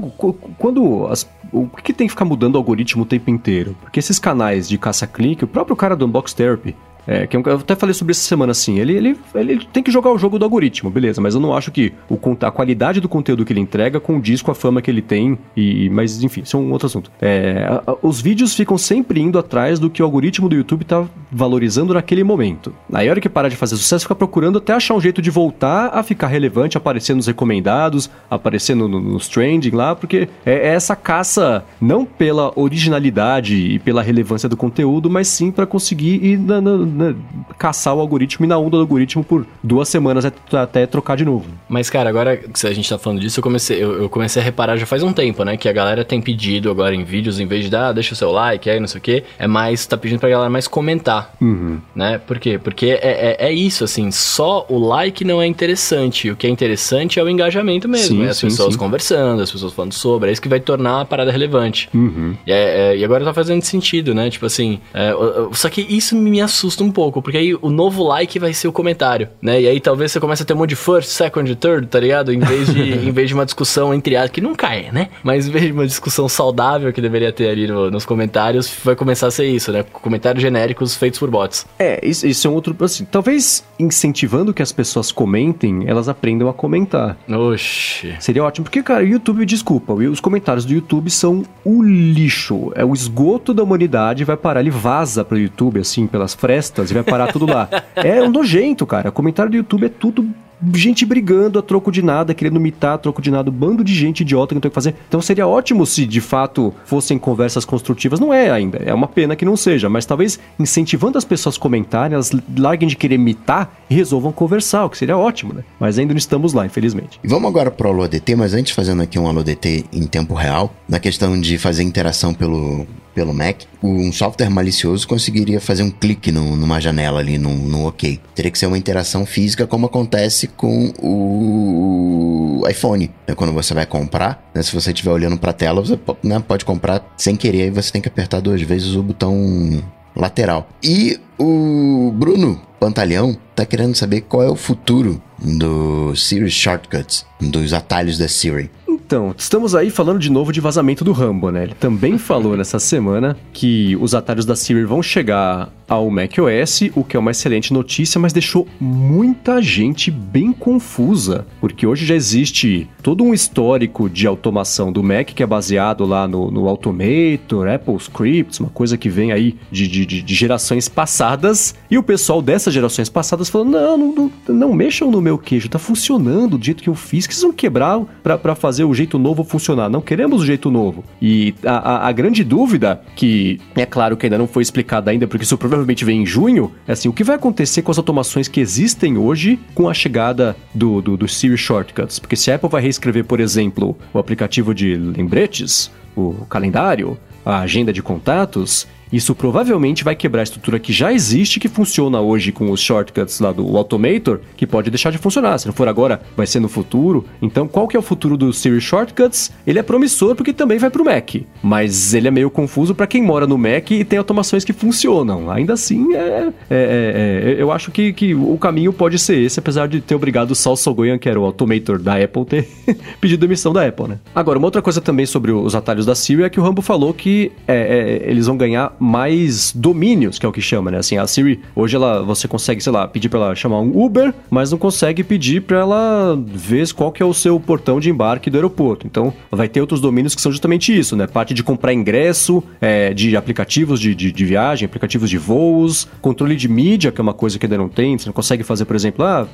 quando 0.57 1.07
as, 1.07 1.27
o 1.51 1.67
que 1.67 1.93
tem 1.93 2.07
que 2.07 2.11
ficar 2.11 2.25
mudando 2.25 2.55
o 2.55 2.57
algoritmo 2.57 3.03
o 3.03 3.05
tempo 3.05 3.29
inteiro? 3.29 3.75
Porque 3.82 3.99
esses 3.99 4.19
canais 4.19 4.67
de 4.67 4.77
caça-clique, 4.77 5.43
o 5.43 5.47
próprio 5.47 5.75
cara 5.75 5.95
do 5.95 6.05
Unbox 6.05 6.34
Therapy, 6.34 6.75
é, 7.08 7.26
que 7.28 7.36
eu 7.36 7.56
até 7.56 7.76
falei 7.76 7.93
sobre 7.93 8.12
essa 8.12 8.22
semana 8.22 8.52
assim. 8.52 8.80
Ele, 8.80 8.95
ele, 8.95 9.18
ele 9.36 9.68
tem 9.72 9.82
que 9.82 9.91
jogar 9.91 10.12
o 10.12 10.18
jogo 10.18 10.38
do 10.38 10.45
algoritmo, 10.45 10.89
beleza, 10.89 11.22
mas 11.22 11.34
eu 11.34 11.41
não 11.41 11.56
acho 11.56 11.72
que 11.72 11.93
o, 12.10 12.18
a 12.41 12.52
qualidade 12.52 12.99
do 12.99 13.10
conteúdo 13.10 13.45
que 13.45 13.54
ele 13.54 13.60
entrega 13.60 13.99
condiz 13.99 14.41
com 14.41 14.52
a 14.52 14.56
fama 14.56 14.82
que 14.82 14.89
ele 14.89 15.02
tem. 15.02 15.38
E, 15.56 15.89
mas, 15.89 16.24
enfim, 16.24 16.41
isso 16.41 16.58
é 16.58 16.60
um 16.60 16.72
outro 16.72 16.88
assunto. 16.88 17.12
É, 17.22 17.66
a, 17.68 17.91
a, 17.91 17.97
os 18.02 18.22
vídeos 18.22 18.54
ficam 18.54 18.78
sempre 18.78 19.20
indo 19.20 19.39
atrás 19.39 19.80
do 19.80 19.89
que 19.89 20.02
o 20.02 20.06
algoritmo 20.06 20.47
do 20.47 20.56
YouTube 20.56 20.86
tá 20.86 21.06
valorizando 21.32 21.93
naquele 21.93 22.24
momento. 22.24 22.74
Aí, 22.93 23.08
a 23.08 23.12
hora 23.12 23.22
que 23.22 23.30
parar 23.30 23.49
de 23.49 23.56
fazer 23.56 23.76
sucesso, 23.76 24.06
fica 24.06 24.16
procurando 24.16 24.58
até 24.58 24.74
achar 24.74 24.93
um 24.93 25.02
jeito 25.02 25.22
de 25.22 25.30
voltar 25.30 25.91
a 25.93 26.04
ficar 26.04 26.28
relevante, 26.28 26.78
aparecer 26.78 27.16
nos 27.16 27.28
recomendados, 27.28 28.10
aparecer 28.30 28.76
no, 28.76 28.88
no, 28.88 28.99
nos 28.99 29.28
trending 29.28 29.72
lá, 29.72 29.95
porque 29.95 30.28
é, 30.45 30.54
é 30.54 30.68
essa 30.68 30.95
caça 30.95 31.64
não 31.80 32.06
pela 32.06 32.52
originalidade 32.56 33.56
e 33.56 33.80
pela 33.80 34.02
relevância 34.02 34.47
do 34.47 34.58
conteúdo, 34.58 35.10
mas 35.10 35.28
sim 35.28 35.52
para 35.52 35.66
conseguir 35.66 36.24
ir 36.24 36.38
na, 36.38 36.62
na 36.62 36.91
né, 36.92 37.16
caçar 37.58 37.96
o 37.96 38.00
algoritmo 38.00 38.46
e 38.46 38.50
na 38.50 38.58
onda 38.58 38.72
do 38.72 38.82
algoritmo 38.82 39.24
por 39.24 39.46
duas 39.64 39.89
semanas 39.89 40.26
até 40.26 40.86
trocar 40.86 41.18
de 41.18 41.26
novo. 41.26 41.46
Mas, 41.68 41.89
cara, 41.89 42.10
agora 42.10 42.38
que 42.38 42.68
a 42.68 42.74
gente 42.74 42.89
tá 42.89 42.98
falando 42.98 43.20
disso, 43.20 43.39
eu 43.39 43.44
comecei, 43.44 43.84
eu, 43.84 44.04
eu, 44.04 44.10
comecei 44.10 44.42
a 44.42 44.46
reparar 44.46 44.78
já 44.78 44.86
faz 44.86 45.04
um 45.04 45.14
tempo, 45.14 45.44
né? 45.44 45.58
Que 45.58 45.70
a 45.70 45.74
galera 45.74 46.04
tem 46.04 46.22
pedido 46.22 46.70
agora 46.70 46.94
em 46.94 47.04
vídeos, 47.04 47.39
em 47.39 47.46
vez 47.46 47.64
de 47.64 47.70
dar, 47.70 47.89
ah, 47.89 47.94
deixa 47.94 48.14
o 48.14 48.16
seu 48.16 48.32
like 48.32 48.70
aí, 48.70 48.80
não 48.80 48.88
sei 48.88 49.00
o 49.00 49.02
quê, 49.02 49.24
é 49.39 49.48
mais, 49.48 49.86
tá 49.86 49.98
pedindo 49.98 50.20
pra 50.20 50.30
galera 50.30 50.50
mais 50.50 50.68
comentar. 50.68 51.34
Uhum. 51.42 51.80
Né? 51.96 52.18
Por 52.20 52.39
quê? 52.39 52.58
Porque 52.58 53.00
é, 53.02 53.38
é, 53.39 53.48
é, 53.48 53.54
isso, 53.54 53.84
assim, 53.84 54.12
só 54.12 54.66
o 54.70 54.78
like 54.78 55.24
não 55.24 55.42
é 55.42 55.48
interessante. 55.48 56.30
O 56.30 56.36
que 56.36 56.48
é 56.48 56.50
interessante 56.50 57.20
é 57.20 57.24
o 57.24 57.30
engajamento 57.30 57.88
mesmo. 57.88 58.18
Sim, 58.18 58.26
é 58.26 58.30
as 58.30 58.38
sim, 58.38 58.48
pessoas 58.48 58.74
sim. 58.74 58.80
conversando, 58.80 59.42
as 59.42 59.52
pessoas 59.52 59.74
falando 59.74 59.94
sobre, 59.94 60.30
é 60.30 60.34
isso 60.34 60.42
que 60.42 60.50
vai 60.50 60.60
tornar 60.60 61.02
a 61.02 61.06
parada 61.06 61.32
relevante. 61.32 61.89
Uhum. 61.94 62.36
E, 62.46 62.52
é, 62.52 62.94
é, 62.94 62.98
e 62.98 63.04
agora 63.04 63.24
tá 63.24 63.34
fazendo 63.34 63.62
sentido, 63.64 64.14
né? 64.14 64.30
Tipo 64.30 64.46
assim, 64.46 64.80
é, 64.94 65.14
só 65.54 65.70
que 65.70 65.82
isso 65.82 66.16
me 66.16 66.42
assusta 66.42 66.80
um 66.82 66.91
pouco, 66.91 67.21
porque 67.21 67.38
aí 67.38 67.55
o 67.55 67.69
novo 67.69 68.03
like 68.03 68.38
vai 68.39 68.53
ser 68.53 68.67
o 68.67 68.71
comentário, 68.71 69.29
né? 69.41 69.61
E 69.61 69.67
aí 69.67 69.79
talvez 69.79 70.11
você 70.11 70.19
comece 70.19 70.43
a 70.43 70.45
ter 70.45 70.53
um 70.53 70.57
monte 70.57 70.69
de 70.69 70.75
first, 70.75 71.09
second, 71.09 71.55
third, 71.55 71.88
tá 71.88 71.99
ligado? 71.99 72.34
Em 72.34 72.39
vez 72.39 72.73
de, 72.73 72.82
em 73.07 73.11
vez 73.11 73.27
de 73.27 73.34
uma 73.34 73.45
discussão 73.45 73.93
entre 73.93 74.15
aspas, 74.15 74.32
que 74.32 74.41
nunca 74.41 74.73
é, 74.73 74.91
né? 74.91 75.09
Mas 75.23 75.47
em 75.47 75.51
vez 75.51 75.65
de 75.65 75.71
uma 75.71 75.86
discussão 75.86 76.27
saudável 76.27 76.91
que 76.93 77.01
deveria 77.01 77.32
ter 77.32 77.49
ali 77.49 77.67
no, 77.67 77.91
nos 77.91 78.05
comentários, 78.05 78.73
vai 78.84 78.95
começar 78.95 79.27
a 79.27 79.32
ser 79.32 79.45
isso, 79.45 79.71
né? 79.71 79.84
Comentários 79.84 80.41
genéricos 80.41 80.95
feitos 80.95 81.19
por 81.19 81.29
bots. 81.29 81.65
É, 81.77 81.99
isso, 82.05 82.25
isso 82.25 82.47
é 82.47 82.49
um 82.49 82.53
outro. 82.53 82.75
Assim, 82.82 83.05
talvez 83.05 83.63
incentivando 83.79 84.53
que 84.53 84.61
as 84.61 84.71
pessoas 84.71 85.11
comentem, 85.11 85.84
elas 85.88 86.07
aprendam 86.07 86.49
a 86.49 86.53
comentar. 86.53 87.17
Oxi. 87.29 88.15
Seria 88.19 88.43
ótimo, 88.43 88.65
porque, 88.65 88.84
cara, 88.84 89.03
o 89.03 89.07
YouTube, 89.07 89.45
desculpa, 89.45 89.93
os 89.93 90.19
comentários 90.19 90.65
do 90.65 90.73
YouTube 90.73 91.09
são 91.09 91.43
o 91.63 91.82
lixo. 91.82 92.71
É 92.75 92.86
o 92.86 92.93
esgoto 92.93 93.53
da 93.53 93.63
humanidade, 93.63 94.23
vai 94.23 94.38
parar, 94.38 94.61
ele 94.61 94.69
vaza 94.69 95.23
pro 95.23 95.38
YouTube, 95.38 95.79
assim, 95.79 96.07
pelas 96.07 96.34
frestas 96.34 96.70
e 96.89 96.93
vai 96.93 97.03
parar 97.03 97.32
tudo 97.32 97.45
lá. 97.45 97.69
É 97.95 98.22
um 98.24 98.30
nojento, 98.30 98.86
cara. 98.86 99.11
Comentário 99.11 99.51
do 99.51 99.57
YouTube 99.57 99.86
é 99.86 99.89
tudo 99.89 100.28
gente 100.74 101.05
brigando 101.05 101.57
a 101.57 101.61
troco 101.61 101.91
de 101.91 102.01
nada, 102.01 102.34
querendo 102.34 102.59
mitar 102.59 102.95
a 102.95 102.97
troco 102.97 103.22
de 103.22 103.32
nada, 103.32 103.49
um 103.49 103.53
bando 103.53 103.84
de 103.84 103.93
gente 103.93 104.22
idiota 104.22 104.49
que 104.49 104.55
não 104.55 104.61
tem 104.61 104.69
o 104.69 104.72
que 104.72 104.76
fazer. 104.76 104.95
Então 105.07 105.22
seria 105.22 105.47
ótimo 105.47 105.86
se 105.86 106.05
de 106.05 106.22
fato 106.22 106.74
fossem 106.86 107.17
conversas 107.17 107.65
construtivas. 107.65 108.19
Não 108.19 108.34
é 108.34 108.51
ainda, 108.51 108.78
é 108.78 108.93
uma 108.93 109.07
pena 109.07 109.36
que 109.36 109.45
não 109.45 109.57
seja, 109.57 109.89
mas 109.89 110.05
talvez 110.05 110.39
incentivando 110.59 111.17
as 111.17 111.26
pessoas 111.26 111.57
a 111.57 111.59
comentarem, 111.59 112.13
elas 112.13 112.32
larguem 112.57 112.88
de 112.88 112.95
querer 112.95 113.17
mitar 113.17 113.74
e 113.89 113.95
resolvam 113.95 114.32
conversar, 114.32 114.86
o 114.86 114.89
que 114.89 114.97
seria 114.97 115.17
ótimo, 115.17 115.53
né? 115.53 115.63
Mas 115.80 115.97
ainda 115.97 116.13
não 116.13 116.19
estamos 116.19 116.53
lá, 116.53 116.65
infelizmente. 116.65 117.19
E 117.24 117.28
vamos 117.28 117.49
agora 117.49 117.72
pro 117.72 117.89
AloDT, 117.89 118.36
mas 118.36 118.53
antes 118.53 118.74
fazendo 118.74 119.01
aqui 119.01 119.17
um 119.17 119.28
AloDT 119.28 119.86
em 119.91 120.05
tempo 120.05 120.34
real, 120.34 120.74
na 120.88 120.99
questão 120.99 121.39
de 121.39 121.57
fazer 121.57 121.84
interação 121.84 122.34
pelo, 122.34 122.86
pelo 123.14 123.34
Mac, 123.34 123.62
um 123.82 124.12
software 124.12 124.49
malicioso 124.49 125.07
conseguiria 125.07 125.59
fazer 125.59 125.84
um 125.84 125.91
clique 125.91 126.32
no, 126.32 126.55
numa 126.55 126.80
janela 126.80 127.20
ali, 127.20 127.38
no, 127.38 127.53
no 127.53 127.88
OK. 127.88 128.20
Teria 128.36 128.51
que 128.51 128.57
ser 128.57 128.68
uma 128.68 128.78
interação 128.78 129.26
física, 129.26 129.68
como 129.68 129.86
acontece 129.86 130.47
com 130.47 130.91
o 131.01 132.64
iPhone. 132.70 133.12
Né? 133.28 133.36
Quando 133.36 133.53
você 133.53 133.74
vai 133.74 133.86
comprar, 133.86 134.49
né? 134.53 134.62
se 134.62 134.74
você 134.74 134.91
estiver 134.91 135.12
olhando 135.12 135.38
para 135.38 135.51
a 135.51 135.53
tela, 135.53 135.82
você 135.82 135.99
né, 136.24 136.39
pode 136.45 136.66
comprar 136.66 137.14
sem 137.18 137.36
querer, 137.36 137.64
aí 137.64 137.70
você 137.72 137.91
tem 137.91 138.01
que 138.01 138.07
apertar 138.07 138.39
duas 138.39 138.62
vezes 138.62 138.95
o 138.95 139.03
botão 139.03 139.82
lateral. 140.16 140.68
E 140.84 141.20
o 141.38 142.12
Bruno 142.14 142.62
Pantaleão 142.80 143.38
tá 143.55 143.66
querendo 143.66 143.95
saber 143.95 144.22
qual 144.22 144.43
é 144.43 144.49
o 144.49 144.55
futuro 144.55 145.22
do 145.38 146.16
Siri 146.16 146.49
Shortcuts, 146.49 147.26
dos 147.39 147.74
atalhos 147.74 148.18
da 148.18 148.28
Siri. 148.28 148.70
Então, 149.12 149.36
estamos 149.38 149.76
aí 149.76 149.89
falando 149.89 150.20
de 150.20 150.32
novo 150.32 150.53
de 150.53 150.62
vazamento 150.62 151.03
do 151.03 151.12
Rambo, 151.12 151.51
né? 151.51 151.64
Ele 151.64 151.74
também 151.74 152.16
falou 152.18 152.55
nessa 152.55 152.80
semana 152.80 153.36
que 153.51 153.93
os 153.99 154.16
atalhos 154.16 154.45
da 154.45 154.55
Siri 154.55 154.86
vão 154.86 155.03
chegar 155.03 155.70
ao 155.91 156.09
macOS, 156.09 156.84
o 156.95 157.03
que 157.03 157.18
é 157.18 157.20
uma 157.20 157.32
excelente 157.32 157.74
notícia, 157.74 158.18
mas 158.18 158.32
deixou 158.32 158.66
muita 158.80 159.62
gente 159.62 160.09
bem 160.09 160.53
confusa, 160.53 161.45
porque 161.59 161.86
hoje 161.86 162.05
já 162.05 162.16
existe 162.16 162.88
todo 163.03 163.26
um 163.26 163.34
histórico 163.34 164.09
de 164.09 164.26
automação 164.26 164.89
do 164.89 165.03
Mac 165.03 165.28
que 165.28 165.43
é 165.43 165.45
baseado 165.45 166.05
lá 166.05 166.30
no, 166.30 166.49
no 166.49 166.70
Automator, 166.70 167.68
Apple 167.68 167.97
Scripts, 167.97 168.62
uma 168.62 168.70
coisa 168.70 168.97
que 168.97 169.09
vem 169.09 169.34
aí 169.34 169.57
de, 169.70 169.86
de, 169.86 170.05
de 170.05 170.34
gerações 170.34 170.88
passadas, 170.88 171.76
e 171.89 171.97
o 171.97 172.03
pessoal 172.03 172.41
dessas 172.41 172.74
gerações 172.74 173.09
passadas 173.09 173.49
falou: 173.49 173.68
não, 173.68 173.97
não, 173.97 174.16
não, 174.16 174.32
não 174.47 174.74
mexam 174.74 175.12
no 175.12 175.20
meu 175.20 175.38
queijo, 175.38 175.68
tá 175.68 175.80
funcionando 175.80 176.57
do 176.57 176.64
jeito 176.64 176.82
que 176.82 176.89
eu 176.89 176.95
fiz, 176.95 177.28
que 177.28 177.34
vocês 177.34 177.43
vão 177.43 177.51
quebrar 177.51 177.99
para 178.24 178.55
fazer 178.55 178.86
o 178.86 178.93
jeito 179.02 179.20
novo 179.20 179.43
funcionar. 179.43 179.89
Não 179.89 180.02
queremos 180.02 180.41
o 180.41 180.45
jeito 180.45 180.70
novo. 180.70 181.04
E 181.22 181.54
a, 181.66 181.78
a, 181.78 182.08
a 182.08 182.12
grande 182.12 182.43
dúvida, 182.43 183.02
que 183.16 183.60
é 183.76 183.86
claro 183.86 184.16
que 184.16 184.26
ainda 184.26 184.38
não 184.38 184.47
foi 184.47 184.64
explicada 184.64 185.12
ainda, 185.12 185.28
porque 185.28 185.43
isso 185.43 185.58
provavelmente 185.58 186.06
vem 186.06 186.22
em 186.22 186.26
junho, 186.26 186.72
é 186.88 186.93
assim, 186.93 187.10
o 187.10 187.14
que 187.14 187.24
vai 187.24 187.36
acontecer 187.36 187.82
com 187.82 187.91
as 187.91 187.97
automações 187.97 188.47
que 188.47 188.60
existem 188.60 189.18
hoje 189.18 189.60
com 189.74 189.89
a 189.89 189.93
chegada 189.93 190.56
do, 190.74 191.02
do, 191.02 191.18
do 191.18 191.28
Siri 191.28 191.58
Shortcuts? 191.58 192.20
Porque 192.20 192.36
se 192.36 192.52
a 192.52 192.56
Apple 192.56 192.70
vai 192.70 192.82
reescrever, 192.82 193.26
por 193.26 193.39
exemplo, 193.39 193.97
o 194.14 194.20
aplicativo 194.20 194.74
de 194.74 194.95
lembretes, 194.95 195.91
o 196.16 196.45
calendário, 196.49 197.18
a 197.45 197.60
agenda 197.60 197.91
de 197.91 198.02
contatos, 198.02 198.88
isso 199.12 199.36
provavelmente 199.36 200.03
vai 200.03 200.16
quebrar 200.16 200.41
a 200.41 200.43
estrutura 200.43 200.80
que 200.80 200.93
já 200.93 201.12
existe, 201.12 201.59
que 201.59 201.68
funciona 201.68 202.22
hoje 202.22 202.51
com 202.51 202.72
os 202.72 202.80
shortcuts 202.80 203.39
lá 203.39 203.51
do 203.51 203.76
Automator, 203.76 204.39
que 204.55 204.66
pode 204.66 204.89
deixar 204.89 205.12
de 205.12 205.18
funcionar. 205.18 205.57
Se 205.57 205.68
não 205.68 205.74
for 205.74 205.88
agora, 205.88 206.22
vai 206.36 206.47
ser 206.47 206.59
no 206.59 206.70
futuro. 206.70 207.26
Então, 207.41 207.68
qual 207.68 207.88
que 207.88 207.95
é 207.95 207.99
o 207.99 208.03
futuro 208.03 208.38
do 208.38 208.53
Siri 208.53 208.80
Shortcuts? 208.80 209.51
Ele 209.66 209.80
é 209.80 209.84
promissor 209.84 210.36
porque 210.36 210.53
também 210.53 210.78
vai 210.78 210.89
para 210.89 211.01
o 211.01 211.05
Mac, 211.05 211.36
mas 211.62 212.14
ele 212.14 212.28
é 212.28 212.32
meio 212.32 212.49
confuso 212.49 212.95
para 212.95 213.07
quem 213.07 213.22
mora 213.22 213.45
no 213.45 213.57
Mac 213.57 213.91
e 213.91 214.03
tem 214.03 214.18
automações 214.18 214.64
que 214.64 214.74
funcionam. 214.74 215.51
Ainda 215.51 215.74
assim, 215.74 216.14
é, 216.14 216.18
é, 216.18 216.53
é, 216.70 217.51
é 217.51 217.62
eu 217.62 217.72
acho 217.72 217.91
que, 217.91 218.14
que, 218.14 218.34
o 218.34 218.57
caminho 218.57 218.93
pode 218.93 219.20
ser 219.20 219.38
esse, 219.39 219.59
apesar 219.59 219.88
de 219.88 220.01
ter 220.01 220.16
obrigado 220.16 220.51
o 220.51 220.55
Sal 220.55 220.76
Sogoyan, 220.76 221.18
que 221.18 221.28
era 221.28 221.39
o 221.39 221.43
Automator 221.43 221.99
da 221.99 222.16
Apple, 222.16 222.45
ter 222.45 222.68
pedido 223.20 223.41
demissão 223.41 223.74
da 223.74 223.86
Apple, 223.86 224.07
né? 224.07 224.20
Agora, 224.34 224.57
uma 224.57 224.68
outra 224.68 224.82
coisa 224.82 225.01
também 225.01 225.26
sobre 225.26 225.51
os 225.51 225.76
atalhos 225.76 226.05
da 226.05 226.16
Siri 226.16 226.43
é 226.43 226.49
que 226.49 226.59
o 226.59 226.64
Rambo 226.64 226.82
falou 226.82 227.14
que 227.14 227.51
é, 227.68 228.22
é, 228.26 228.30
eles 228.30 228.47
vão 228.47 228.55
ganhar 228.55 228.95
mais 229.02 229.74
domínios, 229.74 230.38
que 230.38 230.45
é 230.45 230.49
o 230.49 230.52
que 230.52 230.62
chama, 230.62 230.91
né? 230.91 230.99
Assim, 230.99 231.18
a 231.18 231.26
Siri, 231.26 231.60
hoje 231.76 231.95
ela, 231.95 232.22
você 232.22 232.47
consegue, 232.47 232.82
sei 232.82 232.93
lá, 232.93 233.08
pedir 233.08 233.30
para 233.30 233.39
ela 233.39 233.56
chamar 233.56 233.80
um 233.80 234.04
Uber, 234.04 234.34
mas 234.49 234.72
não 234.72 234.78
consegue 234.78 235.24
pedir 235.24 235.64
para 235.64 235.80
ela 235.80 236.39
ver 236.45 236.91
qual 236.93 237.12
que 237.12 237.22
é 237.22 237.26
o 237.26 237.34
seu 237.34 237.60
portão 237.60 237.99
de 237.99 238.10
embarque 238.10 238.49
do 238.49 238.58
aeroporto. 238.58 239.08
Então, 239.08 239.34
vai 239.49 239.68
ter 239.68 239.82
outros 239.82 239.99
domínios 239.99 240.36
que 240.36 240.41
são 240.41 240.52
justamente 240.52 240.97
isso, 240.97 241.16
né? 241.16 241.26
Parte 241.26 241.54
de 241.54 241.64
comprar 241.64 241.93
ingresso, 241.93 242.64
é, 242.80 243.14
de 243.14 243.36
aplicativos 243.36 243.99
de, 243.99 244.14
de, 244.14 244.32
de, 244.32 244.45
viagem, 244.45 244.86
aplicativos 244.86 245.30
de 245.30 245.38
voos, 245.38 246.08
controle 246.22 246.56
de 246.56 246.68
mídia, 246.68 247.12
que 247.12 247.20
é 247.20 247.24
uma 247.24 247.34
coisa 247.34 247.58
que 247.58 247.66
ainda 247.66 247.78
não 247.78 247.89
tem. 247.89 248.18
Você 248.18 248.28
não 248.28 248.34
consegue 248.34 248.64
fazer, 248.64 248.86
por 248.86 248.95
exemplo, 248.95 249.26
ah, 249.26 249.47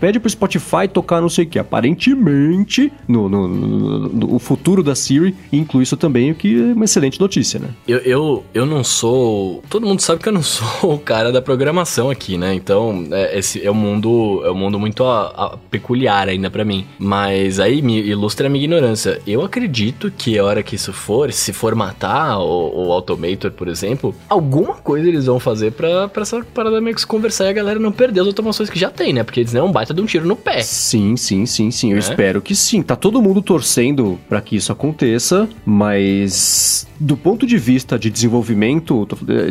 pede 0.00 0.18
pro 0.18 0.30
Spotify 0.30 0.88
tocar 0.90 1.20
não 1.20 1.28
sei 1.28 1.44
o 1.44 1.48
que. 1.48 1.58
Aparentemente, 1.58 2.92
no, 3.06 3.28
no, 3.28 3.48
no, 3.48 4.08
no, 4.08 4.38
futuro 4.38 4.82
da 4.82 4.94
Siri, 4.94 5.34
inclui 5.52 5.82
isso 5.82 5.96
também, 5.96 6.30
o 6.30 6.34
que 6.34 6.70
é 6.70 6.72
uma 6.72 6.84
excelente 6.84 7.20
notícia, 7.20 7.58
né? 7.60 7.68
Eu, 7.86 7.98
eu, 7.98 8.44
eu 8.54 8.66
não 8.66 8.84
sou. 8.94 9.62
Todo 9.68 9.86
mundo 9.86 10.00
sabe 10.00 10.22
que 10.22 10.28
eu 10.28 10.32
não 10.32 10.42
sou 10.44 10.94
o 10.94 10.98
cara 10.98 11.32
da 11.32 11.42
programação 11.42 12.10
aqui, 12.10 12.38
né? 12.38 12.54
Então, 12.54 13.06
é, 13.10 13.38
esse 13.38 13.64
é 13.64 13.70
um 13.70 13.74
mundo, 13.74 14.42
é 14.44 14.50
um 14.50 14.54
mundo 14.54 14.78
muito 14.78 15.04
a, 15.04 15.26
a, 15.26 15.56
peculiar 15.70 16.28
ainda 16.28 16.50
para 16.50 16.64
mim. 16.64 16.86
Mas 16.98 17.58
aí 17.58 17.82
me 17.82 18.00
ilustra 18.00 18.46
a 18.46 18.50
minha 18.50 18.64
ignorância. 18.64 19.20
Eu 19.26 19.42
acredito 19.42 20.12
que 20.16 20.38
a 20.38 20.44
hora 20.44 20.62
que 20.62 20.76
isso 20.76 20.92
for, 20.92 21.32
se 21.32 21.52
formatar 21.52 22.40
o, 22.40 22.86
o 22.86 22.92
Automator, 22.92 23.50
por 23.50 23.68
exemplo, 23.68 24.14
alguma 24.28 24.74
coisa 24.74 25.08
eles 25.08 25.26
vão 25.26 25.40
fazer 25.40 25.72
pra, 25.72 26.08
pra 26.08 26.22
essa 26.22 26.44
parada 26.54 26.80
meio 26.80 26.94
que 26.94 27.00
se 27.00 27.06
conversar 27.06 27.46
e 27.46 27.48
a 27.48 27.52
galera 27.52 27.78
não 27.78 27.92
perder 27.92 28.20
as 28.20 28.26
automações 28.26 28.70
que 28.70 28.78
já 28.78 28.90
tem, 28.90 29.12
né? 29.12 29.22
Porque 29.22 29.40
eles 29.40 29.52
não 29.52 29.62
é 29.62 29.64
um 29.64 29.72
baita 29.72 29.92
de 29.92 30.00
um 30.00 30.06
tiro 30.06 30.26
no 30.26 30.36
pé. 30.36 30.62
Sim, 30.62 31.16
sim, 31.16 31.46
sim, 31.46 31.70
sim. 31.70 31.90
Eu 31.90 31.96
é? 31.96 32.00
espero 32.00 32.40
que 32.40 32.54
sim. 32.54 32.82
Tá 32.82 32.96
todo 32.96 33.20
mundo 33.20 33.42
torcendo 33.42 34.18
para 34.28 34.40
que 34.40 34.56
isso 34.56 34.72
aconteça, 34.72 35.48
mas 35.64 36.86
do 36.98 37.16
ponto 37.16 37.46
de 37.46 37.58
vista 37.58 37.98
de 37.98 38.10
desenvolvimento, 38.10 38.83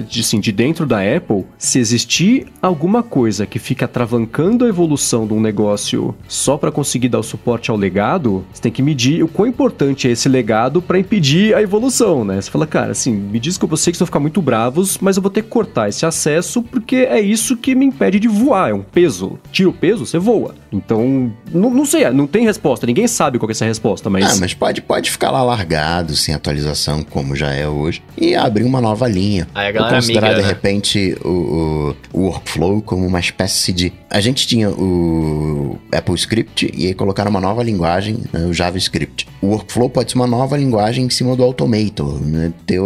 de, 0.07 0.23
sim, 0.23 0.39
de 0.39 0.51
dentro 0.51 0.85
da 0.85 0.99
Apple, 0.99 1.45
se 1.57 1.79
existir 1.79 2.47
alguma 2.61 3.01
coisa 3.01 3.45
que 3.45 3.59
fica 3.59 3.85
atravancando 3.85 4.65
a 4.65 4.69
evolução 4.69 5.25
de 5.27 5.33
um 5.33 5.41
negócio 5.41 6.15
só 6.27 6.57
para 6.57 6.71
conseguir 6.71 7.09
dar 7.09 7.19
o 7.19 7.23
suporte 7.23 7.71
ao 7.71 7.77
legado, 7.77 8.45
você 8.53 8.61
tem 8.61 8.71
que 8.71 8.81
medir 8.81 9.23
o 9.23 9.27
quão 9.27 9.47
importante 9.47 10.07
é 10.07 10.11
esse 10.11 10.29
legado 10.29 10.81
para 10.81 10.99
impedir 10.99 11.55
a 11.55 11.61
evolução, 11.61 12.23
né? 12.23 12.41
Você 12.41 12.51
fala, 12.51 12.67
cara, 12.67 12.91
assim, 12.91 13.11
me 13.11 13.39
diz 13.39 13.57
que 13.57 13.65
eu 13.65 13.77
sei 13.77 13.91
que 13.91 13.99
vão 13.99 14.05
ficar 14.05 14.19
muito 14.19 14.41
bravos, 14.41 14.97
mas 14.99 15.17
eu 15.17 15.21
vou 15.21 15.31
ter 15.31 15.41
que 15.41 15.49
cortar 15.49 15.89
esse 15.89 16.05
acesso 16.05 16.61
porque 16.61 16.95
é 16.95 17.19
isso 17.19 17.57
que 17.57 17.75
me 17.75 17.85
impede 17.85 18.19
de 18.19 18.27
voar, 18.27 18.69
é 18.69 18.73
um 18.73 18.83
peso. 18.83 19.39
Tira 19.51 19.69
o 19.69 19.73
peso, 19.73 20.05
você 20.05 20.17
voa. 20.17 20.55
Então, 20.71 21.31
não, 21.51 21.69
não 21.69 21.85
sei, 21.85 22.09
não 22.09 22.25
tem 22.25 22.45
resposta, 22.45 22.85
ninguém 22.85 23.07
sabe 23.07 23.37
qual 23.37 23.49
é 23.49 23.51
essa 23.51 23.65
resposta, 23.65 24.09
mas... 24.09 24.25
Ah, 24.25 24.39
mas 24.39 24.53
pode, 24.53 24.81
pode 24.81 25.11
ficar 25.11 25.31
lá 25.31 25.43
largado, 25.43 26.15
sem 26.15 26.33
atualização, 26.33 27.03
como 27.03 27.35
já 27.35 27.53
é 27.53 27.67
hoje, 27.67 28.01
e 28.17 28.35
abrir 28.35 28.63
uma 28.63 28.81
nova 28.81 29.07
linha. 29.07 29.22
Aí 29.53 29.67
a 29.67 29.71
galera 29.71 29.95
considerar, 29.95 30.27
migra, 30.27 30.41
de 30.41 30.47
né? 30.47 30.53
repente, 30.53 31.17
o, 31.23 31.29
o, 31.29 31.95
o, 32.13 32.21
workflow 32.27 32.81
como 32.81 33.05
uma 33.05 33.19
espécie 33.19 33.71
de... 33.71 33.93
A 34.09 34.19
gente 34.19 34.45
tinha 34.47 34.69
o 34.69 35.79
Apple 35.91 36.15
Script 36.15 36.71
e 36.73 36.87
aí 36.87 36.93
colocaram 36.93 37.29
uma 37.29 37.41
nova 37.41 37.63
linguagem, 37.63 38.19
né, 38.31 38.45
o 38.45 38.53
JavaScript. 38.53 39.27
O 39.41 39.47
workflow 39.47 39.89
pode 39.89 40.11
ser 40.11 40.17
uma 40.17 40.27
nova 40.27 40.57
linguagem 40.57 41.05
em 41.05 41.09
cima 41.09 41.35
do 41.35 41.43
Automator, 41.43 42.19
né? 42.21 42.53
Ter, 42.65 42.79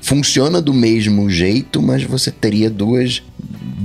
funciona 0.00 0.60
do 0.60 0.74
mesmo 0.74 1.30
jeito, 1.30 1.80
mas 1.80 2.02
você 2.02 2.30
teria 2.30 2.68
duas 2.68 3.22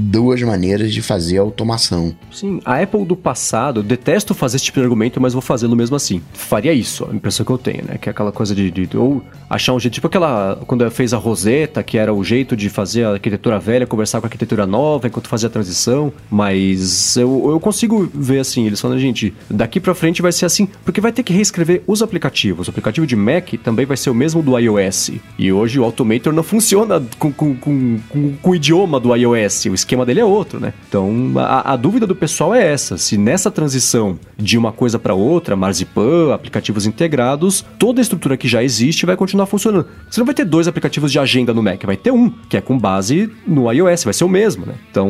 duas 0.02 0.41
maneiras 0.41 0.93
de 0.93 1.02
fazer 1.02 1.38
automação. 1.38 2.16
Sim, 2.32 2.60
a 2.66 2.82
Apple 2.82 3.06
do 3.06 3.16
passado, 3.16 3.84
detesto 3.84 4.34
fazer 4.34 4.58
esse 4.58 4.66
tipo 4.66 4.80
de 4.80 4.84
argumento, 4.84 5.22
mas 5.22 5.34
vou 5.34 5.41
fazê-lo 5.41 5.76
mesmo 5.76 5.95
assim. 5.95 6.22
Faria 6.34 6.74
isso, 6.74 7.08
a 7.10 7.16
impressão 7.16 7.45
que 7.45 7.52
eu 7.52 7.58
tenho, 7.58 7.86
né? 7.86 7.97
Que 7.99 8.10
é 8.10 8.12
aquela 8.12 8.32
coisa 8.32 8.56
de, 8.56 8.72
de, 8.72 8.97
ou 8.97 9.22
achar 9.49 9.74
um 9.74 9.80
jeito, 9.80 9.95
tipo 9.95 10.08
aquela, 10.08 10.60
quando 10.66 10.89
fez 10.89 11.14
a 11.14 11.18
Rosetta, 11.18 11.84
que 11.84 11.97
era 11.97 12.14
o 12.14 12.24
jeito 12.24 12.56
de 12.56 12.70
fazer 12.70 13.04
a 13.04 13.12
arquitetura 13.12 13.60
velha 13.60 13.86
conversar 13.86 14.20
com 14.20 14.26
a 14.26 14.28
arquitetura 14.28 14.66
nova 14.66 15.08
enquanto 15.08 15.28
fazia 15.28 15.47
a 15.47 15.52
transição, 15.52 16.12
mas 16.30 17.16
eu, 17.18 17.52
eu 17.52 17.60
consigo 17.60 18.10
ver 18.14 18.39
assim, 18.39 18.66
eles 18.66 18.80
falando, 18.80 18.99
gente, 18.99 19.34
daqui 19.49 19.80
para 19.80 19.93
frente 19.93 20.22
vai 20.22 20.32
ser 20.32 20.45
assim, 20.45 20.68
porque 20.84 21.02
vai 21.02 21.12
ter 21.12 21.24
que 21.24 21.34
reescrever 21.34 21.84
os 21.86 22.02
aplicativos. 22.02 22.68
O 22.68 22.72
aplicativo 22.72 23.06
de 23.06 23.16
Mac 23.16 23.54
também 23.64 23.86
vai 23.86 23.97
ser 23.97 24.10
o 24.10 24.16
mesmo 24.16 24.41
do 24.41 24.58
iOS. 24.58 25.12
E 25.38 25.52
hoje 25.52 25.80
o 25.80 25.84
Automator 25.84 26.34
não 26.34 26.43
funciona 26.43 27.02
com, 27.20 27.32
com, 27.32 27.56
com, 27.56 27.99
com, 28.10 28.34
com 28.41 28.49
o 28.49 28.56
idioma 28.56 28.99
do 28.99 29.16
iOS, 29.16 29.66
o 29.66 29.74
esquema 29.92 30.06
dele 30.06 30.22
é 30.22 30.26
outro, 30.26 30.60
né? 30.60 30.74
Então, 30.88 31.34
a, 31.38 31.74
a 31.74 31.76
dúvida 31.76 32.08
do 32.08 32.16
pessoal 32.16 32.56
é 32.56 32.66
essa: 32.66 32.98
se 32.98 33.18
nessa 33.18 33.52
transição 33.52 34.18
de 34.38 34.58
uma 34.58 34.72
coisa 34.72 34.98
para 34.98 35.14
outra, 35.14 35.56
Marzipan, 35.56 36.34
aplicativos 36.34 36.86
integrados, 36.86 37.66
toda 37.78 38.00
a 38.00 38.04
estrutura 38.04 38.38
que 38.38 38.48
já 38.48 38.64
existe 38.64 39.06
vai 39.06 39.18
continuar 39.18 39.46
funcionando. 39.46 39.88
Você 40.10 40.20
não 40.20 40.26
vai 40.26 40.34
ter 40.34 40.46
dois 40.46 40.68
aplicativos 40.68 41.12
de 41.12 41.20
agenda 41.20 41.54
no 41.54 41.62
Mac, 41.62 41.84
vai 41.84 41.98
ter 41.98 42.12
um, 42.12 42.30
que 42.30 42.56
é 42.56 42.62
com 42.62 42.78
base 42.78 43.30
no 43.46 43.72
iOS, 43.72 44.06
vai 44.06 44.14
ser 44.14 44.24
o 44.24 44.30
mesmo, 44.30 44.66
né? 44.66 44.76
Então, 44.89 45.10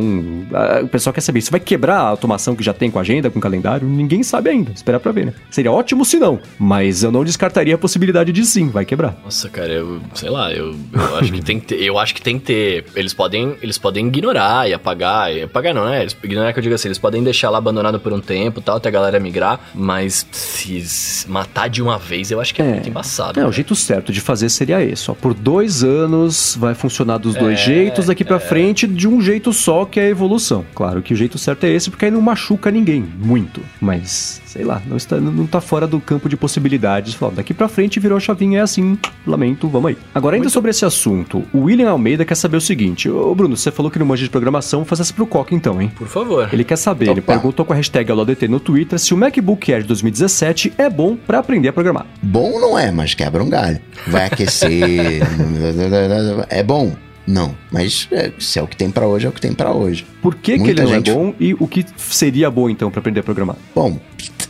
a, 0.54 0.82
o 0.84 0.88
pessoal 0.88 1.14
quer 1.14 1.22
saber, 1.22 1.40
isso 1.40 1.52
vai 1.52 1.60
quebrar 1.60 1.98
a 1.98 2.08
automação 2.08 2.56
que 2.56 2.64
já 2.64 2.74
tem 2.74 2.90
com 2.90 3.00
agenda, 3.00 3.30
com 3.30 3.40
calendário? 3.40 3.88
Ninguém 3.88 4.24
sabe 4.24 4.50
ainda, 4.50 4.72
esperar 4.72 5.00
pra 5.00 5.12
ver, 5.12 5.28
né? 5.28 5.34
Seria 5.52 5.72
ótimo 5.72 6.04
se 6.04 6.18
não, 6.18 6.40
mas 6.58 7.04
eu 7.04 7.12
não 7.12 7.24
descartaria 7.24 7.76
a 7.76 7.78
possibilidade 7.78 8.32
de 8.32 8.46
sim, 8.46 8.70
vai 8.70 8.86
quebrar. 8.86 9.20
Nossa, 9.24 9.50
cara, 9.50 9.72
eu 9.72 10.02
sei 10.16 10.30
lá, 10.30 10.52
eu, 10.52 10.76
eu 10.94 11.18
acho 11.18 11.32
que 11.32 11.42
tem 11.42 11.60
que 11.60 11.68
ter, 11.68 11.84
eu 11.84 12.00
acho 12.00 12.16
que 12.16 12.22
tem 12.22 12.40
que 12.40 12.46
ter, 12.46 12.86
eles 12.96 13.14
podem, 13.14 13.56
eles 13.62 13.78
podem 13.78 14.08
ignorar 14.08 14.61
e 14.68 14.74
apagar, 14.74 15.34
e 15.34 15.44
apagar 15.44 15.74
não, 15.74 15.86
né? 15.86 16.02
Eles, 16.02 16.16
ignorar 16.24 16.54
que 16.54 16.60
eu 16.60 16.64
digo 16.64 16.76
assim, 16.76 16.88
eles 16.88 16.98
podem 16.98 17.24
deixar 17.24 17.50
lá 17.50 17.58
abandonado 17.58 18.00
por 18.00 18.14
um 18.14 18.20
tempo, 18.20 18.62
tal, 18.62 18.78
até 18.78 18.90
a 18.90 18.92
galera 18.92 19.20
migrar, 19.20 19.60
mas 19.74 20.26
se 20.32 20.84
matar 21.28 21.70
de 21.70 21.82
uma 21.82 21.98
vez, 21.98 22.32
eu 22.32 22.40
acho 22.40 22.54
que 22.54 22.62
é, 22.62 22.66
é 22.66 22.74
muito 22.74 22.90
embaçado. 22.90 23.40
É, 23.40 23.46
o 23.46 23.52
jeito 23.52 23.76
certo 23.76 24.12
de 24.12 24.22
fazer 24.22 24.50
seria 24.50 24.84
esse, 24.84 25.10
ó, 25.10 25.14
por 25.14 25.34
dois 25.34 25.84
anos 25.84 26.56
vai 26.60 26.74
funcionar 26.74 27.18
dos 27.18 27.36
dois 27.36 27.60
É, 27.60 27.64
jeitos, 27.64 28.06
daqui 28.08 28.24
pra 28.24 28.38
é. 28.38 28.40
frente 28.40 28.88
de 28.88 29.08
um 29.08 29.22
jeito 29.22 29.54
só, 29.54 29.86
que 29.86 30.00
é 30.00 30.04
a 30.06 30.10
evolução. 30.10 30.66
Claro 30.74 31.02
que 31.02 31.14
o 31.14 31.18
jeito 31.18 31.38
certo 31.38 31.66
é 31.66 31.70
esse, 31.70 31.90
porque 31.90 32.06
aí 32.06 32.12
não 32.12 32.22
machuca 32.22 32.72
ninguém, 32.72 33.02
muito, 33.20 33.62
mas 33.80 34.42
sei 34.46 34.66
lá, 34.66 34.82
não 34.86 34.98
está, 34.98 35.16
não 35.18 35.48
tá 35.48 35.62
fora 35.62 35.88
do 35.88 36.00
campo 36.02 36.28
de 36.28 36.36
possibilidades. 36.36 37.14
Fala, 37.14 37.32
daqui 37.32 37.54
pra 37.54 37.70
frente 37.70 38.00
virou 38.02 38.18
a 38.18 38.20
chavinha, 38.20 38.60
é 38.60 38.62
assim, 38.62 38.98
lamento, 39.26 39.68
vamos 39.70 39.90
aí. 39.92 39.98
Agora, 40.14 40.36
ainda 40.36 40.50
sobre 40.50 40.72
esse 40.72 40.84
assunto, 40.84 41.44
o 41.54 41.62
William 41.62 41.90
Almeida 41.90 42.26
quer 42.26 42.36
saber 42.36 42.58
o 42.58 42.62
seguinte: 42.62 43.10
Ô 43.10 43.34
Bruno, 43.34 43.56
você 43.56 43.72
falou 43.72 43.90
que 43.90 43.98
não 43.98 44.06
manja 44.06 44.24
de 44.24 44.30
programação, 44.30 44.51
faz 44.86 45.00
essa 45.00 45.14
pro 45.14 45.28
Coca 45.28 45.54
então, 45.54 45.82
hein? 45.82 45.92
Por 45.96 46.08
favor. 46.08 46.50
Ele 46.52 46.64
quer 46.64 46.76
saber, 46.78 47.10
ele 47.10 47.20
Opa. 47.20 47.34
perguntou 47.34 47.64
com 47.66 47.74
a 47.74 47.76
hashtag 47.76 48.10
AuloDT 48.12 48.48
no 48.48 48.60
Twitter 48.60 48.98
se 49.00 49.14
o 49.14 49.18
MacBook 49.18 49.72
Air 49.72 49.84
de 49.84 49.88
2017 49.90 50.74
é 50.78 50.90
bom 50.90 51.16
pra 51.16 51.40
aprender 51.40 51.70
a 51.70 51.74
programar. 51.74 52.06
Bom 52.22 52.60
não 52.60 52.78
é, 52.78 52.92
mas 52.92 53.14
quebra 53.14 53.44
um 53.44 53.50
galho. 53.50 53.80
Vai 54.08 54.26
aquecer. 54.26 55.22
é 56.50 56.64
bom? 56.64 56.96
Não, 57.28 57.56
mas 57.72 58.08
é, 58.12 58.32
se 58.40 58.58
é 58.58 58.64
o 58.64 58.68
que 58.68 58.76
tem 58.76 58.90
pra 58.90 59.06
hoje, 59.06 59.28
é 59.28 59.30
o 59.30 59.32
que 59.32 59.40
tem 59.40 59.54
pra 59.54 59.72
hoje. 59.72 60.06
Por 60.22 60.36
que, 60.36 60.58
que 60.58 60.70
ele 60.72 60.82
não 60.82 60.88
gente- 60.92 61.12
é 61.12 61.14
bom 61.14 61.34
e 61.40 61.54
o 61.54 61.68
que 61.68 61.86
seria 61.96 62.50
bom 62.50 62.68
então 62.70 62.90
pra 62.90 63.00
aprender 63.00 63.20
a 63.20 63.24
programar? 63.24 63.56
Bom, 63.76 64.00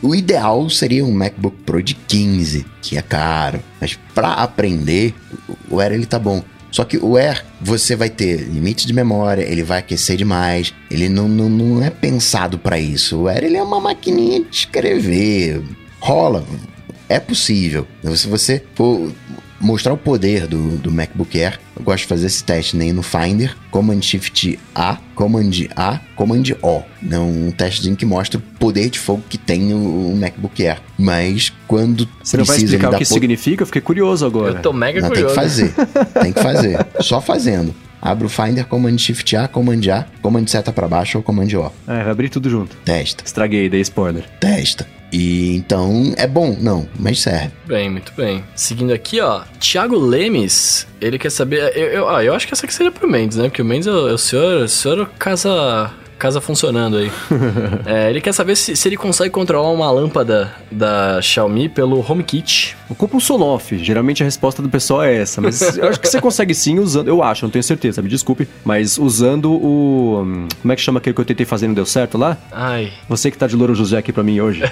o 0.00 0.14
ideal 0.14 0.68
seria 0.70 1.04
um 1.04 1.12
MacBook 1.12 1.56
Pro 1.66 1.82
de 1.82 1.94
15, 1.94 2.64
que 2.80 2.96
é 2.96 3.02
caro. 3.02 3.60
Mas 3.80 3.98
pra 4.14 4.32
aprender, 4.32 5.14
o 5.70 5.80
Air 5.80 5.92
ele 5.92 6.06
tá 6.06 6.18
bom. 6.18 6.42
Só 6.72 6.84
que 6.84 6.96
o 6.96 7.18
Air, 7.18 7.44
você 7.60 7.94
vai 7.94 8.08
ter 8.08 8.48
limite 8.48 8.86
de 8.86 8.94
memória, 8.94 9.42
ele 9.42 9.62
vai 9.62 9.80
aquecer 9.80 10.16
demais, 10.16 10.74
ele 10.90 11.06
não, 11.06 11.28
não, 11.28 11.48
não 11.48 11.84
é 11.84 11.90
pensado 11.90 12.58
pra 12.58 12.78
isso. 12.80 13.18
O 13.18 13.28
Air 13.28 13.44
ele 13.44 13.58
é 13.58 13.62
uma 13.62 13.78
maquininha 13.78 14.42
de 14.42 14.56
escrever. 14.56 15.62
Rola, 16.00 16.44
é 17.10 17.20
possível. 17.20 17.86
Se 18.14 18.26
você 18.26 18.64
for 18.74 19.12
mostrar 19.62 19.92
o 19.92 19.96
poder 19.96 20.46
do, 20.46 20.76
do 20.78 20.90
MacBook 20.90 21.40
Air, 21.40 21.58
eu 21.76 21.82
gosto 21.82 22.02
de 22.02 22.06
fazer 22.08 22.26
esse 22.26 22.42
teste 22.44 22.76
nem 22.76 22.92
no 22.92 23.02
Finder, 23.02 23.56
Command 23.70 24.02
Shift 24.02 24.58
A, 24.74 24.98
Command 25.14 25.50
A, 25.76 26.00
Command 26.16 26.42
O. 26.62 26.82
Não 27.00 27.28
um 27.30 27.50
testezinho 27.50 27.96
que 27.96 28.04
mostra 28.04 28.38
o 28.38 28.42
poder 28.58 28.90
de 28.90 28.98
fogo 28.98 29.22
que 29.28 29.38
tem 29.38 29.72
o, 29.72 30.12
o 30.12 30.16
MacBook 30.16 30.66
Air. 30.66 30.80
Mas 30.98 31.52
quando 31.66 32.08
Você 32.22 32.36
não 32.36 32.44
vai 32.44 32.56
explicar 32.58 32.88
o 32.94 32.98
que 32.98 33.04
po- 33.06 33.14
significa? 33.14 33.62
Eu 33.62 33.66
fiquei 33.66 33.80
curioso 33.82 34.26
agora. 34.26 34.56
Eu 34.58 34.62
tô 34.62 34.72
mega 34.72 35.00
Não, 35.00 35.08
tem 35.10 35.24
que 35.24 35.32
curioso. 35.32 35.34
fazer. 35.34 35.72
Tem 36.22 36.32
que 36.32 36.42
fazer. 36.42 36.86
Só 37.00 37.20
fazendo. 37.20 37.74
Abre 38.00 38.26
o 38.26 38.28
Finder, 38.28 38.66
Command 38.66 38.98
Shift 38.98 39.36
A, 39.36 39.46
Command 39.46 39.80
A, 39.92 40.04
Command 40.20 40.46
seta 40.48 40.72
pra 40.72 40.88
baixo 40.88 41.18
ou 41.18 41.22
Command 41.24 41.46
O. 41.54 41.66
É, 41.90 42.02
vai 42.02 42.10
abrir 42.10 42.28
tudo 42.28 42.50
junto. 42.50 42.76
Testa, 42.84 43.22
Estraguei, 43.24 43.68
dei 43.68 43.80
spoiler. 43.80 44.24
testa. 44.40 44.86
E 45.12 45.56
então 45.56 46.14
é 46.16 46.26
bom, 46.26 46.56
não, 46.58 46.88
mas 46.98 47.20
serve. 47.20 47.50
Bem, 47.66 47.90
muito 47.90 48.12
bem. 48.14 48.42
Seguindo 48.56 48.92
aqui, 48.92 49.20
ó, 49.20 49.42
Thiago 49.60 49.98
Lemes, 49.98 50.86
ele 51.00 51.18
quer 51.18 51.30
saber. 51.30 51.76
Eu, 51.76 51.86
eu, 51.88 52.08
ah, 52.08 52.24
eu 52.24 52.34
acho 52.34 52.46
que 52.46 52.54
essa 52.54 52.64
aqui 52.64 52.72
seria 52.72 52.90
pro 52.90 53.08
Mendes, 53.08 53.36
né? 53.36 53.44
Porque 53.44 53.60
o 53.60 53.64
Mendes 53.64 53.86
é 53.86 53.92
o, 53.92 54.08
é 54.08 54.12
o 54.12 54.18
senhor, 54.18 54.62
o 54.62 54.68
senhor 54.68 55.08
casa. 55.18 55.92
Casa 56.22 56.40
funcionando 56.40 56.98
aí. 56.98 57.10
é, 57.84 58.08
ele 58.08 58.20
quer 58.20 58.32
saber 58.32 58.54
se, 58.54 58.76
se, 58.76 58.88
ele 58.88 58.96
consegue 58.96 59.30
controlar 59.30 59.72
uma 59.72 59.90
lâmpada 59.90 60.52
da 60.70 61.20
Xiaomi 61.20 61.68
pelo 61.68 61.98
HomeKit. 62.08 62.76
Ocupa 62.88 63.16
um 63.16 63.20
Sonoff. 63.20 63.76
Geralmente 63.78 64.22
a 64.22 64.24
resposta 64.24 64.62
do 64.62 64.68
pessoal 64.68 65.02
é 65.02 65.16
essa. 65.16 65.40
Mas 65.40 65.76
eu 65.76 65.88
acho 65.88 65.98
que 65.98 66.08
você 66.08 66.20
consegue 66.20 66.54
sim 66.54 66.78
usando. 66.78 67.08
Eu 67.08 67.24
acho, 67.24 67.44
não 67.44 67.50
tenho 67.50 67.64
certeza, 67.64 68.00
me 68.00 68.08
desculpe. 68.08 68.46
Mas 68.64 68.98
usando 68.98 69.52
o. 69.52 70.46
Como 70.60 70.72
é 70.72 70.76
que 70.76 70.82
chama 70.82 71.00
aquele 71.00 71.12
que 71.12 71.20
eu 71.20 71.24
tentei 71.24 71.44
fazer 71.44 71.64
e 71.64 71.68
não 71.68 71.74
deu 71.74 71.86
certo 71.86 72.16
lá? 72.16 72.38
Ai. 72.52 72.92
Você 73.08 73.28
que 73.28 73.36
tá 73.36 73.48
de 73.48 73.56
Louro 73.56 73.74
José 73.74 73.98
aqui 73.98 74.12
pra 74.12 74.22
mim 74.22 74.40
hoje. 74.40 74.62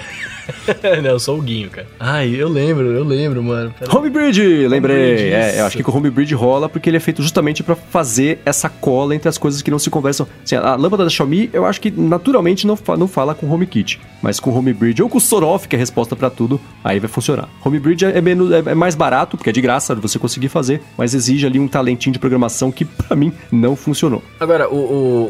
não, 1.03 1.11
eu 1.11 1.19
sou 1.19 1.37
o 1.37 1.41
Guinho, 1.41 1.69
cara. 1.69 1.87
Ai, 1.99 2.33
eu 2.33 2.47
lembro, 2.47 2.91
eu 2.91 3.03
lembro, 3.03 3.43
mano. 3.43 3.73
Pera 3.77 3.97
Homebridge, 3.97 4.67
lembrei. 4.67 5.15
Home 5.15 5.31
é, 5.31 5.59
eu 5.59 5.65
acho 5.65 5.77
que 5.77 5.89
o 5.89 5.97
Homebridge 5.97 6.33
rola 6.33 6.69
porque 6.69 6.89
ele 6.89 6.97
é 6.97 6.99
feito 6.99 7.21
justamente 7.21 7.63
para 7.63 7.75
fazer 7.75 8.39
essa 8.45 8.69
cola 8.69 9.15
entre 9.15 9.27
as 9.27 9.37
coisas 9.37 9.61
que 9.61 9.71
não 9.71 9.79
se 9.79 9.89
conversam. 9.89 10.27
Assim, 10.43 10.55
a 10.55 10.75
lâmpada 10.75 11.03
da 11.03 11.09
Xiaomi, 11.09 11.40
eu 11.53 11.65
acho 11.65 11.79
que 11.79 11.91
naturalmente 11.91 12.67
não, 12.67 12.75
fa 12.75 12.97
não 12.97 13.07
fala 13.07 13.33
com 13.33 13.49
HomeKit, 13.49 13.99
mas 14.21 14.39
com 14.39 14.51
Homebridge 14.51 15.01
ou 15.01 15.09
com 15.09 15.19
Sorof, 15.19 15.67
que 15.67 15.75
é 15.75 15.77
a 15.77 15.79
resposta 15.79 16.15
para 16.15 16.29
tudo, 16.29 16.59
aí 16.83 16.99
vai 16.99 17.09
funcionar. 17.09 17.49
Homebridge 17.63 18.05
é, 18.05 18.21
menos, 18.21 18.51
é, 18.51 18.59
é 18.59 18.75
mais 18.75 18.95
barato, 18.95 19.37
porque 19.37 19.49
é 19.49 19.53
de 19.53 19.61
graça 19.61 19.95
você 19.95 20.19
conseguir 20.19 20.49
fazer, 20.49 20.81
mas 20.97 21.13
exige 21.13 21.45
ali 21.45 21.59
um 21.59 21.67
talentinho 21.67 22.13
de 22.13 22.19
programação 22.19 22.71
que 22.71 22.85
para 22.85 23.15
mim 23.15 23.31
não 23.51 23.75
funcionou. 23.75 24.23
Agora, 24.39 24.69
o, 24.69 24.75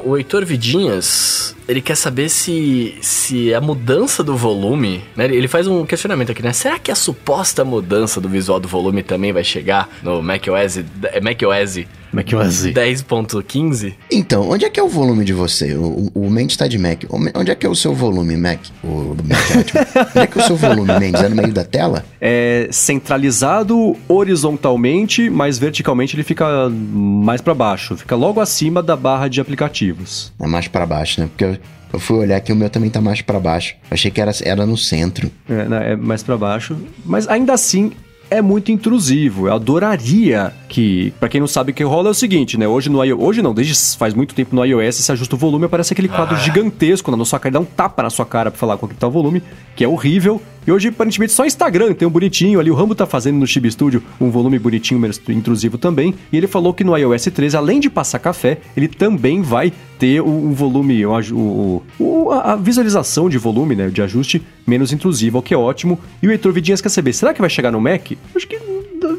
o, 0.06 0.10
o 0.10 0.18
Heitor 0.18 0.46
Vidinhas, 0.46 1.56
ele 1.68 1.82
quer 1.82 1.96
saber 1.96 2.30
se, 2.30 2.96
se 3.02 3.54
a 3.54 3.62
mudança 3.62 4.24
do 4.24 4.36
volume, 4.36 5.04
né? 5.16 5.26
Ele 5.26 5.48
faz 5.48 5.68
um 5.68 5.86
questionamento 5.86 6.32
aqui, 6.32 6.42
né? 6.42 6.54
Será 6.54 6.78
que 6.80 6.92
a 6.92 6.96
suposta 6.96 7.64
mudança 7.64 8.20
do 8.20 8.28
visual 8.28 8.60
do 8.60 8.68
volume 8.68 9.04
também 9.04 9.32
vai 9.32 9.44
chegar 9.44 9.90
no 10.04 10.22
macOS, 10.22 10.80
macOS 11.22 11.86
macOS 12.12 12.66
10.15? 12.66 13.94
Então, 14.12 14.50
onde 14.50 14.66
é 14.66 14.70
que 14.70 14.80
é 14.80 14.84
o 14.84 14.88
volume 14.88 15.24
de 15.24 15.34
você? 15.34 15.74
O, 15.76 16.12
o 16.14 16.30
Mendes 16.30 16.58
tá 16.58 16.68
de 16.68 16.78
Mac. 16.78 17.04
Onde 17.10 17.52
é 17.52 17.56
que 17.56 17.66
é 17.66 17.70
o 17.70 17.76
seu 17.76 17.94
volume, 17.94 18.36
Mac? 18.36 18.60
O 18.84 19.16
Mac 19.24 19.52
é 19.52 19.60
ótimo. 19.60 19.82
onde 20.10 20.20
é 20.20 20.28
que 20.28 20.40
é 20.40 20.44
o 20.44 20.48
seu 20.48 20.56
volume, 20.56 21.00
Mendes? 21.00 21.22
É 21.22 21.30
no 21.30 21.36
meio 21.36 21.54
da 21.54 21.64
tela? 21.64 22.06
É 22.20 22.68
centralizado 22.72 23.96
horizontalmente, 24.08 25.30
mas 25.30 25.58
verticalmente 25.58 26.16
ele 26.16 26.24
fica 26.24 26.70
mais 26.70 27.42
para 27.42 27.54
baixo. 27.54 27.96
Fica 27.98 28.16
logo 28.16 28.40
acima 28.40 28.84
da 28.84 28.96
barra 28.96 29.28
de 29.28 29.40
aplicativos. 29.40 30.32
É 30.40 30.48
mais 30.48 30.68
para 30.68 30.86
baixo, 30.86 31.22
né? 31.22 31.28
Porque 31.28 31.46
eu 31.46 31.58
eu 31.94 32.00
fui 32.00 32.18
olhar 32.18 32.40
que 32.40 32.54
o 32.54 32.56
meu 32.56 32.70
também 32.70 32.90
tá 32.90 33.02
mais 33.02 33.22
para 33.22 33.40
baixo. 33.40 33.76
Achei 33.90 34.10
que 34.10 34.22
era, 34.22 34.32
era 34.44 34.66
no 34.66 34.78
centro. 34.78 35.30
É, 35.50 35.92
é 35.92 35.96
mais 35.96 36.24
para 36.24 36.38
baixo. 36.38 36.78
Mas 37.06 37.28
ainda 37.28 37.54
assim, 37.54 37.92
é 38.32 38.42
muito 38.42 38.72
intrusivo. 38.72 39.48
Eu 39.48 39.54
adoraria 39.54 40.54
que, 40.70 41.14
para 41.20 41.28
quem 41.28 41.42
não 41.42 41.48
sabe 41.48 41.72
o 41.72 41.76
que 41.76 41.84
rola 41.84 42.08
é 42.08 42.12
o 42.12 42.14
seguinte, 42.14 42.58
né? 42.58 42.66
Hoje 42.66 42.90
no 42.90 43.00
hoje 43.00 43.42
não, 43.42 43.54
desde 43.54 43.76
faz 43.98 44.14
muito 44.14 44.34
tempo 44.34 44.56
no 44.56 44.64
iOS, 44.64 44.96
se 44.96 45.12
ajusta 45.12 45.36
o 45.36 45.38
volume, 45.38 45.66
aparece 45.66 45.94
aquele 45.94 46.08
quadro 46.08 46.36
ah. 46.36 46.40
gigantesco 46.40 47.16
na 47.16 47.26
sua 47.26 47.40
cara, 47.40 47.54
dá 47.54 47.60
um 47.60 47.66
tapa 47.66 48.02
na 48.02 48.10
sua 48.10 48.26
cara 48.26 48.50
para 48.50 48.58
falar 48.58 48.78
quanto 48.78 48.96
tá 48.96 49.06
o 49.08 49.12
volume, 49.12 49.44
que 49.76 49.84
é 49.84 49.88
horrível. 49.88 50.42
E 50.66 50.72
hoje, 50.72 50.90
aparentemente, 50.90 51.34
só 51.34 51.46
Instagram 51.46 51.94
tem 51.94 52.08
um 52.08 52.12
bonitinho 52.12 52.60
ali. 52.60 52.70
O 52.70 52.76
Rambo 52.76 52.94
tá 52.94 53.06
fazendo 53.06 53.38
no 53.38 53.48
Chibi 53.48 53.72
Studio 53.72 54.04
um 54.20 54.30
volume 54.30 54.60
bonitinho, 54.60 55.00
menos 55.00 55.20
intrusivo 55.28 55.78
também. 55.78 56.14
E 56.32 56.38
ele 56.38 56.48
falou 56.48 56.74
que 56.74 56.84
no 56.84 56.96
iOS 56.96 57.26
13, 57.26 57.58
além 57.58 57.80
de 57.80 57.90
passar 57.90 58.20
café, 58.20 58.60
ele 58.78 58.88
também 58.88 59.42
vai 59.42 59.74
ter 59.98 60.22
um 60.22 60.54
volume, 60.54 61.06
o, 61.06 61.82
o, 62.00 62.32
a 62.32 62.56
visualização 62.56 63.30
de 63.30 63.38
volume, 63.38 63.76
né, 63.76 63.90
de 63.90 64.02
ajuste 64.02 64.42
menos 64.66 64.92
intrusiva, 64.92 65.38
o 65.38 65.42
que 65.42 65.54
é 65.54 65.58
ótimo. 65.58 66.00
E 66.22 66.28
o 66.28 66.32
Heitor 66.32 66.52
Vidinhas 66.52 66.82
quer 66.82 66.90
saber, 66.90 67.14
será 67.14 67.34
que 67.34 67.42
vai 67.42 67.50
chegar 67.50 67.72
no 67.72 67.80
Mac? 67.80 68.12
Acho 68.36 68.48
que 68.48 68.60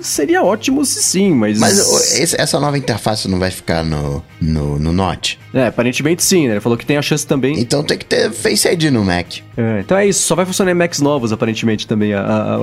seria 0.01 0.43
ótimo 0.43 0.84
se 0.84 1.03
sim, 1.03 1.32
mas. 1.32 1.59
Mas 1.59 2.34
essa 2.34 2.59
nova 2.61 2.78
interface 2.78 3.28
não 3.28 3.38
vai 3.38 3.51
ficar 3.51 3.84
no, 3.84 4.22
no, 4.40 4.78
no 4.78 4.93
Note? 4.93 5.38
É, 5.53 5.66
aparentemente 5.66 6.22
sim, 6.22 6.46
né? 6.46 6.55
Ele 6.55 6.61
falou 6.61 6.78
que 6.78 6.86
tem 6.86 6.96
a 6.96 7.03
chance 7.03 7.26
também. 7.26 7.59
Então 7.59 7.82
tem 7.82 7.98
que 7.98 8.05
ter 8.05 8.30
Face 8.30 8.66
ID 8.68 8.84
no 8.84 9.05
Mac. 9.05 9.38
É, 9.57 9.80
então 9.80 9.96
é 9.96 10.07
isso, 10.07 10.22
só 10.22 10.34
vai 10.34 10.46
funcionar 10.46 10.70
em 10.70 10.74
Macs 10.74 11.00
novos, 11.00 11.32
aparentemente, 11.32 11.86
também 11.86 12.14
a, 12.14 12.22
a. 12.22 12.59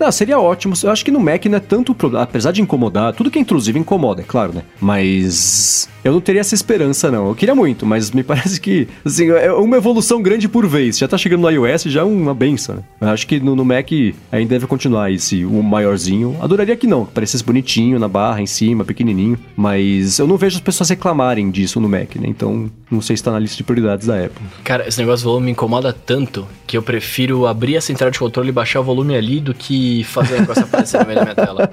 Não, 0.00 0.12
seria 0.12 0.38
ótimo. 0.38 0.74
Eu 0.82 0.90
acho 0.90 1.04
que 1.04 1.10
no 1.10 1.20
Mac 1.20 1.44
não 1.46 1.56
é 1.56 1.60
tanto 1.60 1.94
problema. 1.94 2.24
Apesar 2.24 2.52
de 2.52 2.62
incomodar, 2.62 3.12
tudo 3.12 3.30
que 3.30 3.38
é 3.38 3.42
intrusivo 3.42 3.78
incomoda, 3.78 4.22
é 4.22 4.24
claro, 4.24 4.52
né? 4.54 4.62
Mas. 4.80 5.88
Eu 6.02 6.12
não 6.12 6.20
teria 6.20 6.42
essa 6.42 6.54
esperança, 6.54 7.10
não. 7.10 7.28
Eu 7.28 7.34
queria 7.34 7.54
muito, 7.54 7.86
mas 7.86 8.10
me 8.10 8.22
parece 8.24 8.60
que, 8.60 8.86
assim, 9.04 9.30
é 9.30 9.50
uma 9.52 9.76
evolução 9.76 10.20
grande 10.20 10.48
por 10.48 10.66
vez. 10.66 10.98
Já 10.98 11.08
tá 11.08 11.16
chegando 11.16 11.40
no 11.40 11.50
iOS, 11.50 11.84
já 11.84 12.00
é 12.00 12.04
uma 12.04 12.34
benção, 12.34 12.76
né? 12.76 12.82
Eu 13.00 13.08
acho 13.08 13.26
que 13.26 13.40
no, 13.40 13.56
no 13.56 13.64
Mac 13.64 13.90
ainda 14.30 14.50
deve 14.50 14.66
continuar 14.66 15.10
esse, 15.10 15.44
o 15.44 15.62
maiorzinho. 15.62 16.36
Adoraria 16.40 16.76
que 16.76 16.86
não, 16.86 17.06
que 17.06 17.12
parecesse 17.12 17.42
bonitinho 17.42 17.98
na 17.98 18.08
barra, 18.08 18.42
em 18.42 18.46
cima, 18.46 18.84
pequenininho. 18.84 19.38
Mas 19.56 20.18
eu 20.18 20.26
não 20.26 20.36
vejo 20.36 20.56
as 20.56 20.62
pessoas 20.62 20.90
reclamarem 20.90 21.50
disso 21.50 21.80
no 21.80 21.88
Mac, 21.88 22.13
né? 22.18 22.26
Então, 22.28 22.70
não 22.90 23.00
sei 23.00 23.16
se 23.16 23.22
tá 23.22 23.30
na 23.30 23.38
lista 23.38 23.56
de 23.56 23.64
prioridades 23.64 24.06
da 24.06 24.24
Apple. 24.24 24.44
Cara, 24.62 24.88
esse 24.88 24.98
negócio 24.98 25.24
do 25.24 25.30
volume 25.30 25.46
me 25.46 25.52
incomoda 25.52 25.92
tanto 25.92 26.46
que 26.66 26.76
eu 26.76 26.82
prefiro 26.82 27.46
abrir 27.46 27.76
a 27.76 27.80
central 27.80 28.10
de 28.10 28.18
controle 28.18 28.48
e 28.48 28.52
baixar 28.52 28.80
o 28.80 28.84
volume 28.84 29.14
ali 29.14 29.40
do 29.40 29.54
que 29.54 30.04
fazer 30.04 30.36
o 30.36 30.40
negócio 30.40 30.64
aparecer 30.64 31.00
no 31.00 31.06
meio 31.06 31.18
da 31.18 31.24
minha 31.24 31.34
tela. 31.34 31.70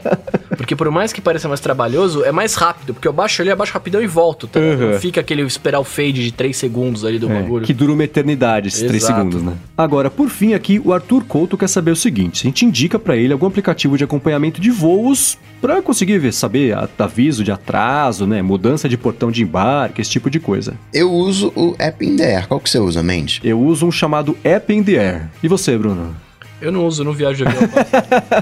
Porque 0.58 0.76
por 0.76 0.90
mais 0.92 1.14
que 1.14 1.22
pareça 1.22 1.48
mais 1.48 1.60
trabalhoso, 1.60 2.24
é 2.24 2.32
mais 2.32 2.56
rápido, 2.56 2.94
porque 2.94 3.08
eu 3.08 3.14
baixo 3.14 3.42
ali, 3.42 3.52
abaixo 3.52 3.74
rapidão 3.74 4.02
e 4.02 4.08
volto 4.08 4.48
tá? 4.48 4.60
Uhum. 4.60 4.92
Não 4.92 5.00
fica 5.00 5.22
aquele 5.22 5.42
esperar 5.42 5.80
o 5.80 5.84
fade 5.84 6.24
de 6.24 6.32
3 6.32 6.56
segundos 6.56 7.06
ali 7.06 7.20
do 7.20 7.32
é, 7.32 7.42
bagulho. 7.42 7.66
Que 7.66 7.74
dura 7.74 7.92
uma 7.92 8.04
eternidade, 8.04 8.68
esses 8.68 8.82
3 8.82 9.04
segundos, 9.04 9.42
né? 9.42 9.54
Agora, 9.78 10.10
por 10.10 10.30
fim, 10.30 10.54
aqui, 10.54 10.82
o 10.84 10.94
Arthur 10.94 11.24
Couto 11.24 11.58
quer 11.58 11.68
saber 11.68 11.92
o 11.92 11.96
seguinte: 11.96 12.40
se 12.40 12.48
a 12.48 12.50
gente 12.50 12.66
indica 12.66 13.00
para 13.00 13.16
ele 13.16 13.34
algum 13.34 13.48
aplicativo 13.48 13.98
de 13.98 14.04
acompanhamento 14.04 14.60
de 14.60 14.70
voos 14.72 15.38
para 15.62 15.82
conseguir 15.82 16.18
ver, 16.18 16.34
saber 16.34 16.76
aviso 16.98 17.44
de 17.44 17.52
atraso, 17.52 18.26
né? 18.26 18.42
Mudança 18.42 18.90
de 18.90 18.98
portão 18.98 19.32
de 19.32 19.44
embarque, 19.44 20.02
esse 20.02 20.10
tipo 20.10 20.30
de 20.32 20.40
coisa. 20.40 20.74
Eu 20.94 21.12
uso 21.12 21.52
o 21.56 21.76
App 21.78 22.06
in 22.06 22.18
the 22.18 22.36
Air. 22.38 22.48
Qual 22.48 22.60
que 22.60 22.70
você 22.70 22.80
usa, 22.80 23.04
Mendes? 23.04 23.40
Eu 23.44 23.60
uso 23.60 23.86
um 23.86 23.92
chamado 23.92 24.38
App 24.44 24.74
in 24.74 24.84
the 24.84 24.98
Air. 24.98 25.30
E 25.44 25.48
você, 25.48 25.78
Bruno? 25.78 26.16
Eu 26.62 26.72
não 26.72 26.86
uso, 26.86 27.02
eu 27.02 27.06
não 27.06 27.14
viajo 27.14 27.38
de 27.38 27.48
avião. 27.48 27.70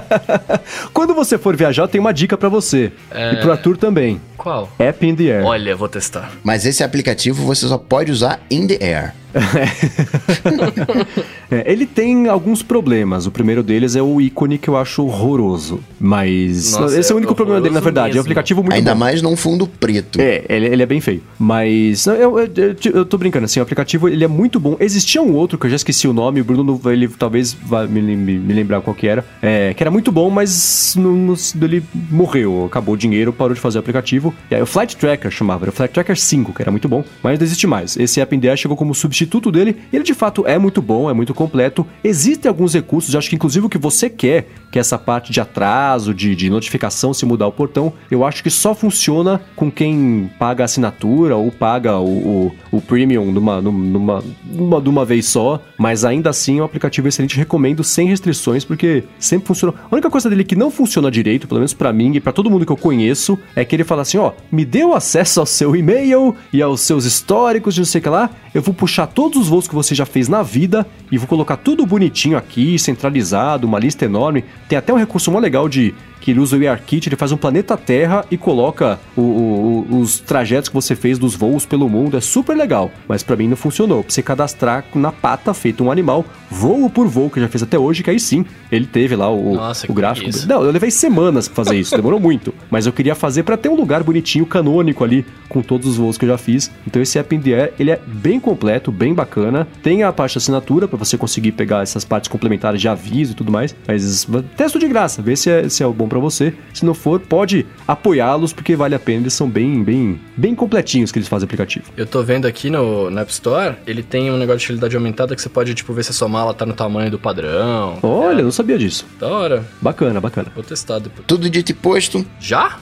Quando 0.92 1.14
você 1.14 1.38
for 1.38 1.56
viajar, 1.56 1.88
tem 1.88 1.98
uma 1.98 2.12
dica 2.12 2.36
para 2.36 2.50
você. 2.50 2.92
É... 3.10 3.32
E 3.32 3.36
pro 3.36 3.50
Arthur 3.50 3.78
também. 3.78 4.20
Qual? 4.36 4.70
App 4.78 5.06
in 5.06 5.16
the 5.16 5.38
Air. 5.38 5.44
Olha, 5.44 5.74
vou 5.74 5.88
testar. 5.88 6.30
Mas 6.44 6.66
esse 6.66 6.84
aplicativo 6.84 7.42
você 7.44 7.66
só 7.66 7.78
pode 7.78 8.12
usar 8.12 8.40
in 8.50 8.66
the 8.66 8.78
air. 8.84 9.14
é, 11.50 11.70
ele 11.70 11.86
tem 11.86 12.28
alguns 12.28 12.62
problemas. 12.62 13.26
O 13.26 13.30
primeiro 13.30 13.62
deles 13.62 13.96
é 13.96 14.02
o 14.02 14.20
ícone 14.20 14.58
que 14.58 14.68
eu 14.68 14.76
acho 14.76 15.04
horroroso. 15.04 15.80
Mas. 15.98 16.72
Nossa, 16.72 16.98
esse 16.98 17.12
é, 17.12 17.14
o 17.14 17.18
único 17.18 17.34
problema 17.34 17.60
dele, 17.60 17.74
na 17.74 17.80
verdade. 17.80 18.08
Mesmo. 18.08 18.18
É 18.18 18.20
um 18.20 18.22
aplicativo 18.22 18.62
muito 18.62 18.74
Ainda 18.74 18.94
bom. 18.94 19.00
mais 19.00 19.22
num 19.22 19.36
fundo 19.36 19.66
preto. 19.66 20.20
É, 20.20 20.44
ele, 20.48 20.66
ele 20.66 20.82
é 20.82 20.86
bem 20.86 21.00
feio. 21.00 21.22
Mas. 21.38 22.06
Eu, 22.06 22.14
eu, 22.14 22.38
eu, 22.38 22.76
eu, 22.92 23.04
tô 23.04 23.16
brincando, 23.16 23.44
assim, 23.44 23.60
o 23.60 23.62
aplicativo 23.62 24.08
ele 24.08 24.24
é 24.24 24.28
muito 24.28 24.58
bom. 24.58 24.76
Existia 24.80 25.22
um 25.22 25.34
outro 25.34 25.58
que 25.58 25.66
eu 25.66 25.70
já 25.70 25.76
esqueci 25.76 26.08
o 26.08 26.12
nome, 26.12 26.40
o 26.40 26.44
Bruno 26.44 26.80
ele 26.86 27.08
talvez 27.08 27.52
vá 27.52 27.86
me, 27.86 28.02
me, 28.02 28.16
me 28.16 28.52
lembrar 28.52 28.80
qual 28.80 28.94
que 28.94 29.06
era. 29.06 29.24
É, 29.40 29.72
que 29.74 29.82
era 29.82 29.90
muito 29.90 30.10
bom, 30.10 30.30
mas 30.30 30.94
no, 30.96 31.14
no, 31.14 31.34
ele 31.62 31.82
morreu. 32.10 32.64
Acabou 32.66 32.94
o 32.94 32.98
dinheiro, 32.98 33.32
parou 33.32 33.54
de 33.54 33.60
fazer 33.60 33.78
o 33.78 33.80
aplicativo. 33.80 34.34
E 34.50 34.54
aí, 34.54 34.62
o 34.62 34.66
Flight 34.66 34.96
Tracker 34.96 35.30
chamava, 35.30 35.64
era 35.64 35.70
o 35.70 35.74
Flight 35.74 35.92
Tracker 35.92 36.16
5, 36.16 36.52
que 36.52 36.62
era 36.62 36.70
muito 36.70 36.88
bom. 36.88 37.04
Mas 37.22 37.38
não 37.38 37.44
existe 37.44 37.66
mais. 37.66 37.96
Esse 37.96 38.20
App 38.20 38.34
in 38.34 38.40
chegou 38.56 38.76
como 38.76 38.94
substituto 38.94 39.19
substituto 39.20 39.52
dele, 39.52 39.76
ele 39.92 40.02
de 40.02 40.14
fato 40.14 40.46
é 40.46 40.58
muito 40.58 40.80
bom, 40.80 41.10
é 41.10 41.12
muito 41.12 41.34
completo. 41.34 41.86
Existem 42.02 42.48
alguns 42.48 42.74
recursos, 42.74 43.14
acho 43.14 43.28
que 43.28 43.36
inclusive 43.36 43.66
o 43.66 43.68
que 43.68 43.78
você 43.78 44.08
quer, 44.08 44.48
que 44.70 44.78
é 44.78 44.80
essa 44.80 44.98
parte 44.98 45.32
de 45.32 45.40
atraso, 45.40 46.14
de, 46.14 46.34
de 46.34 46.48
notificação 46.48 47.12
se 47.12 47.26
mudar 47.26 47.46
o 47.46 47.52
portão, 47.52 47.92
eu 48.10 48.24
acho 48.24 48.42
que 48.42 48.50
só 48.50 48.74
funciona 48.74 49.40
com 49.54 49.70
quem 49.70 50.30
paga 50.38 50.64
a 50.64 50.66
assinatura 50.66 51.36
ou 51.36 51.50
paga 51.50 51.98
o, 51.98 52.52
o, 52.70 52.76
o 52.78 52.80
premium 52.80 53.30
numa, 53.30 53.60
numa, 53.60 54.24
numa, 54.44 54.80
de 54.80 54.88
uma 54.88 55.04
vez 55.04 55.26
só, 55.26 55.60
mas 55.76 56.04
ainda 56.04 56.30
assim 56.30 56.58
é 56.58 56.62
um 56.62 56.64
aplicativo 56.64 57.08
excelente, 57.08 57.36
recomendo 57.36 57.84
sem 57.84 58.08
restrições, 58.08 58.64
porque 58.64 59.04
sempre 59.18 59.46
funciona. 59.46 59.74
A 59.90 59.94
única 59.94 60.10
coisa 60.10 60.30
dele 60.30 60.44
que 60.44 60.56
não 60.56 60.70
funciona 60.70 61.10
direito, 61.10 61.46
pelo 61.46 61.60
menos 61.60 61.74
para 61.74 61.92
mim 61.92 62.14
e 62.14 62.20
para 62.20 62.32
todo 62.32 62.50
mundo 62.50 62.64
que 62.64 62.72
eu 62.72 62.76
conheço, 62.76 63.38
é 63.54 63.64
que 63.64 63.76
ele 63.76 63.84
fala 63.84 64.02
assim: 64.02 64.18
ó, 64.18 64.32
me 64.50 64.64
deu 64.64 64.94
acesso 64.94 65.40
ao 65.40 65.46
seu 65.46 65.74
e-mail 65.74 66.34
e 66.52 66.62
aos 66.62 66.80
seus 66.80 67.04
históricos 67.04 67.74
de 67.74 67.80
não 67.80 67.86
sei 67.86 67.98
o 68.00 68.02
que 68.02 68.08
lá, 68.08 68.30
eu 68.54 68.62
vou 68.62 68.74
puxar 68.74 69.06
todos 69.14 69.38
os 69.38 69.48
voos 69.48 69.68
que 69.68 69.74
você 69.74 69.94
já 69.94 70.06
fez 70.06 70.28
na 70.28 70.42
vida 70.42 70.86
e 71.10 71.18
vou 71.18 71.26
colocar 71.26 71.56
tudo 71.56 71.84
bonitinho 71.86 72.36
aqui, 72.36 72.78
centralizado, 72.78 73.66
uma 73.66 73.78
lista 73.78 74.04
enorme. 74.04 74.44
Tem 74.68 74.78
até 74.78 74.92
um 74.92 74.96
recurso 74.96 75.30
muito 75.30 75.42
legal 75.42 75.68
de 75.68 75.94
que 76.20 76.30
ele 76.30 76.40
usa 76.40 76.56
o 76.56 76.62
ERKit, 76.62 77.08
ele 77.08 77.16
faz 77.16 77.32
um 77.32 77.36
planeta 77.36 77.76
Terra 77.76 78.24
e 78.30 78.36
coloca 78.36 78.98
o, 79.16 79.20
o, 79.20 80.00
os 80.00 80.20
trajetos 80.20 80.68
que 80.68 80.74
você 80.74 80.94
fez 80.94 81.18
dos 81.18 81.34
voos 81.34 81.64
pelo 81.64 81.88
mundo. 81.88 82.16
É 82.16 82.20
super 82.20 82.56
legal, 82.56 82.90
mas 83.08 83.22
para 83.22 83.36
mim 83.36 83.48
não 83.48 83.56
funcionou. 83.56 84.02
Pra 84.04 84.12
você 84.12 84.22
cadastrar 84.22 84.84
na 84.94 85.10
pata, 85.10 85.54
feito 85.54 85.82
um 85.82 85.90
animal, 85.90 86.24
voo 86.50 86.90
por 86.90 87.06
voo, 87.06 87.30
que 87.30 87.40
já 87.40 87.48
fez 87.48 87.62
até 87.62 87.78
hoje, 87.78 88.02
que 88.02 88.10
aí 88.10 88.20
sim, 88.20 88.44
ele 88.70 88.86
teve 88.86 89.16
lá 89.16 89.30
o, 89.30 89.54
Nossa, 89.54 89.90
o 89.90 89.94
gráfico. 89.94 90.30
Não, 90.46 90.62
eu 90.62 90.70
levei 90.70 90.90
semanas 90.90 91.48
pra 91.48 91.64
fazer 91.64 91.78
isso, 91.78 91.96
demorou 91.96 92.20
muito. 92.20 92.52
Mas 92.70 92.86
eu 92.86 92.92
queria 92.92 93.14
fazer 93.14 93.42
para 93.42 93.56
ter 93.56 93.68
um 93.68 93.74
lugar 93.74 94.02
bonitinho, 94.02 94.44
canônico 94.44 95.02
ali, 95.02 95.24
com 95.48 95.62
todos 95.62 95.86
os 95.86 95.96
voos 95.96 96.18
que 96.18 96.24
eu 96.24 96.28
já 96.28 96.38
fiz. 96.38 96.70
Então 96.86 97.00
esse 97.00 97.18
App 97.18 97.34
in 97.34 97.40
the 97.40 97.50
Air, 97.50 97.72
ele 97.78 97.90
é 97.90 98.00
bem 98.06 98.38
completo, 98.38 98.92
bem 98.92 99.14
bacana. 99.14 99.66
Tem 99.82 100.02
a 100.02 100.12
parte 100.12 100.32
de 100.32 100.38
assinatura 100.38 100.86
para 100.86 100.98
você 100.98 101.16
conseguir 101.16 101.52
pegar 101.52 101.82
essas 101.82 102.04
partes 102.04 102.28
complementares 102.28 102.80
de 102.80 102.88
aviso 102.88 103.32
e 103.32 103.34
tudo 103.34 103.50
mais. 103.50 103.74
Mas 103.86 104.26
testo 104.56 104.78
de 104.78 104.88
graça, 104.88 105.22
vê 105.22 105.36
se 105.36 105.50
é, 105.50 105.68
se 105.68 105.82
é 105.82 105.86
o 105.86 105.92
bom 105.92 106.08
para 106.10 106.18
você. 106.18 106.52
Se 106.74 106.84
não 106.84 106.92
for, 106.92 107.18
pode 107.18 107.64
apoiá-los 107.88 108.52
porque 108.52 108.76
vale 108.76 108.94
a 108.94 108.98
pena, 108.98 109.22
eles 109.22 109.32
são 109.32 109.48
bem 109.48 109.82
bem, 109.82 110.20
bem, 110.36 110.54
completinhos 110.54 111.10
que 111.10 111.18
eles 111.18 111.28
fazem 111.28 111.46
aplicativo. 111.46 111.86
Eu 111.96 112.04
tô 112.04 112.22
vendo 112.22 112.46
aqui 112.46 112.68
no, 112.68 113.10
no 113.10 113.18
App 113.18 113.30
Store, 113.30 113.76
ele 113.86 114.02
tem 114.02 114.30
um 114.30 114.36
negócio 114.36 114.60
de 114.60 114.66
realidade 114.66 114.96
aumentada 114.96 115.34
que 115.34 115.40
você 115.40 115.48
pode, 115.48 115.74
tipo, 115.74 115.92
ver 115.94 116.04
se 116.04 116.10
a 116.10 116.14
sua 116.14 116.28
mala 116.28 116.52
tá 116.52 116.66
no 116.66 116.74
tamanho 116.74 117.10
do 117.10 117.18
padrão. 117.18 117.98
Olha, 118.02 118.42
não 118.42 118.50
sabia 118.50 118.76
disso. 118.76 119.06
Da 119.18 119.28
hora. 119.28 119.64
Bacana, 119.80 120.20
bacana. 120.20 120.52
Vou 120.54 120.64
testar 120.64 120.98
depois. 120.98 121.24
Tudo 121.26 121.48
dito 121.48 121.70
e 121.70 121.74
posto. 121.74 122.26
Já? 122.38 122.78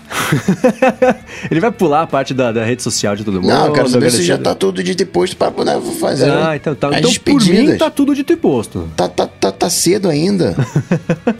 Ele 1.50 1.60
vai 1.60 1.70
pular 1.70 2.02
a 2.02 2.06
parte 2.06 2.34
da, 2.34 2.50
da 2.52 2.64
rede 2.64 2.82
social 2.82 3.14
de 3.14 3.24
todo 3.24 3.40
mundo. 3.40 3.48
Não, 3.50 3.66
eu 3.66 3.72
quero 3.72 3.88
saber 3.88 4.10
se 4.10 4.22
já 4.22 4.38
tá 4.38 4.54
tudo 4.54 4.82
dito 4.82 5.02
e 5.02 5.06
posto 5.06 5.36
pra 5.36 5.50
poder 5.50 5.80
fazer 6.00 6.30
Ah, 6.30 6.56
então 6.56 6.74
tá. 6.74 6.88
as 6.88 6.98
Então 6.98 7.12
por 7.24 7.44
mim 7.44 7.76
tá 7.76 7.90
tudo 7.90 8.14
dito 8.14 8.32
e 8.32 8.36
posto. 8.36 8.88
Tá, 8.96 9.08
tá, 9.08 9.26
tá, 9.26 9.52
tá 9.52 9.70
cedo 9.70 10.08
ainda. 10.08 10.56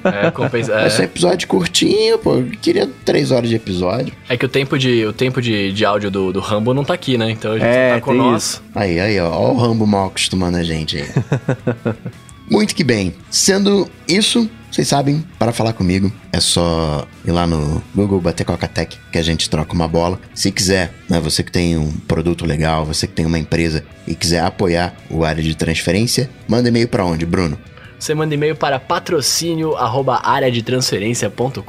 É, 0.05 0.31
compensa. 0.31 0.73
É. 0.73 0.89
só 0.89 1.03
É, 1.03 1.05
episódio 1.05 1.47
curtinho, 1.87 2.19
pô. 2.19 2.37
Eu 2.37 2.47
queria 2.63 2.89
três 3.05 3.31
horas 3.31 3.49
de 3.49 3.57
episódio. 3.57 4.13
é 4.29 4.37
que 4.37 4.45
o 4.45 4.49
tempo 4.49 4.79
de, 4.79 5.05
o 5.07 5.13
tempo 5.13 5.41
de, 5.41 5.73
de 5.73 5.85
áudio 5.85 6.11
do, 6.11 6.33
do 6.33 6.41
Rambo 6.41 6.75
não 6.75 6.85
tá 6.85 6.95
aqui, 6.95 7.17
né? 7.19 7.31
Então 7.31 7.53
a 7.53 7.59
gente 7.59 7.67
É, 7.69 7.95
tá 7.95 8.01
com 8.01 8.15
nós. 8.15 8.43
isso. 8.45 8.63
Aí, 8.75 8.99
aí, 8.99 9.21
ó. 9.21 9.31
Ó 9.31 9.53
o 9.53 9.57
Rambo 9.57 9.87
mal 9.87 10.07
acostumando 10.09 10.57
a 10.57 10.63
gente 10.63 10.97
aí. 10.97 11.09
Muito 12.51 12.75
que 12.75 12.83
bem. 12.83 13.15
Sendo 13.31 13.87
isso, 14.09 14.49
vocês 14.71 14.89
sabem, 14.89 15.23
para 15.39 15.53
falar 15.53 15.75
comigo 15.75 16.11
é 16.33 16.41
só 16.41 17.07
ir 17.27 17.31
lá 17.31 17.47
no 17.47 17.83
Google 17.95 18.23
bater 18.23 18.45
Coca-Tech 18.45 18.97
que 19.13 19.19
a 19.19 19.23
gente 19.23 19.51
troca 19.51 19.75
uma 19.75 19.87
bola. 19.87 20.19
Se 20.35 20.51
quiser, 20.51 20.95
né, 21.11 21.21
você 21.21 21.43
que 21.43 21.53
tem 21.53 21.77
um 21.77 21.93
produto 21.93 22.47
legal, 22.47 22.87
você 22.87 23.07
que 23.07 23.13
tem 23.13 23.27
uma 23.27 23.39
empresa 23.39 23.85
e 24.07 24.15
quiser 24.15 24.41
apoiar 24.43 24.95
o 25.11 25.25
área 25.25 25.43
de 25.43 25.55
transferência, 25.55 26.31
manda 26.49 26.69
e-mail 26.71 26.89
para 26.89 27.05
onde, 27.05 27.27
Bruno? 27.27 27.59
Você 27.99 28.15
manda 28.15 28.35
e-mail 28.35 28.55
para 28.57 28.79
patrocínio 28.79 29.77
arroba 29.77 30.21
areadetransferência.com.br. 30.23 31.63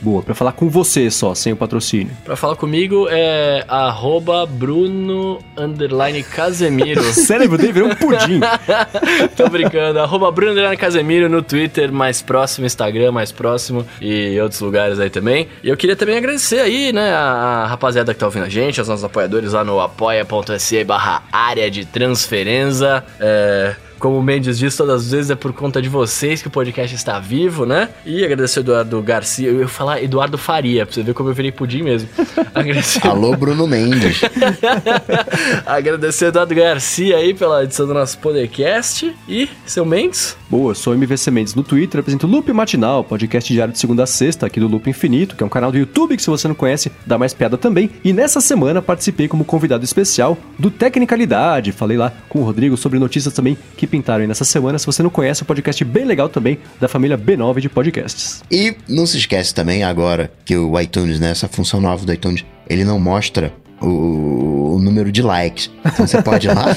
Boa, 0.00 0.22
pra 0.22 0.34
falar 0.34 0.52
com 0.52 0.68
você 0.68 1.10
só, 1.10 1.34
sem 1.34 1.52
o 1.52 1.56
patrocínio. 1.56 2.16
Pra 2.24 2.36
falar 2.36 2.56
comigo 2.56 3.06
é 3.10 3.64
arroba 3.68 4.46
Bruno 4.46 5.38
underline 5.56 6.22
Casemiro. 6.22 7.02
Cérebro 7.12 7.58
dele 7.58 7.72
virou 7.72 7.90
um 7.90 7.94
pudim. 7.94 8.40
Tô 9.36 9.48
brincando. 9.48 10.00
Arroba 10.00 10.30
Bruno 10.30 10.52
underline 10.52 10.76
Casemiro 10.76 11.28
no 11.28 11.42
Twitter, 11.42 11.92
mais 11.92 12.22
próximo, 12.22 12.66
Instagram 12.66 13.12
mais 13.12 13.30
próximo 13.32 13.86
e 14.00 14.40
outros 14.40 14.60
lugares 14.60 14.98
aí 14.98 15.10
também. 15.10 15.48
E 15.62 15.68
eu 15.68 15.76
queria 15.76 15.96
também 15.96 16.16
agradecer 16.16 16.60
aí, 16.60 16.92
né, 16.92 17.14
a 17.14 17.36
a 17.46 17.66
rapaziada 17.66 18.14
que 18.14 18.20
tá 18.20 18.26
ouvindo 18.26 18.44
a 18.44 18.48
gente, 18.48 18.78
aos 18.78 18.88
nossos 18.88 19.04
apoiadores 19.04 19.52
lá 19.52 19.64
no 19.64 19.80
apoia.se 19.80 20.84
barra 20.84 21.22
área 21.32 21.70
de 21.70 21.84
transferência. 21.84 23.04
É, 23.20 23.74
como 23.98 24.18
o 24.18 24.22
Mendes 24.22 24.58
diz, 24.58 24.76
todas 24.76 25.04
as 25.04 25.10
vezes 25.10 25.30
é 25.30 25.34
por 25.34 25.52
conta 25.52 25.80
de 25.80 25.88
vocês 25.88 26.42
que 26.42 26.48
o 26.48 26.50
podcast 26.50 26.94
está 26.94 27.18
vivo, 27.18 27.64
né? 27.64 27.88
E 28.04 28.24
agradecer 28.24 28.58
ao 28.58 28.64
Eduardo 28.64 29.02
Garcia. 29.02 29.48
Eu 29.48 29.60
ia 29.60 29.68
falar 29.68 30.02
Eduardo 30.02 30.36
Faria, 30.36 30.84
pra 30.84 30.94
você 30.94 31.02
ver 31.02 31.14
como 31.14 31.30
eu 31.30 31.34
virei 31.34 31.52
pudim 31.52 31.82
mesmo. 31.82 32.08
Agradecer, 32.54 33.06
Alô, 33.06 33.36
Bruno 33.36 33.66
Mendes. 33.66 34.20
agradecer 35.66 36.26
ao 36.26 36.28
Eduardo 36.30 36.54
Garcia 36.54 37.16
aí 37.16 37.34
pela 37.34 37.64
edição 37.64 37.86
do 37.86 37.94
nosso 37.94 38.18
podcast. 38.18 39.14
E 39.28 39.48
seu 39.64 39.84
Mendes? 39.84 40.36
Boa, 40.48 40.74
sou 40.74 40.94
MVC 40.94 41.30
Mendes 41.30 41.54
no 41.54 41.62
Twitter, 41.62 42.00
apresento 42.00 42.26
o 42.26 42.30
Loop 42.30 42.52
Matinal, 42.52 43.02
podcast 43.02 43.52
diário 43.52 43.72
de 43.72 43.78
segunda 43.78 44.04
a 44.04 44.06
sexta 44.06 44.46
aqui 44.46 44.60
do 44.60 44.68
Loop 44.68 44.88
Infinito, 44.88 45.34
que 45.34 45.42
é 45.42 45.46
um 45.46 45.50
canal 45.50 45.72
do 45.72 45.78
YouTube 45.78 46.16
que 46.16 46.22
se 46.22 46.30
você 46.30 46.46
não 46.46 46.54
conhece, 46.54 46.90
dá 47.04 47.18
mais 47.18 47.34
piada 47.34 47.58
também. 47.58 47.90
E 48.04 48.12
nessa 48.12 48.40
semana 48.40 48.80
participei 48.80 49.28
como 49.28 49.44
convidado 49.44 49.84
especial 49.84 50.38
do 50.58 50.70
Tecnicalidade. 50.70 51.72
Falei 51.72 51.96
lá 51.96 52.12
com 52.28 52.40
o 52.40 52.44
Rodrigo 52.44 52.76
sobre 52.76 52.98
notícias 52.98 53.34
também 53.34 53.56
que 53.76 53.85
pintaram 53.86 54.22
aí 54.22 54.26
nessa 54.26 54.44
semana. 54.44 54.78
Se 54.78 54.86
você 54.86 55.02
não 55.02 55.10
conhece, 55.10 55.42
é 55.42 55.44
um 55.44 55.46
podcast 55.46 55.84
bem 55.84 56.04
legal 56.04 56.28
também 56.28 56.58
da 56.80 56.88
família 56.88 57.16
B9 57.16 57.60
de 57.60 57.68
podcasts. 57.68 58.42
E 58.50 58.76
não 58.88 59.06
se 59.06 59.18
esquece 59.18 59.54
também 59.54 59.84
agora 59.84 60.30
que 60.44 60.56
o 60.56 60.78
iTunes, 60.80 61.20
né, 61.20 61.30
essa 61.30 61.48
função 61.48 61.80
nova 61.80 62.04
do 62.04 62.12
iTunes, 62.12 62.44
ele 62.68 62.84
não 62.84 62.98
mostra 62.98 63.52
o, 63.80 64.74
o 64.76 64.78
número 64.78 65.10
de 65.12 65.22
likes. 65.22 65.70
Então 65.84 66.06
você 66.06 66.22
pode 66.22 66.46
ir 66.46 66.54
lá, 66.54 66.76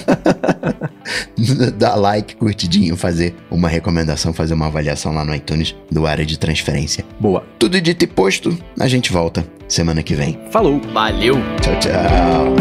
dar 1.77 1.95
like, 1.95 2.35
curtidinho, 2.35 2.95
fazer 2.95 3.35
uma 3.49 3.67
recomendação, 3.67 4.33
fazer 4.33 4.53
uma 4.53 4.67
avaliação 4.67 5.13
lá 5.13 5.23
no 5.23 5.33
iTunes 5.33 5.75
do 5.91 6.05
área 6.05 6.25
de 6.25 6.37
transferência. 6.37 7.05
Boa. 7.19 7.45
Tudo 7.57 7.79
dito 7.81 8.03
e 8.03 8.07
posto, 8.07 8.57
a 8.79 8.87
gente 8.87 9.11
volta 9.11 9.45
semana 9.67 10.01
que 10.03 10.15
vem. 10.15 10.39
Falou! 10.51 10.81
Valeu! 10.93 11.35
Tchau, 11.61 11.79
tchau. 11.79 12.55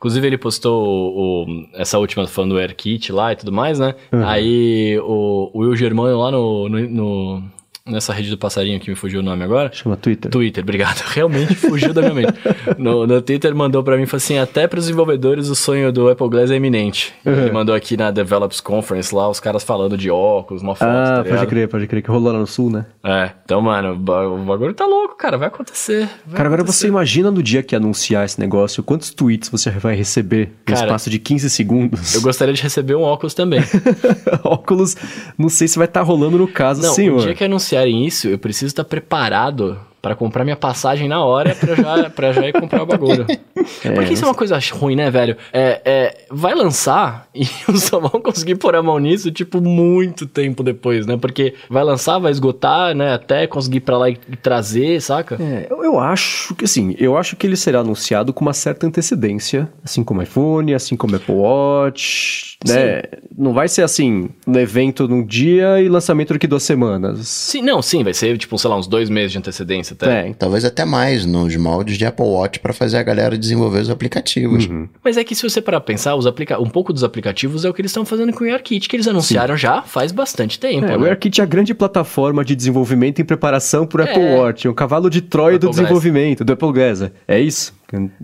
Inclusive, 0.00 0.26
ele 0.26 0.38
postou 0.38 0.82
o- 0.82 1.44
o- 1.44 1.66
essa 1.74 1.98
última 1.98 2.26
falando 2.26 2.52
do 2.52 2.58
AirKit 2.58 3.12
lá 3.12 3.34
e 3.34 3.36
tudo 3.36 3.52
mais, 3.52 3.78
né? 3.78 3.94
Aí 4.24 4.98
o, 5.00 5.50
o 5.52 5.58
Will 5.58 5.76
Germano 5.76 6.18
lá 6.18 6.30
no, 6.30 6.70
no- 6.70 6.88
no- 6.88 7.42
nessa 7.90 8.12
rede 8.12 8.30
do 8.30 8.38
passarinho 8.38 8.78
que 8.80 8.88
me 8.90 8.96
fugiu 8.96 9.20
o 9.20 9.22
nome 9.22 9.42
agora. 9.44 9.70
Chama 9.72 9.96
Twitter. 9.96 10.30
Twitter, 10.30 10.62
obrigado. 10.62 11.00
Realmente 11.12 11.54
fugiu 11.54 11.92
da 11.92 12.00
minha 12.02 12.14
mente. 12.14 12.32
No, 12.78 13.06
no 13.06 13.20
Twitter 13.22 13.54
mandou 13.54 13.82
pra 13.82 13.96
mim, 13.96 14.06
falou 14.06 14.18
assim, 14.18 14.38
até 14.38 14.66
pros 14.66 14.84
desenvolvedores 14.84 15.48
o 15.48 15.54
sonho 15.54 15.92
do 15.92 16.08
Apple 16.08 16.28
Glass 16.28 16.50
é 16.50 16.56
iminente. 16.56 17.12
Ele 17.24 17.50
mandou 17.50 17.74
aqui 17.74 17.96
na 17.96 18.10
Develops 18.10 18.60
Conference 18.60 19.14
lá, 19.14 19.28
os 19.28 19.40
caras 19.40 19.62
falando 19.62 19.96
de 19.96 20.10
óculos, 20.10 20.62
uma 20.62 20.74
foto, 20.74 20.88
Ah, 20.88 21.22
tá 21.24 21.30
pode 21.30 21.46
crer, 21.46 21.68
pode 21.68 21.86
crer, 21.86 22.02
que 22.02 22.10
rolou 22.10 22.32
lá 22.32 22.38
no 22.38 22.46
sul, 22.46 22.70
né? 22.70 22.86
É, 23.04 23.30
então, 23.44 23.60
mano, 23.60 23.92
o 23.92 23.96
ba- 23.96 24.26
o 24.28 24.38
bagulho 24.44 24.72
tá 24.74 24.86
louco, 24.86 25.16
cara, 25.16 25.36
vai 25.38 25.48
acontecer. 25.48 26.08
vai 26.26 26.36
Cara, 26.36 26.48
agora 26.48 26.62
acontecer. 26.62 26.82
você 26.82 26.88
imagina 26.88 27.30
no 27.30 27.42
dia 27.42 27.62
que 27.62 27.74
anunciar 27.74 28.24
esse 28.24 28.38
negócio, 28.38 28.82
quantos 28.82 29.10
tweets 29.10 29.48
você 29.48 29.70
vai 29.70 29.94
receber 29.94 30.48
no 30.68 30.74
Cara, 30.74 30.86
espaço 30.86 31.10
de 31.10 31.18
15 31.18 31.50
segundos? 31.50 32.14
Eu 32.14 32.22
gostaria 32.22 32.54
de 32.54 32.62
receber 32.62 32.94
um 32.94 33.02
óculos 33.02 33.34
também. 33.34 33.60
Óculos, 34.44 34.96
não 35.38 35.48
sei 35.48 35.68
se 35.68 35.78
vai 35.78 35.86
estar 35.86 36.02
rolando 36.02 36.38
no 36.38 36.48
caso, 36.48 36.82
Não, 36.82 36.92
senhor. 36.94 37.18
o 37.18 37.22
dia 37.22 37.34
que 37.34 37.44
anunciarem 37.80 38.06
isso, 38.06 38.28
eu 38.28 38.38
preciso 38.38 38.66
estar 38.66 38.84
preparado 38.84 39.78
pra 40.00 40.14
comprar 40.14 40.44
minha 40.44 40.56
passagem 40.56 41.08
na 41.08 41.24
hora 41.24 41.54
pra 41.54 41.74
já, 41.74 42.10
pra 42.10 42.32
já 42.32 42.48
ir 42.48 42.52
comprar 42.52 42.82
o 42.82 42.86
bagulho. 42.86 43.26
Porque 43.94 44.14
isso 44.14 44.24
é 44.24 44.28
uma 44.28 44.34
coisa 44.34 44.58
ruim, 44.72 44.96
né, 44.96 45.10
velho? 45.10 45.36
É, 45.52 45.80
é, 45.84 46.24
vai 46.30 46.54
lançar 46.54 47.28
e 47.34 47.46
os 47.68 47.82
só 47.82 47.98
vão 47.98 48.20
conseguir 48.22 48.54
pôr 48.54 48.76
a 48.76 48.82
mão 48.82 48.98
nisso, 48.98 49.30
tipo, 49.30 49.60
muito 49.60 50.26
tempo 50.26 50.62
depois, 50.62 51.06
né? 51.06 51.16
Porque 51.16 51.54
vai 51.68 51.82
lançar, 51.82 52.18
vai 52.18 52.30
esgotar, 52.30 52.94
né? 52.94 53.14
Até 53.14 53.46
conseguir 53.46 53.78
ir 53.78 53.80
pra 53.80 53.98
lá 53.98 54.08
e 54.08 54.20
e 54.28 54.36
trazer, 54.36 55.00
saca? 55.00 55.36
É, 55.40 55.66
eu, 55.70 55.82
eu 55.84 55.98
acho 55.98 56.54
que 56.54 56.64
assim, 56.64 56.94
eu 56.98 57.16
acho 57.16 57.36
que 57.36 57.46
ele 57.46 57.56
será 57.56 57.80
anunciado 57.80 58.32
com 58.32 58.44
uma 58.44 58.52
certa 58.52 58.86
antecedência, 58.86 59.68
assim 59.84 60.04
como 60.04 60.22
iPhone, 60.22 60.74
assim 60.74 60.96
como 60.96 61.16
Apple 61.16 61.34
Watch, 61.34 62.56
né? 62.66 63.02
Não 63.36 63.52
vai 63.52 63.68
ser 63.68 63.82
assim, 63.82 64.28
no 64.46 64.58
evento 64.58 65.08
num 65.08 65.24
dia 65.24 65.80
e 65.80 65.88
lançamento 65.88 66.32
daqui 66.32 66.46
duas 66.46 66.62
semanas. 66.62 67.26
Sim, 67.26 67.62
não, 67.62 67.80
sim, 67.80 68.04
vai 68.04 68.14
ser, 68.14 68.36
tipo, 68.38 68.56
sei 68.58 68.70
lá, 68.70 68.76
uns 68.76 68.86
dois 68.86 69.08
meses 69.08 69.32
de 69.32 69.38
antecedência 69.38 69.89
até. 69.94 70.28
É, 70.28 70.32
Talvez 70.38 70.64
até 70.64 70.84
mais 70.84 71.24
nos 71.24 71.54
moldes 71.56 71.96
de 71.98 72.04
Apple 72.04 72.24
Watch 72.24 72.60
para 72.60 72.72
fazer 72.72 72.98
a 72.98 73.02
galera 73.02 73.36
desenvolver 73.36 73.80
os 73.80 73.90
aplicativos. 73.90 74.68
Mas 75.04 75.16
é 75.16 75.24
que 75.24 75.34
se 75.34 75.42
você 75.42 75.60
parar 75.60 75.80
pra 75.80 75.86
pensar, 75.86 76.14
os 76.14 76.26
aplica 76.26 76.60
um 76.60 76.68
pouco 76.68 76.92
dos 76.92 77.04
aplicativos 77.04 77.64
é 77.64 77.68
o 77.70 77.74
que 77.74 77.80
eles 77.80 77.90
estão 77.90 78.04
fazendo 78.04 78.32
com 78.32 78.44
o 78.44 78.46
AirKit, 78.46 78.88
que 78.88 78.96
eles 78.96 79.08
anunciaram 79.08 79.56
já 79.56 79.82
faz 79.82 80.12
bastante 80.12 80.58
tempo. 80.58 80.86
É, 80.86 80.96
o 80.96 81.00
né? 81.00 81.08
AirKit 81.10 81.40
é 81.40 81.44
a 81.44 81.46
grande 81.46 81.74
plataforma 81.74 82.44
de 82.44 82.54
desenvolvimento 82.54 83.20
em 83.20 83.24
preparação 83.24 83.86
por 83.86 84.00
É. 84.00 84.04
Apple 84.04 84.22
Watch, 84.22 84.66
é 84.66 84.70
um 84.70 84.74
cavalo 84.74 85.10
de 85.10 85.20
Troia 85.20 85.58
do 85.58 85.66
Apple 85.66 85.68
Glass. 85.68 85.76
desenvolvimento, 85.76 86.44
do 86.44 86.52
Apple 86.52 86.72
Glass. 86.72 87.10
É 87.26 87.40
isso? 87.40 87.72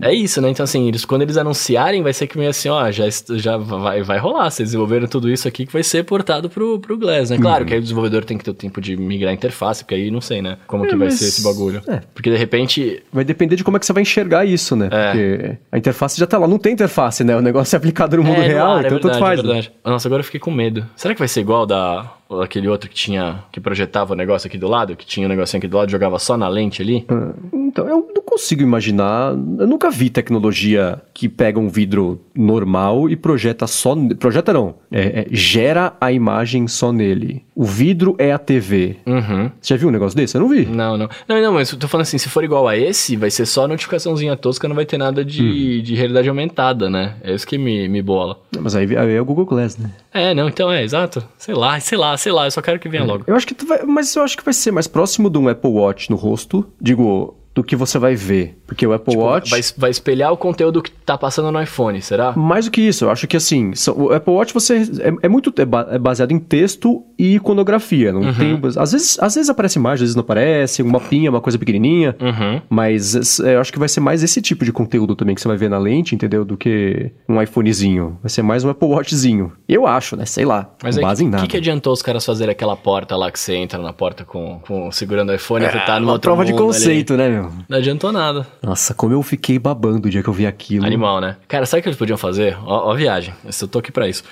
É 0.01 0.13
isso, 0.13 0.41
né? 0.41 0.49
Então, 0.51 0.65
assim, 0.65 0.87
eles, 0.89 1.05
quando 1.05 1.23
eles 1.23 1.37
anunciarem, 1.37 2.03
vai 2.03 2.13
ser 2.13 2.27
que 2.27 2.37
meio 2.39 2.51
assim, 2.51 2.69
ó, 2.69 2.91
já, 2.91 3.05
já 3.35 3.57
vai, 3.57 4.03
vai 4.03 4.19
rolar. 4.19 4.51
Vocês 4.51 4.69
desenvolveram 4.69 5.07
tudo 5.07 5.31
isso 5.31 5.47
aqui 5.49 5.67
que 5.67 5.73
vai 5.73 5.83
ser 5.83 6.05
portado 6.05 6.49
pro, 6.49 6.79
pro 6.79 6.97
Glass, 6.97 7.31
né? 7.31 7.39
Claro 7.39 7.65
que 7.65 7.73
aí 7.73 7.79
o 7.79 7.83
desenvolvedor 7.83 8.25
tem 8.25 8.39
que 8.39 8.45
ter 8.45 8.51
o 8.51 8.55
tempo 8.55 8.81
de 8.81 8.97
migrar 8.97 9.31
a 9.31 9.35
interface, 9.35 9.83
porque 9.85 9.95
aí 9.95 10.11
não 10.11 10.21
sei, 10.21 10.41
né? 10.43 10.59
Como 10.67 10.85
É, 10.85 10.89
que 10.89 10.97
vai 10.97 11.09
mas- 11.09 11.19
ser 11.19 11.27
esse 11.27 11.43
bagulho. 11.43 11.83
é. 11.89 12.01
Porque 12.15 12.31
de 12.31 12.37
repente. 12.37 13.03
Vai 13.13 13.25
depender 13.25 13.57
de 13.57 13.65
como 13.65 13.77
é 13.77 13.81
que 13.81 13.87
você 13.87 13.93
vai 13.93 14.03
enxergar 14.03 14.45
isso, 14.45 14.77
né? 14.77 14.89
É. 14.91 15.11
Porque 15.11 15.59
a 15.73 15.79
interface 15.79 16.19
já 16.19 16.27
tá 16.27 16.39
lá, 16.39 16.47
não 16.47 16.59
tem 16.59 16.73
interface, 16.73 17.25
né? 17.25 17.37
O 17.37 17.41
negócio 17.43 17.75
é 17.75 17.79
aplicado 17.79 18.17
no 18.17 18.23
mundo 18.25 18.41
é, 18.41 18.47
real, 18.47 18.77
ar, 18.77 18.85
então 18.85 18.87
é 18.87 18.91
verdade, 18.91 19.03
tanto 19.03 19.19
faz. 19.19 19.41
É 19.41 19.43
né? 19.43 19.49
verdade. 19.49 19.73
Nossa, 19.85 20.09
agora 20.09 20.21
eu 20.21 20.25
fiquei 20.25 20.41
com 20.41 20.51
medo. 20.51 20.87
Será 20.97 21.15
que 21.15 21.19
vai 21.19 21.29
ser 21.29 21.41
igual 21.41 21.67
da 21.67 22.13
aquele 22.43 22.69
outro 22.69 22.89
que 22.91 22.95
tinha. 22.95 23.45
que 23.53 23.61
projetava 23.61 24.13
o 24.13 24.17
negócio 24.17 24.49
aqui 24.49 24.59
do 24.59 24.69
lado? 24.69 24.97
Que 24.97 25.07
tinha 25.07 25.27
o 25.27 25.29
negocinho 25.29 25.59
aqui 25.59 25.69
do 25.69 25.77
lado 25.77 25.91
jogava 25.91 26.19
só 26.19 26.37
na 26.37 26.49
lente 26.49 26.83
ali? 26.83 27.07
Ah, 27.09 27.33
Então, 27.53 27.87
eu 27.89 28.11
não 28.15 28.23
consigo 28.23 28.63
imaginar. 28.63 29.33
Eu 29.33 29.67
nunca 29.67 29.91
vi 29.91 30.11
tecnologia 30.11 31.01
que 31.15 31.29
pega 31.29 31.59
um 31.59 31.69
vidro 31.69 32.21
normal 32.35 33.09
e 33.09 33.17
projeta 33.17 33.67
só. 33.67 33.95
Projeta 34.19 34.53
não. 34.53 34.75
É, 34.91 35.21
é, 35.21 35.27
gera 35.31 35.95
a 36.01 36.11
imagem 36.11 36.67
só 36.67 36.93
nele. 36.93 37.46
O 37.59 37.65
vidro 37.65 38.15
é 38.19 38.33
a 38.33 38.39
TV. 38.39 38.97
Uhum. 39.07 39.51
Você 39.59 39.73
já 39.73 39.79
viu 39.79 39.89
um 39.89 39.91
negócio 39.91 40.15
desse? 40.15 40.37
Eu 40.37 40.43
não 40.43 40.49
vi. 40.51 40.67
Não, 40.67 40.99
não. 40.99 41.09
Não, 41.27 41.41
não, 41.41 41.55
mas 41.55 41.73
eu 41.73 41.79
tô 41.79 41.89
falando 41.89 42.03
assim, 42.03 42.19
se 42.19 42.29
for 42.29 42.45
igual 42.45 42.69
a 42.69 42.77
esse, 42.77 43.17
vai 43.17 43.31
ser 43.31 43.47
só 43.47 43.67
notificaçãozinha 43.67 44.37
tosca, 44.37 44.69
não 44.69 44.77
vai 44.77 44.85
ter 44.85 44.99
nada 44.99 45.25
de, 45.25 45.81
de 45.81 45.95
realidade 45.95 46.29
aumentada, 46.29 46.91
né? 46.91 47.17
É 47.23 47.33
isso 47.33 47.47
que 47.47 47.57
me, 47.57 47.89
me 47.89 48.03
bola. 48.03 48.39
Mas 48.61 48.77
aí, 48.77 48.95
aí 48.95 49.15
é 49.15 49.21
o 49.23 49.25
Google 49.25 49.47
Glass, 49.47 49.79
né? 49.79 49.91
É, 50.13 50.35
não, 50.35 50.51
então 50.51 50.71
é, 50.71 50.85
exato. 50.85 51.27
Sei 51.39 51.55
lá, 51.55 51.81
sei 51.81 51.97
lá, 51.97 52.15
sei 52.19 52.31
lá, 52.31 52.47
eu 52.47 52.51
só 52.51 52.61
quero 52.61 52.79
que 52.79 52.91
venha 52.91 53.05
logo. 53.05 53.25
Eu 53.27 53.35
acho 53.35 53.47
que 53.47 53.55
tu 53.55 53.65
vai, 53.65 53.83
mas 53.85 54.15
eu 54.15 54.23
acho 54.23 54.37
que 54.37 54.45
vai 54.45 54.53
ser 54.53 54.71
mais 54.71 54.87
próximo 54.87 55.31
de 55.31 55.39
um 55.39 55.49
Apple 55.49 55.71
Watch 55.71 56.11
no 56.11 56.17
rosto. 56.17 56.71
Digo, 56.79 57.35
do 57.57 57.65
que 57.65 57.75
você 57.75 57.99
vai 57.99 58.15
ver. 58.15 58.59
Porque 58.67 58.87
o 58.87 58.93
Apple 58.93 59.15
Tipo, 59.15 59.25
Watch. 59.25 59.51
vai, 59.51 59.61
vai 59.79 59.91
espelhar 59.91 60.31
o 60.31 60.37
conteúdo 60.37 60.83
que 60.83 60.91
tá 60.91 61.17
passando 61.17 61.51
no 61.51 61.61
iPhone, 61.61 62.03
será? 62.03 62.35
Mais 62.37 62.67
do 62.67 62.71
que 62.71 62.83
isso, 62.83 63.07
eu 63.07 63.11
acho 63.11 63.27
que 63.27 63.35
assim, 63.35 63.73
o 63.97 64.13
Apple 64.13 64.35
Watch 64.35 64.53
você 64.53 64.83
é, 65.01 65.13
é 65.23 65.29
muito 65.29 65.53
é 65.59 65.95
é 65.95 65.99
baseado 65.99 66.33
em 66.33 66.39
texto 66.39 67.03
e 67.19 67.37
iconografia. 67.37 68.13
Não 68.13 68.35
tem, 68.35 68.61
às, 68.77 68.93
vezes, 68.93 69.19
às 69.19 69.35
vezes 69.35 69.49
aparece 69.49 69.79
imagem, 69.79 69.95
às 69.95 70.01
vezes 70.01 70.15
não 70.15 70.21
aparece, 70.21 70.83
um 70.83 70.89
mapinha, 70.91 71.31
uma 71.31 71.41
coisa 71.41 71.59
pequenininha. 71.59 72.15
Uhum. 72.21 72.61
Mas 72.69 73.41
é, 73.41 73.55
eu 73.55 73.61
acho 73.61 73.73
que 73.73 73.79
vai 73.79 73.89
ser 73.89 74.01
mais 74.01 74.23
esse 74.23 74.43
tipo 74.43 74.63
de 74.63 74.71
conteúdo 74.73 75.17
também 75.17 75.35
que 75.35 75.41
você 75.41 75.49
vai 75.49 75.57
ver 75.57 75.71
na 75.71 75.79
lente, 75.79 76.15
entendeu? 76.15 76.45
Do 76.45 76.59
que 76.59 77.11
um 77.27 77.41
iPhonezinho. 77.41 78.19
Vai 78.23 78.29
ser 78.29 78.43
mais 78.43 78.65
um 78.65 78.69
Apple 78.69 78.89
Watchzinho. 78.89 79.53
Eu 79.67 79.87
acho, 79.87 80.15
né? 80.15 80.27
Sei 80.27 80.45
lá. 80.45 80.69
Mas 80.83 80.99
base 80.99 81.25
em 81.25 81.29
o 81.29 81.31
nada. 81.31 81.43
que, 81.45 81.49
que 81.49 81.57
adiantou 81.57 81.95
os 81.95 82.03
caras 82.03 82.25
fazerem 82.27 82.53
aquela 82.53 82.77
porta 82.77 83.17
lá 83.17 83.31
que 83.31 83.41
você 83.41 83.55
entra 83.55 83.81
na 83.81 83.95
porta 83.95 84.25
com, 84.27 84.59
com 84.61 84.93
segurando 84.93 85.31
o 85.31 85.35
iPhone 85.35 85.65
e 85.65 85.71
você 85.71 85.79
tá 85.81 85.99
no 85.99 86.07
uma 86.07 86.13
outro 86.13 86.29
prova 86.29 86.45
de 86.45 86.53
mundo 86.53 86.65
ali? 86.65 86.73
conceito, 86.75 87.17
né, 87.17 87.29
meu? 87.31 87.46
Não 87.69 87.79
adiantou 87.79 88.13
nada. 88.13 88.47
Nossa, 88.63 88.95
como 88.95 89.13
eu 89.13 89.23
fiquei 89.23 89.59
babando 89.59 90.07
o 90.09 90.11
dia 90.11 90.23
que 90.23 90.29
eu 90.29 90.33
vi 90.33 90.47
aquilo. 90.47 90.85
Animal, 90.87 91.21
né? 91.21 91.37
Cara, 91.49 91.67
sabe 91.67 91.81
o 91.81 91.83
que 91.83 91.89
eles 91.89 91.99
podiam 91.99 92.17
fazer? 92.19 92.57
Ó, 92.65 92.89
ó 92.89 92.93
a 92.93 92.95
viagem. 92.95 93.35
Eu 93.61 93.69
tô 93.69 93.79
aqui 93.79 93.91
pra 93.93 94.09
isso. 94.09 94.23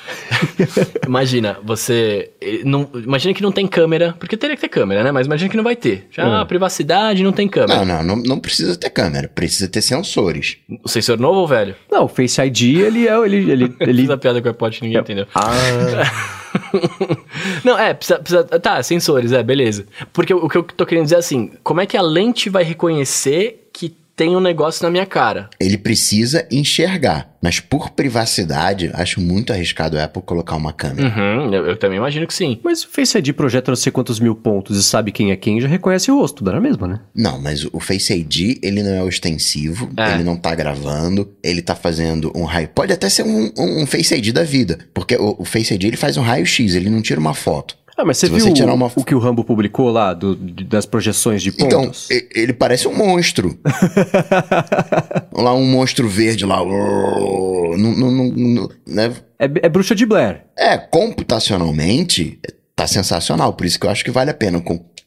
imagina, 1.06 1.58
você. 1.62 2.30
eh, 2.40 2.60
Não, 2.64 2.88
imagina 2.94 3.34
que 3.34 3.42
não 3.42 3.52
tem 3.52 3.66
câmera, 3.66 4.14
porque 4.18 4.36
teria 4.36 4.56
que 4.56 4.60
ter 4.62 4.68
câmera, 4.68 5.02
né? 5.02 5.12
Mas 5.12 5.26
imagina 5.26 5.50
que 5.50 5.56
não 5.56 5.64
vai 5.64 5.76
ter. 5.76 6.06
Já 6.10 6.40
a 6.40 6.44
privacidade 6.44 7.22
não 7.22 7.32
tem 7.32 7.48
câmera. 7.48 7.84
Não, 7.84 8.02
não, 8.02 8.16
não, 8.16 8.22
não 8.22 8.38
precisa 8.40 8.76
ter 8.76 8.90
câmera, 8.90 9.28
precisa 9.28 9.68
ter 9.68 9.82
sensores. 9.82 10.56
O 10.82 10.88
sensor 10.88 11.18
novo 11.18 11.40
ou 11.40 11.46
velho? 11.48 11.74
Não, 11.90 12.04
o 12.04 12.08
Face 12.08 12.40
ID, 12.40 12.62
ele 12.80 13.08
é. 13.08 13.14
Ele, 13.24 13.50
ele, 13.50 13.76
ele... 13.80 14.02
Fiz 14.02 14.10
a 14.10 14.16
piada 14.16 14.40
com 14.42 14.48
o 14.48 14.50
iPod 14.50 14.78
ninguém 14.82 15.00
entendeu. 15.00 15.26
Ah, 15.34 15.50
Não, 17.64 17.78
é, 17.78 17.94
precisa, 17.94 18.18
precisa- 18.18 18.44
Tá, 18.60 18.82
sensores, 18.82 19.32
é, 19.32 19.42
beleza. 19.42 19.86
Porque 20.12 20.32
o 20.32 20.48
que 20.48 20.56
eu 20.58 20.62
tô 20.62 20.86
querendo 20.86 21.04
dizer 21.04 21.16
é 21.16 21.18
assim: 21.18 21.52
como 21.62 21.80
é 21.80 21.86
que 21.86 21.96
a 21.96 22.02
lente 22.02 22.48
vai 22.48 22.62
reconhecer 22.62 23.63
tem 24.16 24.36
um 24.36 24.40
negócio 24.40 24.82
na 24.84 24.90
minha 24.90 25.06
cara? 25.06 25.48
Ele 25.58 25.76
precisa 25.76 26.46
enxergar, 26.50 27.34
mas 27.42 27.58
por 27.60 27.90
privacidade, 27.90 28.90
acho 28.94 29.20
muito 29.20 29.52
arriscado 29.52 29.98
a 29.98 30.04
Apple 30.04 30.22
colocar 30.22 30.56
uma 30.56 30.72
câmera. 30.72 31.08
Uhum, 31.08 31.52
eu, 31.52 31.66
eu 31.66 31.76
também 31.76 31.98
imagino 31.98 32.26
que 32.26 32.32
sim. 32.34 32.60
mas 32.62 32.84
o 32.84 32.88
Face 32.88 33.18
ID 33.18 33.32
projeta 33.32 33.70
não 33.70 33.76
sei 33.76 33.90
quantos 33.90 34.20
mil 34.20 34.34
pontos 34.34 34.76
e 34.78 34.82
sabe 34.82 35.10
quem 35.12 35.30
é 35.32 35.36
quem, 35.36 35.60
já 35.60 35.68
reconhece 35.68 36.10
o 36.10 36.18
rosto, 36.18 36.44
dá 36.44 36.52
na 36.52 36.60
mesma, 36.60 36.86
né? 36.86 37.00
Não, 37.14 37.40
mas 37.40 37.64
o 37.72 37.80
Face 37.80 38.12
ID, 38.12 38.58
ele 38.62 38.82
não 38.82 38.92
é 38.94 39.02
ostensivo, 39.02 39.90
É. 39.96 40.14
ele 40.14 40.24
não 40.24 40.36
tá 40.36 40.54
gravando, 40.54 41.34
ele 41.42 41.60
tá 41.62 41.74
fazendo 41.74 42.30
um 42.34 42.44
raio. 42.44 42.68
Pode 42.68 42.92
até 42.92 43.08
ser 43.08 43.24
um, 43.24 43.50
um- 43.58 43.82
um 43.82 43.86
Face 43.86 44.14
ID 44.14 44.32
da 44.32 44.44
vida, 44.44 44.78
porque 44.94 45.16
o, 45.16 45.36
o 45.40 45.44
Face 45.44 45.74
ID 45.74 45.84
ele 45.84 45.96
faz 45.96 46.16
um 46.16 46.22
raio-x, 46.22 46.74
ele 46.74 46.88
não 46.88 47.02
tira 47.02 47.20
uma 47.20 47.34
foto. 47.34 47.76
Ah, 47.96 48.04
mas 48.04 48.18
você 48.18 48.28
viu 48.28 48.40
você 48.40 48.64
uma- 48.64 48.90
o 48.96 49.04
que 49.04 49.14
o 49.14 49.18
Rambo 49.18 49.44
publicou 49.44 49.90
lá, 49.90 50.12
do- 50.12 50.34
das 50.36 50.84
projeções 50.84 51.42
de 51.42 51.50
Então, 51.50 51.82
pontos? 51.84 52.08
e- 52.10 52.28
ele 52.34 52.52
parece 52.52 52.88
um 52.88 52.94
monstro. 52.96 53.56
lá 55.32 55.54
um 55.54 55.64
monstro 55.64 56.08
verde 56.08 56.44
lá. 56.44 56.58
Né? 58.86 59.14
É, 59.38 59.44
é 59.44 59.68
bruxa 59.68 59.94
de 59.94 60.04
Blair. 60.06 60.44
É, 60.58 60.76
computacionalmente, 60.76 62.38
tá 62.74 62.86
sensacional. 62.86 63.52
Por 63.52 63.66
isso 63.66 63.78
que 63.78 63.86
eu 63.86 63.90
acho 63.90 64.04
que 64.04 64.10
vale 64.10 64.30
a 64.30 64.34
pena 64.34 64.62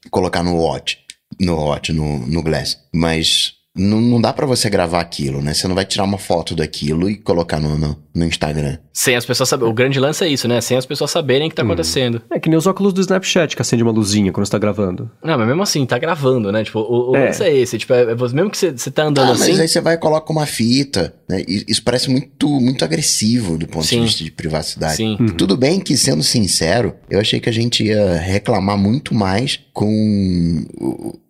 colocar 0.10 0.44
no 0.44 0.56
Watch, 0.56 0.98
no 1.40 1.56
Watch, 1.56 1.92
no, 1.94 2.20
no 2.20 2.42
Glass. 2.42 2.78
Mas 2.94 3.54
não, 3.78 4.02
não 4.02 4.20
dá 4.22 4.34
pra 4.34 4.46
você 4.46 4.70
gravar 4.70 5.00
aquilo, 5.00 5.42
né? 5.42 5.54
Você 5.54 5.68
não 5.68 5.76
vai 5.76 5.86
tirar 5.86 6.04
uma 6.04 6.18
foto 6.18 6.56
daquilo 6.56 7.10
e 7.10 7.16
colocar 7.16 7.60
no, 7.60 7.78
no, 7.78 7.98
no 8.14 8.26
Instagram. 8.26 8.78
Sem 8.94 9.16
as 9.16 9.26
pessoas 9.26 9.48
saberem. 9.50 9.72
O 9.72 9.74
grande 9.76 10.00
lance 10.00 10.24
é 10.24 10.28
isso, 10.28 10.48
né? 10.48 10.60
Sem 10.62 10.78
as 10.78 10.86
pessoas 10.86 11.12
saberem 11.12 11.48
o 11.48 11.50
que 11.50 11.56
tá 11.56 11.62
acontecendo. 11.64 12.22
É 12.32 12.40
que 12.40 12.50
nem 12.50 12.58
os 12.58 12.66
óculos 12.66 12.92
do 12.94 13.02
Snapchat 13.02 13.56
que 13.56 13.62
acende 13.62 13.84
uma 13.84 13.92
luzinha 13.92 14.32
quando 14.32 14.46
você 14.46 14.52
tá 14.52 14.58
gravando. 14.58 15.10
Não, 15.24 15.38
mas 15.38 15.48
mesmo 15.48 15.62
assim, 15.62 15.86
tá 15.86 15.98
gravando, 16.00 16.52
né? 16.52 16.64
Tipo, 16.64 16.80
o, 16.80 17.12
o 17.12 17.16
É. 17.16 17.28
lance 17.28 17.44
é 17.44 17.56
esse. 17.56 17.78
Tipo, 17.78 17.94
é, 17.94 18.02
é 18.02 18.16
mesmo 18.16 18.50
que 18.50 18.58
você, 18.58 18.72
você 18.72 18.90
tá 18.90 19.04
andando 19.04 19.30
Ah, 19.30 19.34
assim. 19.34 19.52
mas 19.52 19.60
aí 19.60 19.68
você 19.68 19.80
vai 19.82 19.94
e 19.96 19.98
coloca 19.98 20.32
uma 20.32 20.46
fita, 20.46 21.14
né? 21.30 21.44
Isso 21.48 21.84
parece 21.84 22.10
muito, 22.10 22.50
muito 22.60 22.84
agressivo 22.86 23.58
do 23.58 23.68
ponto 23.68 23.86
Sim. 23.86 23.98
de 24.00 24.06
vista 24.06 24.24
de 24.24 24.32
privacidade. 24.32 24.96
Sim. 24.98 25.18
Tudo 25.38 25.58
bem 25.58 25.80
que, 25.80 25.98
sendo 25.98 26.24
sincero, 26.24 26.96
eu 27.10 27.20
achei 27.20 27.40
que 27.40 27.50
a 27.50 27.54
gente 27.54 27.84
ia 27.84 28.16
reclamar 28.18 28.78
muito 28.78 29.14
mais 29.14 29.60
com 29.74 30.66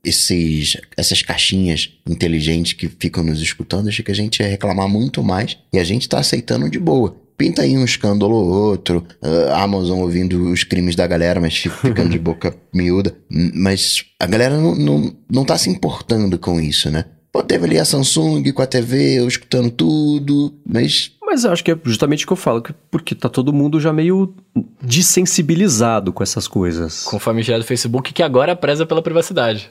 esses, 0.03 0.77
essas 0.95 1.21
caixinhas 1.21 1.89
inteligentes 2.07 2.73
que 2.73 2.87
ficam 2.87 3.23
nos 3.23 3.41
escutando. 3.41 3.85
Eu 3.85 3.89
achei 3.89 4.03
que 4.05 4.11
a 4.11 4.15
gente 4.15 4.39
ia 4.41 4.47
reclamar 4.47 4.87
muito 4.87 5.23
mais 5.23 5.57
e 5.73 5.79
a 5.79 5.83
gente 5.83 6.07
tá 6.07 6.19
aceitando 6.19 6.69
de 6.69 6.79
boa. 6.79 7.15
Pinta 7.37 7.61
aí 7.61 7.77
um 7.77 7.85
escândalo 7.85 8.33
ou 8.33 8.47
outro, 8.49 9.05
a 9.53 9.61
Amazon 9.61 9.99
ouvindo 9.99 10.49
os 10.49 10.63
crimes 10.63 10.95
da 10.95 11.05
galera, 11.05 11.39
mas 11.39 11.55
fica- 11.55 11.75
ficando 11.75 12.09
de 12.09 12.17
boca 12.17 12.55
miúda. 12.73 13.15
Mas 13.53 14.03
a 14.19 14.25
galera 14.25 14.57
não, 14.57 14.73
não, 14.75 15.13
não 15.31 15.45
tá 15.45 15.55
se 15.55 15.69
importando 15.69 16.39
com 16.39 16.59
isso, 16.59 16.89
né? 16.89 17.05
Pô, 17.38 17.43
teve 17.43 17.65
ali 17.65 17.77
a 17.77 17.85
Samsung 17.85 18.51
com 18.51 18.64
a 18.64 18.65
TV, 18.65 19.19
eu 19.19 19.27
escutando 19.27 19.69
tudo, 19.69 20.55
mas 20.65 21.11
Mas 21.22 21.43
eu 21.43 21.51
acho 21.51 21.64
que 21.64 21.72
é 21.72 21.77
justamente 21.84 22.23
o 22.23 22.27
que 22.27 22.34
eu 22.34 22.38
falo, 22.38 22.61
que- 22.64 22.73
porque 22.89 23.14
tá 23.14 23.30
todo 23.30 23.53
mundo 23.53 23.80
já 23.80 23.93
meio 23.93 24.34
desensibilizado 24.81 26.11
com 26.14 26.23
essas 26.23 26.47
coisas. 26.47 27.03
Com 27.03 27.18
o 27.18 27.19
famigerado 27.19 27.64
Facebook 27.64 28.11
que 28.14 28.23
agora 28.23 28.55
preza 28.55 28.85
pela 28.85 29.01
privacidade. 29.03 29.69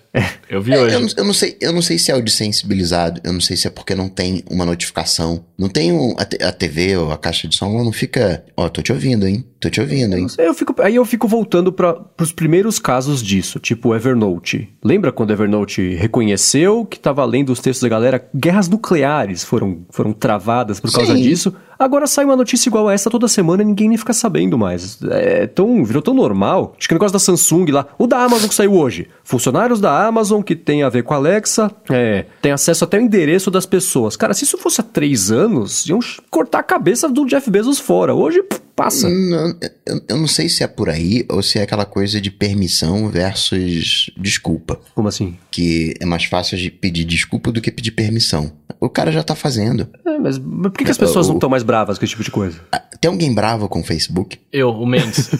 Eu 0.49 0.61
vi 0.63 0.75
É, 0.75 0.79
hoje. 0.81 0.95
eu, 0.95 1.01
não, 1.01 1.09
eu 1.17 1.25
não 1.25 1.33
sei, 1.33 1.57
eu 1.61 1.73
não 1.73 1.83
sei 1.83 1.99
se 1.99 2.11
é 2.13 2.15
o 2.15 2.23
de 2.23 2.31
sensibilizado, 2.31 3.21
eu 3.25 3.33
não 3.33 3.41
sei 3.41 3.57
se 3.57 3.67
é 3.67 3.71
porque 3.71 3.95
não 3.95 4.09
tem 4.09 4.45
uma 4.51 4.65
notificação. 4.65 5.45
Não 5.59 5.69
tem 5.69 5.93
um, 5.93 6.15
a, 6.19 6.47
a 6.49 6.53
TV 6.53 6.97
ou 6.99 7.11
a 7.11 7.19
caixa 7.19 7.49
de 7.49 7.57
som, 7.57 7.75
ela 7.75 7.83
não 7.85 7.93
fica. 7.93 8.45
Ó, 8.57 8.69
tô 8.69 8.81
te 8.83 8.93
ouvindo, 8.93 9.27
hein? 9.27 9.45
Tô 9.59 9.71
te 9.71 9.81
ouvindo, 9.81 10.17
hein? 10.17 10.27
Eu 10.39 10.53
fico, 10.53 10.75
aí 10.83 10.97
eu 10.97 11.05
fico 11.05 11.27
voltando 11.27 11.73
para 11.73 11.99
os 12.21 12.33
primeiros 12.33 12.79
casos 12.79 13.23
disso, 13.23 13.59
tipo 13.59 13.89
o 13.89 13.95
Evernote. 13.95 14.69
Lembra 14.85 15.11
quando 15.11 15.31
o 15.31 15.33
Evernote 15.33 15.95
reconheceu 15.95 16.85
que 16.85 16.99
estava 16.99 17.25
lendo 17.25 17.51
os 17.51 17.61
textos 17.61 17.83
da 17.83 17.89
galera? 17.89 18.29
Guerras 18.35 18.69
nucleares 18.69 19.45
foram, 19.45 19.87
foram 19.91 20.13
travadas 20.13 20.79
por 20.79 20.93
causa 20.93 21.15
Sim. 21.15 21.23
disso. 21.23 21.55
Agora 21.79 22.07
sai 22.07 22.25
uma 22.25 22.37
notícia 22.37 22.69
igual 22.69 22.89
a 22.89 22.95
essa 22.95 23.11
toda 23.11 23.29
semana 23.29 23.63
e 23.63 23.67
ninguém 23.67 23.89
nem 23.89 23.99
fica 23.99 24.13
sabendo 24.13 24.57
mais. 24.57 24.99
É 25.11 25.47
tão, 25.47 25.85
virou 25.85 26.03
tão 26.03 26.15
normal. 26.15 26.75
Acho 26.79 26.89
que 26.89 26.95
o 26.95 26.97
negócio 26.97 27.13
da 27.13 27.19
Samsung 27.19 27.71
lá, 27.71 27.87
o 27.99 28.07
da 28.07 28.19
Amazon 28.19 28.49
que 28.49 28.55
saiu 28.55 28.75
hoje. 28.75 29.09
Funcionários 29.23 29.81
da 29.81 30.07
Amazon 30.07 30.43
que 30.43 30.57
tem 30.57 30.83
a 30.83 30.89
ver 30.89 31.03
com 31.03 31.13
a 31.13 31.19
Alexa, 31.19 31.71
é, 31.91 32.27
tem 32.41 32.53
acesso 32.53 32.85
até 32.85 32.97
ao 32.97 33.03
endereço 33.03 33.51
das 33.51 33.67
pessoas. 33.67 34.17
Cara, 34.17 34.33
se 34.33 34.45
isso 34.45 34.57
fosse 34.57 34.81
há 34.81 34.85
três 34.85 35.31
anos, 35.31 35.87
iam 35.87 35.99
cortar 36.31 36.61
a 36.61 36.63
cabeça 36.63 37.09
do 37.09 37.27
Jeff 37.27 37.51
Bezos 37.51 37.79
fora. 37.79 38.15
Hoje, 38.15 38.43
pff, 38.43 38.66
passa. 38.77 39.09
Não, 39.09 39.57
eu, 39.87 40.03
eu 40.11 40.17
não 40.19 40.27
sei 40.29 40.49
se 40.49 40.63
é 40.63 40.67
por 40.67 40.89
aí 40.91 41.25
ou 41.29 41.43
se 41.43 41.59
é 41.59 41.63
aquela 41.63 41.85
coisa 41.87 42.21
de 42.21 42.31
permissão 42.31 43.09
versus 43.09 44.11
desculpa. 44.17 44.79
Como 44.95 45.09
assim? 45.09 45.37
Que 45.51 45.95
é 45.99 46.05
mais 46.05 46.25
fácil 46.25 46.57
de 46.59 46.71
pedir 46.71 47.05
desculpa 47.05 47.51
do 47.51 47.61
que 47.61 47.71
pedir 47.73 47.91
permissão. 47.93 48.53
O 48.79 48.89
cara 48.91 49.11
já 49.11 49.23
tá 49.23 49.35
fazendo. 49.35 49.89
É, 50.07 50.19
mas, 50.19 50.39
mas 50.39 50.71
por 50.71 50.79
que, 50.79 50.85
que 50.85 50.91
as 50.91 50.99
É, 50.99 51.01
pessoas 51.01 51.27
o- 51.27 51.31
não 51.31 51.37
estão 51.37 51.49
mais 51.49 51.63
bravas 51.63 51.99
com 51.99 52.05
esse 52.05 52.11
tipo 52.13 52.23
de 52.23 52.31
coisa? 52.31 52.61
Ah, 52.97 52.99
Tem 53.01 53.11
alguém 53.11 53.33
bravo 53.35 53.69
com 53.69 53.81
o 53.81 53.85
Facebook? 53.85 54.39
Eu, 54.53 54.71
o 54.71 54.87
Mendes. 54.87 55.31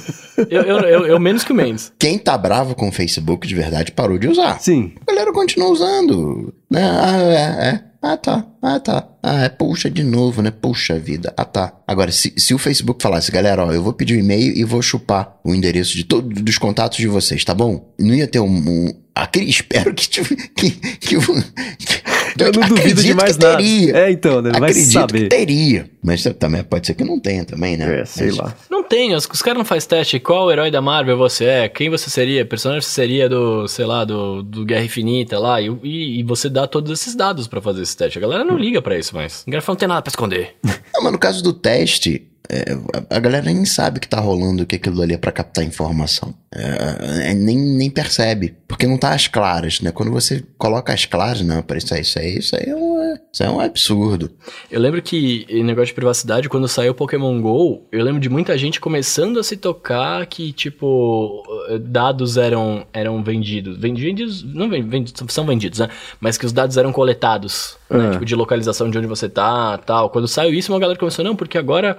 eu, 0.51 0.63
eu, 0.63 0.79
eu, 0.81 1.07
eu 1.07 1.21
menos 1.21 1.43
que 1.43 1.53
o 1.53 1.55
Mendes. 1.57 1.91
Quem 1.99 2.19
tá 2.19 2.37
bravo 2.37 2.75
com 2.75 2.89
o 2.89 2.93
Facebook 2.93 3.47
de 3.49 3.55
verdade 3.55 3.93
parou 3.93 4.19
de 4.19 4.29
usar. 4.29 4.61
Sim. 4.61 4.93
A 5.07 5.11
galera 5.13 5.33
continua 5.33 5.69
usando. 5.71 6.53
Né? 6.71 6.83
Ah, 6.83 7.19
é, 7.23 7.69
é. 7.71 7.81
Ah, 8.03 8.17
tá. 8.17 8.47
Ah, 8.63 8.79
tá. 8.79 9.09
Ah, 9.23 9.45
é. 9.45 9.49
Puxa 9.49 9.91
de 9.91 10.05
novo, 10.05 10.41
né? 10.43 10.51
Puxa 10.53 10.99
vida. 10.99 11.33
Ah, 11.37 11.45
tá. 11.45 11.73
Agora, 11.87 12.13
se, 12.13 12.33
se 12.37 12.55
o 12.55 12.59
Facebook 12.59 13.03
falasse, 13.03 13.33
galera, 13.33 13.65
ó, 13.65 13.73
eu 13.73 13.83
vou 13.83 13.93
pedir 13.93 14.17
um 14.17 14.21
e-mail 14.21 14.57
e 14.57 14.63
vou 14.63 14.81
chupar 14.83 15.37
o 15.43 15.55
endereço 15.55 15.97
de 15.97 16.05
todos 16.05 16.41
dos 16.43 16.59
contatos 16.59 16.99
de 16.99 17.09
vocês, 17.09 17.43
tá 17.45 17.55
bom? 17.55 17.93
Não 17.99 18.15
ia 18.15 18.29
ter 18.29 18.39
um. 18.39 18.47
um 18.47 18.93
aquele, 19.15 19.47
espero 19.51 19.93
que, 19.95 20.09
que, 20.09 20.71
que, 20.71 21.17
o- 21.17 21.21
que 21.23 22.03
Eu 22.39 22.53
não 22.53 22.69
duvido 22.69 23.03
de 23.03 23.15
mais 23.15 23.37
que 23.37 23.43
nada. 23.45 23.57
Teria. 23.59 23.97
É, 23.97 24.11
então, 24.11 24.43
né? 24.43 24.51
Vai 24.59 24.71
acredito 24.71 24.93
saber. 24.93 25.21
que 25.23 25.29
teria. 25.29 25.91
Mas 26.03 26.23
também 26.39 26.63
pode 26.63 26.87
ser 26.87 26.95
que 26.95 27.03
não 27.05 27.19
tenha 27.19 27.45
também, 27.45 27.77
né? 27.77 28.01
É, 28.01 28.05
sei 28.05 28.27
Mas- 28.29 28.37
lá. 28.37 28.55
Não 28.71 28.83
tem, 28.85 29.15
os, 29.15 29.27
os 29.33 29.43
caras 29.43 29.59
não 29.59 29.65
fazem 29.65 29.89
teste. 29.89 30.21
Qual 30.21 30.51
herói 30.51 30.71
da 30.71 30.81
Marvel 30.81 31.17
você 31.19 31.45
é? 31.45 31.69
Quem 31.69 31.91
você 31.91 32.09
seria? 32.09 32.45
Personagem 32.45 32.83
você 32.83 32.91
seria 32.91 33.29
do, 33.29 33.67
sei 33.67 33.85
lá, 33.85 34.05
do, 34.05 34.43
do 34.43 34.65
Guerra 34.65 34.85
Infinita 34.85 35.39
lá. 35.39 35.61
E, 35.61 35.69
e, 35.83 36.21
e 36.21 36.23
você 36.23 36.49
dá 36.49 36.67
todos 36.67 36.91
esses 36.93 37.15
dados 37.17 37.47
pra 37.49 37.61
fazer 37.61 37.83
esse 37.83 37.97
teste. 37.97 38.19
A 38.19 38.23
galera 38.23 38.45
não 38.45 38.57
liga 38.57 38.81
pra 38.81 38.97
isso 38.99 39.15
mais. 39.15 39.43
A 39.47 39.51
galera 39.51 39.63
fala, 39.63 39.75
não 39.75 39.81
tem 39.81 39.89
nada 39.89 40.03
pra 40.03 40.11
esconder. 40.11 40.55
Não, 40.95 41.03
mas 41.03 41.13
no 41.13 41.19
caso 41.19 41.43
do 41.43 41.53
teste, 41.53 42.23
é, 42.49 42.77
a 43.11 43.19
galera 43.19 43.45
nem 43.45 43.65
sabe 43.65 44.01
que 44.01 44.09
tá 44.09 44.21
rolando, 44.21 44.67
que 44.67 44.77
aquilo 44.77 45.03
ali 45.03 45.15
é 45.15 45.19
pra 45.19 45.33
captar 45.33 45.65
informação. 45.65 46.35
É, 46.55 47.31
é, 47.31 47.35
nem, 47.35 47.59
nem 47.59 47.91
percebe, 47.91 48.55
porque 48.67 48.87
não 48.87 48.97
tá 48.97 49.13
às 49.13 49.29
claras, 49.29 49.81
né? 49.81 49.91
Quando 49.91 50.11
você 50.11 50.43
coloca 50.57 50.93
as 50.93 51.05
claras, 51.05 51.43
não, 51.43 51.63
para 51.63 51.79
isso 51.79 51.93
aí, 51.93 52.01
isso 52.01 52.19
aí, 52.19 52.39
isso 52.39 52.57
aí 52.57 52.65
é 52.67 52.75
um, 52.75 53.15
isso 53.33 53.43
é 53.43 53.51
um 53.51 53.61
absurdo. 53.61 54.31
Eu 54.71 54.81
lembro 54.81 55.03
que, 55.03 55.45
em 55.49 55.65
negócio 55.65 55.89
de 55.89 55.95
privacidade, 55.95 56.49
quando 56.49 56.69
saiu 56.69 56.95
Pokémon 56.95 57.41
GO, 57.41 57.87
eu 57.93 58.03
lembro 58.05 58.21
de 58.21 58.29
muita 58.29 58.57
gente 58.57 58.81
começando 58.81 59.39
a 59.39 59.45
se 59.45 59.57
tocar 59.57 60.25
que, 60.27 60.53
tipo, 60.53 61.43
dados 61.81 62.37
eram, 62.37 62.87
eram 62.93 63.23
vendidos. 63.23 63.79
Vendidos, 63.79 64.43
não 64.43 64.69
vendidos, 64.69 65.13
são 65.29 65.47
vendidos, 65.47 65.79
né? 65.79 65.89
Mas 66.21 66.37
que 66.39 66.47
os 66.47 66.53
dados 66.53 66.77
eram 66.77 66.93
coletados, 66.93 67.77
né? 67.89 68.13
Tipo, 68.13 68.25
de 68.25 68.35
localização 68.35 68.91
de 68.91 68.99
onde 68.99 69.07
você 69.07 69.29
tá, 69.29 69.79
tal. 69.79 70.11
Quando 70.11 70.29
saiu 70.29 70.55
isso, 70.55 70.73
uma 70.73 70.79
galera 70.79 70.99
começou, 70.99 71.25
não, 71.25 71.37
porque 71.37 71.59
agora 71.59 71.99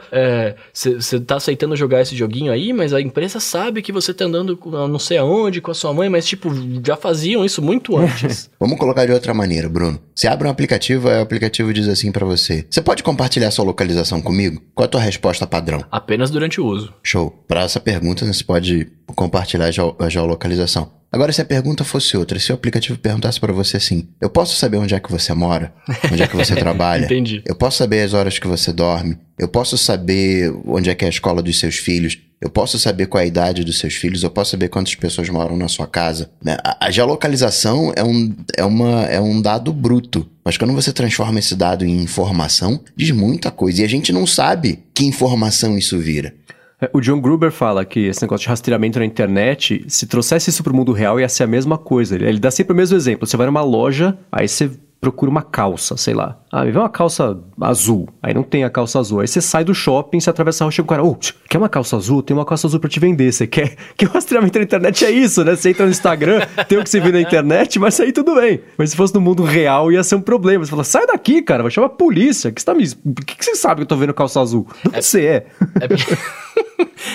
você 0.74 1.20
tá 1.20 1.36
aceitando 1.36 1.76
jogar 1.76 2.02
esse 2.02 2.16
joguinho 2.16 2.52
aí, 2.52 2.74
mas 2.74 2.94
a 2.94 3.02
empresa 3.02 3.40
sabe 3.40 3.82
que 3.82 3.92
você 3.92 4.14
tá 4.14 4.26
andando 4.26 4.58
não 4.66 5.00
sei 5.00 5.18
aonde 5.18 5.62
com 5.62 5.72
a 5.72 5.74
sua 5.74 5.94
mãe, 5.94 6.10
mas, 6.10 6.26
tipo, 6.26 6.50
já 6.86 6.96
faziam 6.96 7.44
isso 7.46 7.62
muito 7.62 7.96
antes. 7.98 8.50
Vamos 8.60 8.78
colocar 8.78 9.06
de 9.06 9.12
outra 9.12 9.34
maneira, 9.34 9.70
Bruno. 9.70 10.00
Você 10.14 10.28
abre 10.28 10.48
um 10.48 10.52
aplicativo, 10.52 11.10
aí 11.10 11.20
o 11.20 11.22
aplicativo 11.22 11.74
diz 11.74 11.88
assim 11.88 12.12
para 12.12 12.26
você: 12.26 12.66
Você 12.70 12.82
pode 12.82 13.04
compartilhar 13.04 13.52
sua 13.52 13.66
localização 13.66 14.22
comigo? 14.22 14.62
Qual 14.74 14.84
é 14.84 14.88
a 14.88 14.90
tua 14.90 15.02
resposta 15.02 15.46
padrão? 15.46 15.84
Apenas 15.92 16.32
durante 16.32 16.60
o 16.60 16.66
uso. 16.66 16.94
Show. 17.04 17.32
Para 17.48 17.62
essa 17.62 17.80
pergunta, 17.80 18.26
você 18.26 18.44
pode 18.44 18.88
compartilhar 19.16 19.57
a 19.66 20.10
geolocalização. 20.10 20.92
Agora, 21.12 21.32
se 21.32 21.42
a 21.42 21.46
pergunta 21.46 21.84
fosse 21.84 22.18
outra, 22.18 22.38
se 22.38 22.52
o 22.52 22.56
aplicativo 22.56 22.98
perguntasse 23.00 23.40
para 23.40 23.54
você 23.54 23.78
assim: 23.78 24.08
Eu 24.20 24.30
posso 24.30 24.56
saber 24.58 24.78
onde 24.78 24.94
é 24.94 25.00
que 25.00 25.12
você 25.12 25.34
mora? 25.34 25.74
Onde 26.12 26.22
é 26.22 26.28
que 26.28 26.36
você 26.36 26.54
trabalha? 26.58 27.06
Entendi. 27.06 27.42
Eu 27.46 27.56
posso 27.56 27.78
saber 27.78 28.02
as 28.02 28.14
horas 28.14 28.38
que 28.38 28.48
você 28.48 28.74
dorme? 28.74 29.18
Eu 29.38 29.48
posso 29.48 29.78
saber 29.78 30.54
onde 30.66 30.90
é 30.90 30.96
que 30.96 31.06
é 31.06 31.08
a 31.08 31.12
escola 31.12 31.42
dos 31.42 31.60
seus 31.60 31.78
filhos? 31.78 32.20
Eu 32.40 32.50
posso 32.50 32.78
saber 32.78 33.08
qual 33.08 33.20
é 33.20 33.24
a 33.24 33.28
idade 33.28 33.64
dos 33.64 33.80
seus 33.80 33.96
filhos? 33.96 34.22
Eu 34.22 34.30
posso 34.30 34.52
saber 34.52 34.70
quantas 34.70 34.94
pessoas 34.94 35.28
moram 35.30 35.58
na 35.58 35.68
sua 35.68 35.88
casa? 35.88 36.30
Né? 36.44 36.56
A, 36.64 36.86
a 36.88 36.92
geolocalização 36.92 37.92
é 37.96 38.04
um, 38.04 38.36
é, 38.56 38.64
uma, 38.64 39.06
é 39.06 39.20
um 39.20 39.42
dado 39.42 39.74
bruto. 39.74 40.30
Mas 40.46 40.56
quando 40.56 40.74
você 40.74 40.94
transforma 40.94 41.40
esse 41.40 41.56
dado 41.56 41.84
em 41.84 42.02
informação, 42.02 42.80
diz 42.96 43.10
muita 43.12 43.50
coisa. 43.50 43.82
E 43.82 43.86
a 43.86 43.90
gente 43.90 44.12
não 44.12 44.28
sabe 44.28 44.80
que 44.94 45.04
informação 45.04 45.78
isso 45.78 45.98
vira. 45.98 46.34
É, 46.80 46.90
o 46.94 47.02
John 47.02 47.20
Gruber 47.20 47.52
fala 47.52 47.84
que 47.84 48.02
esse 48.02 48.22
negócio 48.22 48.44
de 48.44 48.50
rastreamento 48.50 49.00
na 49.00 49.06
internet, 49.06 49.84
se 49.88 50.06
trouxesse 50.06 50.50
isso 50.50 50.64
para 50.64 50.72
o 50.72 50.76
mundo 50.76 50.92
real, 50.92 51.20
ia 51.20 51.28
ser 51.28 51.44
a 51.44 51.48
mesma 51.48 51.78
coisa. 51.78 52.16
Ele, 52.16 52.28
ele 52.28 52.40
dá 52.40 52.52
sempre 52.52 52.74
o 52.74 52.76
mesmo 52.76 52.96
exemplo. 52.96 53.26
Você 53.26 53.36
vai 53.36 53.48
numa 53.48 53.64
loja, 53.64 54.18
aí 54.32 54.48
você 54.48 54.70
procura 55.02 55.30
uma 55.30 55.42
calça, 55.42 55.98
sei 55.98 56.14
lá. 56.14 56.40
Ah, 56.58 56.66
me 56.66 56.72
vê 56.72 56.80
uma 56.80 56.90
calça 56.90 57.38
azul. 57.62 58.10
Aí 58.20 58.34
não 58.34 58.42
tem 58.42 58.64
a 58.64 58.70
calça 58.70 58.98
azul. 58.98 59.20
Aí 59.20 59.28
você 59.28 59.40
sai 59.40 59.64
do 59.64 59.76
shopping, 59.76 60.20
você 60.20 60.28
atravessa 60.28 60.64
a 60.64 60.66
rua, 60.66 60.72
chega 60.72 60.86
o 60.86 60.90
cara, 60.90 61.04
ô, 61.04 61.12
oh, 61.12 61.16
quer 61.48 61.60
uma 61.60 61.70
calça 61.70 61.96
azul? 61.96 62.24
Tem 62.24 62.36
uma 62.36 62.46
calça 62.46 62.66
azul 62.66 62.80
pra 62.80 62.90
te 62.90 63.00
vender. 63.00 63.32
Você 63.32 63.46
quer? 63.46 63.76
Que 63.96 64.06
o 64.06 64.10
rastreamento 64.10 64.58
na 64.58 64.64
internet 64.64 65.06
é 65.06 65.12
isso, 65.12 65.44
né? 65.44 65.56
Você 65.56 65.70
entra 65.70 65.86
no 65.86 65.92
Instagram, 65.92 66.42
tem 66.68 66.80
o 66.80 66.84
que 66.84 66.90
você 66.90 67.00
vê 67.00 67.12
na 67.12 67.22
internet, 67.22 67.78
mas 67.78 68.00
aí 68.00 68.12
tudo 68.12 68.34
bem. 68.36 68.62
Mas 68.76 68.90
se 68.90 68.96
fosse 68.96 69.14
no 69.14 69.22
mundo 69.22 69.44
real, 69.44 69.92
ia 69.92 70.04
ser 70.04 70.16
um 70.16 70.22
problema. 70.22 70.66
Você 70.66 70.72
fala, 70.72 70.84
sai 70.84 71.06
daqui, 71.06 71.44
cara, 71.44 71.62
vai 71.62 71.72
chamar 71.72 71.88
a 71.88 71.92
polícia. 71.92 72.52
Que 72.52 72.60
você 72.60 72.66
tá 72.66 72.74
me... 72.74 72.90
Por 72.90 73.24
que, 73.24 73.36
que 73.36 73.46
você 73.46 73.56
sabe 73.56 73.76
que 73.76 73.82
eu 73.84 73.88
tô 73.88 73.96
vendo 73.96 74.16
calça 74.16 74.42
azul? 74.42 74.68
É, 74.92 75.00
você 75.00 75.26
é. 75.26 75.46
É 75.80 75.88
porque... 75.88 76.18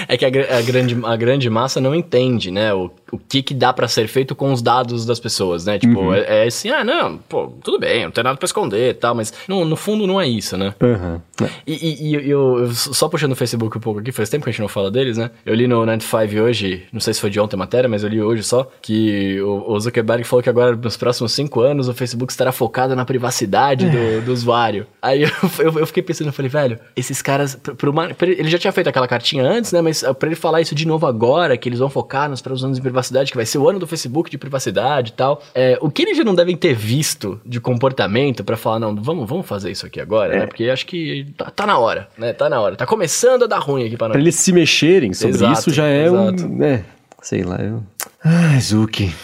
é 0.09 0.17
que 0.17 0.25
a, 0.25 0.59
a, 0.59 0.63
grande, 0.63 0.97
a 1.03 1.17
grande 1.17 1.51
massa 1.51 1.81
não 1.81 1.95
entende, 1.95 2.51
né? 2.51 2.73
O, 2.73 2.91
o 3.13 3.19
que, 3.19 3.43
que 3.43 3.55
dá 3.55 3.73
para 3.73 3.87
ser 3.89 4.09
feito 4.09 4.35
com 4.35 4.53
os 4.53 4.63
dados 4.63 5.05
das 5.05 5.21
pessoas, 5.21 5.67
né? 5.67 5.79
Tipo, 5.79 6.01
uhum. 6.01 6.15
é, 6.15 6.45
é, 6.45 6.47
assim, 6.47 6.71
ah, 6.71 6.83
não, 6.83 7.19
pô, 7.19 7.53
tudo 7.63 7.79
bem, 7.79 8.05
não 8.05 8.11
tem 8.11 8.25
nada 8.25 8.37
pra 8.37 8.47
esconder 8.47 8.91
e 8.91 8.95
tal, 8.95 9.15
mas 9.15 9.32
no, 9.49 9.65
no 9.65 9.77
fundo 9.77 10.07
não 10.07 10.21
é 10.21 10.27
isso, 10.27 10.57
né? 10.57 10.75
Uhum. 10.81 11.49
E, 11.67 11.73
e, 11.73 12.11
e 12.11 12.31
eu, 12.31 12.59
eu, 12.59 12.73
só 12.73 13.09
puxando 13.09 13.33
o 13.33 13.37
Facebook 13.37 13.77
um 13.77 13.81
pouco 13.81 14.01
aqui, 14.01 14.13
faz 14.13 14.29
tempo 14.29 14.45
que 14.45 14.51
a 14.51 14.53
gente 14.53 14.61
não 14.61 14.69
fala 14.69 14.91
deles, 14.91 15.19
né? 15.19 15.31
Eu 15.45 15.55
li 15.55 15.67
no 15.67 15.77
95 15.87 16.41
hoje, 16.41 16.85
não 16.93 17.01
sei 17.01 17.15
se 17.15 17.21
foi 17.21 17.31
de 17.31 17.41
ontem 17.41 17.57
a 17.57 17.59
matéria, 17.59 17.89
mas 17.89 18.03
eu 18.03 18.09
li 18.09 18.21
hoje 18.21 18.43
só, 18.43 18.69
que 18.81 19.41
o, 19.41 19.73
o 19.73 19.81
Zuckerberg 19.81 20.25
falou 20.25 20.43
que 20.43 20.49
agora, 20.49 20.77
nos 20.77 20.97
próximos 20.97 21.33
cinco 21.33 21.61
anos, 21.61 21.89
o 21.89 21.95
Facebook 21.95 22.33
estará 22.33 22.53
focado 22.53 22.95
na 22.95 23.05
privacidade 23.05 23.89
do, 23.89 24.25
do 24.25 24.33
usuário. 24.33 24.87
Aí 25.01 25.23
eu, 25.23 25.31
eu, 25.59 25.79
eu, 25.81 25.87
fiquei 25.87 26.03
pensando, 26.03 26.29
eu 26.29 26.33
falei, 26.33 26.49
velho, 26.49 26.79
esses 26.95 27.21
caras, 27.21 27.55
pro, 27.57 27.77
pro, 27.77 27.93
ele 28.23 28.49
já 28.49 28.59
tinha 28.59 28.73
feito 28.73 28.89
aquela 28.89 29.09
cartinha 29.09 29.45
antes, 29.45 29.73
né? 29.73 29.81
Mas 29.81 30.03
pra 30.19 30.29
ele 30.29 30.37
falar 30.37 30.61
isso 30.61 30.75
de 30.75 30.87
novo 30.87 31.07
agora, 31.07 31.57
que 31.57 31.69
eles 31.69 31.79
vão 31.79 31.89
focar 31.89 32.29
nos 32.29 32.43
anos 32.65 32.77
de 32.77 32.83
privacidade, 32.83 33.31
que 33.31 33.37
vai 33.37 33.47
ser 33.47 33.59
o 33.59 33.69
ano 33.69 33.79
do 33.79 33.87
Facebook 33.87 34.31
de 34.31 34.39
privacidade 34.39 35.11
e 35.11 35.15
tal. 35.15 35.43
É, 35.55 35.79
o 35.81 35.91
que 35.91 36.03
eles 36.03 36.17
já 36.17 36.25
não 36.25 36.35
devem 36.35 36.57
ter 36.57 36.75
visto 36.75 37.41
de 37.45 37.61
comportamento 37.61 38.45
para 38.45 38.57
falar, 38.57 38.79
não, 38.79 38.95
vamos, 38.95 39.12
vamos 39.27 39.47
fazer 39.47 39.71
isso 39.71 39.87
aqui 39.87 40.01
agora, 40.01 40.35
é. 40.35 40.39
né? 40.41 40.47
Porque 40.47 40.69
acho 40.69 40.87
que 40.87 41.27
tá, 41.37 41.51
tá, 41.51 41.67
na 41.67 41.79
hora, 41.79 42.09
né? 42.17 42.33
Tá 42.33 42.49
na 42.49 42.61
hora. 42.61 42.77
Tá 42.77 42.87
começando 42.87 43.45
a 43.45 43.47
dar 43.47 43.59
ruim 43.59 43.87
aqui 43.87 43.97
pra 43.97 44.09
nós. 44.09 44.13
Pra 44.13 44.21
eles 44.21 44.35
se 44.35 44.53
mexerem 44.53 45.13
sobre 45.13 45.37
exato, 45.37 45.53
isso 45.53 45.71
já 45.71 45.87
é 45.87 46.07
exato. 46.07 46.47
um. 46.47 46.63
É, 46.63 46.85
sei 47.21 47.43
lá, 47.43 47.57
eu. 47.57 47.83
Ai, 48.25 48.61
Zuki. 48.61 49.15